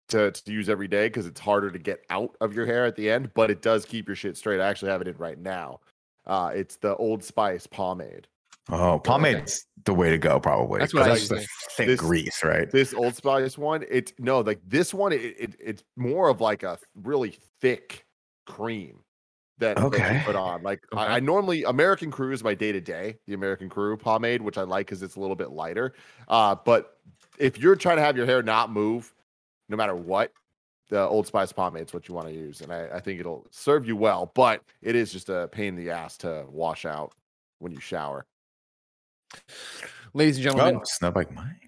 to, 0.09 0.31
to 0.31 0.51
use 0.51 0.69
every 0.69 0.87
day 0.87 1.07
because 1.07 1.25
it's 1.27 1.39
harder 1.39 1.69
to 1.71 1.79
get 1.79 2.03
out 2.09 2.35
of 2.41 2.53
your 2.53 2.65
hair 2.65 2.85
at 2.85 2.95
the 2.95 3.09
end, 3.09 3.31
but 3.33 3.49
it 3.51 3.61
does 3.61 3.85
keep 3.85 4.07
your 4.07 4.15
shit 4.15 4.37
straight. 4.37 4.59
I 4.59 4.67
actually 4.67 4.91
have 4.91 5.01
it 5.01 5.07
in 5.07 5.17
right 5.17 5.39
now. 5.39 5.79
Uh, 6.27 6.51
it's 6.53 6.75
the 6.77 6.95
Old 6.97 7.23
Spice 7.23 7.65
pomade. 7.67 8.27
Oh, 8.69 8.97
pomade's 8.97 9.67
the 9.83 9.93
way 9.93 10.09
to 10.09 10.17
go, 10.17 10.39
probably. 10.39 10.79
That's 10.79 10.93
what 10.93 11.01
'cause 11.01 11.07
I 11.07 11.09
that's 11.11 11.21
use 11.21 11.29
the 11.29 11.35
there. 11.35 11.45
thick 11.71 11.87
This- 11.87 11.99
grease, 11.99 12.43
right? 12.43 12.69
This 12.71 12.93
Old 12.95 13.15
Spice 13.15 13.57
one, 13.57 13.83
it's 13.89 14.13
no 14.17 14.39
like 14.41 14.59
this 14.67 14.93
one. 14.93 15.11
It, 15.11 15.35
it 15.39 15.55
it's 15.59 15.83
more 15.95 16.29
of 16.29 16.41
like 16.41 16.63
a 16.63 16.79
really 17.03 17.37
thick 17.61 18.04
cream 18.45 18.99
that, 19.57 19.75
that 19.77 19.83
Okay. 19.85 20.17
you 20.17 20.23
put 20.25 20.35
on. 20.35 20.61
Like 20.63 20.83
Okay. 20.93 21.01
I, 21.01 21.17
I 21.17 21.19
normally 21.19 21.63
American 21.63 22.11
Crew 22.11 22.31
is 22.31 22.43
my 22.43 22.53
day 22.55 22.71
to 22.71 22.81
day. 22.81 23.17
The 23.27 23.33
American 23.33 23.69
Crew 23.69 23.95
pomade, 23.97 24.41
which 24.41 24.57
I 24.57 24.63
like 24.63 24.87
because 24.87 25.01
it's 25.01 25.15
a 25.15 25.19
little 25.19 25.35
bit 25.35 25.51
lighter. 25.51 25.93
Uh, 26.27 26.55
but 26.55 26.97
if 27.37 27.57
you're 27.57 27.75
trying 27.75 27.97
to 27.97 28.03
have 28.03 28.17
your 28.17 28.25
hair 28.25 28.43
not 28.43 28.71
move, 28.71 29.13
no 29.69 29.77
matter 29.77 29.95
what, 29.95 30.31
the 30.89 30.99
Old 31.01 31.25
Spice 31.25 31.51
pomade 31.51 31.87
is 31.87 31.93
what 31.93 32.07
you 32.07 32.13
want 32.13 32.27
to 32.27 32.33
use, 32.33 32.61
and 32.61 32.71
I, 32.71 32.87
I 32.93 32.99
think 32.99 33.19
it'll 33.19 33.47
serve 33.49 33.87
you 33.87 33.95
well. 33.95 34.31
But 34.35 34.61
it 34.83 34.95
is 34.95 35.11
just 35.11 35.29
a 35.29 35.49
pain 35.51 35.69
in 35.69 35.75
the 35.75 35.89
ass 35.89 36.15
to 36.17 36.45
wash 36.47 36.85
out 36.85 37.13
when 37.59 37.71
you 37.71 37.79
shower. 37.79 38.25
Ladies 40.13 40.37
and 40.37 40.43
gentlemen, 40.43 40.75
Oh, 40.75 40.83
Snowbike 41.01 41.33
Mike. 41.33 41.64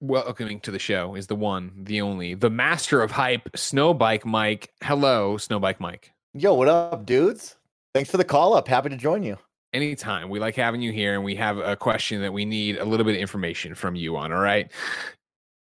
Welcoming 0.00 0.60
to 0.60 0.70
the 0.70 0.78
show 0.78 1.14
is 1.14 1.26
the 1.26 1.36
one, 1.36 1.72
the 1.76 2.00
only, 2.00 2.34
the 2.34 2.50
master 2.50 3.02
of 3.02 3.10
hype, 3.10 3.52
Snowbike 3.52 4.24
Mike. 4.24 4.72
Hello, 4.82 5.36
Snowbike 5.36 5.78
Mike. 5.78 6.12
Yo, 6.32 6.54
what 6.54 6.68
up, 6.68 7.04
dudes? 7.04 7.56
Thanks 7.94 8.10
for 8.10 8.16
the 8.16 8.24
call 8.24 8.54
up. 8.54 8.66
Happy 8.66 8.88
to 8.88 8.96
join 8.96 9.22
you. 9.22 9.36
Anytime. 9.72 10.30
We 10.30 10.40
like 10.40 10.56
having 10.56 10.80
you 10.80 10.90
here, 10.90 11.14
and 11.14 11.22
we 11.22 11.36
have 11.36 11.58
a 11.58 11.76
question 11.76 12.22
that 12.22 12.32
we 12.32 12.44
need 12.44 12.78
a 12.78 12.84
little 12.84 13.04
bit 13.04 13.14
of 13.14 13.20
information 13.20 13.74
from 13.74 13.94
you 13.94 14.16
on. 14.16 14.32
All 14.32 14.40
right. 14.40 14.70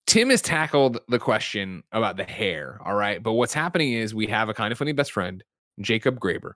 Tim 0.08 0.30
has 0.30 0.42
tackled 0.42 1.00
the 1.08 1.20
question 1.20 1.84
about 1.92 2.18
the 2.18 2.26
hair. 2.26 2.80
All 2.86 2.96
right. 2.96 3.24
But 3.24 3.34
what's 3.34 3.54
happening 3.54 3.94
is 3.94 4.14
we 4.14 4.28
have 4.28 4.50
a 4.50 4.54
kind 4.54 4.72
of 4.72 4.78
funny 4.78 4.92
best 4.92 5.12
friend, 5.14 5.44
Jacob 5.80 6.20
Graber. 6.20 6.54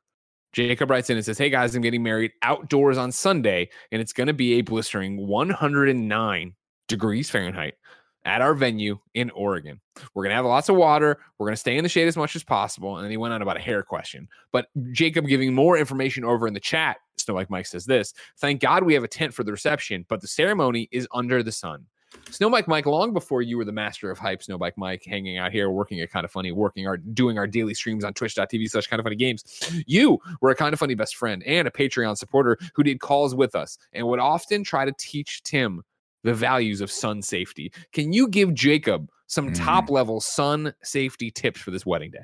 Jacob 0.51 0.89
writes 0.89 1.09
in 1.09 1.17
and 1.17 1.25
says, 1.25 1.37
Hey 1.37 1.49
guys, 1.49 1.75
I'm 1.75 1.81
getting 1.81 2.03
married 2.03 2.31
outdoors 2.41 2.97
on 2.97 3.11
Sunday, 3.11 3.69
and 3.91 4.01
it's 4.01 4.13
going 4.13 4.27
to 4.27 4.33
be 4.33 4.53
a 4.55 4.61
blistering 4.61 5.27
109 5.27 6.55
degrees 6.87 7.29
Fahrenheit 7.29 7.75
at 8.25 8.41
our 8.41 8.53
venue 8.53 8.99
in 9.13 9.29
Oregon. 9.31 9.79
We're 10.13 10.23
going 10.23 10.31
to 10.31 10.35
have 10.35 10.45
lots 10.45 10.67
of 10.67 10.75
water. 10.75 11.17
We're 11.37 11.47
going 11.47 11.55
to 11.55 11.59
stay 11.59 11.77
in 11.77 11.83
the 11.83 11.89
shade 11.89 12.09
as 12.09 12.17
much 12.17 12.35
as 12.35 12.43
possible. 12.43 12.97
And 12.97 13.03
then 13.03 13.11
he 13.11 13.17
went 13.17 13.33
on 13.33 13.41
about 13.41 13.57
a 13.57 13.61
hair 13.61 13.83
question. 13.83 14.27
But 14.51 14.67
Jacob 14.91 15.27
giving 15.27 15.53
more 15.53 15.77
information 15.77 16.25
over 16.25 16.45
in 16.45 16.53
the 16.53 16.59
chat. 16.59 16.97
Snowbike 17.17 17.49
Mike 17.49 17.65
says 17.65 17.85
this 17.85 18.13
Thank 18.37 18.61
God 18.61 18.83
we 18.83 18.93
have 18.93 19.03
a 19.03 19.07
tent 19.07 19.33
for 19.33 19.43
the 19.43 19.51
reception, 19.51 20.05
but 20.09 20.21
the 20.21 20.27
ceremony 20.27 20.89
is 20.91 21.07
under 21.13 21.41
the 21.41 21.51
sun. 21.51 21.85
Snowbike 22.25 22.67
Mike, 22.67 22.85
long 22.85 23.13
before 23.13 23.41
you 23.41 23.57
were 23.57 23.65
the 23.65 23.71
master 23.71 24.09
of 24.11 24.17
hype, 24.17 24.41
Snowbike 24.41 24.73
Mike, 24.77 25.03
hanging 25.05 25.37
out 25.37 25.51
here, 25.51 25.69
working 25.69 26.01
at 26.01 26.11
kind 26.11 26.25
of 26.25 26.31
funny, 26.31 26.51
working 26.51 26.87
our 26.87 26.97
doing 26.97 27.37
our 27.37 27.47
daily 27.47 27.73
streams 27.73 28.03
on 28.03 28.13
twitch.tv 28.13 28.69
slash 28.69 28.87
kind 28.87 28.99
of 28.99 29.05
funny 29.05 29.15
games. 29.15 29.43
You 29.85 30.19
were 30.41 30.49
a 30.49 30.55
kind 30.55 30.73
of 30.73 30.79
funny 30.79 30.95
best 30.95 31.15
friend 31.15 31.43
and 31.43 31.67
a 31.67 31.71
Patreon 31.71 32.17
supporter 32.17 32.57
who 32.73 32.83
did 32.83 32.99
calls 32.99 33.35
with 33.35 33.55
us 33.55 33.77
and 33.93 34.07
would 34.07 34.19
often 34.19 34.63
try 34.63 34.85
to 34.85 34.93
teach 34.97 35.43
Tim 35.43 35.83
the 36.27 36.33
values 36.33 36.81
of 36.81 36.91
sun 36.91 37.21
safety. 37.21 37.71
Can 37.93 38.11
you 38.11 38.27
give 38.27 38.53
Jacob 38.53 39.09
some 39.27 39.49
Mm. 39.49 39.55
top 39.55 39.89
level 39.89 40.19
sun 40.19 40.73
safety 40.83 41.31
tips 41.31 41.61
for 41.61 41.71
this 41.71 41.85
wedding 41.85 42.11
day? 42.11 42.23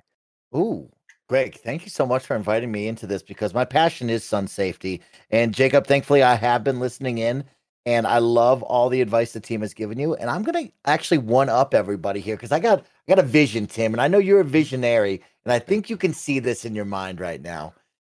Ooh, 0.54 0.92
Greg, 1.30 1.56
thank 1.56 1.84
you 1.86 1.90
so 1.90 2.06
much 2.06 2.26
for 2.26 2.36
inviting 2.36 2.70
me 2.70 2.88
into 2.88 3.08
this 3.08 3.24
because 3.24 3.54
my 3.54 3.64
passion 3.64 4.10
is 4.10 4.26
sun 4.26 4.48
safety. 4.48 5.02
And 5.32 5.54
Jacob, 5.54 5.88
thankfully, 5.88 6.22
I 6.22 6.36
have 6.36 6.66
been 6.66 6.82
listening 6.82 7.18
in 7.18 7.46
and 7.86 8.06
I 8.06 8.18
love 8.18 8.62
all 8.62 8.90
the 8.90 9.02
advice 9.02 9.32
the 9.32 9.40
team 9.40 9.62
has 9.62 9.74
given 9.74 9.98
you. 9.98 10.16
And 10.16 10.30
I'm 10.30 10.44
gonna 10.44 10.68
actually 10.86 11.20
one 11.20 11.48
up 11.50 11.74
everybody 11.74 12.20
here 12.20 12.36
because 12.36 12.52
I 12.52 12.60
got 12.60 12.82
I 12.82 13.16
got 13.16 13.20
a 13.20 13.28
vision, 13.28 13.68
Tim, 13.68 13.94
and 13.94 14.02
I 14.02 14.10
know 14.10 14.18
you're 14.20 14.42
a 14.42 14.46
visionary, 14.46 15.22
and 15.46 15.54
I 15.54 15.60
think 15.60 15.90
you 15.90 15.98
can 15.98 16.14
see 16.14 16.40
this 16.40 16.66
in 16.66 16.76
your 16.76 16.86
mind 16.86 17.20
right 17.22 17.42
now. 17.42 17.74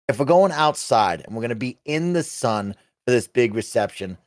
If 0.08 0.18
we're 0.18 0.26
going 0.26 0.52
outside 0.52 1.22
and 1.24 1.34
we're 1.34 1.42
gonna 1.42 1.54
be 1.54 1.78
in 1.84 2.12
the 2.12 2.22
sun 2.24 2.74
for 3.04 3.12
this 3.12 3.28
big 3.28 3.54
reception, 3.54 4.18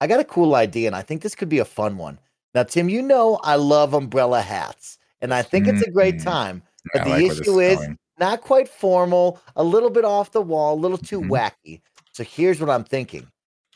I 0.00 0.06
got 0.06 0.20
a 0.20 0.24
cool 0.24 0.54
idea, 0.54 0.86
and 0.86 0.96
I 0.96 1.02
think 1.02 1.22
this 1.22 1.34
could 1.34 1.48
be 1.48 1.58
a 1.58 1.64
fun 1.64 1.96
one. 1.98 2.18
Now, 2.54 2.62
Tim, 2.64 2.88
you 2.88 3.02
know 3.02 3.38
I 3.42 3.56
love 3.56 3.94
umbrella 3.94 4.40
hats, 4.40 4.98
and 5.20 5.34
I 5.34 5.42
think 5.42 5.66
it's 5.68 5.82
a 5.82 5.90
great 5.90 6.18
Mhm. 6.18 6.24
time. 6.24 6.62
But 6.92 7.04
the 7.04 7.10
like 7.10 7.24
issue 7.24 7.60
is 7.60 7.78
going. 7.78 7.98
not 8.18 8.40
quite 8.40 8.68
formal, 8.68 9.40
a 9.56 9.64
little 9.64 9.90
bit 9.90 10.04
off 10.04 10.32
the 10.32 10.40
wall, 10.42 10.74
a 10.74 10.80
little 10.80 10.98
too 10.98 11.20
Mhm. 11.20 11.28
wacky. 11.30 11.82
So 12.12 12.24
here's 12.24 12.60
what 12.60 12.70
I'm 12.70 12.84
thinking. 12.84 13.26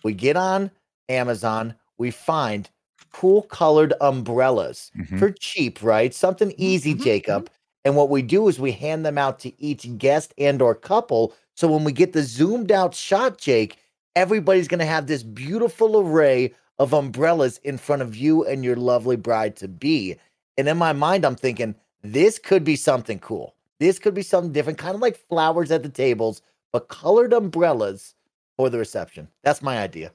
We 0.05 0.15
get 0.15 0.37
on 0.37 0.71
Amazon, 1.09 1.75
we 1.99 2.11
find 2.11 2.71
cool 3.13 3.43
colored 3.43 3.93
umbrellas 4.01 4.91
Mhm. 4.97 5.19
for 5.19 5.31
cheap, 5.33 5.83
right? 5.83 6.15
Something 6.15 6.55
easy, 6.57 6.95
mhm, 6.95 7.03
Jacob. 7.05 7.51
And 7.85 7.97
what 7.97 8.11
we 8.11 8.23
do 8.23 8.49
is 8.49 8.59
we 8.61 8.73
hand 8.73 9.05
them 9.05 9.19
out 9.19 9.39
to 9.41 9.61
each 9.63 9.99
guest 9.99 10.33
and 10.39 10.63
or 10.63 10.75
couple. 10.75 11.35
So 11.57 11.69
when 11.69 11.85
we 11.85 11.93
get 11.93 12.13
the 12.13 12.23
zoomed 12.23 12.73
out 12.73 12.95
shot, 12.95 13.39
Jake, 13.39 13.77
everybody's 14.17 14.69
going 14.69 14.81
to 14.81 14.87
have 14.87 15.07
this 15.07 15.23
beautiful 15.23 16.01
array 16.01 16.55
of 16.79 16.93
umbrellas 16.93 17.59
in 17.65 17.79
front 17.79 18.03
of 18.03 18.17
you 18.17 18.45
and 18.45 18.65
your 18.65 18.77
lovely 18.77 19.17
bride 19.17 19.57
to 19.57 19.69
be. 19.69 20.17
And 20.57 20.69
in 20.69 20.77
my 20.77 20.93
mind, 20.93 21.25
I'm 21.25 21.37
thinking 21.37 21.75
this 22.03 22.39
could 22.39 22.65
be 22.65 22.77
something 22.77 23.19
cool. 23.19 23.55
This 23.79 23.99
could 23.99 24.15
be 24.15 24.23
something 24.23 24.53
different, 24.53 24.79
kind 24.79 24.95
of 24.95 25.01
like 25.01 25.29
flowers 25.29 25.71
at 25.71 25.83
the 25.83 25.89
tables, 25.89 26.43
but 26.73 26.89
colored 26.89 27.33
umbrellas 27.33 28.15
for 28.57 28.71
the 28.71 28.79
reception. 28.79 29.29
That's 29.43 29.63
my 29.63 29.79
idea. 29.79 30.13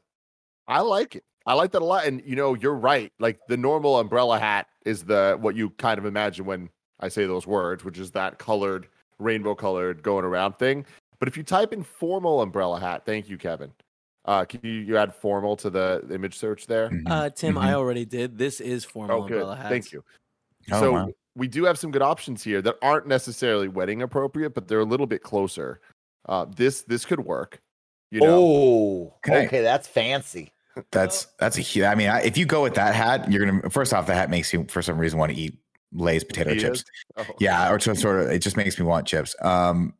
I 0.68 0.82
like 0.82 1.16
it. 1.16 1.24
I 1.46 1.54
like 1.54 1.72
that 1.72 1.82
a 1.82 1.86
lot. 1.86 2.06
And 2.06 2.22
you 2.26 2.36
know, 2.36 2.54
you're 2.54 2.76
right. 2.76 3.12
Like 3.20 3.40
the 3.48 3.58
normal 3.58 4.00
umbrella 4.00 4.40
hat 4.40 4.68
is 4.86 5.04
the 5.04 5.38
what 5.40 5.56
you 5.56 5.70
kind 5.72 5.98
of 5.98 6.06
imagine 6.06 6.46
when 6.46 6.70
I 7.00 7.08
say 7.08 7.26
those 7.26 7.48
words, 7.48 7.84
which 7.84 8.00
is 8.00 8.12
that 8.12 8.38
colored, 8.38 8.88
rainbow 9.20 9.56
colored 9.56 10.04
going 10.04 10.26
around 10.26 10.58
thing. 10.58 10.86
But 11.20 11.28
if 11.28 11.38
you 11.38 11.44
type 11.44 11.74
in 11.74 11.84
formal 11.84 12.42
umbrella 12.42 12.80
hat, 12.80 13.04
thank 13.06 13.30
you, 13.30 13.38
Kevin. 13.38 13.72
Uh, 14.28 14.44
can 14.46 14.60
you, 14.64 14.72
you 14.72 14.98
add 14.98 15.16
formal 15.16 15.56
to 15.56 15.70
the 15.70 16.06
image 16.12 16.38
search 16.38 16.68
there? 16.68 16.90
Mhm. 16.90 17.04
Uh, 17.08 17.30
Tim, 17.30 17.58
I 17.58 17.70
Mhm. 17.72 17.74
already 17.76 18.06
did. 18.06 18.38
This 18.38 18.60
is 18.60 18.84
formal 18.84 19.16
Oh, 19.16 19.22
good. 19.22 19.32
umbrella 19.38 19.56
hats. 19.56 19.70
Thank 19.70 19.92
you. 19.94 20.04
Oh, 20.72 20.80
so 20.82 20.92
wow. 20.92 21.10
we 21.36 21.48
do 21.48 21.64
have 21.64 21.78
some 21.80 21.92
good 21.92 22.02
options 22.02 22.44
here 22.44 22.62
that 22.62 22.76
aren't 22.82 23.08
necessarily 23.08 23.68
wedding 23.70 24.02
appropriate, 24.02 24.54
but 24.54 24.68
they're 24.68 24.82
a 24.82 24.86
little 24.86 25.08
bit 25.08 25.24
closer. 25.24 25.80
Uh, 26.28 26.46
this 26.56 26.82
this 26.84 27.06
could 27.06 27.22
work. 27.22 27.62
You 28.12 28.20
know, 28.22 28.36
Oh, 28.38 29.14
Can 29.24 29.34
I- 29.34 29.46
okay, 29.46 29.62
that's 29.62 29.88
fancy. 29.88 30.52
That's 30.92 31.26
that's 31.40 31.58
a 31.58 31.62
huge. 31.62 31.86
I 31.86 31.96
mean, 31.96 32.10
I, 32.10 32.22
if 32.22 32.38
you 32.38 32.46
go 32.46 32.62
with 32.64 32.76
that 32.76 32.94
hat, 32.96 33.32
you're 33.32 33.46
gonna 33.46 33.70
first 33.70 33.94
off, 33.94 34.08
the 34.08 34.14
hat 34.14 34.30
makes 34.30 34.52
you 34.54 34.66
for 34.70 34.82
some 34.82 34.98
reason 34.98 35.18
want 35.18 35.32
to 35.34 35.38
eat 35.38 35.58
Lay's 35.94 36.24
potato 36.26 36.54
chips. 36.56 36.84
Oh. 37.16 37.26
Yeah, 37.40 37.72
or 37.72 37.80
some 37.80 37.96
sort 37.96 38.20
of. 38.22 38.30
It 38.30 38.40
just 38.40 38.58
makes 38.58 38.78
me 38.78 38.86
want 38.86 39.08
chips. 39.08 39.36
Um, 39.42 39.94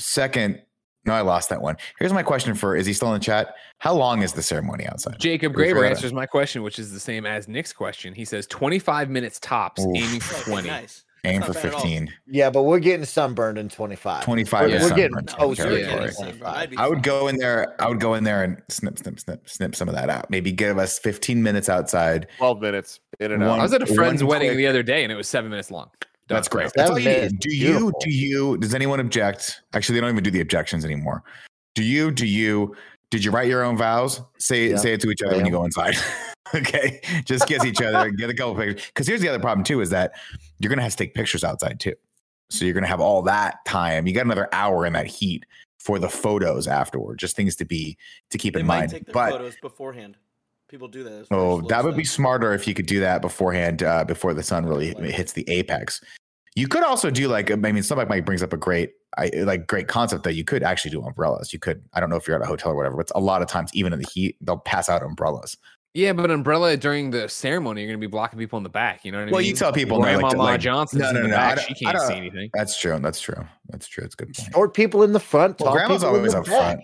second, 0.00 0.62
no, 1.06 1.12
I 1.12 1.20
lost 1.20 1.48
that 1.50 1.60
one. 1.60 1.76
Here's 1.98 2.12
my 2.12 2.22
question 2.22 2.54
for: 2.54 2.74
Is 2.76 2.86
he 2.86 2.92
still 2.92 3.08
in 3.08 3.14
the 3.14 3.24
chat? 3.24 3.54
How 3.78 3.94
long 3.94 4.22
is 4.22 4.32
the 4.32 4.42
ceremony 4.42 4.86
outside? 4.86 5.18
Jacob 5.18 5.54
We 5.56 5.64
Graber 5.64 5.88
answers 5.88 6.12
my 6.12 6.26
question, 6.26 6.62
which 6.62 6.78
is 6.78 6.92
the 6.92 7.00
same 7.00 7.26
as 7.26 7.48
Nick's 7.48 7.72
question. 7.72 8.14
He 8.14 8.24
says 8.24 8.46
25 8.46 9.10
minutes 9.10 9.38
tops, 9.40 9.82
Oof. 9.84 9.94
aiming 9.96 10.20
for 10.20 10.42
20. 10.50 10.68
nice. 10.68 11.04
Aim 11.26 11.40
for 11.40 11.48
not 11.48 11.54
bad 11.54 11.64
at 11.66 11.74
all. 11.74 11.80
15. 11.80 12.12
Yeah, 12.26 12.50
but 12.50 12.64
we're 12.64 12.78
getting 12.78 13.06
sunburned 13.06 13.56
in 13.56 13.70
25. 13.70 14.24
25 14.24 14.68
We're, 14.70 14.76
is 14.76 14.82
we're 14.82 14.88
getting 14.90 15.14
sunburned 15.16 15.28
toasted 15.28 15.80
Yeah, 15.80 15.96
25. 15.96 16.42
I'd 16.42 16.70
be 16.70 16.76
I 16.76 16.86
would 16.86 16.96
fine. 16.96 17.02
go 17.02 17.28
in 17.28 17.36
there. 17.38 17.74
I 17.82 17.88
would 17.88 17.98
go 17.98 18.12
in 18.12 18.24
there 18.24 18.42
and 18.42 18.60
snip, 18.68 18.98
snip, 18.98 19.18
snip, 19.18 19.48
snip 19.48 19.74
some 19.74 19.88
of 19.88 19.94
that 19.94 20.10
out. 20.10 20.28
Maybe 20.28 20.52
give 20.52 20.76
us 20.76 20.98
15 20.98 21.42
minutes 21.42 21.70
outside. 21.70 22.26
12 22.36 22.60
minutes 22.60 23.00
in 23.20 23.32
and 23.32 23.40
One- 23.46 23.58
I 23.58 23.62
was 23.62 23.72
at 23.72 23.80
a 23.80 23.86
friend's 23.86 24.22
wedding 24.22 24.48
quick- 24.48 24.58
the 24.58 24.66
other 24.66 24.82
day 24.82 25.02
and 25.02 25.10
it 25.10 25.14
was 25.16 25.26
seven 25.26 25.48
minutes 25.50 25.70
long. 25.70 25.88
Done. 26.26 26.36
That's 26.36 26.48
great. 26.48 26.70
That's 26.74 26.90
all 26.90 26.98
you 26.98 27.10
is 27.10 27.32
need. 27.32 27.40
Do 27.40 27.54
you? 27.54 27.92
Do 28.00 28.10
you? 28.10 28.56
Does 28.56 28.74
anyone 28.74 28.98
object? 28.98 29.62
Actually, 29.74 29.96
they 29.96 30.00
don't 30.00 30.10
even 30.10 30.24
do 30.24 30.30
the 30.30 30.40
objections 30.40 30.84
anymore. 30.84 31.22
Do 31.74 31.82
you? 31.82 32.10
Do 32.10 32.26
you? 32.26 32.74
Did 33.10 33.24
you 33.24 33.30
write 33.30 33.48
your 33.48 33.62
own 33.62 33.76
vows? 33.76 34.22
Say 34.38 34.70
Yeah. 34.70 34.76
say 34.76 34.94
it 34.94 35.00
to 35.02 35.10
each 35.10 35.22
other 35.22 35.36
when 35.36 35.44
you 35.44 35.52
go 35.52 35.64
inside. 35.64 35.96
okay, 36.54 37.00
just 37.26 37.46
kiss 37.46 37.64
each 37.64 37.82
other. 37.82 38.10
Get 38.10 38.30
a 38.30 38.34
couple 38.34 38.54
pictures. 38.54 38.86
Because 38.86 39.06
here's 39.06 39.20
the 39.20 39.28
other 39.28 39.38
problem 39.38 39.64
too: 39.64 39.80
is 39.82 39.90
that 39.90 40.12
you're 40.58 40.70
gonna 40.70 40.82
have 40.82 40.92
to 40.92 40.96
take 40.96 41.14
pictures 41.14 41.44
outside 41.44 41.78
too. 41.78 41.94
So 42.50 42.64
you're 42.64 42.74
gonna 42.74 42.86
have 42.86 43.00
all 43.00 43.20
that 43.22 43.64
time. 43.66 44.06
You 44.06 44.14
got 44.14 44.24
another 44.24 44.48
hour 44.52 44.86
in 44.86 44.94
that 44.94 45.06
heat 45.06 45.44
for 45.78 45.98
the 45.98 46.08
photos 46.08 46.66
afterward. 46.66 47.18
Just 47.18 47.36
things 47.36 47.54
to 47.56 47.66
be 47.66 47.98
to 48.30 48.38
keep 48.38 48.54
They 48.54 48.60
in 48.60 48.66
mind. 48.66 48.90
take 48.92 49.12
But 49.12 49.32
photos 49.32 49.56
beforehand. 49.60 50.16
People 50.74 50.88
do 50.88 51.04
that. 51.04 51.28
Oh, 51.30 51.60
that 51.68 51.82
slow 51.82 51.90
would 51.90 51.96
be 51.96 52.02
smarter 52.02 52.52
if 52.52 52.66
you 52.66 52.74
could 52.74 52.86
do 52.86 52.98
that 52.98 53.22
beforehand, 53.22 53.84
uh, 53.84 54.02
before 54.04 54.34
the 54.34 54.42
sun 54.42 54.66
really 54.66 54.92
Like- 54.94 55.12
hits 55.12 55.30
the 55.30 55.48
apex. 55.48 56.00
You 56.56 56.66
could 56.66 56.82
also 56.82 57.12
do 57.12 57.28
like, 57.28 57.52
I 57.52 57.54
mean, 57.54 57.80
somebody 57.84 58.08
Mike 58.08 58.24
brings 58.24 58.42
up 58.42 58.52
a 58.52 58.56
great, 58.56 58.90
I 59.16 59.30
like 59.44 59.68
great 59.68 59.86
concept 59.86 60.24
that 60.24 60.34
you 60.34 60.42
could 60.42 60.64
actually 60.64 60.90
do 60.90 61.00
umbrellas. 61.04 61.52
You 61.52 61.60
could, 61.60 61.84
I 61.92 62.00
don't 62.00 62.10
know 62.10 62.16
if 62.16 62.26
you're 62.26 62.34
at 62.34 62.42
a 62.42 62.46
hotel 62.46 62.72
or 62.72 62.74
whatever, 62.74 62.96
but 62.96 63.08
a 63.14 63.20
lot 63.20 63.40
of 63.40 63.46
times, 63.46 63.70
even 63.72 63.92
in 63.92 64.00
the 64.00 64.08
heat, 64.12 64.36
they'll 64.40 64.56
pass 64.58 64.88
out 64.88 65.00
umbrellas. 65.04 65.56
Yeah, 65.92 66.12
but 66.12 66.28
umbrella 66.32 66.76
during 66.76 67.12
the 67.12 67.28
ceremony, 67.28 67.82
you're 67.82 67.90
gonna 67.92 67.98
be 67.98 68.08
blocking 68.08 68.40
people 68.40 68.56
in 68.56 68.64
the 68.64 68.68
back. 68.68 69.04
You 69.04 69.12
know 69.12 69.18
what 69.18 69.20
I 69.20 69.24
Well, 69.26 69.26
mean? 69.26 69.32
Well, 69.34 69.42
you 69.42 69.54
tell 69.54 69.72
people 69.72 69.98
no, 70.00 70.06
like, 70.06 70.18
Grandma 70.18 70.42
like- 70.42 70.60
Johnson's 70.60 71.02
no, 71.02 71.08
in 71.10 71.14
no, 71.14 71.22
the 71.22 71.28
no, 71.28 71.36
back. 71.36 71.60
She 71.60 71.74
can't 71.74 72.00
see 72.00 72.14
anything. 72.14 72.50
That's 72.52 72.76
true. 72.76 72.98
That's 72.98 73.20
true. 73.20 73.46
That's 73.68 73.86
true. 73.86 74.02
It's 74.02 74.16
good 74.16 74.34
point. 74.34 74.52
Short 74.52 74.74
people 74.74 75.04
in 75.04 75.12
the 75.12 75.20
front. 75.20 75.60
Well, 75.60 75.72
grandma's 75.72 76.02
always 76.02 76.34
up 76.34 76.46
back. 76.46 76.52
front. 76.74 76.80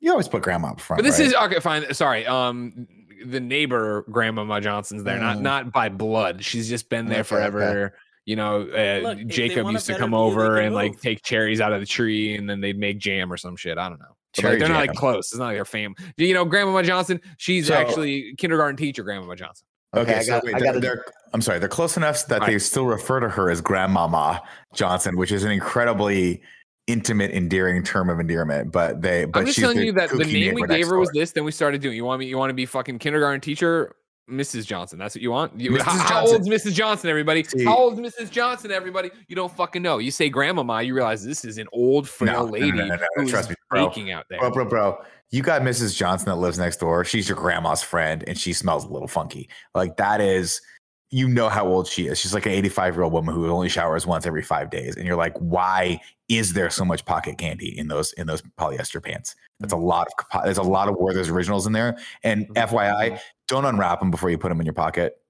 You 0.00 0.10
always 0.12 0.28
put 0.28 0.42
grandma 0.42 0.70
up 0.70 0.80
front. 0.80 0.98
But 0.98 1.04
this 1.08 1.18
right? 1.18 1.26
is 1.28 1.34
okay. 1.34 1.60
Fine. 1.60 1.92
Sorry. 1.94 2.24
Um, 2.26 2.86
the 3.26 3.40
neighbor 3.40 4.04
Grandmama 4.10 4.60
Johnson's 4.60 5.04
there, 5.04 5.18
not 5.18 5.38
Mhm. 5.38 5.40
not 5.42 5.72
by 5.72 5.88
blood. 5.88 6.44
She's 6.44 6.68
just 6.68 6.88
been 6.88 7.06
there 7.06 7.20
Okay, 7.20 7.28
forever. 7.28 7.94
You 8.24 8.36
know, 8.36 8.62
uh, 8.62 9.00
Look, 9.02 9.26
Jacob 9.26 9.70
used 9.70 9.86
to 9.86 9.96
come 9.96 10.10
view, 10.10 10.18
over 10.18 10.56
can 10.56 10.66
and 10.66 10.74
like 10.74 11.00
take 11.00 11.22
cherries 11.22 11.60
out 11.60 11.72
of 11.72 11.80
the 11.80 11.86
tree, 11.86 12.36
and 12.36 12.48
then 12.48 12.60
they'd 12.60 12.78
make 12.78 12.98
jam 12.98 13.32
or 13.32 13.36
some 13.38 13.56
shit. 13.56 13.78
I 13.78 13.88
don't 13.88 13.98
know. 13.98 14.16
But, 14.36 14.44
like, 14.44 14.58
they're 14.58 14.68
not 14.68 14.86
like 14.86 14.94
close. 14.94 15.32
It's 15.32 15.38
not 15.38 15.46
like 15.46 15.56
their 15.56 15.64
family. 15.64 15.96
You 16.18 16.34
know, 16.34 16.44
Grandmama 16.44 16.82
Johnson. 16.82 17.20
She's 17.38 17.68
So- 17.68 17.74
actually 17.74 18.34
kindergarten 18.36 18.76
teacher. 18.76 19.02
Grandmama 19.02 19.34
Johnson. 19.34 19.64
Okay, 19.96 20.02
Okay, 20.10 20.18
I 20.18 20.22
so 20.22 20.32
got. 20.32 20.44
wait, 20.44 20.54
I 20.54 20.58
they're, 20.60 20.72
got. 20.74 20.82
they're- 20.82 21.04
I'm 21.32 21.40
sorry, 21.40 21.58
they're 21.58 21.68
close 21.70 21.96
enough 21.96 22.26
that 22.26 22.44
they 22.44 22.58
still 22.58 22.84
refer 22.86 23.20
to 23.20 23.28
her 23.30 23.50
as 23.50 23.62
Grandmama 23.62 24.42
Johnson, 24.74 25.16
which 25.16 25.32
is 25.32 25.44
an 25.44 25.50
incredibly 25.50 26.42
intimate, 26.88 27.30
endearing 27.30 27.84
term 27.84 28.10
of 28.10 28.18
endearment. 28.18 28.72
But 28.72 29.00
they, 29.00 29.26
but 29.26 29.40
I'm 29.40 29.46
just 29.46 29.58
telling 29.58 29.78
you 29.78 29.92
that 29.92 30.10
the 30.10 30.24
name 30.24 30.54
we 30.54 30.66
gave 30.66 30.88
her 30.88 30.98
was 30.98 31.10
this. 31.14 31.30
Then 31.30 31.44
we 31.44 31.52
started 31.52 31.80
doing. 31.80 31.94
You 31.94 32.04
want 32.04 32.18
me? 32.18 32.26
You 32.26 32.36
want 32.36 32.50
to 32.50 32.54
be 32.54 32.66
fucking 32.66 32.98
kindergarten 32.98 33.40
teacher, 33.40 33.94
Mrs. 34.28 34.66
Johnson? 34.66 34.98
That's 34.98 35.14
what 35.14 35.22
you 35.22 35.30
want. 35.30 35.60
You, 35.60 35.70
Mrs. 35.70 35.82
how, 35.82 35.98
how 35.98 36.26
old's 36.26 36.48
Mrs. 36.48 36.72
Johnson? 36.72 37.10
Everybody. 37.10 37.44
See- 37.44 37.64
how 37.64 37.76
old's 37.76 38.00
Mrs. 38.00 38.30
Johnson? 38.30 38.72
Everybody. 38.72 39.10
You 39.28 39.36
don't 39.36 39.54
fucking 39.54 39.82
know. 39.82 39.98
You 39.98 40.10
say 40.10 40.28
grandmama, 40.28 40.82
you 40.82 40.94
realize 40.94 41.24
this 41.24 41.44
is 41.44 41.58
an 41.58 41.68
old 41.72 42.08
frail 42.08 42.46
no, 42.46 42.52
lady 42.52 42.72
no, 42.72 42.86
no, 42.86 42.98
who's 43.14 43.30
trust 43.30 43.50
me, 43.50 43.56
bro. 43.70 43.88
baking 43.88 44.10
out 44.10 44.24
there. 44.28 44.40
Bro, 44.40 44.50
bro, 44.52 44.64
bro. 44.64 44.98
You 45.30 45.42
got 45.42 45.60
Mrs. 45.60 45.94
Johnson 45.94 46.30
that 46.30 46.36
lives 46.36 46.58
next 46.58 46.78
door. 46.78 47.04
She's 47.04 47.28
your 47.28 47.36
grandma's 47.36 47.82
friend, 47.82 48.24
and 48.26 48.38
she 48.38 48.54
smells 48.54 48.86
a 48.86 48.88
little 48.88 49.08
funky. 49.08 49.50
Like 49.74 49.98
that 49.98 50.22
is, 50.22 50.62
you 51.10 51.26
know 51.28 51.48
how 51.48 51.66
old 51.66 51.86
she 51.86 52.06
is. 52.06 52.18
She's 52.18 52.34
like 52.34 52.44
an 52.46 52.52
85 52.52 52.94
year 52.94 53.02
old 53.04 53.12
woman 53.12 53.34
who 53.34 53.48
only 53.50 53.68
showers 53.68 54.06
once 54.06 54.26
every 54.26 54.42
five 54.42 54.70
days, 54.70 54.96
and 54.96 55.06
you're 55.06 55.16
like, 55.16 55.36
why 55.38 56.00
is 56.28 56.52
there 56.52 56.68
so 56.70 56.84
much 56.84 57.04
pocket 57.06 57.38
candy 57.38 57.76
in 57.78 57.88
those 57.88 58.12
in 58.14 58.26
those 58.26 58.42
polyester 58.58 59.02
pants? 59.02 59.34
That's 59.60 59.72
a 59.72 59.76
lot 59.76 60.08
of 60.32 60.44
there's 60.44 60.58
a 60.58 60.62
lot 60.62 60.88
of 60.88 60.96
Werther's 60.96 61.28
originals 61.30 61.66
in 61.66 61.72
there. 61.72 61.96
And 62.22 62.46
Mhm. 62.48 62.56
FYI, 62.68 63.20
don't 63.48 63.64
unwrap 63.64 64.00
them 64.00 64.10
before 64.10 64.28
you 64.30 64.36
put 64.38 64.50
them 64.50 64.60
in 64.60 64.66
your 64.66 64.74
pocket, 64.74 65.20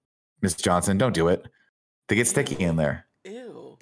Miss 0.42 0.54
Johnson. 0.54 0.98
Don't 0.98 1.14
do 1.14 1.28
it. 1.28 1.46
They 2.08 2.16
get 2.16 2.26
sticky 2.26 2.56
in 2.64 2.76
there. 2.76 3.06
Ew. 3.24 3.78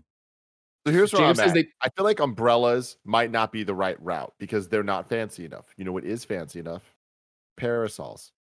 So 0.87 0.93
here's 0.93 1.13
where 1.13 1.21
Jacob 1.23 1.31
I'm 1.31 1.35
says 1.37 1.49
at. 1.49 1.55
they- 1.55 1.69
I 1.81 1.89
feel 1.89 2.05
like 2.05 2.21
umbrellas 2.21 2.97
might 3.05 3.31
not 3.31 3.51
be 3.53 3.65
the 3.65 3.75
right 3.75 4.01
route 4.03 4.35
because 4.39 4.69
they're 4.69 4.83
not 4.85 5.09
fancy 5.09 5.45
enough. 5.45 5.67
You 5.77 5.85
know 5.85 5.93
what 5.93 6.05
is 6.05 6.25
fancy 6.25 6.59
enough? 6.61 6.95
Parasols. 7.57 8.33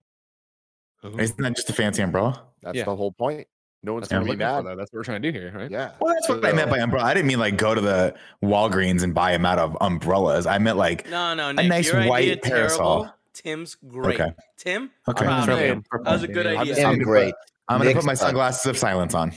Ooh. 1.15 1.19
Isn't 1.19 1.39
that 1.43 1.57
just 1.57 1.71
a 1.71 1.73
fancy 1.73 2.03
umbrella? 2.03 2.43
That's 2.63 2.77
Yeah. 2.77 2.85
the 2.85 2.97
whole 2.97 3.13
point. 3.13 3.47
No 3.83 3.95
one's 3.95 4.09
gonna 4.09 4.23
we're 4.23 4.25
be 4.25 4.31
looking 4.33 4.47
for, 4.47 4.63
mad. 4.63 4.65
though. 4.67 4.77
That's 4.77 4.93
what 4.93 4.99
we're 4.99 5.05
trying 5.05 5.23
to 5.23 5.31
do 5.33 5.39
here, 5.39 5.53
right? 5.55 5.71
Yeah. 5.71 5.93
Well, 6.01 6.13
that's 6.15 6.29
what 6.29 6.45
I 6.45 6.53
meant 6.53 6.71
by 6.71 6.79
umbrella. 6.79 7.07
I 7.07 7.15
didn't 7.15 7.29
mean 7.29 7.39
like 7.39 7.57
go 7.57 7.75
to 7.75 7.81
the 7.81 8.15
Walgreens 8.43 9.03
and 9.05 9.15
buy 9.15 9.31
them 9.33 9.45
out 9.47 9.59
of 9.61 9.77
umbrellas. 9.81 10.47
I 10.47 10.59
meant 10.59 10.77
like 10.77 11.09
No, 11.09 11.35
no, 11.35 11.53
Nick, 11.53 11.69
nice 11.69 11.93
white 11.93 12.11
idea 12.11 12.37
parasol. 12.39 13.03
Terrible. 13.05 13.15
Tim's 13.33 13.75
great. 13.87 14.21
Okay. 14.21 14.33
Tim, 14.57 14.91
okay. 15.09 15.25
I'm 15.27 15.45
proud 15.45 15.49
of 15.51 15.59
saying- 15.59 15.85
you. 15.93 15.99
That 16.05 16.13
was 16.13 16.23
a 16.23 16.29
good 16.29 16.47
idea. 16.47 16.55
I'm 16.57 16.61
idea. 16.63 16.75
just- 16.75 16.81
Damn 16.87 16.99
great. 16.99 17.35
I'm 17.69 17.79
gonna 17.79 17.93
put 17.95 18.05
my 18.05 18.15
sunglasses 18.15 18.67
of 18.67 18.79
silence 18.79 19.15
on. 19.15 19.33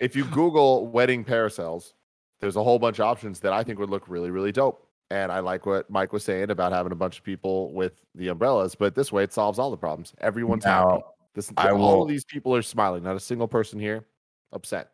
If 0.00 0.16
you 0.16 0.24
Google 0.24 0.86
wedding 0.86 1.22
parasols, 1.24 1.94
there's 2.40 2.56
a 2.56 2.62
whole 2.62 2.78
bunch 2.78 2.98
of 2.98 3.06
options 3.06 3.40
that 3.40 3.52
I 3.52 3.62
think 3.62 3.78
would 3.78 3.90
look 3.90 4.08
really, 4.08 4.30
really 4.30 4.52
dope. 4.52 4.87
And 5.10 5.32
I 5.32 5.40
like 5.40 5.64
what 5.64 5.88
Mike 5.90 6.12
was 6.12 6.22
saying 6.24 6.50
about 6.50 6.72
having 6.72 6.92
a 6.92 6.96
bunch 6.96 7.18
of 7.18 7.24
people 7.24 7.72
with 7.72 8.04
the 8.14 8.28
umbrellas, 8.28 8.74
but 8.74 8.94
this 8.94 9.10
way 9.10 9.22
it 9.24 9.32
solves 9.32 9.58
all 9.58 9.70
the 9.70 9.76
problems. 9.76 10.12
Everyone's 10.20 10.64
happy. 10.64 11.00
This, 11.34 11.50
I 11.56 11.70
all 11.70 11.78
will- 11.78 12.02
of 12.02 12.08
these 12.08 12.24
people 12.24 12.54
are 12.54 12.62
smiling. 12.62 13.02
Not 13.04 13.16
a 13.16 13.20
single 13.20 13.48
person 13.48 13.78
here 13.78 14.04
upset. 14.52 14.90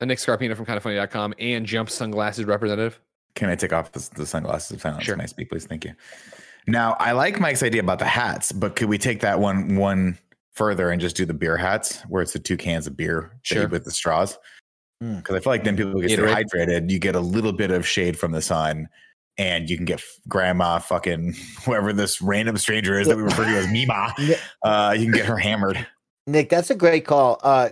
And 0.00 0.08
Nick 0.08 0.18
Scarpino 0.18 0.56
from 0.56 0.64
kindafunny.com 0.66 1.34
and 1.38 1.66
Jump 1.66 1.90
Sunglasses 1.90 2.44
representative. 2.46 3.00
can 3.34 3.50
I 3.50 3.54
take 3.54 3.72
off 3.72 3.92
the, 3.92 4.08
the 4.16 4.26
sunglasses 4.26 4.70
of 4.72 4.80
silence? 4.80 5.04
Sure. 5.04 5.14
Can 5.14 5.22
I 5.22 5.26
speak, 5.26 5.50
please? 5.50 5.66
Thank 5.66 5.84
you. 5.84 5.92
Now, 6.66 6.96
I 7.00 7.12
like 7.12 7.40
Mike's 7.40 7.62
idea 7.62 7.80
about 7.80 7.98
the 7.98 8.04
hats, 8.06 8.52
but 8.52 8.76
could 8.76 8.88
we 8.88 8.96
take 8.98 9.20
that 9.20 9.40
one 9.40 9.76
one 9.76 10.18
further 10.52 10.90
and 10.90 11.00
just 11.00 11.16
do 11.16 11.24
the 11.24 11.34
beer 11.34 11.56
hats, 11.56 12.02
where 12.08 12.22
it's 12.22 12.32
the 12.32 12.38
two 12.38 12.56
cans 12.56 12.86
of 12.86 12.96
beer 12.96 13.38
Sure. 13.42 13.66
with 13.68 13.84
the 13.84 13.90
straws? 13.90 14.38
Hmm. 15.00 15.16
Because 15.16 15.36
I 15.36 15.40
feel 15.40 15.52
like 15.52 15.64
then 15.64 15.76
people 15.76 16.00
get 16.00 16.10
Gatorade. 16.10 16.26
dehydrated. 16.26 16.90
You 16.90 16.98
get 16.98 17.14
a 17.14 17.20
little 17.20 17.52
bit 17.52 17.70
of 17.70 17.86
shade 17.86 18.18
from 18.18 18.32
the 18.32 18.42
sun, 18.42 18.88
and 19.38 19.68
you 19.70 19.76
can 19.76 19.86
get 19.86 20.02
grandma, 20.28 20.78
fucking 20.78 21.34
whoever 21.64 21.92
this 21.92 22.20
random 22.20 22.56
stranger 22.58 22.98
is 22.98 23.08
that 23.08 23.16
we 23.16 23.22
refer 23.22 23.44
to 23.44 23.50
as 23.50 23.68
Mima. 23.70 24.14
Uh, 24.64 24.94
you 24.96 25.04
can 25.06 25.12
get 25.14 25.26
her 25.26 25.38
hammered. 25.38 25.86
Nick, 26.26 26.50
that's 26.50 26.70
a 26.70 26.74
great 26.74 27.06
call. 27.06 27.40
Uh, 27.42 27.70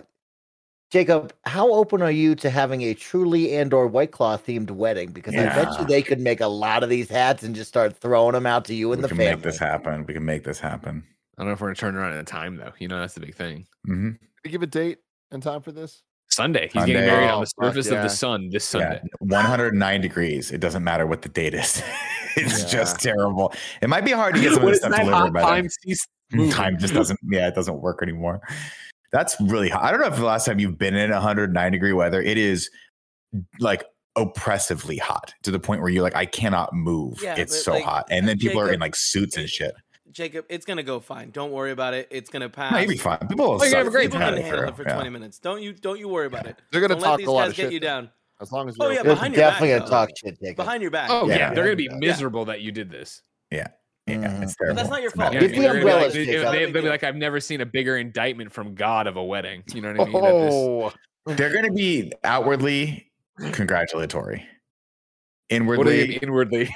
Jacob, 0.91 1.31
how 1.45 1.71
open 1.71 2.01
are 2.01 2.09
you 2.11 2.33
to 2.33 2.49
having 2.49 2.81
a 2.81 2.95
truly 2.95 3.55
and 3.55 3.71
or 3.75 3.85
White 3.85 4.09
Claw 4.11 4.37
themed 4.37 4.71
wedding? 4.71 5.11
Because 5.11 5.35
I 5.35 5.43
bet 5.45 5.79
you 5.79 5.85
they 5.85 6.01
could 6.01 6.19
make 6.19 6.41
a 6.41 6.47
lot 6.47 6.81
of 6.81 6.89
these 6.89 7.07
hats 7.09 7.43
and 7.43 7.53
just 7.55 7.67
start 7.67 7.95
throwing 7.97 8.33
them 8.33 8.47
out 8.47 8.65
to 8.65 8.73
you 8.73 8.91
and 8.91 8.99
we 8.99 9.03
the 9.03 9.07
can 9.09 9.17
family. 9.17 9.33
make 9.35 9.43
this 9.43 9.59
happen. 9.59 10.03
We 10.07 10.15
can 10.15 10.25
make 10.25 10.43
this 10.43 10.59
happen. 10.59 11.03
I 11.37 11.43
don't 11.43 11.49
know 11.49 11.53
if 11.53 11.61
we're 11.61 11.67
gonna 11.67 11.75
turn 11.75 11.95
around 11.95 12.17
in 12.17 12.25
time 12.25 12.55
though. 12.57 12.73
You 12.79 12.87
know, 12.87 12.99
that's 12.99 13.13
the 13.13 13.19
big 13.19 13.35
thing. 13.35 13.67
hmm 13.85 14.09
Did 14.13 14.19
you 14.45 14.49
give 14.51 14.63
a 14.63 14.67
date 14.67 14.97
and 15.29 15.43
time 15.43 15.61
for 15.61 15.71
this? 15.71 16.01
Sunday. 16.39 16.63
He's 16.63 16.73
Sunday. 16.73 16.93
getting 16.93 17.07
married 17.07 17.29
on 17.29 17.41
Oh, 17.41 17.45
the 17.45 17.45
fuck 17.45 17.65
surface 17.73 17.87
of 17.91 18.01
the 18.01 18.09
sun 18.09 18.49
this 18.49 18.63
Sunday. 18.65 19.01
Yeah, 19.03 19.09
109 19.19 20.01
degrees. 20.01 20.51
It 20.51 20.59
doesn't 20.61 20.83
matter 20.83 21.05
what 21.05 21.21
the 21.21 21.29
date 21.29 21.53
is. 21.53 21.83
it's 22.37 22.63
just 22.71 22.99
terrible. 23.01 23.53
It 23.81 23.89
might 23.89 24.05
be 24.05 24.11
hard 24.11 24.35
to 24.35 24.41
get 24.41 24.49
some 24.53 24.59
of 24.59 24.63
What 24.63 24.69
this 24.71 24.79
stuff 24.79 24.95
delivered 24.95 25.33
by 25.33 25.41
then. 25.41 25.49
time 25.49 25.69
cease? 25.69 26.07
Time 26.51 26.77
just 26.77 26.93
doesn't. 26.93 27.19
Yeah, 27.29 27.47
it 27.47 27.55
doesn't 27.55 27.81
work 27.81 28.01
anymore. 28.03 28.39
That's 29.11 29.35
really 29.41 29.67
hot. 29.69 29.83
I 29.83 29.91
don't 29.91 29.99
know 29.99 30.07
if 30.07 30.15
the 30.15 30.23
last 30.25 30.45
time 30.45 30.59
you've 30.59 30.77
been 30.77 30.95
in 30.95 31.09
109 31.09 31.71
degree 31.71 31.93
weather, 31.93 32.21
it 32.21 32.37
is 32.37 32.69
like 33.59 33.83
oppressively 34.15 34.97
hot 34.97 35.33
to 35.43 35.51
the 35.51 35.59
point 35.59 35.81
where 35.81 35.89
you're 35.89 36.03
like, 36.03 36.15
I 36.15 36.25
cannot 36.25 36.71
move. 36.73 37.19
Yeah, 37.23 37.35
it's 37.35 37.63
so 37.63 37.73
like, 37.73 37.83
hot. 37.83 38.07
And 38.11 38.27
then 38.27 38.37
people 38.37 38.61
are 38.61 38.71
in 38.71 38.79
like 38.79 38.95
suits 38.95 39.37
and 39.37 39.49
shit. 39.49 39.73
Jacob, 40.11 40.45
it's 40.49 40.65
gonna 40.65 40.83
go 40.83 40.99
fine. 40.99 41.31
Don't 41.31 41.51
worry 41.51 41.71
about 41.71 41.93
it. 41.93 42.07
It's 42.11 42.29
gonna 42.29 42.49
pass. 42.49 42.71
No, 42.71 42.79
you'll 42.79 42.89
be 42.89 42.97
fine. 42.97 43.19
People 43.27 43.45
will 43.49 43.61
Oh, 43.61 43.63
you're 43.63 43.71
gonna 43.71 43.77
have 43.77 43.87
a 43.87 43.89
suck 43.89 43.91
great 43.93 44.11
People 44.11 44.23
at 44.23 44.33
can 44.33 44.43
handle 44.43 44.61
for- 44.61 44.67
it 44.67 44.75
for 44.75 44.83
yeah. 44.83 44.93
20 44.95 45.09
minutes. 45.09 45.39
Don't 45.39 45.61
you? 45.61 45.73
Don't 45.73 45.99
you 45.99 46.07
worry 46.07 46.25
about 46.27 46.47
it. 46.47 46.57
They're 46.71 46.81
gonna 46.81 46.95
Don't 46.95 47.03
let 47.03 47.17
these 47.17 47.27
a 47.27 47.31
lot 47.31 47.41
guys 47.41 47.49
of 47.51 47.55
get 47.57 47.63
shit. 47.63 47.73
you 47.73 47.79
down. 47.79 48.09
As 48.41 48.51
long 48.51 48.69
as 48.69 48.75
Oh, 48.79 48.85
you're 48.85 48.93
yeah, 48.93 48.99
okay. 48.99 49.07
They're 49.07 49.15
behind 49.15 49.33
your 49.35 49.43
definitely 49.45 49.69
back, 49.69 49.79
gonna 49.79 49.89
talk 49.91 50.09
shit, 50.17 50.39
Jacob. 50.41 50.55
Behind 50.57 50.81
your 50.81 50.91
back. 50.91 51.09
Oh 51.11 51.27
yeah, 51.27 51.35
Yeah. 51.37 51.53
they're 51.53 51.63
gonna 51.65 51.75
be 51.75 51.89
Yeah. 51.91 51.97
miserable 51.97 52.45
that 52.45 52.61
you 52.61 52.71
did 52.71 52.89
this. 52.89 53.21
Yeah, 53.51 53.67
mm-hmm. 54.07 54.43
it's 54.43 54.55
But 54.59 54.75
that's 54.75 54.89
not 54.89 55.01
your 55.01 55.11
fault. 55.11 55.33
Yeah, 55.33 55.39
I 55.39 55.41
mean, 55.43 55.51
the 55.51 55.57
they're 55.59 55.67
gonna 55.67 55.73
be 55.73 55.79
umbrellas, 55.81 56.03
like, 56.05 56.13
they- 56.13 56.25
Jacob. 56.25 56.51
they- 56.53 56.65
Big 56.65 56.73
They'll 56.73 56.83
be 56.83 56.89
like, 56.89 57.03
I've 57.03 57.15
never 57.15 57.39
seen 57.39 57.61
a 57.61 57.65
bigger 57.65 57.97
indictment 57.97 58.51
from 58.53 58.75
God 58.75 59.07
of 59.07 59.17
a 59.17 59.23
wedding. 59.23 59.63
You 59.73 59.81
know 59.81 59.91
what 59.93 60.01
I 60.01 60.03
mean? 60.05 60.13
That 60.13 60.45
this- 60.45 60.53
Oh, 60.53 60.93
They're 61.33 61.51
going 61.51 61.65
to 61.65 61.71
be 61.73 62.11
outwardly 62.23 63.11
congratulatory. 63.51 64.37
what 64.39 64.47
are 64.47 65.93
you 65.93 66.05
Inwardly, 66.05 66.15
inwardly? 66.17 66.75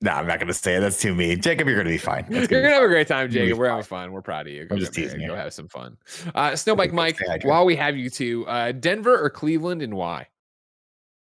No, 0.00 0.12
I'm 0.12 0.26
not 0.26 0.38
going 0.38 0.48
to 0.48 0.54
say 0.54 0.76
it. 0.76 0.80
That's 0.80 1.00
too 1.00 1.14
mean. 1.14 1.40
Jacob, 1.40 1.66
you're 1.66 1.76
going 1.76 1.86
to 1.86 1.92
be 1.92 1.98
fine. 1.98 2.24
That's 2.28 2.50
You're 2.50 2.60
gonna 2.60 2.62
gonna 2.62 2.74
have 2.74 2.82
a 2.84 2.88
great 2.88 3.06
time, 3.08 3.30
You'll 3.30 3.44
Jacob. 3.44 3.58
We're 3.58 3.66
fine. 3.66 3.70
having 3.76 3.84
fun. 3.84 4.12
We're 4.12 4.22
proud 4.22 4.46
of 4.46 4.52
you. 4.52 4.64
Go 4.66 4.74
I'm 4.74 4.80
just 4.80 4.92
get 4.94 5.00
married. 5.02 5.12
teasing 5.14 5.28
Go 5.28 5.34
have 5.36 5.52
some 5.52 5.68
fun. 5.68 5.96
Uh, 6.34 6.50
Snowbike 6.52 6.92
Mike, 6.92 7.18
while 7.44 7.64
we 7.66 7.76
have 7.76 7.96
you 7.96 8.08
two, 8.10 8.46
uh, 8.46 8.72
Denver 8.72 9.16
or 9.22 9.28
Cleveland, 9.30 9.82
and 9.82 9.94
why? 9.94 10.28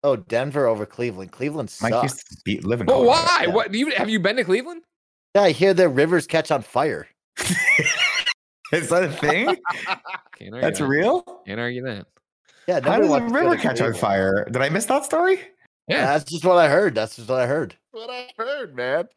Oh, 0.02 0.16
Denver 0.16 0.66
over 0.66 0.84
Cleveland. 0.84 1.32
Cleveland 1.32 1.74
Mike 1.80 1.92
sucks. 1.92 2.12
used 2.14 2.28
to 2.30 2.36
be, 2.44 2.60
live 2.60 2.80
in 2.80 2.86
But 2.86 3.04
why? 3.04 3.44
yeah. 3.46 3.46
What 3.54 3.72
you 3.72 3.90
have 3.92 4.08
you 4.10 4.20
been 4.20 4.36
to 4.36 4.44
Cleveland? 4.44 4.82
Yeah, 5.34 5.42
I 5.42 5.50
hear 5.52 5.72
the 5.74 5.88
rivers 5.88 6.26
catch 6.26 6.50
on 6.50 6.60
fire. 6.62 7.06
Is 8.72 8.88
that 8.88 9.04
a 9.04 9.08
thing? 9.10 9.46
Can't 10.38 10.54
argue 10.54 10.60
That's 10.60 10.78
that. 10.80 10.86
real? 10.86 11.22
Can't 11.46 11.60
argue 11.60 11.82
that. 11.84 12.06
Yeah, 12.66 12.80
How 12.80 12.98
nobody 12.98 13.00
does 13.02 13.08
a 13.08 13.10
wants 13.10 13.32
to 13.32 13.38
river 13.38 13.56
to 13.56 13.62
catch 13.62 13.80
on 13.80 13.94
fire? 13.94 14.44
Did 14.50 14.62
I 14.62 14.68
miss 14.68 14.86
that 14.86 15.04
story? 15.04 15.40
Yeah. 15.88 16.06
That's 16.06 16.30
just 16.30 16.44
what 16.44 16.56
I 16.58 16.68
heard. 16.68 16.94
That's 16.94 17.16
just 17.16 17.28
what 17.28 17.40
I 17.40 17.46
heard. 17.46 17.76
what 17.92 18.10
I 18.10 18.28
heard, 18.36 18.74
man. 18.74 19.08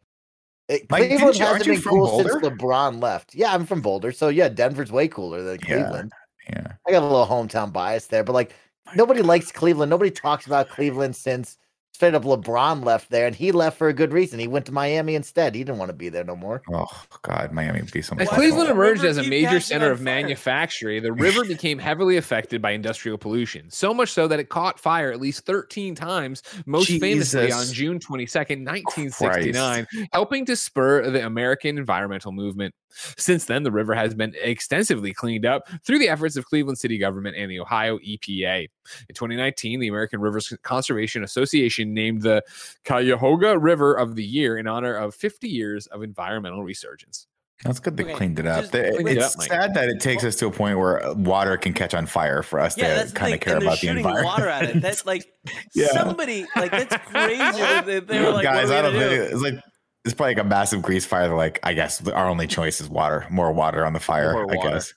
It, 0.68 0.89
Mike, 0.89 1.07
Cleveland 1.07 1.38
you- 1.38 1.45
hasn't 1.45 1.65
you 1.65 1.74
been 1.74 1.82
from 1.82 1.91
cool 1.93 2.20
since 2.20 2.36
LeBron 2.43 3.01
left. 3.01 3.34
Yeah, 3.34 3.53
I'm 3.53 3.65
from 3.65 3.82
Boulder, 3.82 4.11
so 4.11 4.28
yeah, 4.28 4.49
Denver's 4.49 4.91
way 4.91 5.07
cooler 5.07 5.41
than 5.41 5.59
Yeah. 5.61 5.65
Cleveland. 5.65 6.11
Yeah. 6.49 6.74
I 6.88 6.91
got 6.91 7.03
a 7.03 7.05
little 7.07 7.26
hometown 7.26 7.72
bias 7.72 8.07
there, 8.07 8.24
but 8.24 8.34
like 8.34 8.53
nobody 8.95 9.22
likes 9.22 9.51
Cleveland. 9.51 9.89
Nobody 9.89 10.11
talks 10.11 10.45
about 10.45 10.70
Cleveland 10.70 11.15
since 11.15 11.57
straight 11.97 12.13
up 12.13 12.21
LeBron 12.21 12.85
left 12.85 13.09
there, 13.09 13.25
and 13.25 13.35
he 13.35 13.51
left 13.51 13.75
for 13.75 13.87
a 13.87 13.93
good 13.93 14.13
reason. 14.13 14.37
He 14.37 14.47
went 14.47 14.67
to 14.67 14.71
Miami 14.71 15.15
instead. 15.15 15.55
He 15.55 15.63
didn't 15.63 15.79
want 15.79 15.89
to 15.89 15.95
be 15.95 16.09
there 16.09 16.23
no 16.23 16.35
more. 16.35 16.61
Oh 16.71 16.85
God, 17.23 17.51
Miami 17.51 17.81
would 17.81 17.91
be 17.91 18.03
so 18.03 18.13
much. 18.13 18.27
As 18.27 18.29
Cleveland 18.29 18.69
emerged 18.69 19.03
as 19.03 19.17
a 19.17 19.23
major 19.23 19.59
center 19.59 19.89
of 19.89 19.99
manufacturing, 19.99 21.01
the 21.01 21.11
river 21.11 21.43
became 21.43 21.79
heavily 21.79 22.17
affected 22.17 22.61
by 22.61 22.69
industrial 22.69 23.17
pollution. 23.17 23.71
So 23.71 23.95
much 23.95 24.11
so 24.11 24.27
that 24.27 24.39
it 24.39 24.49
caught 24.49 24.79
fire 24.79 25.11
at 25.11 25.19
least 25.19 25.47
13 25.47 25.95
times, 25.95 26.43
most 26.67 26.87
famously 26.99 27.51
on 27.51 27.65
June 27.65 27.97
22nd, 27.97 28.63
1969, 28.63 29.87
helping 30.11 30.45
to 30.45 30.55
spur 30.55 31.09
the 31.09 31.25
American 31.25 31.79
environmental 31.79 32.31
movement. 32.31 32.75
Since 32.89 33.45
then, 33.45 33.63
the 33.63 33.71
river 33.71 33.93
has 33.93 34.13
been 34.15 34.33
extensively 34.41 35.13
cleaned 35.13 35.45
up 35.45 35.67
through 35.85 35.99
the 35.99 36.09
efforts 36.09 36.35
of 36.35 36.45
Cleveland 36.45 36.77
city 36.79 36.97
government 36.97 37.35
and 37.38 37.49
the 37.51 37.59
Ohio 37.59 37.97
EPA. 37.99 38.67
In 39.09 39.15
2019, 39.15 39.79
the 39.79 39.88
American 39.88 40.19
Rivers 40.19 40.51
Conservation 40.63 41.23
Association 41.23 41.93
named 41.93 42.21
the 42.23 42.41
Cuyahoga 42.85 43.57
River 43.59 43.93
of 43.93 44.15
the 44.15 44.23
Year 44.23 44.57
in 44.57 44.67
honor 44.67 44.95
of 44.95 45.13
50 45.15 45.47
years 45.47 45.88
of 45.88 46.01
environmental 46.03 46.63
resurgence. 46.63 47.27
That's 47.63 47.79
good 47.79 47.97
they 47.97 48.03
Okay, 48.03 48.13
cleaned 48.13 48.38
it 48.39 48.45
up. 48.45 48.61
just 48.61 48.71
They- 48.71 48.91
clean 48.91 49.07
it 49.07 49.17
it's 49.17 49.35
up, 49.35 49.41
sad 49.43 49.73
that 49.73 49.89
it 49.89 49.99
takes 49.99 50.23
us 50.23 50.35
to 50.38 50.45
a 50.47 50.51
point 50.51 50.77
where 50.77 51.01
water 51.15 51.57
can 51.57 51.73
catch 51.73 51.95
on 51.95 52.05
fire 52.05 52.43
for 52.43 52.59
us 52.59 52.77
Yeah, 52.77 52.89
to 52.89 52.95
that's 52.95 53.11
kind 53.11 53.33
of 53.33 53.39
care 53.39 53.55
and 53.55 53.63
about 53.63 53.81
the 53.81 53.88
environment. 53.88 54.25
water 54.25 54.47
at 54.47 54.63
it. 54.65 54.79
That's 54.81 55.07
like 55.07 55.25
Yeah. 55.73 55.88
somebody 55.88 56.45
like 56.55 56.69
that's 56.69 56.95
crazy. 57.07 57.41
They, 57.41 57.81
they- 57.81 57.99
they 58.01 58.21
were 58.23 58.29
like, 58.29 58.43
Guys, 58.43 58.69
what 58.69 58.85
I 58.85 58.88
are 58.89 58.91
we 58.91 58.99
don't 58.99 59.09
think 59.09 59.29
do? 59.31 59.35
it's 59.35 59.41
like 59.43 59.63
it's 60.07 60.15
probably 60.15 60.35
like 60.35 60.43
a 60.45 60.47
massive 60.47 60.81
grease 60.81 61.05
fire. 61.05 61.33
Like, 61.35 61.59
I 61.63 61.73
guess 61.73 62.05
our 62.07 62.27
only 62.27 62.47
choice 62.47 62.81
is 62.81 62.89
water, 62.89 63.25
more 63.29 63.51
water 63.51 63.85
on 63.85 63.93
the 63.93 63.99
fire. 63.99 64.33
More 64.33 64.51
I 64.51 64.55
water. 64.55 64.69
guess. 64.71 64.93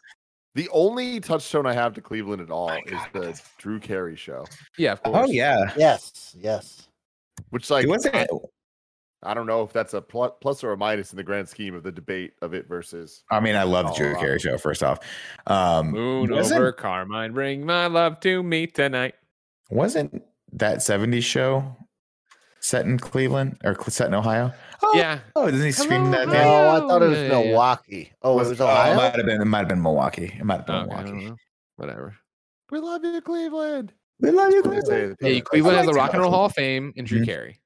The 0.55 0.69
only 0.71 1.21
touchstone 1.21 1.67
I 1.67 1.75
have 1.75 1.93
to 1.95 2.01
Cleveland 2.01 2.43
at 2.43 2.51
all 2.51 2.69
My 2.69 2.81
is 2.87 2.93
God. 2.93 3.09
the 3.13 3.41
Drew 3.59 3.79
Carey 3.79 4.17
show, 4.17 4.45
Yeah, 4.79 4.93
of 4.93 5.03
course. 5.03 5.29
Oh 5.29 5.31
yeah, 5.31 5.73
Yes, 5.77 6.35
yes. 6.39 6.89
which 7.51 7.71
like 7.71 7.87
wasn't. 7.87 8.17
I, 8.17 8.27
I 9.23 9.35
don't 9.35 9.47
know 9.47 9.63
if 9.63 9.73
that's 9.73 9.93
a 9.95 10.01
pl- 10.01 10.37
plus 10.41 10.65
or 10.65 10.73
a 10.73 10.77
minus 10.77 11.13
in 11.13 11.19
the 11.19 11.23
grand 11.23 11.49
scheme 11.49 11.75
of 11.75 11.83
the 11.83 11.93
debate 11.93 12.33
of 12.43 12.53
it 12.55 12.67
versus. 12.69 13.23
I 13.31 13.39
mean, 13.39 13.55
I 13.55 13.63
love 13.65 13.87
the 13.87 13.93
Oh, 13.93 13.97
Drew. 13.97 14.15
Carey 14.17 14.39
show. 14.41 14.57
First 14.59 14.83
off, 14.83 14.99
um, 15.47 15.91
Moon 15.93 16.31
wasn't, 16.31 16.59
over 16.59 16.73
Parma, 16.73 17.29
bring 17.29 17.65
my 17.65 17.87
love 17.87 18.19
to 18.21 18.43
me 18.43 18.67
tonight. 18.67 19.15
wasn't 19.71 20.23
that 20.55 20.79
'70s 20.79 21.23
show 21.23 21.77
set 22.71 22.87
in 22.87 22.99
Cleveland 22.99 23.59
or 23.65 23.77
set 23.91 24.07
in 24.07 24.15
Ohio? 24.15 24.53
Oh, 24.83 24.93
Yeah, 24.97 25.19
Oh, 25.35 25.49
isn't 25.49 25.61
he 25.65 25.73
screaming 25.73 26.13
that? 26.13 26.29
Hello, 26.29 26.33
damn- 26.33 26.45
No, 26.47 26.69
I 26.71 26.89
thought 26.89 27.03
it 27.03 27.09
was 27.09 27.19
Yeah, 27.19 27.25
yeah, 27.25 27.39
yeah. 27.41 27.45
Milwaukee. 27.49 28.13
Oh, 28.23 28.41
it 28.41 28.49
was 28.49 28.61
oh, 28.61 28.67
Ohio. 28.69 28.93
it 28.93 28.97
might 28.97 29.17
have 29.17 29.27
been. 29.27 29.43
It 29.43 29.45
might 29.45 29.59
have 29.59 29.69
been 29.69 29.83
Milwaukee. 29.83 30.33
It 30.39 30.45
might 30.45 30.57
have 30.59 30.67
been 30.67 30.77
Okay, 30.77 30.87
Milwaukee. 31.13 31.33
Whatever. 31.77 32.17
We 32.71 32.79
love 32.79 33.05
you, 33.05 33.21
Cleveland. 33.21 33.93
We 34.21 34.31
love 34.31 34.51
you, 34.53 34.63
That's 34.63 34.75
what 34.77 34.85
Cleveland. 34.87 35.17
say. 35.21 35.35
Yeah, 35.35 35.41
Cleveland 35.41 35.77
has 35.79 35.87
the 35.87 35.93
Rock 35.93 36.13
and 36.15 36.23
Roll 36.23 36.31
Hall 36.31 36.47
of 36.47 36.53
Fame 36.53 36.93
and 36.97 37.07
Drew 37.07 37.21
Mhm. 37.21 37.27
Carey. 37.27 37.61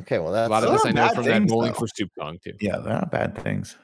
Okay, 0.00 0.18
well 0.18 0.32
that's 0.32 0.48
A 0.48 0.50
lot 0.50 0.64
of 0.64 0.70
Those 0.70 0.78
this 0.78 0.84
are 0.86 0.88
I 0.88 0.92
know 0.92 1.02
bad 1.06 1.14
from 1.14 1.24
that 1.24 1.30
things, 1.34 1.52
Bowling 1.52 1.72
though. 1.72 1.78
for 1.78 1.86
Soup 1.88 2.10
song 2.18 2.38
too. 2.42 2.54
Yeah, 2.60 2.78
they're 2.78 2.94
not 2.94 3.10
bad 3.12 3.38
things. 3.38 3.76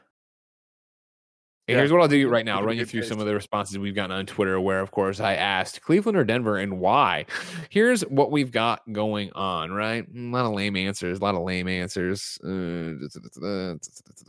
And 1.68 1.74
Yeah. 1.74 1.80
here's 1.82 1.92
what 1.92 2.00
I'll 2.00 2.08
do 2.08 2.28
right 2.30 2.46
now. 2.46 2.58
I'll 2.58 2.64
run 2.64 2.78
you 2.78 2.86
through 2.86 3.02
some 3.02 3.20
of 3.20 3.26
the 3.26 3.34
responses 3.34 3.76
we've 3.78 3.94
gotten 3.94 4.10
on 4.16 4.24
Twitter, 4.24 4.58
where, 4.58 4.80
of 4.80 4.90
course, 4.90 5.20
I 5.20 5.34
asked 5.34 5.82
Cleveland 5.82 6.16
or 6.16 6.24
Denver 6.24 6.56
and 6.56 6.80
why. 6.80 7.26
Here's 7.68 8.00
what 8.06 8.30
we've 8.30 8.50
got 8.50 8.80
going 8.90 9.30
on, 9.34 9.70
right? 9.70 10.06
A 10.08 10.18
lot 10.18 10.46
of 10.46 10.52
lame 10.52 10.76
answers, 10.76 11.18
a 11.18 11.22
lot 11.22 11.34
of 11.34 11.42
lame 11.42 11.68
answers. 11.68 12.38
Uh, 12.42 12.48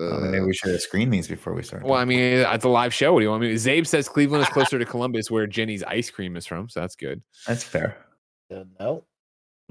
Oh, 0.02 0.20
maybe 0.32 0.46
we 0.46 0.54
should 0.54 0.72
have 0.72 0.82
screened 0.82 1.14
these 1.14 1.28
before 1.28 1.54
we 1.54 1.64
started. 1.64 1.86
well, 1.88 1.98
I 2.00 2.06
mean, 2.06 2.20
it's 2.20 2.66
a 2.66 2.70
live 2.70 2.94
show. 2.94 3.14
What 3.14 3.20
do 3.20 3.24
you 3.26 3.30
want 3.30 3.42
me 3.42 3.50
to 3.50 3.56
Zabe 3.56 3.88
says 3.88 4.08
Cleveland 4.10 4.44
is 4.44 4.50
closer 4.50 4.78
to 4.80 4.86
Columbus, 4.86 5.32
where 5.32 5.48
Jeni's 5.48 5.84
ice 5.84 6.10
cream 6.10 6.36
is 6.36 6.46
from. 6.46 6.70
So 6.70 6.82
that's 6.82 6.96
good. 6.96 7.22
that's 7.48 7.64
fair. 7.64 7.98
Uh, 8.54 8.64
no. 8.80 9.04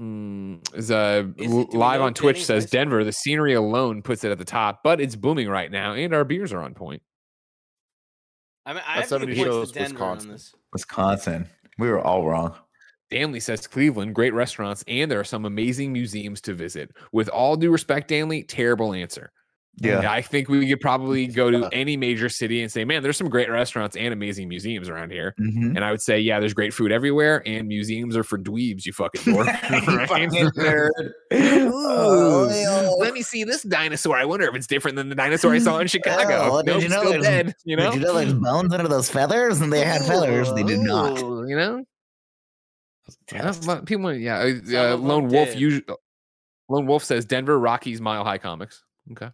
Mm, 0.01 0.75
is 0.77 0.89
uh 0.91 1.23
Is 1.37 1.51
it- 1.51 1.55
l- 1.55 1.63
do 1.65 1.69
we 1.73 1.77
live 1.79 2.01
on 2.01 2.13
Twitch 2.13 2.37
Jenny's 2.37 2.45
says? 2.47 2.69
Denver. 2.69 3.03
The 3.03 3.11
scenery 3.11 3.53
alone 3.53 4.01
puts 4.01 4.23
it 4.23 4.31
at 4.31 4.37
the 4.37 4.45
top, 4.45 4.79
but 4.83 5.01
it's 5.01 5.15
booming 5.15 5.49
right 5.49 5.69
now, 5.69 5.93
and 5.93 6.13
our 6.13 6.23
beers 6.23 6.53
are 6.53 6.61
on 6.61 6.73
point. 6.73 7.01
I 8.65 8.73
mean, 8.73 8.83
I 8.87 9.01
That 9.01 9.09
have 9.09 9.21
to 9.21 9.25
give 9.25 9.35
70 9.35 9.35
points 9.35 9.49
shows 9.49 9.71
to 9.71 9.79
Denver 9.79 10.03
on 10.03 10.17
Wisconsin. 10.17 10.59
Wisconsin. 10.73 11.49
We 11.77 11.89
were 11.89 12.01
all 12.01 12.25
wrong. 12.25 12.55
Danley 13.09 13.39
says 13.39 13.65
Cleveland, 13.65 14.13
great 14.13 14.33
restaurants, 14.33 14.83
and 14.87 15.09
there 15.09 15.19
are 15.19 15.23
some 15.23 15.45
amazing 15.45 15.91
museums 15.91 16.41
to 16.41 16.53
visit. 16.53 16.91
With 17.11 17.27
all 17.29 17.55
due 17.55 17.71
respect, 17.71 18.09
Danley, 18.09 18.43
terrible 18.43 18.93
answer. 18.93 19.31
Yeah. 19.81 20.11
I 20.11 20.21
think 20.21 20.49
we 20.49 20.67
could 20.67 20.81
probably 20.81 21.25
go 21.27 21.49
to 21.49 21.69
any 21.71 21.95
major 21.95 22.27
city 22.27 22.61
and 22.61 22.69
say, 22.69 22.83
man, 22.83 23.01
there's 23.01 23.15
some 23.15 23.29
great 23.29 23.49
restaurants 23.49 23.95
and 23.95 24.11
amazing 24.13 24.49
museums 24.49 24.89
around 24.89 25.11
here. 25.11 25.33
Mhm. 25.39 25.75
And 25.77 25.85
I 25.85 25.91
would 25.91 26.01
say, 26.01 26.19
yeah, 26.19 26.41
there's 26.41 26.53
great 26.53 26.73
food 26.73 26.91
everywhere, 26.91 27.41
and 27.45 27.65
museums 27.65 28.17
are 28.17 28.23
for 28.25 28.37
dweebs, 28.37 28.85
you 28.85 28.91
fucking 28.91 29.33
dork. 29.33 29.47
You 29.87 29.97
Right? 29.97 30.09
fucking 30.09 30.29
nerd. 30.31 30.89
Ooh, 31.33 31.71
Oh, 32.51 32.97
let 32.99 33.13
me 33.13 33.21
see 33.21 33.45
this 33.45 33.63
dinosaur. 33.63 34.17
I 34.17 34.25
wonder 34.25 34.45
if 34.47 34.55
it's 34.55 34.67
different 34.67 34.97
than 34.97 35.07
the 35.07 35.15
dinosaur 35.15 35.53
I 35.53 35.59
saw 35.59 35.79
in 35.79 35.87
Chicago. 35.95 36.49
Oh, 36.51 36.61
did 36.61 36.71
Nope, 36.73 36.81
you 36.83 36.89
know 36.89 36.97
still 36.99 37.11
there's- 37.11 37.25
dead, 37.25 37.55
you 37.63 37.75
know? 37.77 37.91
Did 37.91 38.01
you 38.01 38.05
know 38.07 38.13
there's 38.15 38.33
bones 38.33 38.73
under 38.73 38.87
those 38.89 39.09
feathers? 39.09 39.61
And 39.61 39.71
they 39.71 39.85
had 39.85 40.01
feathers. 40.01 40.51
They 40.53 40.63
did 40.63 40.79
not. 40.79 41.19
You 41.19 41.55
know? 41.55 41.83
Yeah, 43.31 43.41
Test. 43.51 43.85
people, 43.85 44.13
yeah. 44.13 44.39
uh, 44.39 44.49
Some 44.65 44.75
Uh, 44.75 44.79
of 44.79 44.99
'em 44.99 45.05
Lone 45.07 45.27
Wolf, 45.29 45.49
did. 45.51 45.59
usually, 45.59 45.85
Lone 46.67 46.85
Wolf 46.85 47.03
says 47.05 47.23
Denver 47.25 47.57
Rockies 47.57 48.01
Mile 48.01 48.23
High 48.25 48.37
Comics. 48.37 48.83
Okay. 49.13 49.29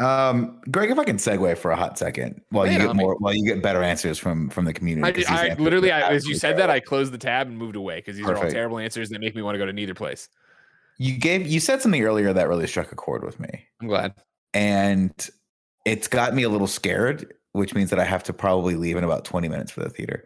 Um, 0.00 0.60
Greg, 0.70 0.90
if 0.90 0.98
I 0.98 1.04
can 1.04 1.18
segue 1.18 1.56
for 1.56 1.70
a 1.70 1.76
hot 1.76 1.98
second, 1.98 2.40
while 2.50 2.64
Lay 2.64 2.72
you 2.72 2.78
get 2.78 2.88
on 2.88 2.96
me. 2.96 3.04
more, 3.04 3.14
while 3.20 3.32
you 3.32 3.44
get 3.46 3.62
better 3.62 3.82
answers 3.82 4.18
from 4.18 4.50
from 4.50 4.64
the 4.64 4.72
community. 4.72 5.24
I, 5.26 5.50
I 5.50 5.54
literally, 5.54 5.92
I, 5.92 6.10
as 6.12 6.26
you 6.26 6.34
said 6.34 6.56
that, 6.58 6.68
I 6.68 6.80
closed 6.80 7.12
the 7.12 7.18
tab 7.18 7.46
and 7.46 7.56
moved 7.56 7.76
away 7.76 7.96
because 7.96 8.16
these 8.16 8.26
are 8.26 8.36
all 8.36 8.50
terrible 8.50 8.78
answers 8.78 9.08
that 9.10 9.20
make 9.20 9.36
me 9.36 9.42
want 9.42 9.54
to 9.54 9.58
go 9.58 9.66
to 9.66 9.72
neither 9.72 9.94
place. 9.94 10.28
you 10.98 11.16
gave 11.16 11.46
you 11.46 11.60
said 11.60 11.80
something 11.80 12.02
earlier 12.02 12.32
that 12.32 12.48
really 12.48 12.66
struck 12.66 12.90
a 12.90 12.96
chord 12.96 13.24
with 13.24 13.38
me, 13.38 13.66
I'm 13.80 13.86
glad. 13.88 14.14
and 14.52 15.12
it's 15.84 16.08
got 16.08 16.34
me 16.34 16.42
a 16.42 16.48
little 16.48 16.66
scared, 16.66 17.32
which 17.52 17.74
means 17.74 17.90
that 17.90 18.00
I 18.00 18.04
have 18.04 18.24
to 18.24 18.32
probably 18.32 18.74
leave 18.74 18.96
in 18.96 19.04
about 19.04 19.24
twenty 19.24 19.48
minutes 19.48 19.70
for 19.70 19.80
the 19.80 19.90
theater. 19.90 20.24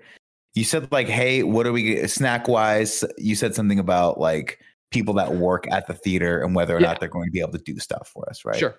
You 0.54 0.64
said 0.64 0.90
like, 0.90 1.08
"Hey, 1.08 1.42
what 1.42 1.66
are 1.66 1.72
we 1.72 2.06
snack 2.08 2.48
wise?" 2.48 3.04
You 3.18 3.34
said 3.34 3.54
something 3.54 3.78
about 3.78 4.18
like 4.18 4.60
people 4.90 5.12
that 5.14 5.34
work 5.34 5.70
at 5.70 5.86
the 5.86 5.92
theater 5.92 6.42
and 6.42 6.54
whether 6.54 6.74
or 6.74 6.80
Yeah. 6.80 6.86
not 6.86 7.00
they're 7.00 7.10
going 7.10 7.26
to 7.26 7.30
be 7.30 7.40
able 7.40 7.52
to 7.52 7.58
do 7.58 7.78
stuff 7.78 8.08
for 8.14 8.26
us, 8.30 8.46
right? 8.46 8.56
Sure. 8.56 8.74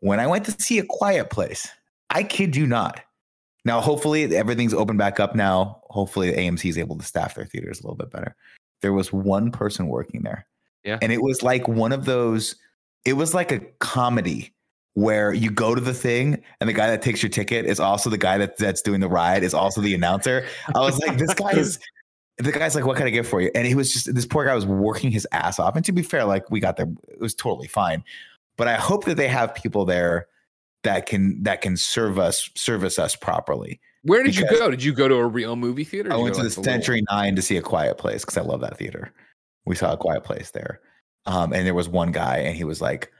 When 0.00 0.20
I 0.20 0.26
went 0.26 0.44
to 0.46 0.52
see 0.52 0.78
a 0.78 0.84
quiet 0.84 1.30
place, 1.30 1.68
I 2.10 2.22
kid 2.22 2.56
you 2.56 2.66
not. 2.66 3.00
Now, 3.64 3.80
hopefully, 3.80 4.36
everything's 4.36 4.74
open 4.74 4.96
back 4.96 5.18
up 5.18 5.34
now. 5.34 5.80
Hopefully, 5.90 6.32
AMC 6.32 6.68
is 6.70 6.78
able 6.78 6.96
to 6.98 7.04
staff 7.04 7.34
their 7.34 7.44
theaters 7.44 7.80
a 7.80 7.82
little 7.82 7.96
bit 7.96 8.10
better. 8.10 8.36
There 8.80 8.92
was 8.92 9.12
one 9.12 9.50
person 9.50 9.88
working 9.88 10.22
there. 10.22 10.46
Yeah. 10.84 10.98
And 11.02 11.10
it 11.10 11.20
was 11.20 11.42
like 11.42 11.66
one 11.66 11.92
of 11.92 12.04
those, 12.04 12.54
it 13.04 13.14
was 13.14 13.34
like 13.34 13.50
a 13.50 13.58
comedy 13.80 14.54
where 14.94 15.32
you 15.32 15.50
go 15.50 15.74
to 15.74 15.80
the 15.80 15.92
thing 15.92 16.40
and 16.60 16.68
the 16.68 16.72
guy 16.72 16.88
that 16.88 17.02
takes 17.02 17.22
your 17.22 17.28
ticket 17.28 17.66
is 17.66 17.80
also 17.80 18.08
the 18.08 18.16
guy 18.16 18.38
that, 18.38 18.56
that's 18.56 18.82
doing 18.82 19.00
the 19.00 19.08
ride, 19.08 19.42
is 19.42 19.52
also 19.52 19.80
the 19.80 19.94
announcer. 19.94 20.46
I 20.74 20.80
was 20.80 20.98
like, 20.98 21.18
this 21.18 21.34
guy 21.34 21.50
is. 21.50 21.78
The 22.38 22.52
guy's 22.52 22.74
like, 22.74 22.84
"What 22.84 22.98
can 22.98 23.06
I 23.06 23.10
get 23.10 23.24
for 23.24 23.40
you?" 23.40 23.50
And 23.54 23.66
he 23.66 23.74
was 23.74 23.90
just 23.90 24.14
this 24.14 24.26
poor 24.26 24.44
guy 24.44 24.54
was 24.54 24.66
working 24.66 25.10
his 25.10 25.26
ass 25.32 25.58
off. 25.58 25.74
And 25.74 25.82
to 25.86 25.92
be 25.92 26.02
fair, 26.02 26.26
like 26.26 26.50
we 26.50 26.60
got 26.60 26.76
there, 26.76 26.86
it 27.08 27.18
was 27.18 27.34
totally 27.34 27.66
fine 27.66 28.04
but 28.56 28.68
I 28.68 28.74
hope 28.74 29.04
that 29.04 29.16
they 29.16 29.28
have 29.28 29.54
people 29.54 29.84
there 29.84 30.26
that 30.82 31.06
can 31.06 31.42
that 31.42 31.60
can 31.60 31.76
serve 31.76 32.18
us 32.18 32.48
service 32.54 32.98
us 32.98 33.16
properly. 33.16 33.80
Where 34.02 34.22
did 34.22 34.36
you 34.36 34.48
go? 34.48 34.70
Did 34.70 34.84
you 34.84 34.92
go 34.92 35.08
to 35.08 35.16
a 35.16 35.26
real 35.26 35.56
movie 35.56 35.84
theater? 35.84 36.12
I 36.12 36.16
went 36.16 36.36
to 36.36 36.42
the 36.42 36.48
little- 36.48 36.62
Century 36.62 37.02
Nine 37.10 37.34
to 37.36 37.42
see 37.42 37.56
a 37.56 37.62
Quiet 37.62 37.98
Place 37.98 38.24
because 38.24 38.36
I 38.36 38.42
love 38.42 38.60
that 38.60 38.78
theater. 38.78 39.12
We 39.64 39.74
saw 39.74 39.92
a 39.92 39.96
Quiet 39.96 40.22
Place 40.22 40.52
there, 40.52 40.80
um, 41.26 41.52
and 41.52 41.66
there 41.66 41.74
was 41.74 41.88
one 41.88 42.12
guy, 42.12 42.36
and 42.36 42.56
he 42.56 42.62
was 42.62 42.80
like, 42.80 43.10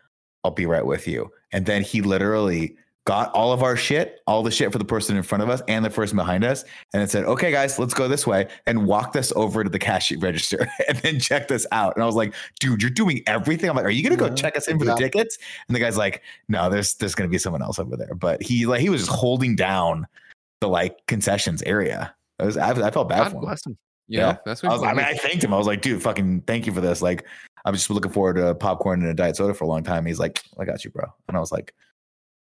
"I'll 0.45 0.53
be 0.53 0.67
right 0.67 0.87
with 0.87 1.09
you," 1.09 1.31
and 1.53 1.67
then 1.67 1.83
he 1.83 2.03
literally 2.03 2.77
got 3.07 3.33
all 3.33 3.53
of 3.53 3.63
our 3.63 3.77
shit, 3.77 4.21
all 4.27 4.43
the 4.43 4.51
shit 4.51 4.71
for 4.73 4.79
the 4.79 4.85
person 4.85 5.17
in 5.17 5.23
front 5.23 5.43
of 5.43 5.49
us 5.49 5.63
and 5.69 5.83
the 5.85 5.89
person 5.89 6.17
behind 6.17 6.45
us, 6.45 6.65
and 6.93 7.03
it 7.03 7.11
said, 7.11 7.25
"Okay, 7.25 7.51
guys, 7.51 7.79
let's 7.79 7.95
go 7.95 8.09
this 8.09 8.27
way," 8.27 8.49
and 8.67 8.85
walked 8.87 9.17
us 9.17 9.33
over 9.35 9.65
to 9.65 9.71
the 9.71 9.79
cash 9.79 10.13
register, 10.17 10.69
and 10.89 10.99
then 10.99 11.19
checked 11.19 11.51
us 11.53 11.65
out. 11.73 11.95
And 11.97 12.03
I 12.03 12.07
was 12.07 12.17
like, 12.17 12.35
"Dude, 12.61 12.83
you're 12.83 12.91
doing 12.91 13.23
everything." 13.27 13.71
I'm 13.71 13.77
like, 13.77 13.87
"Are 13.87 13.91
you 13.91 14.03
gonna 14.03 14.17
go 14.17 14.27
Yeah. 14.27 14.35
check 14.35 14.57
us 14.57 14.69
in 14.69 14.79
for 14.79 14.85
Yeah. 14.85 14.95
the 14.95 15.01
tickets?" 15.01 15.39
And 15.69 15.75
the 15.75 15.81
guy's 15.81 15.97
like, 15.97 16.23
"No, 16.49 16.69
there's 16.69 16.95
there's 16.97 17.15
gonna 17.15 17.31
be 17.31 17.39
someone 17.39 17.63
else 17.63 17.79
over 17.79 17.97
there," 17.97 18.15
but 18.15 18.43
he 18.43 18.67
like 18.67 18.81
he 18.83 18.91
was 18.91 19.07
just 19.07 19.17
holding 19.17 19.57
down 19.57 20.07
the 20.61 20.69
like 20.69 20.99
concessions 21.07 21.63
area. 21.63 22.15
I 22.41 22.45
was 22.45 22.57
I, 22.57 22.71
I 22.71 22.91
felt 22.91 23.09
bad 23.09 23.19
God 23.19 23.31
for 23.31 23.37
him. 23.37 23.41
bless 23.43 23.65
him. 23.67 23.79
Yeah, 24.09 24.21
Yeah. 24.29 24.37
that's 24.45 24.63
I 24.65 24.69
what 24.69 24.81
was, 24.81 24.89
I 24.89 24.93
mean, 24.95 25.05
I 25.05 25.15
thanked 25.15 25.43
him. 25.45 25.55
I 25.55 25.59
was 25.59 25.67
like, 25.67 25.81
dude, 25.83 26.03
fucking 26.03 26.43
thank 26.47 26.67
you 26.67 26.73
for 26.73 26.81
this. 26.81 27.03
Like, 27.03 27.25
I'm 27.65 27.75
just 27.75 27.91
looking 27.91 28.13
forward 28.13 28.35
to 28.37 28.55
popcorn 28.55 29.01
and 29.03 29.11
a 29.11 29.15
diet 29.15 29.37
soda 29.37 29.53
for 29.55 29.65
a 29.65 29.67
long 29.67 29.83
time. 29.83 30.07
He's 30.07 30.19
like, 30.21 30.43
I 30.61 30.65
got 30.65 30.85
you, 30.85 30.91
bro. 30.91 31.05
And 31.29 31.37
I 31.37 31.41
was 31.41 31.51
like, 31.51 31.75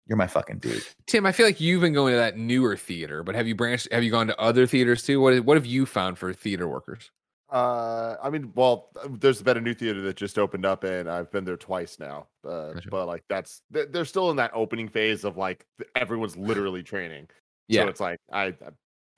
you're 0.08 0.18
my 0.18 0.28
fucking 0.28 0.60
dude. 0.60 0.84
Tim, 1.08 1.26
I 1.26 1.32
feel 1.32 1.45
like 1.45 1.62
you've 1.62 1.82
been 1.82 1.93
going 1.93 2.14
to 2.14 2.18
that 2.18 2.38
newer 2.38 2.76
theater, 2.76 3.24
but 3.24 3.36
have 3.36 3.47
you 3.47 3.56
branched? 3.56 3.91
Have 3.91 4.04
you 4.04 4.12
gone 4.12 4.28
to 4.28 4.39
other 4.39 4.66
theaters 4.68 5.04
too? 5.04 5.22
What 5.22 5.39
What 5.45 5.58
have 5.58 5.66
you 5.66 5.86
found 5.86 6.18
for 6.18 6.34
theater 6.34 6.68
workers? 6.68 7.12
Uh, 7.52 8.16
I 8.24 8.30
mean, 8.30 8.52
well, 8.56 8.89
there's 9.10 9.41
been 9.41 9.58
a 9.58 9.62
new 9.62 9.74
theater 9.74 10.02
that 10.04 10.16
just 10.16 10.39
opened 10.39 10.66
up, 10.66 10.86
and 10.86 11.10
I've 11.10 11.30
been 11.32 11.43
there 11.43 11.58
twice 11.58 11.99
now. 11.99 12.28
Uh, 12.47 12.72
Gotcha. 12.72 12.89
but 12.89 13.08
like 13.08 13.24
that's 13.28 13.62
they're 13.70 13.86
they're 13.88 14.06
still 14.06 14.32
in 14.32 14.38
that 14.38 14.52
opening 14.54 14.88
phase 14.88 15.26
of 15.26 15.36
like 15.38 15.66
everyone's 15.95 16.38
literally 16.38 16.82
training. 16.82 17.28
Yeah, 17.68 17.84
So 17.84 17.89
it's 17.89 17.99
like 17.99 18.20
I, 18.32 18.43
I 18.45 18.54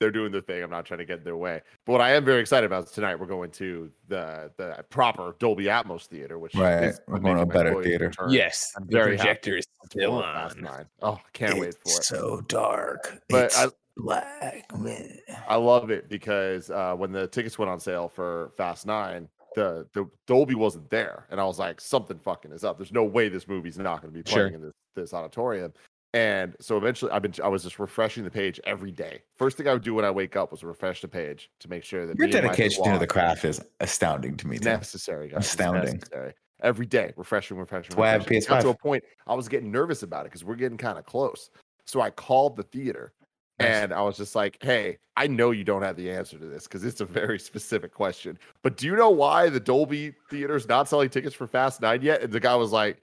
they're 0.00 0.10
doing 0.10 0.32
their 0.32 0.40
thing. 0.40 0.62
I'm 0.62 0.70
not 0.70 0.84
trying 0.84 0.98
to 0.98 1.04
get 1.04 1.18
in 1.18 1.24
their 1.24 1.36
way. 1.36 1.60
But 1.86 1.92
what 1.92 2.00
I 2.00 2.12
am 2.14 2.24
very 2.24 2.40
excited 2.40 2.66
about 2.66 2.84
is 2.84 2.90
tonight 2.90 3.18
we're 3.18 3.26
going 3.26 3.50
to 3.52 3.90
the 4.08 4.50
the 4.56 4.84
proper 4.90 5.34
Dolby 5.38 5.64
Atmos 5.64 6.06
theater, 6.06 6.38
which 6.38 6.54
Right. 6.54 6.84
is 6.84 7.00
We're 7.06 7.18
going 7.20 7.36
to 7.36 7.42
a 7.42 7.46
better 7.46 7.82
theater. 7.82 8.08
return. 8.08 8.30
yes, 8.30 8.72
I'm 8.76 8.86
the 8.86 8.92
very 8.92 9.16
happy 9.16 9.28
projector 9.28 9.56
is 9.58 9.66
still 9.86 10.18
for 10.20 10.22
Fast 10.22 10.56
on. 10.58 10.86
Oh, 11.02 11.20
can't 11.32 11.58
wait 11.58 11.74
for 11.74 11.80
it. 11.90 12.04
so 12.04 12.40
dark. 12.48 13.20
But 13.28 13.44
it's 13.46 13.58
I- 13.58 13.68
black. 13.96 14.66
man. 14.78 15.18
I 15.48 15.56
love 15.56 15.90
it 15.90 16.08
because 16.08 16.70
uh, 16.70 16.94
when 16.96 17.12
the 17.12 17.26
tickets 17.28 17.58
went 17.58 17.70
on 17.70 17.78
sale 17.80 18.08
for 18.08 18.50
Fast 18.56 18.86
Nine, 18.86 19.28
the 19.54 19.86
the 19.94 20.06
Dolby 20.26 20.56
wasn't 20.56 20.90
there, 20.90 21.26
and 21.30 21.40
I 21.40 21.44
was 21.44 21.60
like, 21.60 21.80
something 21.80 22.18
fucking 22.18 22.50
is 22.52 22.64
up. 22.64 22.76
There's 22.78 22.90
no 22.92 23.04
way 23.04 23.28
this 23.28 23.46
movie's 23.46 23.78
not 23.78 24.02
going 24.02 24.12
to 24.12 24.22
be 24.22 24.28
Sure. 24.28 24.48
playing 24.48 24.54
in 24.54 24.62
this 24.62 24.72
this 24.96 25.14
auditorium. 25.14 25.72
And 26.14 26.54
so 26.60 26.76
eventually, 26.76 27.10
I've 27.10 27.22
been 27.22 27.34
I 27.42 27.48
was 27.48 27.64
just 27.64 27.80
refreshing 27.80 28.22
the 28.22 28.30
page 28.30 28.60
every 28.64 28.92
day. 28.92 29.22
First 29.36 29.56
thing 29.56 29.66
I 29.66 29.72
would 29.72 29.82
do 29.82 29.94
when 29.94 30.04
I 30.04 30.12
wake 30.12 30.36
up 30.36 30.52
was 30.52 30.62
refresh 30.62 31.00
the 31.00 31.08
page 31.08 31.50
to 31.58 31.68
make 31.68 31.82
sure 31.82 32.06
that 32.06 32.16
Your 32.16 32.28
me 32.28 32.34
and 32.34 32.44
my 32.46 32.50
dedication 32.52 32.84
to 32.92 32.98
the 33.00 33.06
craft 33.06 33.44
is 33.44 33.60
astounding 33.80 34.36
to 34.36 34.46
me. 34.46 34.56
it's 34.56 34.64
necessary, 34.64 35.28
guys. 35.28 35.44
Astounding. 35.44 35.94
necessary. 35.94 36.32
every 36.62 36.86
day, 36.86 37.12
refreshing, 37.16 37.58
refreshing. 37.58 37.90
That's 37.90 37.98
why 37.98 38.08
I 38.08 38.12
have 38.12 38.20
refreshing. 38.20 38.48
Got 38.48 38.60
to 38.62 38.68
a 38.68 38.76
point 38.76 39.02
I 39.26 39.34
was 39.34 39.48
getting 39.48 39.72
nervous 39.72 40.04
about 40.04 40.20
it 40.20 40.26
because 40.30 40.44
we're 40.44 40.54
getting 40.54 40.78
kind 40.78 40.98
of 40.98 41.04
close. 41.04 41.50
So 41.84 42.00
I 42.00 42.10
called 42.10 42.54
the 42.56 42.62
theater 42.62 43.12
Nice. 43.58 43.68
and 43.68 43.92
I 43.92 44.02
was 44.02 44.16
just 44.16 44.36
like, 44.36 44.56
"Hey, 44.62 44.98
I 45.16 45.26
know 45.26 45.50
you 45.50 45.64
don't 45.64 45.82
have 45.82 45.96
the 45.96 46.10
answer 46.12 46.38
to 46.38 46.46
this 46.46 46.64
because 46.64 46.84
it's 46.84 47.00
a 47.00 47.04
very 47.04 47.38
specific 47.50 47.92
question. 47.92 48.38
But 48.62 48.76
do 48.76 48.86
you 48.86 48.94
know 48.94 49.10
why 49.10 49.48
the 49.48 49.60
Dolby 49.60 50.14
Theater 50.30 50.54
is 50.54 50.68
not 50.68 50.88
selling 50.88 51.08
tickets 51.08 51.34
for 51.34 51.48
Fast 51.48 51.80
Nine 51.80 52.02
yet?" 52.02 52.22
And 52.22 52.32
the 52.32 52.40
guy 52.40 52.54
was 52.54 52.70
like, 52.72 53.02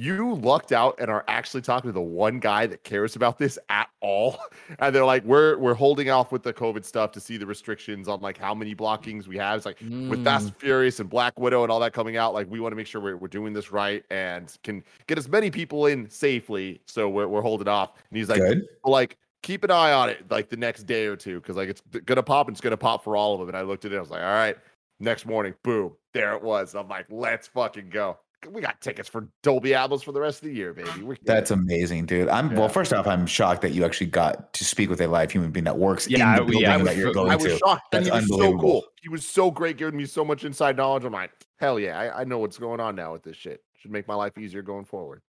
"You 0.00 0.34
lucked 0.34 0.72
out 0.72 0.96
and 0.98 1.10
are 1.10 1.24
actually 1.28 1.60
talking 1.62 1.88
to 1.88 1.92
the 1.92 2.00
one 2.00 2.38
guy 2.38 2.66
that 2.66 2.84
cares 2.84 3.16
about 3.16 3.38
this 3.38 3.58
at 3.68 3.88
all." 4.00 4.38
And 4.78 4.94
they're 4.94 5.04
like, 5.04 5.24
"We're 5.24 5.58
we're 5.58 5.74
holding 5.74 6.10
off 6.10 6.30
with 6.30 6.42
the 6.44 6.52
COVID 6.52 6.84
stuff 6.84 7.10
to 7.12 7.20
see 7.20 7.36
the 7.36 7.46
restrictions 7.46 8.06
on 8.06 8.20
like 8.20 8.38
how 8.38 8.54
many 8.54 8.74
blockings 8.74 9.26
we 9.26 9.36
have." 9.36 9.56
It's 9.56 9.66
like 9.66 9.80
with 9.80 10.22
Fast 10.24 10.44
Mm. 10.44 10.48
and 10.48 10.56
Furious 10.56 11.00
and 11.00 11.10
Black 11.10 11.38
Widow 11.38 11.64
and 11.64 11.72
all 11.72 11.80
that 11.80 11.92
coming 11.92 12.16
out, 12.16 12.32
like 12.34 12.48
we 12.48 12.60
want 12.60 12.72
to 12.72 12.76
make 12.76 12.86
sure 12.86 13.00
we're, 13.00 13.16
we're 13.16 13.28
doing 13.28 13.52
this 13.52 13.72
right 13.72 14.04
and 14.10 14.56
can 14.62 14.84
get 15.08 15.18
as 15.18 15.28
many 15.28 15.50
people 15.50 15.86
in 15.86 16.08
safely. 16.08 16.80
So 16.86 17.08
we're, 17.08 17.26
we're 17.26 17.42
holding 17.42 17.66
off. 17.68 17.94
And 18.10 18.16
he's 18.16 18.28
like, 18.28 18.38
Good. 18.40 18.68
like 18.84 19.18
keep 19.42 19.64
an 19.64 19.70
eye 19.70 19.92
on 19.92 20.08
it 20.08 20.30
like 20.30 20.48
the 20.50 20.56
next 20.56 20.84
day 20.84 21.06
or 21.06 21.16
two 21.16 21.40
because 21.40 21.56
like 21.56 21.68
it's 21.68 21.82
gonna 22.04 22.22
pop 22.22 22.46
and 22.46 22.54
it's 22.54 22.60
gonna 22.60 22.76
pop 22.76 23.02
for 23.02 23.16
all 23.16 23.34
of 23.34 23.40
them. 23.40 23.48
And 23.48 23.56
I 23.56 23.62
looked 23.62 23.84
at 23.84 23.92
it, 23.92 23.96
I 23.96 24.00
was 24.00 24.10
like, 24.10 24.22
all 24.22 24.28
right. 24.28 24.56
Next 25.00 25.24
morning, 25.26 25.54
boom, 25.62 25.92
there 26.12 26.34
it 26.34 26.42
was. 26.42 26.74
I'm 26.74 26.88
like, 26.88 27.06
let's 27.10 27.48
fucking 27.48 27.88
go. 27.88 28.18
We 28.48 28.62
got 28.62 28.80
tickets 28.80 29.08
for 29.08 29.28
Dolby 29.42 29.70
Atmos 29.70 30.02
for 30.02 30.12
the 30.12 30.20
rest 30.20 30.42
of 30.42 30.48
the 30.48 30.54
year, 30.54 30.72
baby. 30.72 31.02
We're 31.02 31.16
That's 31.24 31.50
amazing, 31.50 32.06
dude. 32.06 32.28
I'm 32.28 32.50
Yeah. 32.52 32.60
well. 32.60 32.68
First 32.70 32.92
off, 32.92 33.06
I'm 33.06 33.26
shocked 33.26 33.60
that 33.62 33.72
you 33.72 33.84
actually 33.84 34.06
got 34.06 34.52
to 34.54 34.64
speak 34.64 34.88
with 34.88 35.00
a 35.02 35.06
live 35.08 35.30
human 35.30 35.50
being 35.50 35.64
that 35.64 35.76
works 35.78 36.08
Yeah, 36.08 36.30
in 36.32 36.36
the 36.36 36.44
we- 36.44 36.50
building 36.52 36.62
yeah, 36.70 36.78
that 36.78 36.96
you're 36.96 37.10
I 37.10 37.12
going 37.12 37.30
I 37.32 37.36
was 37.36 37.44
to. 37.44 37.58
shocked. 37.58 37.94
And 37.94 38.06
That's 38.06 38.24
he 38.26 38.32
was 38.32 38.40
so 38.40 38.58
cool. 38.58 38.84
He 39.02 39.08
was 39.10 39.26
so 39.26 39.50
great, 39.50 39.76
giving 39.76 39.96
me 39.96 40.06
so 40.06 40.24
much 40.24 40.44
inside 40.44 40.76
knowledge. 40.78 41.04
I'm 41.04 41.12
like, 41.12 41.32
hell 41.58 41.78
yeah, 41.78 41.98
I, 41.98 42.20
I 42.20 42.24
know 42.24 42.38
what's 42.38 42.56
going 42.58 42.80
on 42.80 42.94
now 42.96 43.12
with 43.12 43.22
this 43.22 43.36
shit. 43.36 43.62
Should 43.76 43.90
make 43.90 44.08
my 44.08 44.14
life 44.14 44.38
easier 44.38 44.62
going 44.62 44.84
forward. 44.86 45.20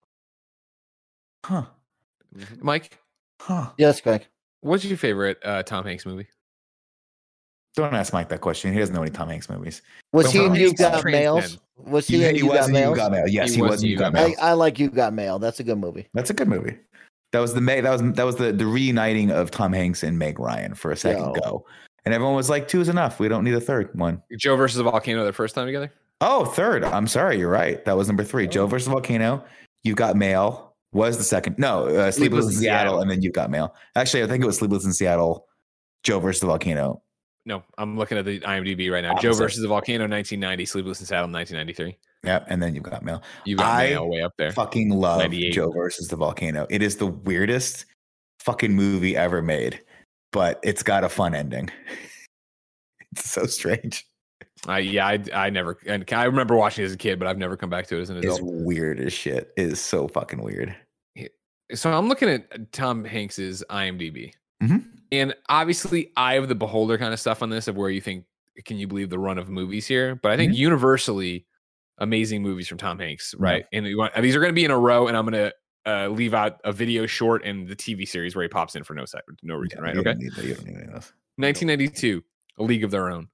Huh? 1.44 1.64
Mhm. 2.36 2.62
Mike, 2.62 2.98
Huh? 3.40 3.70
Yes, 3.76 4.00
Greg. 4.00 4.26
what's 4.60 4.84
your 4.84 4.96
favorite 4.98 5.38
uh, 5.44 5.62
Tom 5.64 5.84
Hanks 5.84 6.06
movie? 6.06 6.26
Don't 7.76 7.94
ask 7.94 8.12
Mike 8.12 8.28
that 8.28 8.40
question. 8.40 8.72
He 8.72 8.78
doesn't 8.78 8.94
know 8.94 9.02
any 9.02 9.10
Tom 9.10 9.28
Hanks 9.28 9.48
movies. 9.48 9.82
Was 10.12 10.26
Tom 10.26 10.32
he 10.32 10.44
in 10.46 10.54
You 10.54 10.66
Hanks 10.66 10.80
Got 10.80 11.00
transcend. 11.00 11.12
Mails? 11.12 11.58
Was 11.86 12.06
he 12.06 12.18
He, 12.18 12.24
he 12.30 12.38
You 12.38 12.46
was 12.46 12.60
Got 12.60 12.68
in 12.70 12.88
You 12.90 12.96
Got 12.96 13.12
Mail. 13.12 13.28
Yes, 13.28 13.50
He 13.50 13.56
he, 13.56 13.62
was 13.62 13.70
was 13.72 13.82
in 13.82 13.86
in 13.86 13.90
You 13.90 13.92
You 13.92 13.98
Got 13.98 14.12
Got 14.14 14.22
I, 14.22 14.26
Mail. 14.28 14.36
I 14.40 14.52
like 14.52 14.78
You 14.78 14.90
Got 14.90 15.12
Mail. 15.12 15.38
That's 15.38 15.60
a 15.60 15.64
good 15.64 15.78
movie. 15.78 16.08
That's 16.14 16.30
a 16.30 16.34
good 16.34 16.48
movie. 16.48 16.76
That 17.32 17.40
was 17.40 17.54
the 17.54 17.60
May. 17.60 17.80
That 17.80 17.90
was 17.90 18.02
that 18.14 18.24
was 18.24 18.36
the 18.36 18.52
the 18.52 18.66
reuniting 18.66 19.30
of 19.30 19.50
Tom 19.50 19.72
Hanks 19.72 20.02
and 20.02 20.18
Meg 20.18 20.38
Ryan 20.38 20.74
for 20.74 20.90
a 20.90 20.96
second 20.96 21.26
Yo. 21.26 21.32
go, 21.32 21.66
and 22.04 22.12
everyone 22.12 22.34
was 22.34 22.50
like, 22.50 22.66
two 22.66 22.80
is 22.80 22.88
enough. 22.88 23.20
We 23.20 23.28
don't 23.28 23.44
need 23.44 23.54
a 23.54 23.60
third 23.60 23.90
one. 23.94 24.20
Joe 24.36 24.56
versus 24.56 24.78
the 24.78 24.82
volcano, 24.84 25.22
their 25.22 25.32
first 25.32 25.54
time 25.54 25.66
together. 25.66 25.92
Oh, 26.20 26.44
third. 26.44 26.84
I'm 26.84 27.06
sorry. 27.06 27.38
You're 27.38 27.50
right. 27.50 27.84
That 27.84 27.96
was 27.96 28.08
number 28.08 28.24
three. 28.24 28.46
Joe 28.46 28.66
versus 28.66 28.88
Volcano. 28.88 29.44
You 29.84 29.94
got 29.94 30.16
mail 30.16 30.74
was 30.92 31.18
the 31.18 31.24
second. 31.24 31.56
No, 31.58 31.86
uh, 31.86 32.10
Sleepless, 32.10 32.46
in 32.46 32.52
Seattle, 32.52 33.00
and 33.00 33.10
then 33.10 33.22
you 33.22 33.30
got 33.30 33.50
mail. 33.50 33.74
Actually, 33.94 34.24
I 34.24 34.26
think 34.26 34.42
it 34.42 34.46
was 34.46 34.58
Sleepless 34.58 34.84
in 34.84 34.92
Seattle. 34.92 35.46
Joe 36.02 36.18
versus 36.18 36.40
the 36.40 36.46
Volcano. 36.46 37.02
No, 37.46 37.62
I'm 37.78 37.96
looking 37.96 38.18
at 38.18 38.24
the 38.24 38.40
IMDb 38.40 38.90
right 38.92 39.02
now. 39.02 39.14
Joe 39.16 39.32
versus 39.32 39.62
the 39.62 39.68
volcano, 39.68 40.04
1990. 40.06 40.66
Sleepless 40.66 41.00
in 41.00 41.06
Seattle, 41.06 41.30
1993. 41.30 41.98
Yep, 42.22 42.46
and 42.48 42.62
then 42.62 42.74
you've 42.74 42.84
got 42.84 43.02
mail. 43.02 43.22
You 43.46 43.56
got 43.56 43.66
I 43.66 43.88
mail 43.90 44.08
way 44.08 44.20
up 44.20 44.34
there. 44.36 44.52
Fucking 44.52 44.90
love 44.90 45.20
98. 45.20 45.52
Joe 45.52 45.70
versus 45.70 46.08
the 46.08 46.16
Volcano. 46.16 46.66
It 46.68 46.82
is 46.82 46.96
the 46.96 47.06
weirdest 47.06 47.86
fucking 48.40 48.72
movie 48.72 49.16
ever 49.16 49.40
made, 49.40 49.80
but 50.32 50.60
it's 50.62 50.82
got 50.82 51.02
a 51.02 51.08
fun 51.08 51.34
ending. 51.34 51.70
it's 53.12 53.30
so 53.30 53.46
strange. 53.46 54.06
I 54.66 54.80
yeah, 54.80 55.06
I 55.06 55.24
I 55.32 55.48
never 55.48 55.78
and 55.86 56.04
I 56.12 56.24
remember 56.24 56.54
watching 56.54 56.84
it 56.84 56.88
as 56.88 56.92
a 56.92 56.98
kid, 56.98 57.18
but 57.18 57.26
I've 57.26 57.38
never 57.38 57.56
come 57.56 57.70
back 57.70 57.86
to 57.86 57.96
it 57.96 58.02
as 58.02 58.10
an 58.10 58.18
adult. 58.18 58.40
It's 58.40 58.46
weird 58.46 59.00
as 59.00 59.14
shit. 59.14 59.50
It 59.56 59.70
is 59.70 59.80
so 59.80 60.06
fucking 60.06 60.42
weird. 60.42 60.76
So 61.72 61.90
I'm 61.90 62.08
looking 62.08 62.28
at 62.28 62.72
Tom 62.72 63.04
Hanks's 63.04 63.64
IMDb, 63.70 64.34
Mhm. 64.62 64.89
And 65.12 65.34
obviously, 65.48 66.12
eye 66.16 66.34
of 66.34 66.48
the 66.48 66.54
beholder 66.54 66.98
kind 66.98 67.12
of 67.12 67.20
stuff 67.20 67.42
on 67.42 67.50
this 67.50 67.68
of 67.68 67.76
where 67.76 67.90
you 67.90 68.00
think, 68.00 68.24
can 68.64 68.76
you 68.78 68.86
believe 68.86 69.10
the 69.10 69.18
run 69.18 69.38
of 69.38 69.48
movies 69.48 69.86
here? 69.86 70.14
But 70.16 70.32
I 70.32 70.36
think 70.36 70.54
universally, 70.54 71.46
amazing 71.98 72.42
movies 72.42 72.68
from 72.68 72.78
Tom 72.78 72.98
Hanks, 72.98 73.34
Yeah. 73.38 73.44
right? 73.44 73.64
And 73.72 73.86
you 73.86 73.98
want, 73.98 74.14
these 74.20 74.34
are 74.36 74.40
going 74.40 74.50
to 74.52 74.54
be 74.54 74.64
in 74.64 74.70
a 74.70 74.78
row, 74.78 75.06
and 75.08 75.16
I'm 75.16 75.26
going 75.26 75.50
to 75.50 75.54
uh, 75.90 76.08
leave 76.08 76.34
out 76.34 76.60
a 76.64 76.72
video 76.72 77.06
short 77.06 77.44
and 77.44 77.66
the 77.68 77.76
TV 77.76 78.06
series 78.06 78.36
where 78.36 78.42
he 78.42 78.48
pops 78.48 78.74
in 78.76 78.84
for 78.84 78.94
no 78.94 79.04
side, 79.06 79.22
no 79.42 79.56
reason, 79.56 79.78
Yeah, 79.78 79.84
right? 79.84 79.96
Okay. 79.96 80.04
don't 80.12 80.18
need 80.18 80.32
that. 80.34 80.44
You 80.44 80.54
don't 80.54 80.66
need 80.66 80.74
any 80.76 80.84
of 80.86 80.92
those. 80.92 81.12
1992, 81.36 82.22
A 82.58 82.62
League 82.62 82.84
of 82.84 82.90
Their 82.90 83.10
Own. 83.10 83.28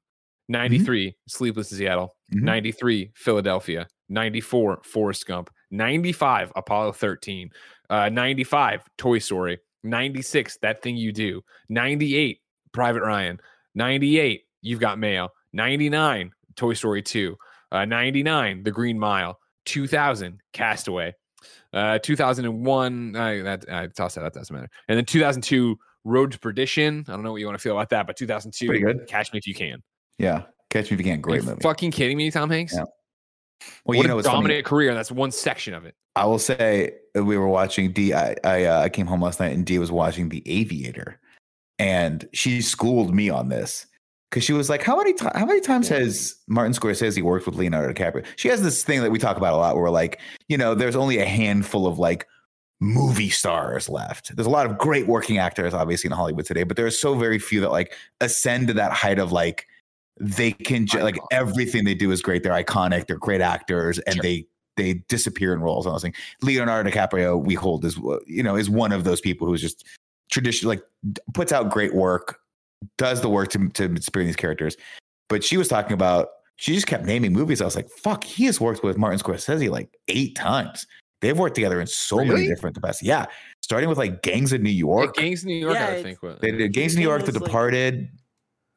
93, 0.48 1.16
Sleepless 1.28 1.72
in 1.72 1.78
Seattle. 1.78 2.14
Mhm. 2.32 2.42
93, 2.42 3.10
Philadelphia. 3.14 3.88
94, 4.08 4.80
Forrest 4.84 5.26
Gump. 5.26 5.50
95, 5.72 6.52
Apollo 6.54 6.92
13. 6.92 7.50
Uh, 7.90 8.08
95, 8.08 8.82
Toy 8.96 9.18
Story. 9.18 9.58
96, 9.82 10.58
That 10.62 10.82
Thing 10.82 10.96
You 10.96 11.12
Do. 11.12 11.42
98, 11.68 12.40
Private 12.72 13.02
Ryan. 13.02 13.40
98, 13.74 14.42
You've 14.62 14.80
Got 14.80 14.98
Mail. 14.98 15.30
99, 15.52 16.32
Toy 16.56 16.72
Story 16.74 17.02
2. 17.02 17.36
Uh, 17.72 17.84
99, 17.84 18.62
The 18.62 18.70
Green 18.70 18.98
Mile. 18.98 19.38
2000, 19.66 20.40
Castaway. 20.52 21.14
Uh, 21.72 21.98
2001, 21.98 23.16
uh, 23.16 23.42
that 23.42 23.64
I 23.70 23.86
toss 23.88 24.14
that 24.14 24.24
out, 24.24 24.32
doesn't 24.32 24.54
matter. 24.54 24.68
And 24.88 24.96
then 24.96 25.04
2002, 25.04 25.76
Road 26.04 26.32
to 26.32 26.38
Perdition. 26.38 27.04
I 27.08 27.12
don't 27.12 27.22
know 27.22 27.32
what 27.32 27.38
you 27.40 27.46
want 27.46 27.58
to 27.58 27.62
feel 27.62 27.72
about 27.76 27.90
that, 27.90 28.06
but 28.06 28.16
2002, 28.16 28.66
Pretty 28.66 28.80
good. 28.84 29.06
Catch 29.08 29.32
Me 29.32 29.38
If 29.38 29.46
You 29.46 29.54
Can. 29.54 29.82
Yeah. 30.18 30.42
Catch 30.70 30.90
Me 30.90 30.94
If 30.94 31.00
You 31.00 31.04
Can. 31.04 31.18
Are 31.18 31.22
Great 31.22 31.42
you 31.42 31.48
movie. 31.48 31.60
fucking 31.62 31.90
kidding 31.90 32.16
me, 32.16 32.30
Tom 32.30 32.48
Hanks? 32.48 32.74
Yeah. 32.74 32.80
what 33.84 33.96
Well, 33.96 33.98
you 33.98 34.04
know, 34.08 34.14
a 34.14 34.16
what's 34.16 34.28
funny? 34.28 34.62
career. 34.62 34.90
and 34.90 34.98
That's 34.98 35.10
one 35.12 35.30
section 35.32 35.74
of 35.74 35.84
it. 35.84 35.94
I 36.16 36.24
will 36.24 36.38
say 36.38 36.94
we 37.14 37.36
were 37.38 37.46
watching 37.48 37.92
D. 37.92 38.12
I 38.14 38.34
I, 38.42 38.64
uh, 38.64 38.80
I 38.80 38.88
came 38.88 39.06
home 39.06 39.20
last 39.22 39.38
night 39.38 39.52
and 39.52 39.64
D 39.64 39.78
was 39.78 39.92
watching 39.92 40.28
The 40.30 40.42
Aviator, 40.46 41.20
and 41.78 42.26
she 42.32 42.62
schooled 42.62 43.14
me 43.14 43.28
on 43.30 43.48
this 43.48 43.86
because 44.30 44.42
she 44.42 44.52
was 44.52 44.68
like, 44.68 44.82
"How 44.82 44.96
many 44.96 45.12
times? 45.12 45.36
How 45.36 45.46
many 45.46 45.60
times 45.60 45.88
has 45.88 46.34
Martin 46.48 46.72
Scorsese 46.72 47.22
worked 47.22 47.46
with 47.46 47.54
Leonardo 47.56 47.92
DiCaprio?" 47.92 48.24
She 48.36 48.48
has 48.48 48.62
this 48.62 48.82
thing 48.82 49.02
that 49.02 49.10
we 49.10 49.18
talk 49.18 49.36
about 49.36 49.52
a 49.52 49.56
lot, 49.56 49.74
where 49.74 49.84
we're 49.84 49.90
like, 49.90 50.18
you 50.48 50.56
know, 50.58 50.74
there's 50.74 50.96
only 50.96 51.18
a 51.18 51.26
handful 51.26 51.86
of 51.86 51.98
like 51.98 52.26
movie 52.80 53.30
stars 53.30 53.88
left. 53.88 54.34
There's 54.34 54.46
a 54.46 54.50
lot 54.50 54.66
of 54.66 54.76
great 54.78 55.06
working 55.06 55.38
actors, 55.38 55.72
obviously, 55.74 56.08
in 56.08 56.12
Hollywood 56.12 56.44
today, 56.46 56.62
but 56.64 56.76
there 56.76 56.86
are 56.86 56.90
so 56.90 57.14
very 57.14 57.38
few 57.38 57.60
that 57.60 57.70
like 57.70 57.94
ascend 58.20 58.68
to 58.68 58.74
that 58.74 58.92
height 58.92 59.18
of 59.18 59.32
like 59.32 59.66
they 60.18 60.52
can 60.52 60.86
ju- 60.86 61.02
like 61.02 61.18
everything 61.30 61.84
they 61.84 61.94
do 61.94 62.10
is 62.10 62.22
great. 62.22 62.42
They're 62.42 62.52
iconic. 62.52 63.06
They're 63.06 63.18
great 63.18 63.42
actors, 63.42 63.98
and 64.00 64.14
Sure. 64.16 64.22
they 64.22 64.46
they 64.76 64.94
disappear 65.08 65.52
in 65.52 65.60
roles. 65.60 65.86
And 65.86 65.92
I 65.92 65.94
was 65.94 66.04
like, 66.04 66.16
Leonardo 66.42 66.90
DiCaprio, 66.90 67.42
we 67.42 67.54
hold 67.54 67.84
as 67.84 67.96
you 68.26 68.42
know 68.42 68.56
is 68.56 68.70
one 68.70 68.92
of 68.92 69.04
those 69.04 69.20
people 69.20 69.46
who's 69.46 69.60
just 69.60 69.84
tradition 70.30 70.68
like 70.68 70.82
puts 71.34 71.52
out 71.52 71.70
great 71.70 71.94
work, 71.94 72.38
does 72.98 73.20
the 73.20 73.28
work 73.28 73.48
to 73.50 73.68
to 73.70 73.84
inspire 73.84 74.24
these 74.24 74.36
characters. 74.36 74.76
But 75.28 75.42
she 75.42 75.56
was 75.56 75.68
talking 75.68 75.92
about 75.92 76.28
she 76.56 76.74
just 76.74 76.86
kept 76.86 77.04
naming 77.04 77.32
movies. 77.32 77.60
I 77.60 77.64
was 77.64 77.76
like, 77.76 77.90
fuck, 77.90 78.24
he 78.24 78.44
has 78.46 78.60
worked 78.60 78.82
with 78.82 78.96
Martin 78.96 79.18
Scorsese 79.20 79.68
like 79.70 79.88
eight 80.08 80.34
times. 80.36 80.86
They've 81.22 81.36
worked 81.38 81.54
together 81.54 81.80
in 81.80 81.86
so 81.86 82.18
Really? 82.18 82.30
many 82.34 82.48
different 82.48 82.76
capacities. 82.76 83.08
Yeah, 83.08 83.26
starting 83.62 83.88
with 83.88 83.98
like 83.98 84.22
Gangs 84.22 84.52
of 84.52 84.60
New 84.60 84.70
Yeah, 84.70 84.78
York. 84.78 85.16
Gangs 85.16 85.42
in 85.42 85.48
New 85.48 85.54
York, 85.56 85.74
Yeah, 85.74 85.86
I 85.88 86.02
think. 86.02 86.22
What, 86.22 86.40
They 86.40 86.50
did 86.50 86.72
Gangs 86.74 86.92
of 86.92 86.98
New 86.98 87.04
York, 87.04 87.22
The 87.24 87.32
Gangs, 87.32 87.40
like- 87.40 87.48
Departed, 87.50 88.08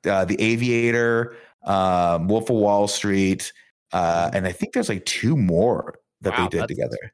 uh, 0.08 0.26
The 0.26 0.42
Aviator, 0.42 1.36
um, 1.66 2.28
Wolf 2.30 2.50
of 2.50 2.56
Wall 2.56 2.88
Street, 2.88 3.52
uh, 3.92 4.30
and 4.34 4.46
I 4.46 4.52
think 4.52 4.74
there's 4.74 4.90
like 4.90 5.06
two 5.06 5.36
more 5.36 5.96
that 6.22 6.38
Wow, 6.38 6.50
they 6.50 6.60
did 6.60 6.68
together. 6.68 7.14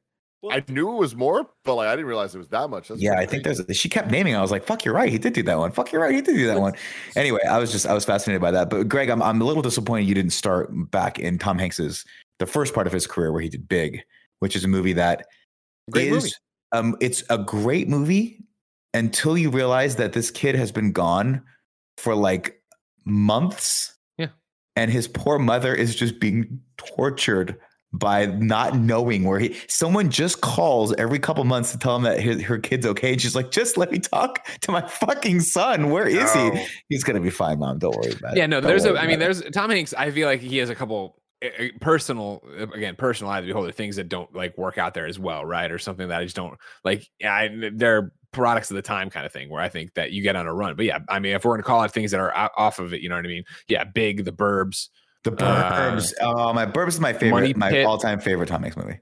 I 0.51 0.63
knew 0.67 0.91
it 0.91 0.99
was 0.99 1.15
more, 1.15 1.47
but 1.63 1.75
like 1.75 1.87
I 1.87 1.95
didn't 1.95 2.07
realize 2.07 2.35
it 2.35 2.37
was 2.37 2.49
that 2.49 2.69
much. 2.69 2.89
That's 2.89 3.01
yeah, 3.01 3.17
I 3.17 3.25
think 3.25 3.43
there's. 3.43 3.61
She 3.71 3.89
kept 3.89 4.11
naming. 4.11 4.35
I 4.35 4.41
was 4.41 4.51
like, 4.51 4.65
"Fuck, 4.65 4.85
you're 4.85 4.93
right. 4.93 5.09
He 5.09 5.17
did 5.17 5.33
do 5.33 5.43
that 5.43 5.57
one. 5.57 5.71
Fuck, 5.71 5.91
you're 5.91 6.01
right. 6.01 6.13
He 6.13 6.21
did 6.21 6.35
do 6.35 6.47
that 6.47 6.59
one." 6.59 6.73
Anyway, 7.15 7.39
I 7.49 7.57
was 7.57 7.71
just 7.71 7.87
I 7.87 7.93
was 7.93 8.05
fascinated 8.05 8.41
by 8.41 8.51
that. 8.51 8.69
But 8.69 8.87
Greg, 8.87 9.09
I'm 9.09 9.21
I'm 9.23 9.41
a 9.41 9.45
little 9.45 9.63
disappointed 9.63 10.07
you 10.07 10.15
didn't 10.15 10.33
start 10.33 10.69
back 10.91 11.19
in 11.19 11.39
Tom 11.39 11.57
Hanks's 11.57 12.05
the 12.39 12.45
first 12.45 12.73
part 12.73 12.85
of 12.85 12.93
his 12.93 13.07
career 13.07 13.31
where 13.31 13.41
he 13.41 13.49
did 13.49 13.67
Big, 13.67 14.03
which 14.39 14.55
is 14.55 14.63
a 14.63 14.67
movie 14.67 14.93
that 14.93 15.25
Great 15.89 16.11
is 16.11 16.23
movie. 16.23 16.33
um 16.73 16.95
it's 17.01 17.23
a 17.29 17.37
great 17.37 17.87
movie 17.87 18.43
until 18.93 19.37
you 19.37 19.49
realize 19.49 19.95
that 19.95 20.13
this 20.13 20.31
kid 20.31 20.55
has 20.55 20.71
been 20.71 20.91
gone 20.91 21.41
for 21.97 22.13
like 22.13 22.61
months. 23.05 23.94
And 24.75 24.91
his 24.91 25.07
poor 25.07 25.39
mother 25.39 25.73
is 25.73 25.95
just 25.95 26.19
being 26.19 26.59
tortured 26.77 27.57
by 27.93 28.25
not 28.25 28.77
knowing 28.77 29.23
where 29.23 29.39
he 29.39 29.55
someone 29.69 30.09
just 30.09 30.41
calls 30.41 30.93
every 30.95 31.17
couple 31.17 31.41
months 31.45 31.71
to 31.71 31.77
tell 31.77 31.95
him 31.95 32.01
that 32.03 32.19
his, 32.19 32.41
her 32.41 32.57
kid's 32.57 32.85
okay 32.85 33.13
and 33.13 33.21
she's 33.21 33.35
like 33.35 33.51
just 33.51 33.77
let 33.77 33.89
me 33.89 33.99
talk 33.99 34.45
to 34.59 34.69
my 34.69 34.81
fucking 34.81 35.39
son 35.39 35.91
where 35.91 36.05
is 36.05 36.35
No. 36.35 36.51
he 36.51 36.65
he's 36.89 37.05
gonna 37.05 37.21
be 37.21 37.29
fine 37.29 37.57
mom 37.59 37.79
don't 37.79 37.95
worry 37.95 38.11
about 38.11 38.33
it 38.33 38.37
Yeah, 38.39 38.47
no, 38.47 38.59
Don't 38.59 38.67
there's 38.67 38.83
a 38.83 38.99
i 38.99 39.03
mean, 39.05 39.11
it." 39.15 39.19
there's 39.19 39.41
Tom 39.53 39.69
Hanks. 39.69 39.93
I 39.93 40.11
feel 40.11 40.27
like 40.27 40.41
he 40.41 40.57
has 40.57 40.69
a 40.69 40.75
couple 40.75 41.21
uh, 41.41 41.47
uh, 41.57 41.67
personal, 41.79 42.43
uh, 42.59 42.67
again, 42.67 42.95
personal 42.97 43.31
eye 43.31 43.39
of 43.39 43.45
the 43.45 43.51
beholder 43.51 43.71
things 43.71 43.95
that 43.95 44.09
don't 44.09 44.33
like 44.35 44.57
work 44.57 44.77
out 44.77 44.93
there 44.93 45.05
as 45.05 45.17
well, 45.19 45.45
right? 45.45 45.71
Or 45.71 45.77
something 45.77 46.07
that 46.09 46.19
I 46.19 46.23
just 46.25 46.35
don't 46.35 46.57
like. 46.83 47.07
Yeah, 47.19 47.33
I, 47.33 47.49
they're 47.73 48.11
products 48.35 48.69
of 48.69 48.75
the 48.75 48.81
time 48.81 49.09
kind 49.09 49.25
of 49.25 49.31
thing 49.31 49.49
where 49.49 49.61
I 49.61 49.69
think 49.69 49.93
that 49.95 50.11
you 50.11 50.21
get 50.21 50.35
on 50.35 50.45
a 50.47 50.53
run. 50.53 50.75
But 50.75 50.85
yeah, 50.85 50.99
I 51.09 51.19
mean, 51.19 51.33
if 51.35 51.43
we're 51.45 51.53
gonna 51.53 51.63
call 51.63 51.81
out 51.81 51.91
things 51.91 52.11
that 52.11 52.19
are 52.19 52.51
off 52.57 52.79
of 52.79 52.93
it, 52.93 53.01
you 53.01 53.09
know 53.09 53.15
what 53.15 53.25
I 53.25 53.29
mean? 53.29 53.43
Yeah, 53.67 53.83
big, 53.83 54.25
the 54.25 54.31
Burbs, 54.31 54.89
The 55.23 55.31
Uh, 55.31 55.95
Burbs. 55.95 56.13
oh, 56.21 56.53
my 56.53 56.65
Burbs 56.65 56.89
is 56.89 56.99
my 56.99 57.13
Money 57.13 57.19
favorite, 57.53 57.57
my 57.57 57.83
all-time 57.83 58.19
favorite 58.19 58.47
Tom 58.47 58.61
Hanks 58.61 58.77
movie. 58.77 58.99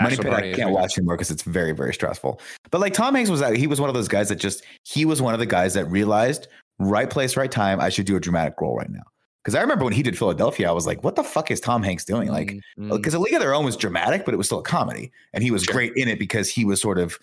Money 0.00 0.16
Bachelor 0.16 0.36
Pit, 0.36 0.44
I 0.44 0.56
can't 0.56 0.70
watch 0.70 0.96
anymore 0.96 1.16
because 1.16 1.30
it's 1.30 1.42
very, 1.42 1.72
very 1.72 1.92
stressful. 1.92 2.40
But 2.70 2.80
like 2.80 2.92
Tom 2.94 3.14
Hanks 3.16 3.30
was, 3.30 3.40
that 3.40 3.56
he 3.56 3.66
was 3.66 3.80
one 3.80 3.88
of 3.90 3.94
those 3.94 4.06
guys 4.06 4.28
that 4.28 4.36
just 4.36 4.62
he 4.84 5.04
was 5.04 5.20
one 5.20 5.34
of 5.34 5.40
the 5.40 5.46
guys 5.46 5.74
that 5.74 5.86
realized 5.86 6.46
right 6.78 7.10
place, 7.10 7.36
right 7.36 7.50
time. 7.50 7.80
I 7.80 7.88
should 7.88 8.06
do 8.06 8.14
a 8.14 8.20
dramatic 8.20 8.60
role 8.60 8.76
right 8.76 8.90
now. 8.90 9.02
Because 9.42 9.54
I 9.54 9.60
remember 9.60 9.84
when 9.84 9.94
he 9.94 10.02
did 10.02 10.18
Philadelphia, 10.18 10.68
I 10.68 10.72
was 10.72 10.86
like, 10.86 11.02
"What 11.02 11.16
the 11.16 11.24
fuck 11.24 11.50
is 11.50 11.58
Tom 11.58 11.82
Hanks 11.82 12.04
doing?" 12.04 12.28
Like, 12.28 12.54
because 12.76 13.14
A 13.14 13.18
League 13.18 13.32
of 13.34 13.40
Their 13.40 13.54
Own 13.54 13.64
was 13.64 13.76
dramatic, 13.76 14.24
but 14.24 14.34
it 14.34 14.36
was 14.36 14.46
still 14.46 14.58
a 14.58 14.62
comedy, 14.62 15.10
and 15.32 15.42
he 15.42 15.50
was 15.50 15.62
Sure. 15.64 15.72
great 15.74 15.92
in 15.96 16.06
it 16.06 16.18
because 16.18 16.50
he 16.50 16.64
was 16.66 16.80
sort 16.82 16.98
of 16.98 17.18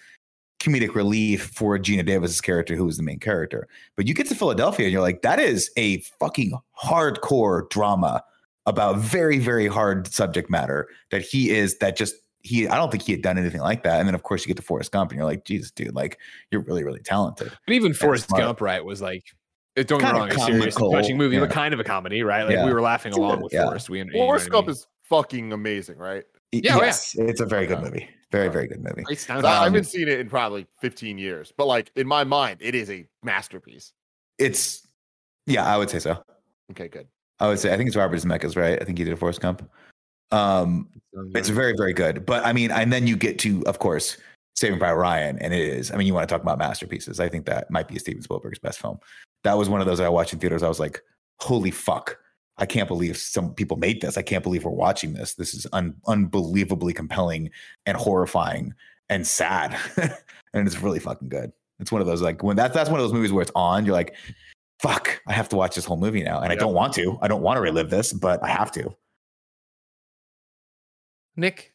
comedic 0.60 0.96
relief 0.96 1.52
for 1.54 1.78
Geena 1.78 2.06
Davis's 2.06 2.42
character, 2.42 2.76
who 2.76 2.86
was 2.86 2.98
the 2.98 3.04
main 3.04 3.20
character. 3.20 3.68
But 3.96 4.08
you 4.08 4.14
get 4.14 4.28
to 4.28 4.36
Philadelphia, 4.36 4.86
and 4.86 4.94
you're 4.94 5.02
like, 5.02 5.22
that 5.22 5.40
is 5.40 5.70
a 5.78 6.00
fucking 6.20 6.54
hardcore 6.84 7.70
drama 7.70 8.24
about 8.66 8.98
very, 8.98 9.38
very 9.38 9.68
hard 9.68 10.08
subject 10.08 10.50
matter 10.50 10.88
that 11.12 11.22
he 11.22 11.52
is. 11.52 11.78
That 11.80 11.96
just 11.96 12.16
he, 12.42 12.68
I 12.68 12.76
don't 12.78 12.92
think 12.92 13.04
he 13.04 13.12
had 13.12 13.22
done 13.22 13.38
anything 13.38 13.62
like 13.62 13.84
that. 13.84 14.00
And 14.00 14.08
then 14.08 14.16
of 14.16 14.24
course 14.24 14.42
you 14.44 14.48
get 14.48 14.58
to 14.58 14.64
Forrest 14.64 14.92
Gump, 14.92 15.12
and 15.12 15.18
you're 15.18 15.26
like, 15.26 15.46
Jesus, 15.46 15.72
dude, 15.72 15.94
like 15.96 16.18
you're 16.52 16.62
really, 16.62 16.84
really 16.84 17.02
talented. 17.02 17.52
But 17.68 17.74
even 17.74 17.94
Forrest 17.94 18.28
smart. 18.30 18.42
Gump, 18.44 18.62
right, 18.62 18.84
was 18.84 19.02
like, 19.02 19.24
it- 19.76 19.88
don't 19.88 20.00
get 20.00 20.14
me 20.14 20.20
Kinda 20.22 20.36
wrong, 20.36 20.50
a 20.50 20.52
serious 20.54 20.76
touching 20.76 21.18
movie, 21.18 21.38
but 21.38 21.52
kind 21.52 21.74
of 21.74 21.80
a 21.80 21.84
comedy, 21.84 22.24
right? 22.24 22.44
Like 22.44 22.54
Yeah. 22.54 22.66
we 22.66 22.74
were 22.74 22.82
laughing 22.82 23.10
It's 23.10 23.18
along 23.18 23.38
bit- 23.38 23.44
with 23.44 23.54
yeah. 23.54 23.66
Forrest. 23.66 23.90
We, 23.90 23.98
you 24.00 24.06
know 24.06 24.12
Forrest 24.14 24.46
what 24.46 24.52
I 24.52 24.56
Gump 24.58 24.68
mean? 24.68 24.72
is 24.74 24.88
fucking 25.04 25.54
amazing, 25.54 25.98
right? 25.98 26.24
Yeah, 26.52 26.76
oh, 26.76 26.80
yeah. 26.80 26.86
yes, 26.86 27.16
it's 27.18 27.42
a 27.42 27.46
very 27.46 27.68
good 27.68 27.82
movie. 27.82 28.08
Very, 28.36 28.50
very 28.50 28.68
good 28.68 28.84
movie. 28.84 29.04
Great 29.04 29.26
'Cause. 29.26 29.44
I 29.46 29.58
Um, 29.58 29.64
haven't 29.74 29.86
seen 29.86 30.08
it 30.08 30.20
in 30.20 30.30
probably 30.30 30.68
15 30.82 31.18
years, 31.18 31.54
but 31.56 31.66
like 31.68 31.92
in 31.96 32.06
my 32.08 32.24
mind, 32.24 32.58
it 32.62 32.76
is 32.76 32.90
a 32.90 33.08
masterpiece. 33.24 33.94
It's 34.38 34.86
yeah, 35.48 35.66
I 35.66 35.78
would 35.78 35.90
say 35.90 36.00
so. 36.00 36.22
Okay, 36.72 36.88
good. 36.88 37.08
I 37.40 37.48
would 37.48 37.60
say 37.60 37.74
I 37.74 37.78
think 37.78 37.88
it's 37.88 37.96
Robert 37.96 38.18
Zemeckis, 38.18 38.56
right? 38.58 38.82
I 38.82 38.86
think 38.86 38.98
he 38.98 39.04
did 39.04 39.14
a 39.14 39.18
Forrest 39.18 39.40
Gump. 39.42 39.70
Um, 40.32 40.90
It's 41.34 41.50
very, 41.50 41.74
very 41.78 41.94
good. 41.94 42.26
But 42.26 42.46
I 42.46 42.52
mean, 42.52 42.72
and 42.72 42.92
then 42.92 43.08
you 43.08 43.16
get 43.16 43.40
to, 43.40 43.64
of 43.68 43.80
course, 43.80 44.18
Saving 44.56 44.80
Private 44.80 45.00
Ryan, 45.00 45.38
and 45.40 45.54
it 45.54 45.62
is. 45.62 45.92
I 45.92 45.96
mean, 45.98 46.08
you 46.08 46.14
want 46.14 46.28
to 46.28 46.34
talk 46.34 46.42
about 46.42 46.58
masterpieces. 46.58 47.20
I 47.22 47.30
think 47.30 47.46
that 47.46 47.70
might 47.72 47.88
be 47.88 47.98
Steven 48.00 48.22
Spielberg's 48.22 48.60
best 48.60 48.80
film. 48.80 49.00
That 49.44 49.58
was 49.58 49.70
one 49.70 49.80
of 49.80 49.88
those 49.88 50.00
I 50.00 50.10
watched 50.10 50.34
in 50.34 50.40
theaters. 50.40 50.64
I 50.64 50.68
was 50.68 50.80
like, 50.80 51.02
holy 51.40 51.72
fuck. 51.72 52.18
I 52.58 52.66
can't 52.66 52.88
believe 52.88 53.18
some 53.18 53.54
people 53.54 53.78
made 53.78 54.02
this. 54.02 54.18
I 54.18 54.22
can't 54.22 54.44
believe 54.44 54.64
we're 54.64 54.72
watching 54.72 55.14
this. 55.14 55.34
This 55.34 55.54
is 55.54 55.68
un- 55.74 55.96
unbelievably 56.08 56.94
compelling 56.94 57.52
and 57.86 57.98
horrifying 57.98 58.74
and 59.10 59.28
sad. 59.28 59.78
and 60.54 60.68
it's 60.68 60.82
really 60.82 61.00
fucking 61.00 61.30
good. 61.30 61.52
It's 61.80 61.92
one 61.92 62.02
of 62.02 62.08
those 62.08 62.22
like 62.22 62.42
when 62.44 62.56
that's 62.56 62.74
that's 62.74 62.90
one 62.90 63.00
of 63.00 63.04
those 63.04 63.14
movies 63.14 63.34
where 63.34 63.42
it's 63.42 63.52
on, 63.56 63.86
you're 63.86 63.96
like, 63.96 64.16
fuck, 64.80 65.22
I 65.28 65.34
have 65.34 65.50
to 65.50 65.58
watch 65.58 65.76
this 65.76 65.86
whole 65.86 65.98
movie 65.98 66.24
now. 66.24 66.40
And 66.40 66.52
I 66.52 66.56
don't 66.56 66.74
want 66.74 66.94
to. 66.94 67.18
I 67.22 67.28
don't 67.28 67.42
want 67.42 67.58
to 67.58 67.62
relive 67.62 67.90
this, 67.90 68.14
but 68.14 68.42
I 68.42 68.48
have 68.48 68.72
to. 68.74 68.96
Nick, 71.36 71.74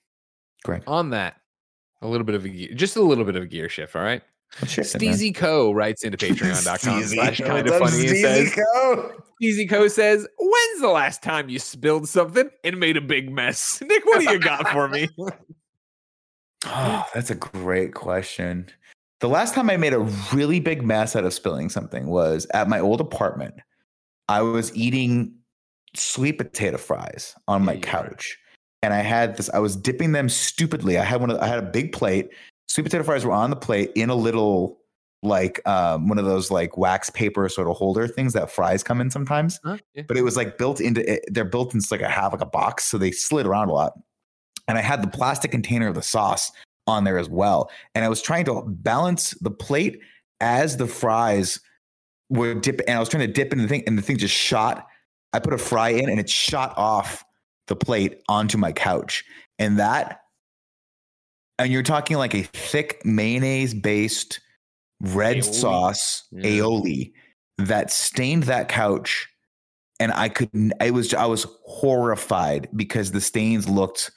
Correct. 0.65 0.85
on 0.86 1.11
that, 1.11 1.36
a 2.01 2.09
little 2.09 2.24
bit 2.24 2.35
of 2.35 2.47
a 2.47 2.74
just 2.74 2.97
a 2.97 3.02
little 3.02 3.27
bit 3.27 3.36
of 3.36 3.43
a 3.43 3.47
gear 3.47 3.69
shift, 3.69 3.94
all 3.94 4.02
right? 4.02 4.23
Oh, 4.62 4.66
shit. 4.66 4.85
Steezy 4.85 5.35
Co 5.35 5.72
writes 5.72 6.05
into 6.05 6.18
patreon.com 6.18 6.78
Steezy. 7.02 7.14
slash 7.14 7.40
kind 7.40 7.68
of 7.68 7.78
funny 7.78 8.09
and 8.09 8.16
Steezy 8.16 8.20
says, 8.22 8.55
Co? 8.55 9.12
Steezy 9.43 9.68
Co 9.68 9.89
says, 9.89 10.27
when's 10.39 10.81
the 10.81 10.89
last 10.89 11.22
time 11.22 11.48
you 11.48 11.59
spilled 11.59 12.09
something 12.09 12.51
and 12.64 12.78
made 12.78 12.97
a 12.97 13.01
big 13.01 13.31
mess? 13.32 13.81
Nick, 13.86 14.05
what 14.05 14.20
do 14.20 14.31
you 14.31 14.39
got 14.39 14.68
for 14.68 14.89
me? 14.89 15.09
Oh, 16.66 17.06
that's 17.14 17.31
a 17.31 17.35
great 17.35 17.94
question. 17.94 18.68
The 19.20 19.28
last 19.31 19.55
time 19.55 19.70
I 19.70 19.78
made 19.78 19.94
a 19.94 20.01
really 20.32 20.60
big 20.60 20.82
mess 20.82 21.16
out 21.16 21.24
of 21.24 21.32
spilling 21.32 21.70
something 21.70 22.09
was 22.09 22.47
at 22.52 22.68
my 22.68 22.78
old 22.78 23.01
apartment. 23.01 23.55
I 24.28 24.43
was 24.43 24.74
eating 24.77 25.35
sweet 25.97 26.36
potato 26.36 26.77
fries 26.77 27.35
on 27.48 27.64
my 27.64 27.72
Yeah, 27.74 27.81
couch, 27.81 28.39
and 28.82 28.93
I 28.93 29.01
had 29.01 29.39
this. 29.39 29.48
I 29.55 29.59
was 29.59 29.74
dipping 29.74 30.12
them 30.12 30.28
stupidly. 30.28 30.98
I 30.98 31.05
had 31.05 31.22
one. 31.22 31.31
Of, 31.31 31.39
I 31.39 31.47
had 31.47 31.59
a 31.59 31.62
big 31.70 31.93
plate. 31.93 32.28
Sweet 32.70 32.84
potato 32.84 33.02
fries 33.02 33.24
were 33.24 33.32
on 33.32 33.51
the 33.51 33.56
plate 33.56 33.90
in 33.97 34.10
a 34.10 34.14
little 34.14 34.78
like 35.24 35.60
um, 35.66 36.09
one 36.09 36.18
of 36.18 36.24
those 36.24 36.52
like 36.52 36.78
wax 36.78 37.10
paper 37.10 37.48
sort 37.48 37.66
of 37.66 37.76
holder 37.76 38.06
things 38.06 38.32
that 38.32 38.48
fries 38.48 38.84
come 38.84 39.01
in 39.01 39.10
sometimes 39.10 39.59
Huh? 39.64 39.76
Yeah. 39.92 40.05
but 40.06 40.16
it 40.16 40.22
was 40.22 40.36
like 40.36 40.56
built 40.56 40.80
into 40.80 41.01
it. 41.12 41.24
They're 41.26 41.44
built 41.44 41.74
into 41.74 41.88
like 41.90 42.01
a 42.01 42.09
half 42.09 42.30
like 42.32 42.40
a 42.40 42.47
box, 42.47 42.84
so 42.84 42.97
they 42.97 43.10
slid 43.10 43.44
around 43.44 43.70
a 43.70 43.72
lot. 43.72 43.94
And 44.68 44.78
I 44.78 44.82
had 44.82 45.02
the 45.02 45.09
plastic 45.09 45.51
container 45.51 45.88
of 45.88 45.97
the 45.97 46.02
sauce 46.02 46.52
on 46.86 47.02
there 47.02 47.18
as 47.18 47.28
well. 47.28 47.72
And 47.97 48.05
I 48.05 48.09
was 48.09 48.22
trying 48.22 48.44
to 48.44 48.62
balance 48.66 49.32
the 49.40 49.51
plate 49.51 49.98
as 50.40 50.76
the 50.76 50.86
fries 50.86 51.60
were 52.28 52.55
dip, 52.55 52.80
and 52.86 52.97
I 52.97 53.01
was 53.01 53.09
trying 53.09 53.26
to 53.26 53.32
dip 53.32 53.52
in 53.52 53.59
the 53.59 53.66
thing, 53.66 53.82
and 53.88 53.98
the 53.98 54.02
thing 54.02 54.16
just 54.16 54.34
shot. 54.34 54.86
I 55.32 55.40
put 55.40 55.52
a 55.52 55.59
fry 55.59 55.88
in, 55.88 56.09
and 56.09 56.20
it 56.20 56.30
shot 56.30 56.72
off 56.78 57.24
the 57.66 57.74
plate 57.74 58.22
onto 58.28 58.56
my 58.59 58.70
couch, 58.70 59.24
and 59.59 59.76
that. 59.80 60.20
And 61.60 61.72
you're 61.72 61.82
talking 61.82 62.16
like 62.16 62.34
a 62.34 62.42
thick 62.42 63.00
mayonnaise 63.04 63.74
based 63.74 64.40
red 65.02 65.38
Aioli. 65.38 65.54
sauce 65.54 66.24
Yeah. 66.32 66.50
aioli 66.50 67.12
that 67.58 67.90
stained 67.90 68.44
that 68.44 68.68
couch 68.68 69.28
and 69.98 70.12
I 70.12 70.28
couldn't 70.28 70.72
I 70.80 70.90
was 70.90 71.12
I 71.14 71.26
was 71.26 71.46
horrified 71.66 72.68
because 72.76 73.12
the 73.12 73.20
stains 73.20 73.68
looked 73.68 74.10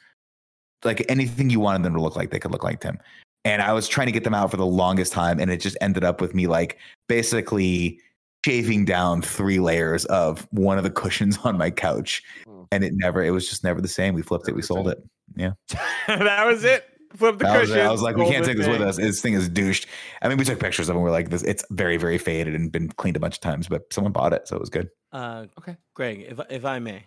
like 0.84 1.06
anything 1.10 1.50
you 1.50 1.60
wanted 1.60 1.84
them 1.84 1.94
to 1.94 2.02
look 2.02 2.16
like 2.16 2.32
they 2.32 2.40
could 2.40 2.52
look 2.52 2.64
like 2.64 2.82
Tim. 2.82 2.98
And 3.46 3.62
I 3.62 3.74
was 3.74 3.88
trying 3.90 4.08
to 4.08 4.12
get 4.14 4.24
them 4.24 4.34
out 4.34 4.52
for 4.52 4.58
the 4.58 4.66
longest 4.66 5.12
time 5.14 5.40
and 5.40 5.52
it 5.52 5.58
just 5.62 5.78
ended 5.82 6.04
up 6.04 6.22
with 6.22 6.34
me 6.34 6.48
like 6.48 6.78
basically 7.10 8.00
shaving 8.46 8.84
down 8.86 9.22
three 9.22 9.60
layers 9.60 10.04
of 10.06 10.48
one 10.52 10.78
of 10.78 10.84
the 10.84 10.90
cushions 10.92 11.38
on 11.44 11.58
my 11.58 11.70
couch 11.72 12.22
Hmm. 12.46 12.64
and 12.72 12.84
it 12.84 12.94
never 12.96 13.22
it 13.24 13.32
was 13.32 13.50
just 13.50 13.64
never 13.64 13.80
the 13.82 13.88
same. 13.88 14.14
We 14.14 14.22
flipped 14.22 14.48
it, 14.50 14.56
we 14.56 14.62
sold 14.62 14.88
it. 14.90 14.98
Yeah. 15.36 15.52
That 16.08 16.46
was 16.46 16.64
it. 16.66 16.86
Flip 17.16 17.38
the 17.38 17.46
That 17.46 17.60
was 17.62 17.70
cushion. 17.70 17.86
it. 17.86 17.88
I 17.88 17.92
was 17.92 18.02
like, 18.02 18.16
we 18.16 18.26
can't 18.28 18.44
the 18.44 18.50
take 18.52 18.58
this 18.58 18.68
with 18.68 18.82
us. 18.82 18.98
This 18.98 19.22
thing 19.22 19.34
is 19.34 19.48
douched. 19.50 19.88
I 20.22 20.30
mean, 20.30 20.38
we 20.38 20.46
took 20.46 20.60
pictures 20.60 20.90
of 20.90 20.96
it. 20.96 21.00
We're 21.00 21.12
like, 21.12 21.30
this. 21.30 21.44
It's 21.44 21.64
very, 21.70 21.98
very 21.98 22.18
faded 22.18 22.56
and 22.56 22.72
been 22.72 22.90
cleaned 22.90 23.18
a 23.18 23.20
bunch 23.20 23.36
of 23.36 23.42
times, 23.42 23.68
but 23.68 23.92
someone 23.94 24.12
bought 24.14 24.34
it, 24.34 24.48
so 24.48 24.56
it 24.56 24.60
was 24.60 24.70
good. 24.70 24.90
Uh, 25.12 25.46
Okay. 25.60 25.78
Greg, 25.94 26.26
if 26.28 26.40
if 26.50 26.66
I 26.66 26.80
may. 26.80 27.04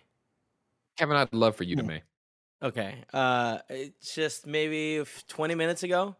Kevin, 0.97 1.15
I'd 1.17 1.33
love 1.33 1.55
for 1.55 1.63
you 1.63 1.75
to 1.75 1.83
me. 1.83 2.01
Okay. 2.63 2.95
Uh, 3.13 3.59
it's 3.69 4.15
just 4.15 4.47
maybe 4.47 5.03
20 5.27 5.55
minutes 5.55 5.83
ago. 5.83 6.15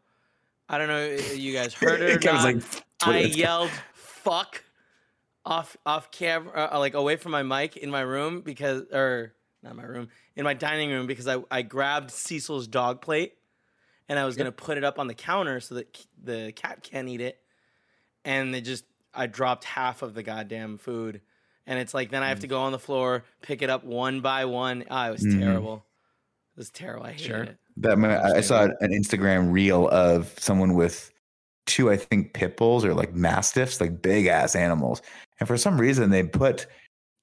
I 0.70 0.78
don't 0.78 0.88
know 0.90 1.00
if 1.00 1.38
you 1.38 1.54
guys 1.54 1.74
heard 1.76 2.02
it 2.02 2.16
or 2.16 2.20
Kevin's 2.20 2.44
not. 2.44 2.54
like, 2.54 3.16
I 3.16 3.20
yelled 3.22 3.70
"fuck" 3.94 4.62
off 5.46 5.78
off 5.86 6.12
camera, 6.12 6.70
uh, 6.74 6.78
like 6.78 6.94
away 6.94 7.16
from 7.16 7.32
my 7.32 7.42
mic 7.44 7.78
in 7.78 7.90
my 7.90 8.02
room 8.02 8.42
because, 8.42 8.82
or 8.92 9.34
not 9.64 9.76
my 9.78 9.84
room, 9.84 10.10
in 10.36 10.44
my 10.44 10.54
dining 10.54 10.90
room 10.92 11.08
because 11.08 11.26
I 11.28 11.42
I 11.50 11.62
grabbed 11.62 12.12
Cecil's 12.12 12.68
dog 12.68 13.02
plate 13.02 13.34
and 14.10 14.18
I 14.20 14.26
was 14.26 14.36
gonna 14.38 14.52
put 14.52 14.78
it 14.78 14.84
up 14.84 15.00
on 15.00 15.08
the 15.08 15.14
counter 15.14 15.60
so 15.60 15.76
that 15.76 15.96
c- 15.96 16.06
the 16.24 16.52
cat 16.56 16.84
can't 16.84 17.08
eat 17.10 17.22
it, 17.22 17.40
and 18.26 18.56
it 18.56 18.62
just 18.62 18.86
I 19.14 19.28
dropped 19.28 19.64
half 19.64 20.02
of 20.02 20.14
the 20.14 20.24
goddamn 20.24 20.78
food, 20.78 21.22
and 21.66 21.80
it's 21.80 21.94
like 21.94 22.10
then 22.12 22.24
I 22.24 22.30
have 22.30 22.38
Mm. 22.40 22.42
to 22.42 22.48
go 22.48 22.60
on 22.62 22.72
the 22.72 22.80
floor 22.80 23.24
pick 23.42 23.62
it 23.62 23.70
up 23.70 23.84
one 23.84 24.22
by 24.22 24.46
one. 24.46 24.84
Ah, 24.90 25.08
it 25.10 25.12
was 25.12 25.24
Mhm. 25.24 25.40
terrible. 25.40 25.86
It 26.56 26.60
was 26.60 26.70
terrible. 26.70 27.06
I 27.06 27.12
hated 27.12 27.26
Sure. 27.26 27.44
it. 27.44 27.58
That 27.78 27.98
ma- 28.00 28.08
I 28.10 28.38
I 28.38 28.42
saw 28.42 28.64
an 28.64 28.92
Instagram 28.92 29.52
reel 29.52 29.88
of 29.90 30.34
someone 30.40 30.74
with 30.74 31.12
two, 31.68 31.92
I 31.92 31.98
think, 31.98 32.34
pit 32.34 32.56
bulls 32.58 32.86
or 32.86 32.94
like 32.94 33.14
mastiffs, 33.14 33.80
like 33.82 34.02
big 34.02 34.26
ass 34.28 34.56
animals, 34.56 35.02
and 35.40 35.48
for 35.48 35.58
some 35.58 35.80
reason 35.80 36.10
they 36.10 36.24
put 36.24 36.66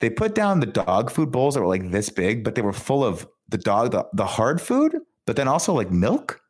they 0.01 0.11
put 0.11 0.35
down 0.35 0.61
the 0.61 0.67
dog 0.67 1.11
food 1.11 1.31
bowls 1.31 1.55
that 1.55 1.61
were 1.63 1.67
like 1.69 1.91
this 1.91 2.11
big, 2.11 2.45
but 2.45 2.55
they 2.57 2.63
were 2.63 2.73
full 2.75 3.03
of 3.05 3.27
the 3.49 3.57
dog 3.57 3.93
the, 3.93 4.07
the 4.13 4.27
hard 4.27 4.61
food, 4.61 4.99
but 5.27 5.37
then 5.37 5.49
also 5.49 5.73
like 5.73 5.91
milk. 5.91 6.41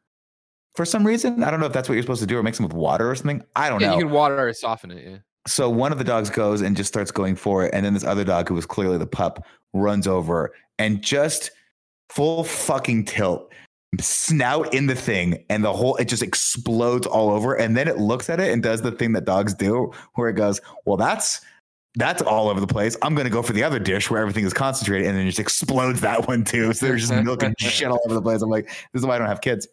For 0.75 0.85
some 0.85 1.07
reason, 1.07 1.43
I 1.45 1.51
don't 1.51 1.61
know 1.61 1.67
if 1.67 1.73
that's 1.73 1.89
what 1.89 1.95
you're 1.95 2.03
supposed 2.03 2.21
to 2.23 2.27
do 2.27 2.37
or 2.39 2.43
mix 2.43 2.59
them 2.59 2.67
with 2.67 2.75
water 2.77 3.11
or 3.11 3.15
something. 3.15 3.43
I 3.55 3.69
don't 3.69 3.81
Yeah, 3.81 3.91
know. 3.91 3.99
you 3.99 4.05
can 4.07 4.13
water 4.13 4.49
or 4.49 4.53
soften 4.53 4.91
it. 4.91 5.07
Yeah. 5.09 5.17
so 5.47 5.69
one 5.71 5.93
of 5.93 5.99
the 5.99 6.05
dogs 6.05 6.31
goes 6.31 6.63
and 6.63 6.77
just 6.77 6.89
starts 6.89 7.11
going 7.11 7.37
for 7.37 7.65
it 7.65 7.71
and 7.75 7.85
then 7.85 7.95
this 7.95 8.03
other 8.05 8.25
dog 8.25 8.49
who 8.49 8.55
was 8.55 8.67
clearly 8.67 8.97
the 8.99 9.07
pup 9.07 9.45
runs 9.73 10.07
over 10.07 10.53
and 10.79 11.03
just 11.03 11.51
full 12.11 12.45
fucking 12.45 13.05
tilt 13.05 13.53
snout 14.01 14.73
in 14.75 14.87
the 14.87 14.95
thing 14.95 15.45
and 15.51 15.63
the 15.65 15.73
whole 15.73 15.95
it 15.97 16.07
just 16.07 16.23
explodes 16.23 17.07
all 17.07 17.31
over 17.31 17.55
and 17.55 17.77
then 17.77 17.87
it 17.87 17.99
looks 17.99 18.29
at 18.29 18.41
it 18.41 18.51
and 18.53 18.63
does 18.63 18.83
the 18.83 18.91
thing 18.91 19.13
that 19.13 19.25
dogs 19.25 19.55
do 19.55 19.93
where 20.15 20.29
it 20.29 20.33
goes 20.35 20.61
well 20.87 20.97
that's 20.97 21.41
that's 21.95 22.21
all 22.23 22.49
over 22.49 22.59
the 22.61 22.67
place 22.67 22.97
i'm 23.03 23.15
going 23.15 23.25
to 23.27 23.31
go 23.31 23.41
for 23.43 23.53
the 23.53 23.63
other 23.63 23.79
dish 23.79 24.11
where 24.11 24.21
everything 24.21 24.45
is 24.45 24.53
concentrated 24.53 25.07
and 25.07 25.17
then 25.17 25.25
just 25.27 25.39
explodes 25.39 26.01
that 26.01 26.27
one 26.27 26.43
too 26.43 26.73
so 26.73 26.87
there's 26.87 27.09
just 27.09 27.23
milk 27.25 27.43
and 27.45 27.55
shit 27.61 27.87
all 27.89 28.01
over 28.07 28.15
the 28.15 28.23
place 28.23 28.43
i'm 28.43 28.51
like 28.51 28.67
this 28.93 29.01
is 29.01 29.07
why 29.07 29.15
i 29.15 29.19
don't 29.19 29.29
have 29.29 29.41
kids 29.41 29.69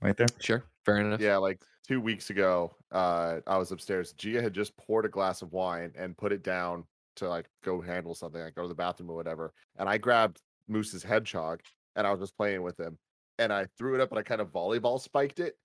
right 0.00 0.16
there 0.16 0.28
Sure. 0.40 0.64
Fair 0.84 0.98
enough. 0.98 1.20
Yeah, 1.20 1.36
like 1.36 1.60
two 1.86 2.00
weeks 2.00 2.30
ago, 2.30 2.74
uh, 2.92 3.40
I 3.46 3.58
was 3.58 3.72
upstairs. 3.72 4.12
Gia 4.12 4.40
had 4.40 4.54
just 4.54 4.76
poured 4.76 5.04
a 5.04 5.08
glass 5.08 5.42
of 5.42 5.52
wine 5.52 5.92
and 5.96 6.16
put 6.16 6.32
it 6.32 6.42
down 6.42 6.84
to 7.16 7.28
like 7.28 7.46
go 7.64 7.80
handle 7.80 8.14
something, 8.14 8.40
like 8.40 8.54
go 8.54 8.62
to 8.62 8.68
the 8.68 8.74
bathroom 8.74 9.10
or 9.10 9.16
whatever. 9.16 9.52
And 9.78 9.88
I 9.88 9.98
grabbed 9.98 10.40
Moose's 10.68 11.02
hedgehog 11.02 11.60
and 11.96 12.06
I 12.06 12.10
was 12.10 12.20
just 12.20 12.36
playing 12.36 12.62
with 12.62 12.78
him. 12.78 12.98
And 13.38 13.52
I 13.52 13.66
threw 13.76 13.94
it 13.94 14.00
up 14.00 14.10
and 14.10 14.18
I 14.18 14.22
kind 14.22 14.40
of 14.40 14.52
volleyball 14.52 15.00
spiked 15.00 15.40
it 15.40 15.56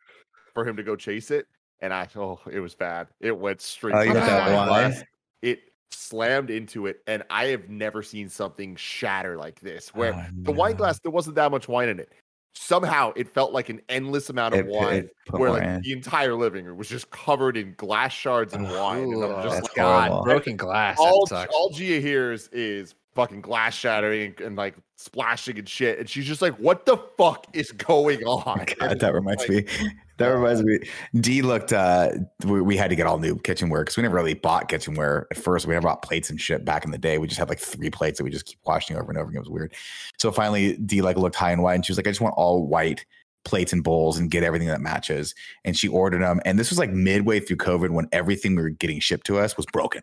for 0.53 0.68
him 0.68 0.76
to 0.77 0.84
go 0.84 0.95
chase 0.95 1.31
it. 1.31 1.47
And 1.81 1.93
I 1.93 2.07
oh, 2.15 2.39
it 2.51 2.60
was 2.60 2.76
bad. 2.76 3.07
It 3.19 3.38
went 3.38 3.61
straight. 3.61 3.95
Oh, 3.95 4.01
you 4.01 4.14
got 4.14 4.26
that 4.26 4.53
wine 4.53 4.69
wine? 4.69 4.89
glass. 4.91 5.03
It 5.41 5.60
slammed 5.91 6.49
into 6.49 6.88
it, 6.88 7.01
and 7.07 7.23
I 7.30 7.45
have 7.47 7.69
never 7.69 8.01
seen 8.01 8.30
something 8.30 8.76
shatter 8.76 9.38
like 9.38 9.60
this. 9.60 9.93
Where 9.93 10.14
Oh, 10.14 10.26
the 10.34 10.51
wine 10.51 10.76
glass, 10.76 10.99
there 10.99 11.11
wasn't 11.11 11.35
that 11.35 11.51
much 11.51 11.68
wine 11.68 11.89
in 11.89 11.99
it. 11.99 12.11
Somehow 12.55 13.11
it 13.15 13.27
felt 13.27 13.51
like 13.51 13.69
an 13.69 13.81
endless 13.89 14.30
amount 14.30 14.53
of 14.53 14.61
It- 14.61 14.65
it 14.67 14.71
wine, 14.71 15.09
put 15.25 15.39
where 15.39 15.49
like 15.51 15.63
in. 15.63 15.81
the 15.81 15.91
entire 15.91 16.35
living 16.35 16.65
room 16.65 16.77
was 16.77 16.88
just 16.88 17.09
covered 17.09 17.57
in 17.57 17.73
glass 17.77 18.13
shards 18.13 18.53
and 18.53 18.65
Ugh, 18.67 18.75
wine. 18.80 19.03
And 19.13 19.23
I'm 19.23 19.43
just 19.43 19.63
like, 19.63 19.73
God, 19.75 20.23
broken 20.23 20.55
glass. 20.55 20.97
all, 20.99 21.27
all 21.51 21.69
Gia 21.71 21.99
hears 21.99 22.47
is 22.49 22.93
fucking 23.15 23.41
glass 23.41 23.75
shattering 23.75 24.34
and, 24.38 24.41
and, 24.41 24.55
like 24.55 24.75
splashing 24.97 25.57
and 25.59 25.67
shit. 25.69 25.99
And 25.99 26.09
she's 26.09 26.25
just 26.25 26.41
like, 26.41 26.55
what 26.57 26.85
the 26.85 26.97
fuck 27.17 27.45
is 27.53 27.71
going 27.71 28.23
on? 28.25 28.65
God, 28.80 28.99
that 28.99 29.13
reminds 29.13 29.47
like- 29.49 29.65
me. 29.67 29.89
That 30.18 30.27
reminds 30.27 30.64
me. 30.64 30.80
D 31.15 31.41
looked. 31.41 31.73
uh 31.73 32.11
we, 32.45 32.61
we 32.61 32.77
had 32.77 32.90
to 32.90 32.95
get 32.95 33.07
all 33.07 33.18
new 33.18 33.38
kitchenware 33.40 33.81
because 33.81 33.98
we 33.98 34.03
never 34.03 34.15
really 34.15 34.35
bought 34.35 34.69
kitchenware 34.69 35.27
at 35.31 35.38
first. 35.38 35.65
We 35.65 35.73
never 35.73 35.88
bought 35.88 36.03
plates 36.03 36.30
and 36.30 36.40
shit 36.40 36.64
back 36.64 36.85
in 36.85 36.91
the 36.91 36.98
day. 36.98 37.18
We 37.18 37.27
just 37.27 37.40
had 37.40 37.49
like 37.49 37.60
three 37.60 37.90
plates 37.90 38.19
that 38.19 38.23
we 38.23 38.30
just 38.30 38.45
keep 38.45 38.60
washing 38.65 38.95
over 38.95 39.10
and 39.10 39.18
over 39.18 39.30
again. 39.30 39.38
It 39.38 39.48
was 39.48 39.49
weird. 39.49 39.73
So 40.19 40.31
finally, 40.31 40.77
D 40.77 41.02
like 41.02 41.18
looked 41.18 41.35
high 41.35 41.52
and 41.52 41.64
wide, 41.64 41.76
and 41.76 41.85
she 41.85 41.91
was 41.91 41.98
like, 41.98 42.07
"I 42.07 42.11
just 42.11 42.22
want 42.22 42.35
all 42.38 42.65
white." 42.65 43.06
plates 43.45 43.73
and 43.73 43.84
bowls 43.84 44.18
and 44.18 44.31
get 44.31 44.41
everything 44.41 44.69
that 44.69 44.80
matches 44.80 45.35
and 45.65 45.77
she 45.77 45.90
ordered 45.90 46.22
them 46.22 46.40
and 46.45 46.57
this 46.57 46.69
was 46.69 46.80
like 46.80 46.91
midway 46.91 47.41
through 47.41 47.57
covid 47.57 47.90
when 47.90 48.07
everything 48.14 48.56
we 48.56 48.61
were 48.61 48.69
getting 48.69 49.02
shipped 49.02 49.26
to 49.26 49.38
us 49.38 49.57
was 49.57 49.65
broken 49.65 50.02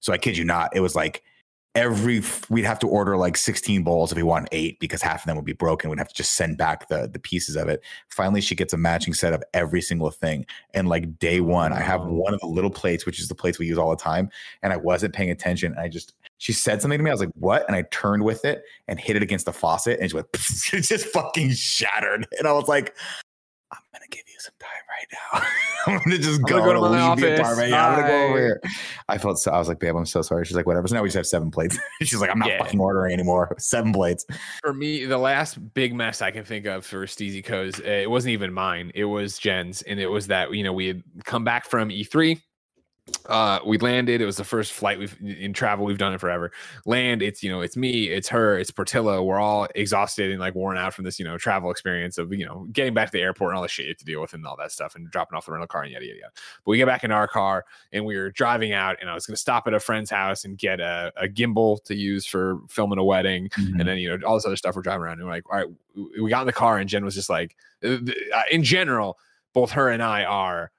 so 0.00 0.12
i 0.12 0.18
kid 0.18 0.36
you 0.36 0.42
not 0.42 0.74
it 0.74 0.80
was 0.80 0.96
like 0.96 1.22
every 1.76 2.20
we'd 2.48 2.64
have 2.64 2.80
to 2.80 2.88
order 2.88 3.16
like 3.16 3.36
16 3.36 3.84
bowls 3.84 4.10
if 4.10 4.16
we 4.16 4.24
want 4.24 4.48
eight 4.50 4.80
because 4.80 5.00
half 5.00 5.22
of 5.22 5.26
them 5.26 5.36
would 5.36 5.44
be 5.44 5.52
broken. 5.52 5.88
We'd 5.88 5.98
have 5.98 6.08
to 6.08 6.14
just 6.14 6.32
send 6.32 6.58
back 6.58 6.88
the 6.88 7.08
the 7.12 7.18
pieces 7.18 7.56
of 7.56 7.68
it. 7.68 7.82
Finally 8.08 8.40
she 8.40 8.54
gets 8.54 8.72
a 8.72 8.76
matching 8.76 9.14
set 9.14 9.32
of 9.32 9.42
every 9.54 9.80
single 9.80 10.10
thing. 10.10 10.46
And 10.74 10.88
like 10.88 11.18
day 11.18 11.40
oh, 11.40 11.44
one 11.44 11.72
i 11.72 11.80
have 11.80 12.04
one 12.04 12.34
of 12.34 12.40
the 12.40 12.46
little 12.46 12.70
plates 12.70 13.06
which 13.06 13.20
is 13.20 13.28
the 13.28 13.34
plates 13.34 13.58
we 13.58 13.66
use 13.66 13.78
all 13.78 13.90
the 13.90 13.96
time 13.96 14.30
and 14.62 14.72
i 14.72 14.76
wasn't 14.76 15.14
paying 15.14 15.30
attention. 15.30 15.72
And 15.72 15.80
i 15.80 15.88
just 15.88 16.14
she 16.38 16.52
said 16.52 16.82
something 16.82 16.98
to 16.98 17.04
me. 17.04 17.10
I 17.10 17.14
was 17.14 17.20
like 17.20 17.30
what? 17.34 17.66
And 17.68 17.76
i 17.76 17.82
turned 17.90 18.24
with 18.24 18.44
it 18.44 18.62
and 18.88 18.98
hit 18.98 19.16
it 19.16 19.22
against 19.22 19.46
the 19.46 19.52
faucet 19.52 20.00
and 20.00 20.10
it 20.10 20.14
went 20.14 20.26
it 20.34 20.80
just 20.82 21.06
fucking 21.06 21.52
shattered. 21.52 22.26
And 22.38 22.48
i 22.48 22.52
was 22.52 22.66
like 22.66 22.96
i'm 23.72 23.78
gonna 23.92 24.06
give 24.10 24.24
you 24.26 24.29
right 25.00 25.18
now 25.34 25.46
i'm 25.94 25.98
gonna 26.04 26.18
just 26.18 26.40
I'm 26.40 26.42
go, 26.42 26.58
gonna 26.58 26.64
go 26.64 26.72
to 26.74 26.80
my 26.80 26.88
leave 27.10 27.20
the 27.20 27.26
office. 27.32 27.40
apartment. 27.40 27.70
Yeah, 27.70 27.88
i'm 27.88 27.96
gonna 27.96 28.08
go 28.08 28.24
over 28.28 28.38
here 28.38 28.60
i 29.08 29.16
felt 29.18 29.38
so 29.38 29.50
i 29.50 29.58
was 29.58 29.66
like 29.68 29.78
babe 29.80 29.96
i'm 29.96 30.04
so 30.06 30.20
sorry 30.22 30.44
she's 30.44 30.56
like 30.56 30.66
whatever 30.66 30.86
so 30.86 30.94
now 30.94 31.02
we 31.02 31.08
just 31.08 31.16
have 31.16 31.26
seven 31.26 31.50
plates 31.50 31.78
she's 32.02 32.20
like 32.20 32.30
i'm 32.30 32.38
not 32.38 32.48
Yeah. 32.48 32.58
fucking 32.62 32.78
ordering 32.80 33.12
anymore 33.14 33.54
seven 33.58 33.92
plates 33.92 34.26
for 34.60 34.74
me, 34.74 35.06
the 35.06 35.16
last 35.18 35.58
big 35.74 35.94
mess 35.94 36.20
I 36.22 36.30
can 36.30 36.44
think 36.44 36.66
of 36.66 36.84
for 36.84 37.06
Steezy 37.06 37.42
Co's, 37.44 37.80
uh, 37.80 37.84
it 37.84 38.10
wasn't 38.10 38.32
even 38.32 38.52
mine. 38.52 38.92
It 38.94 39.04
was 39.06 39.38
Jen's, 39.38 39.80
and 39.82 39.98
it 39.98 40.06
was 40.06 40.26
that 40.26 40.52
you 40.52 40.62
know 40.62 40.72
we 40.72 40.86
had 40.86 41.02
come 41.24 41.44
back 41.44 41.64
from 41.64 41.88
E3. 41.88 42.40
Uh, 43.26 43.60
we 43.64 43.78
landed. 43.78 44.20
It 44.20 44.26
was 44.26 44.36
the 44.36 44.44
first 44.44 44.72
flight 44.72 44.98
we've 44.98 45.16
in 45.20 45.52
travel. 45.52 45.84
We've 45.84 45.98
done 45.98 46.12
it 46.12 46.20
forever. 46.20 46.50
Land. 46.84 47.22
It's 47.22 47.42
you 47.42 47.50
know 47.50 47.60
it's 47.60 47.76
me. 47.76 48.08
It's 48.08 48.28
her. 48.28 48.58
It's 48.58 48.70
Portillo. 48.70 49.22
We're 49.22 49.38
all 49.38 49.68
exhausted 49.74 50.30
and 50.30 50.40
like 50.40 50.54
worn 50.54 50.76
out 50.76 50.94
from 50.94 51.04
this 51.04 51.18
you 51.18 51.24
know 51.24 51.38
travel 51.38 51.70
experience 51.70 52.18
of 52.18 52.32
you 52.32 52.44
know 52.44 52.66
getting 52.72 52.94
back 52.94 53.06
to 53.08 53.12
the 53.12 53.22
airport 53.22 53.50
and 53.50 53.56
all 53.56 53.62
the 53.62 53.68
shit 53.68 53.86
you 53.86 53.90
have 53.90 53.98
to 53.98 54.04
deal 54.04 54.20
with 54.20 54.32
and 54.32 54.44
all 54.46 54.56
that 54.56 54.72
stuff 54.72 54.96
and 54.96 55.10
dropping 55.10 55.36
off 55.36 55.46
the 55.46 55.52
rental 55.52 55.68
car 55.68 55.82
and 55.82 55.92
yada 55.92 56.04
yada 56.04 56.18
yada. 56.18 56.32
But 56.64 56.70
we 56.70 56.76
get 56.76 56.86
back 56.86 57.04
in 57.04 57.12
our 57.12 57.28
car 57.28 57.64
and 57.92 58.04
we 58.04 58.16
were 58.16 58.30
driving 58.30 58.72
out 58.72 58.96
and 59.00 59.08
I 59.08 59.14
was 59.14 59.26
going 59.26 59.36
to 59.36 59.40
stop 59.40 59.66
at 59.66 59.74
a 59.74 59.80
friend's 59.80 60.10
house 60.10 60.44
and 60.44 60.58
get 60.58 60.80
a, 60.80 61.12
a 61.16 61.28
gimbal 61.28 61.82
to 61.84 61.94
use 61.94 62.26
for 62.26 62.58
filming 62.68 62.98
a 62.98 63.04
wedding 63.04 63.50
and 63.56 63.86
then 63.86 63.98
you 63.98 64.08
know 64.08 64.26
all 64.26 64.34
this 64.34 64.46
other 64.46 64.56
stuff 64.56 64.74
we're 64.74 64.82
driving 64.82 65.02
around 65.02 65.18
and 65.18 65.24
we're 65.24 65.34
like 65.34 65.44
all 65.52 65.58
right 65.58 65.68
we 66.20 66.30
got 66.30 66.40
in 66.40 66.46
the 66.46 66.52
car 66.52 66.78
and 66.78 66.88
jen 66.88 67.04
was 67.04 67.14
just 67.14 67.30
like 67.30 67.56
uh, 67.84 67.96
uh, 68.34 68.42
in 68.50 68.62
general 68.62 69.18
both 69.52 69.70
her 69.70 69.88
and 69.88 70.02
i 70.02 70.24
are 70.24 70.70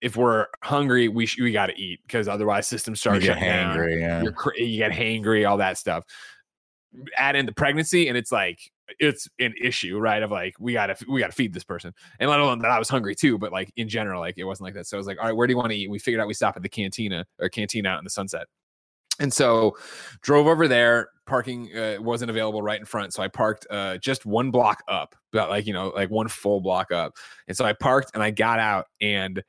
if 0.00 0.16
we're 0.16 0.46
hungry 0.62 1.08
we 1.08 1.26
sh- 1.26 1.40
we 1.40 1.52
got 1.52 1.66
to 1.66 1.78
eat 1.80 2.00
because 2.06 2.28
otherwise 2.28 2.66
systems 2.66 3.00
start 3.00 3.16
you 3.16 3.28
get 3.28 3.40
down. 3.40 3.76
hangry 3.76 4.00
yeah. 4.00 4.30
Cra- 4.30 4.58
you 4.58 4.78
get 4.78 4.92
hangry 4.92 5.48
all 5.48 5.56
that 5.56 5.78
stuff. 5.78 6.04
Add 7.16 7.36
in 7.36 7.46
the 7.46 7.52
pregnancy 7.52 8.08
and 8.08 8.16
it's 8.16 8.32
like 8.32 8.70
it's 8.98 9.28
an 9.38 9.52
issue 9.60 9.98
right 9.98 10.22
of 10.22 10.30
like 10.30 10.54
we 10.58 10.72
gotta 10.72 10.96
we 11.08 11.20
gotta 11.20 11.32
feed 11.32 11.52
this 11.52 11.64
person. 11.64 11.92
And 12.20 12.30
let 12.30 12.40
alone 12.40 12.60
that 12.60 12.70
i 12.70 12.78
was 12.78 12.88
hungry 12.88 13.14
too 13.14 13.38
but 13.38 13.52
like 13.52 13.72
in 13.76 13.88
general 13.88 14.20
like 14.20 14.38
it 14.38 14.44
wasn't 14.44 14.66
like 14.66 14.74
that. 14.74 14.86
So 14.86 14.96
i 14.96 14.98
was 14.98 15.06
like 15.06 15.18
all 15.18 15.26
right 15.26 15.36
where 15.36 15.46
do 15.46 15.52
you 15.52 15.58
want 15.58 15.70
to 15.70 15.76
eat 15.76 15.90
we 15.90 15.98
figured 15.98 16.20
out 16.20 16.28
we 16.28 16.34
stop 16.34 16.56
at 16.56 16.62
the 16.62 16.68
cantina 16.68 17.26
or 17.40 17.48
cantina 17.48 17.88
out 17.88 17.98
in 17.98 18.04
the 18.04 18.10
sunset. 18.10 18.46
And 19.20 19.34
so 19.34 19.76
drove 20.22 20.46
over 20.46 20.68
there 20.68 21.08
parking 21.26 21.76
uh, 21.76 21.96
wasn't 21.98 22.30
available 22.30 22.62
right 22.62 22.78
in 22.78 22.86
front 22.86 23.12
so 23.12 23.22
i 23.22 23.28
parked 23.28 23.66
uh, 23.68 23.98
just 23.98 24.24
one 24.24 24.50
block 24.52 24.82
up 24.86 25.16
about 25.32 25.50
like 25.50 25.66
you 25.66 25.72
know 25.72 25.88
like 25.88 26.08
one 26.08 26.28
full 26.28 26.60
block 26.60 26.92
up. 26.92 27.14
And 27.48 27.56
so 27.56 27.64
i 27.64 27.72
parked 27.72 28.12
and 28.14 28.22
i 28.22 28.30
got 28.30 28.60
out 28.60 28.86
and 29.00 29.42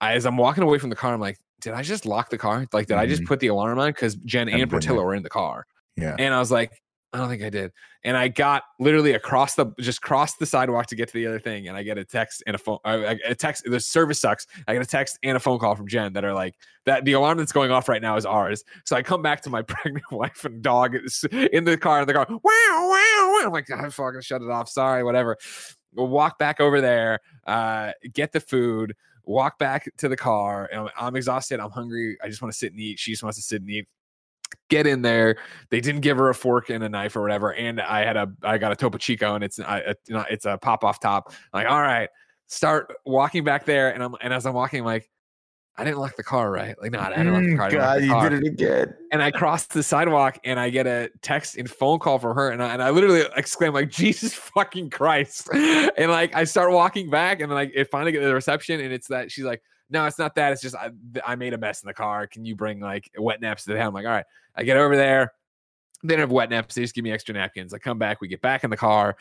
I, 0.00 0.14
as 0.14 0.26
i'm 0.26 0.36
walking 0.36 0.62
away 0.62 0.78
from 0.78 0.90
the 0.90 0.96
car 0.96 1.14
i'm 1.14 1.20
like 1.20 1.38
did 1.60 1.72
i 1.72 1.82
just 1.82 2.04
lock 2.06 2.30
the 2.30 2.38
car 2.38 2.66
like 2.72 2.86
did 2.86 2.96
i 2.96 3.06
just 3.06 3.22
Mhm. 3.22 3.26
put 3.26 3.40
the 3.40 3.46
alarm 3.48 3.78
on 3.78 3.88
because 3.90 4.14
jen 4.16 4.48
and 4.48 4.70
portillo 4.70 5.02
were 5.02 5.14
in 5.14 5.22
the 5.22 5.30
car 5.30 5.66
yeah 5.96 6.14
and 6.18 6.34
I 6.34 6.38
was 6.38 6.50
like, 6.50 6.70
I 7.12 7.18
don't 7.18 7.28
think 7.30 7.42
I 7.42 7.48
did. 7.48 7.70
And 8.04 8.14
I 8.14 8.28
got 8.28 8.64
literally 8.78 9.12
across 9.12 9.54
the 9.54 9.66
just 9.80 10.02
crossed 10.02 10.38
the 10.38 10.44
sidewalk 10.44 10.86
to 10.88 10.96
get 10.96 11.08
to 11.08 11.14
the 11.14 11.26
other 11.26 11.38
thing, 11.38 11.66
and 11.68 11.74
I 11.76 11.82
get 11.82 11.96
a 11.96 12.04
text 12.04 12.42
and 12.46 12.54
a 12.54 12.58
phone. 12.58 12.76
I, 12.84 12.92
I- 13.06 13.18
a 13.28 13.34
text. 13.34 13.62
The 13.64 13.80
service 13.80 14.20
sucks. 14.20 14.46
I 14.68 14.74
get 14.74 14.82
a 14.82 14.86
text 14.86 15.18
and 15.22 15.34
a 15.34 15.40
phone 15.40 15.58
call 15.58 15.74
from 15.74 15.88
Jen 15.88 16.12
that 16.12 16.24
are 16.26 16.34
like 16.34 16.54
that. 16.84 17.06
The 17.06 17.12
alarm 17.14 17.38
that's 17.38 17.52
going 17.52 17.70
off 17.70 17.88
right 17.88 18.02
now 18.02 18.16
is 18.18 18.26
ours. 18.26 18.62
So 18.84 18.96
I 18.96 19.02
come 19.02 19.22
back 19.22 19.40
to 19.42 19.50
my 19.50 19.62
pregnant 19.72 20.04
wife 20.12 20.44
and 20.44 20.60
dog 20.60 20.94
in 21.32 21.64
the 21.64 21.78
car, 21.78 22.00
and 22.00 22.08
they're 22.08 22.14
going 22.22 22.26
wow 22.28 22.40
wow. 22.42 22.90
wow. 22.90 23.46
I'm 23.46 23.52
like, 23.52 23.70
I 23.70 23.88
fucking 23.88 24.20
shut 24.20 24.42
it 24.42 24.50
off. 24.50 24.68
Sorry, 24.68 25.02
whatever. 25.02 25.38
We'll 25.94 26.08
walk 26.08 26.38
back 26.38 26.60
over 26.60 26.82
there, 26.82 27.20
uh, 27.46 27.92
get 28.12 28.32
the 28.32 28.40
food, 28.40 28.94
walk 29.26 29.58
back 29.58 29.88
to 29.98 30.08
the 30.08 30.16
car. 30.16 30.68
And 30.72 30.80
I'm, 30.80 30.88
I'm 30.98 31.16
exhausted. 31.16 31.60
I'm 31.60 31.70
hungry. 31.70 32.16
I 32.22 32.28
just 32.28 32.40
want 32.40 32.52
to 32.52 32.58
sit 32.58 32.72
and 32.72 32.80
eat. 32.80 32.98
She 32.98 33.10
just 33.10 33.22
wants 33.22 33.38
to 33.38 33.42
sit 33.42 33.60
and 33.60 33.70
eat 33.70 33.86
get 34.68 34.86
in 34.86 35.02
there. 35.02 35.36
They 35.70 35.80
didn't 35.80 36.00
give 36.02 36.16
her 36.18 36.28
a 36.28 36.34
fork 36.34 36.70
and 36.70 36.82
a 36.84 36.88
knife 36.88 37.16
or 37.16 37.22
whatever. 37.22 37.52
And 37.54 37.80
I 37.80 38.04
had 38.04 38.16
a, 38.16 38.32
I 38.42 38.58
got 38.58 38.72
a 38.72 38.76
Topo 38.76 38.98
Chico 38.98 39.34
and 39.34 39.44
it's, 39.44 39.58
I, 39.60 39.94
it's 40.08 40.44
a 40.44 40.56
pop 40.58 40.84
off 40.84 41.00
top. 41.00 41.32
I'm 41.52 41.64
like, 41.64 41.70
all 41.70 41.82
right, 41.82 42.08
start 42.46 42.92
walking 43.04 43.44
back 43.44 43.64
there. 43.64 43.92
And 43.92 44.02
I'm, 44.02 44.14
and 44.20 44.32
as 44.32 44.46
I'm 44.46 44.54
walking, 44.54 44.80
I'm 44.80 44.86
like, 44.86 45.10
I 45.78 45.84
didn't 45.84 45.98
lock 45.98 46.16
the 46.16 46.22
car, 46.22 46.50
right? 46.50 46.74
Like, 46.80 46.90
no, 46.92 47.00
I 47.00 47.10
didn't 47.10 47.32
lock 47.32 47.42
the 47.44 47.50
Mm, 47.50 47.56
car. 47.56 47.70
God 47.70 48.00
the 48.00 48.06
you 48.06 48.10
car. 48.12 48.30
did 48.30 48.42
it 48.44 48.46
again 48.46 48.94
And 49.12 49.22
I 49.22 49.30
cross 49.30 49.66
the 49.66 49.82
sidewalk 49.82 50.38
and 50.44 50.58
I 50.58 50.70
get 50.70 50.86
a 50.86 51.10
text 51.22 51.56
and 51.56 51.70
phone 51.70 51.98
call 51.98 52.18
from 52.18 52.34
her. 52.34 52.50
And 52.50 52.62
I, 52.62 52.72
and 52.72 52.82
I 52.82 52.90
literally 52.90 53.24
exclaim 53.36 53.72
like, 53.74 53.90
Jesus 53.90 54.34
fucking 54.34 54.90
Christ. 54.90 55.48
And 55.98 56.10
like, 56.10 56.34
I 56.34 56.44
start 56.44 56.72
walking 56.72 57.08
back 57.10 57.40
and 57.40 57.50
then 57.50 57.56
like, 57.56 57.72
it 57.74 57.90
finally 57.90 58.12
get 58.12 58.20
to 58.20 58.26
the 58.26 58.34
reception 58.34 58.80
and 58.80 58.92
it's 58.92 59.08
that 59.08 59.30
she's 59.30 59.44
like, 59.44 59.62
no, 59.88 60.04
it's 60.06 60.18
not 60.18 60.34
that. 60.34 60.52
It's 60.52 60.62
just, 60.62 60.74
I, 60.74 60.90
I 61.24 61.36
made 61.36 61.54
a 61.54 61.58
mess 61.58 61.82
in 61.82 61.86
the 61.86 61.94
car. 61.94 62.26
Can 62.26 62.44
you 62.44 62.56
bring 62.56 62.80
like 62.80 63.10
wet 63.18 63.40
naps 63.40 63.64
to 63.64 63.72
the 63.72 63.78
house? 63.78 63.88
I'm 63.88 63.94
like, 63.94 64.04
all 64.06 64.12
right, 64.12 64.26
I 64.54 64.64
get 64.64 64.76
over 64.76 64.96
there. 64.96 65.32
They 66.02 66.14
don't 66.14 66.20
have 66.20 66.30
wet 66.30 66.50
naps. 66.50 66.74
They 66.74 66.82
just 66.82 66.94
give 66.94 67.04
me 67.04 67.10
extra 67.12 67.34
napkins. 67.34 67.72
I 67.72 67.78
come 67.78 67.98
back. 67.98 68.20
We 68.20 68.28
get 68.28 68.42
back 68.42 68.64
in 68.64 68.70
the 68.70 68.76
car, 68.76 69.16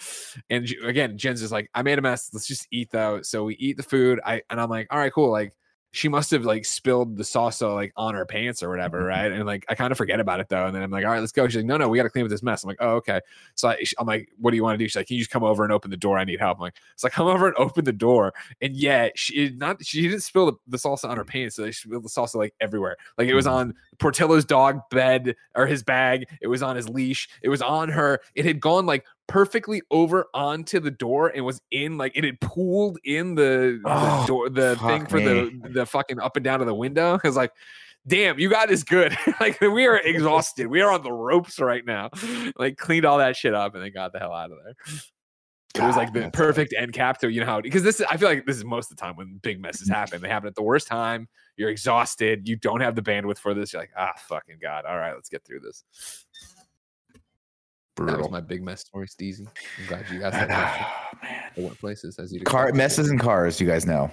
and 0.49 0.69
again, 0.83 1.17
Jen's 1.17 1.39
just 1.39 1.51
like, 1.53 1.69
"I 1.73 1.81
made 1.83 1.97
a 1.97 2.01
mess. 2.01 2.29
Let's 2.33 2.45
just 2.47 2.67
eat 2.69 2.91
though." 2.91 3.21
So 3.21 3.45
we 3.45 3.55
eat 3.55 3.77
the 3.77 3.83
food. 3.83 4.19
I 4.25 4.41
and 4.49 4.59
I'm 4.59 4.69
like, 4.69 4.87
"All 4.91 4.99
right, 4.99 5.11
cool." 5.11 5.31
Like 5.31 5.53
she 5.95 6.09
must 6.09 6.29
have 6.31 6.43
like 6.45 6.65
spilled 6.65 7.15
the 7.17 7.23
salsa 7.23 7.73
like 7.73 7.93
on 7.95 8.13
her 8.15 8.25
pants 8.25 8.61
or 8.61 8.69
whatever, 8.69 9.03
right? 9.05 9.31
And 9.31 9.45
like 9.45 9.65
I 9.69 9.75
kind 9.75 9.91
of 9.91 9.97
forget 9.97 10.19
about 10.19 10.39
it 10.39 10.49
though. 10.49 10.65
And 10.65 10.75
then 10.75 10.83
I'm 10.83 10.91
like, 10.91 11.05
"All 11.05 11.11
right, 11.11 11.19
let's 11.19 11.31
go." 11.31 11.47
She's 11.47 11.57
like, 11.57 11.65
"No, 11.65 11.77
no, 11.77 11.87
we 11.87 11.97
got 11.97 12.03
to 12.03 12.09
clean 12.09 12.25
up 12.25 12.29
this 12.29 12.43
mess." 12.43 12.63
I'm 12.63 12.67
like, 12.67 12.77
"Oh, 12.81 12.95
okay." 12.95 13.21
So 13.55 13.69
I, 13.69 13.77
I'm 13.97 14.05
like, 14.05 14.29
"What 14.37 14.51
do 14.51 14.57
you 14.57 14.63
want 14.63 14.77
to 14.77 14.83
do?" 14.83 14.87
She's 14.87 14.95
like, 14.97 15.07
"Can 15.07 15.15
you 15.15 15.21
just 15.21 15.31
come 15.31 15.43
over 15.43 15.63
and 15.63 15.71
open 15.71 15.91
the 15.91 15.97
door? 15.97 16.17
I 16.17 16.25
need 16.25 16.39
help." 16.39 16.57
I'm 16.57 16.61
like, 16.63 16.75
"So 16.97 17.07
I 17.07 17.11
come 17.11 17.27
over 17.27 17.47
and 17.47 17.55
open 17.57 17.85
the 17.85 17.93
door, 17.93 18.33
and 18.61 18.75
yeah, 18.75 19.09
she 19.15 19.51
not 19.55 19.83
she 19.85 20.01
didn't 20.01 20.21
spill 20.21 20.47
the, 20.47 20.53
the 20.67 20.77
salsa 20.77 21.05
on 21.09 21.17
her 21.17 21.25
pants, 21.25 21.55
so 21.55 21.65
she 21.67 21.87
spilled 21.87 22.03
the 22.03 22.09
salsa 22.09 22.35
like 22.35 22.53
everywhere. 22.59 22.97
Like 23.17 23.27
it 23.27 23.33
was 23.35 23.45
Mhm. 23.45 23.51
on 23.51 23.73
Portillo's 23.99 24.45
dog 24.45 24.79
bed 24.91 25.35
or 25.55 25.65
his 25.65 25.81
bag. 25.83 26.25
It 26.41 26.47
was 26.47 26.61
on 26.61 26.75
his 26.75 26.89
leash. 26.89 27.29
It 27.41 27.49
was 27.49 27.61
on 27.61 27.89
her. 27.89 28.19
It 28.35 28.45
had 28.45 28.59
gone 28.59 28.85
like 28.85 29.05
perfectly 29.27 29.81
over 29.91 30.27
onto 30.33 30.79
the 30.79 30.91
door 30.91 31.29
and 31.29 31.43
was 31.45 31.61
in 31.71 31.97
like 31.97 32.15
it 32.15 32.23
had 32.23 32.39
pooled 32.41 32.97
in 33.03 33.35
the, 33.35 33.79
the 33.83 33.89
Oh, 33.89 34.25
door 34.27 34.49
the 34.49 34.75
thing 34.77 35.05
for 35.07 35.19
the 35.19 35.51
the 35.73 35.85
fucking 35.85 36.19
up 36.19 36.35
and 36.35 36.43
down 36.43 36.61
of 36.61 36.67
the 36.67 36.75
window. 36.75 37.17
Cause 37.17 37.35
like 37.35 37.51
damn, 38.07 38.37
you 38.37 38.49
got 38.49 38.69
this 38.69 38.83
good. 38.83 39.17
like 39.39 39.59
we 39.61 39.87
are 39.87 39.97
exhausted. 39.97 40.67
We 40.67 40.81
are 40.81 40.91
on 40.91 41.01
the 41.03 41.11
ropes 41.11 41.59
right 41.59 41.85
now. 41.85 42.09
Like 42.57 42.77
cleaned 42.77 43.05
all 43.05 43.17
that 43.17 43.35
shit 43.35 43.53
up 43.53 43.73
and 43.75 43.83
then 43.83 43.91
got 43.91 44.13
the 44.13 44.19
hell 44.19 44.31
out 44.31 44.51
of 44.51 44.57
there. 44.63 44.75
It 45.75 45.85
was 45.85 45.97
like 45.97 46.13
the 46.13 46.29
perfect 46.31 46.73
end 46.77 46.93
cap 46.93 47.19
to 47.19 47.29
you 47.29 47.41
know 47.41 47.45
how 47.47 47.59
because 47.59 47.83
this 47.83 47.99
is 47.99 48.05
I 48.09 48.15
feel 48.17 48.29
like 48.29 48.45
this 48.45 48.55
is 48.55 48.63
most 48.63 48.91
of 48.91 48.97
the 48.97 49.01
time 49.01 49.15
when 49.15 49.39
big 49.43 49.59
messes 49.59 49.89
happen. 49.89 50.21
They 50.21 50.29
happen 50.29 50.47
at 50.47 50.55
the 50.55 50.63
worst 50.63 50.87
time. 50.87 51.27
You're 51.57 51.69
exhausted. 51.69 52.47
You 52.47 52.55
don't 52.55 52.81
have 52.81 52.95
the 52.95 53.01
bandwidth 53.01 53.39
for 53.39 53.53
this. 53.53 53.73
You're 53.73 53.81
like, 53.81 53.91
ah, 53.97 54.13
fucking 54.27 54.57
god. 54.61 54.85
All 54.85 54.97
right, 54.97 55.13
let's 55.13 55.29
get 55.29 55.43
through 55.43 55.61
this. 55.61 55.83
That 57.97 58.17
was 58.19 58.29
my 58.29 58.41
big 58.41 58.61
mess 58.61 58.81
story, 58.81 59.07
Steezy. 59.07 59.47
I'm 59.79 59.85
glad 59.87 60.05
you 60.11 60.19
guys 60.19 60.33
had 60.33 60.49
that. 60.49 61.11
Oh, 61.57 61.61
man. 61.61 61.75
Places 61.75 62.19
as 62.19 62.33
you 62.33 62.41
car 62.41 62.71
messes 62.73 63.09
and 63.09 63.19
cars 63.19 63.61
you 63.61 63.67
guys 63.67 63.85
know 63.85 64.11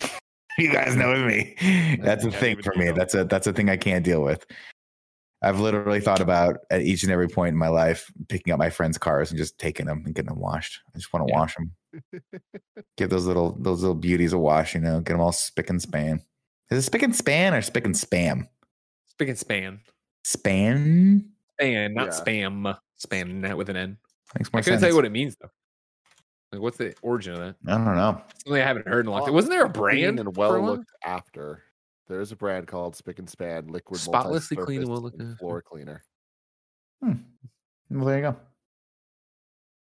you 0.58 0.70
guys 0.70 0.94
know 0.94 1.14
me 1.26 1.54
that's 2.02 2.24
a 2.24 2.30
thing 2.30 2.60
for 2.62 2.74
me 2.76 2.90
that's 2.90 3.14
a 3.14 3.24
that's 3.24 3.46
a 3.46 3.52
thing 3.52 3.70
i 3.70 3.76
can't 3.78 4.04
deal 4.04 4.22
with 4.22 4.44
i've 5.42 5.58
literally 5.58 6.00
thought 6.00 6.20
about 6.20 6.58
at 6.70 6.82
each 6.82 7.02
and 7.02 7.10
every 7.10 7.28
point 7.28 7.52
in 7.54 7.56
my 7.56 7.68
life 7.68 8.12
picking 8.28 8.52
up 8.52 8.58
my 8.58 8.68
friends 8.68 8.98
cars 8.98 9.30
and 9.30 9.38
just 9.38 9.58
taking 9.58 9.86
them 9.86 10.02
and 10.04 10.14
getting 10.14 10.28
them 10.28 10.38
washed 10.38 10.80
i 10.94 10.98
just 10.98 11.12
want 11.14 11.26
to 11.26 11.32
Yeah. 11.32 11.38
wash 11.38 11.54
them 11.56 11.72
give 12.98 13.08
those 13.08 13.24
little 13.24 13.56
those 13.58 13.80
little 13.80 13.94
beauties 13.96 14.34
a 14.34 14.38
wash 14.38 14.74
you 14.74 14.80
know 14.80 15.00
get 15.00 15.12
them 15.14 15.20
all 15.22 15.32
spick 15.32 15.70
and 15.70 15.80
span 15.80 16.20
is 16.70 16.78
it 16.78 16.82
spick 16.82 17.02
and 17.02 17.16
span 17.16 17.54
or 17.54 17.62
spick 17.62 17.86
and 17.86 17.94
spam 17.94 18.46
Spick 19.08 19.28
and 19.28 19.38
span. 19.38 19.80
Span 20.24 21.30
Span, 21.58 21.94
not 21.94 22.06
Yeah. 22.08 22.12
spam. 22.24 22.78
Span 23.02 23.40
net 23.40 23.56
with 23.56 23.68
an 23.68 23.76
N. 23.76 23.98
Thanks, 24.34 24.34
makes 24.34 24.48
I 24.52 24.56
more 24.56 24.62
couldn't 24.62 24.64
sense. 24.64 24.80
tell 24.80 24.90
you 24.90 24.96
what 24.96 25.04
it 25.04 25.12
means 25.12 25.36
though. 25.40 25.50
Like, 26.52 26.62
what's 26.62 26.76
the 26.76 26.94
origin 27.02 27.32
of 27.34 27.38
that? 27.40 27.56
I 27.66 27.76
don't 27.76 27.96
know. 27.96 28.22
Something 28.44 28.62
I 28.62 28.66
haven't 28.66 28.86
heard 28.86 29.06
in 29.06 29.08
a 29.08 29.10
long 29.10 29.24
time. 29.24 29.34
Wasn't 29.34 29.50
there 29.50 29.64
a 29.64 29.68
brand 29.68 30.20
and 30.20 30.36
well 30.36 30.60
looked 30.62 30.90
after. 31.04 31.62
There 32.08 32.20
is 32.20 32.30
a 32.30 32.36
brand 32.36 32.66
called 32.66 32.94
Spick 32.94 33.18
and 33.18 33.28
Span 33.28 33.68
Liquid 33.68 33.98
Spotlessly 34.00 34.56
clean 34.56 34.82
and 34.82 34.90
well 34.90 35.00
looked. 35.00 35.22
Floor 35.38 35.62
Cleaner. 35.62 36.02
Hmm. 37.02 37.12
Well, 37.90 38.04
there 38.06 38.16
you 38.16 38.22
go. 38.22 38.36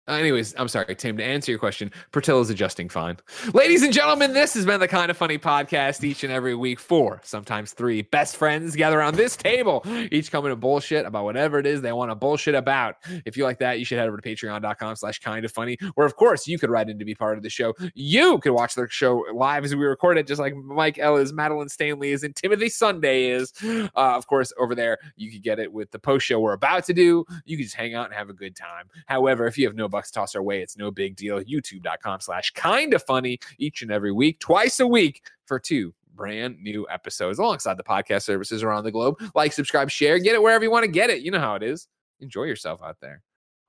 Uh, 0.08 0.14
anyways, 0.14 0.54
I'm 0.58 0.68
sorry, 0.68 0.94
Tim. 0.96 1.18
To 1.18 1.24
answer 1.24 1.52
your 1.52 1.58
question, 1.58 1.92
Portillo's 2.12 2.52
adjusting 2.52 2.90
fine. 2.90 3.18
Ladies 3.54 3.82
and 3.82 3.92
gentlemen, 3.92 4.34
this 4.34 4.54
has 4.54 4.64
been 4.64 4.80
the 4.80 4.88
kind 4.88 5.10
of 5.10 5.18
funny 5.18 5.40
podcast 5.40 6.04
each 6.04 6.24
and 6.24 6.32
every 6.32 6.54
week. 6.54 6.80
Four, 6.80 7.22
sometimes 7.24 7.74
three 7.74 8.04
best 8.04 8.38
friends 8.38 8.76
gather 8.76 9.00
around 9.00 9.16
this 9.16 9.36
table, 9.36 9.84
each 10.12 10.32
coming 10.32 10.52
to 10.52 10.56
bullshit 10.56 11.08
about 11.08 11.24
whatever 11.24 11.58
it 11.58 11.66
is 11.66 11.82
they 11.82 11.92
want 11.92 12.12
to 12.12 12.16
bullshit 12.16 12.54
about. 12.54 12.98
If 13.26 13.36
you 13.36 13.46
like 13.46 13.58
that, 13.60 13.80
you 13.80 13.86
should 13.86 13.98
head 13.98 14.08
over 14.08 14.18
to 14.18 14.22
patreon.com 14.22 14.96
slash 14.96 15.20
kind 15.20 15.44
of 15.44 15.52
funny, 15.52 15.76
where 15.96 16.06
of 16.06 16.16
course 16.16 16.48
you 16.48 16.60
could 16.60 16.70
write 16.70 16.88
in 16.88 17.00
to 17.00 17.06
be 17.06 17.16
part 17.16 17.38
of 17.38 17.44
the 17.44 17.50
show. 17.50 17.74
You 17.96 18.38
could 18.38 18.52
watch 18.52 18.76
the 18.76 18.88
show 18.88 19.26
live 19.34 19.66
as 19.66 19.76
we 19.76 19.84
record 19.86 20.20
it, 20.20 20.28
just 20.28 20.40
like 20.40 20.56
Mike 20.56 21.00
L 21.00 21.18
is, 21.18 21.34
Madeline 21.34 21.70
Stanley 21.70 22.12
is, 22.12 22.24
and 22.24 22.36
Timothy 22.36 22.70
Sunday 22.70 23.30
is. 23.30 23.54
Uh, 23.64 23.90
of 23.96 24.28
course, 24.28 24.54
over 24.60 24.76
there, 24.76 25.00
you 25.16 25.32
could 25.32 25.42
get 25.42 25.58
it 25.58 25.74
with 25.74 25.90
the 25.90 25.98
post 25.98 26.28
show 26.28 26.40
we're 26.40 26.54
about 26.54 26.86
to 26.86 26.94
do. 26.94 27.26
You 27.46 27.58
can 27.58 27.64
just 27.64 27.76
hang 27.76 27.96
out 27.96 28.06
and 28.06 28.14
have 28.14 28.30
a 28.30 28.34
good 28.34 28.56
time. 28.56 28.88
However, 29.08 29.48
if 29.48 29.58
you 29.58 29.66
have 29.66 29.76
no 29.76 29.90
bucks 29.96 30.12
toss 30.12 30.36
our 30.36 30.44
way, 30.44 30.62
it's 30.62 30.78
no 30.78 30.92
big 30.92 31.16
deal. 31.16 31.42
YouTube.com 31.42 32.20
slash 32.20 32.52
kind 32.52 32.94
of 32.94 33.02
funny 33.04 33.40
each 33.58 33.82
and 33.82 33.92
every 33.92 34.12
week, 34.12 34.40
twice 34.40 34.80
a 34.80 34.88
week 34.88 35.22
for 35.46 35.60
two 35.60 35.94
brand 36.14 36.62
new 36.62 36.86
episodes 36.90 37.40
alongside 37.40 37.78
the 37.78 37.84
podcast 37.84 38.24
services 38.24 38.62
around 38.64 38.84
the 38.84 38.92
globe. 38.92 39.16
Like, 39.34 39.54
subscribe, 39.54 39.90
share, 39.90 40.20
get 40.20 40.36
it 40.36 40.42
wherever 40.42 40.64
you 40.64 40.72
want 40.72 40.84
to 40.84 40.92
get 40.92 41.10
it. 41.10 41.22
You 41.22 41.32
know 41.32 41.40
how 41.40 41.56
it 41.56 41.64
is. 41.64 41.88
Enjoy 42.20 42.44
yourself 42.44 42.82
out 42.84 42.98
there. 43.02 43.22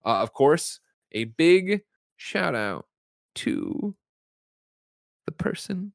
Uh, 0.04 0.20
of 0.20 0.32
course, 0.32 0.80
a 1.12 1.24
big 1.24 1.82
shout 2.16 2.54
out 2.54 2.86
to 3.36 3.94
the 5.26 5.32
person 5.32 5.92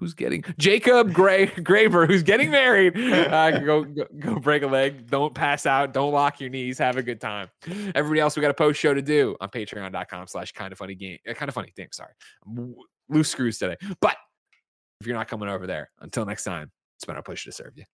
who's 0.00 0.14
getting 0.14 0.42
Jacob 0.58 1.12
Gray 1.12 1.46
Graver, 1.46 2.06
who's 2.06 2.22
getting 2.24 2.50
married. 2.50 2.94
Uh, 3.20 3.58
go, 3.60 3.84
go 3.84 4.06
go 4.18 4.34
break 4.36 4.62
a 4.62 4.66
leg. 4.66 5.08
Don't 5.08 5.34
pass 5.34 5.66
out. 5.66 5.92
Don't 5.92 6.12
lock 6.12 6.40
your 6.40 6.48
knees. 6.48 6.78
Have 6.78 6.96
a 6.96 7.02
good 7.02 7.20
time. 7.20 7.48
Everybody 7.94 8.20
else, 8.20 8.34
we 8.34 8.40
got 8.40 8.50
a 8.50 8.54
post 8.54 8.80
show 8.80 8.94
to 8.94 9.02
do 9.02 9.36
on 9.40 9.50
patreon.com 9.50 10.26
slash 10.26 10.52
kind 10.52 10.72
of 10.72 10.78
funny 10.78 10.94
game. 10.94 11.18
Kind 11.26 11.48
of 11.48 11.54
funny. 11.54 11.72
Damn, 11.76 11.88
sorry. 11.92 12.12
Loose 13.08 13.28
screws 13.28 13.58
today. 13.58 13.76
But 14.00 14.16
if 15.00 15.06
you're 15.06 15.16
not 15.16 15.28
coming 15.28 15.48
over 15.48 15.66
there, 15.66 15.90
until 16.00 16.24
next 16.24 16.44
time, 16.44 16.70
it's 16.96 17.04
been 17.04 17.16
our 17.16 17.22
pleasure 17.22 17.50
to 17.50 17.52
serve 17.52 17.72
you. 17.76 17.84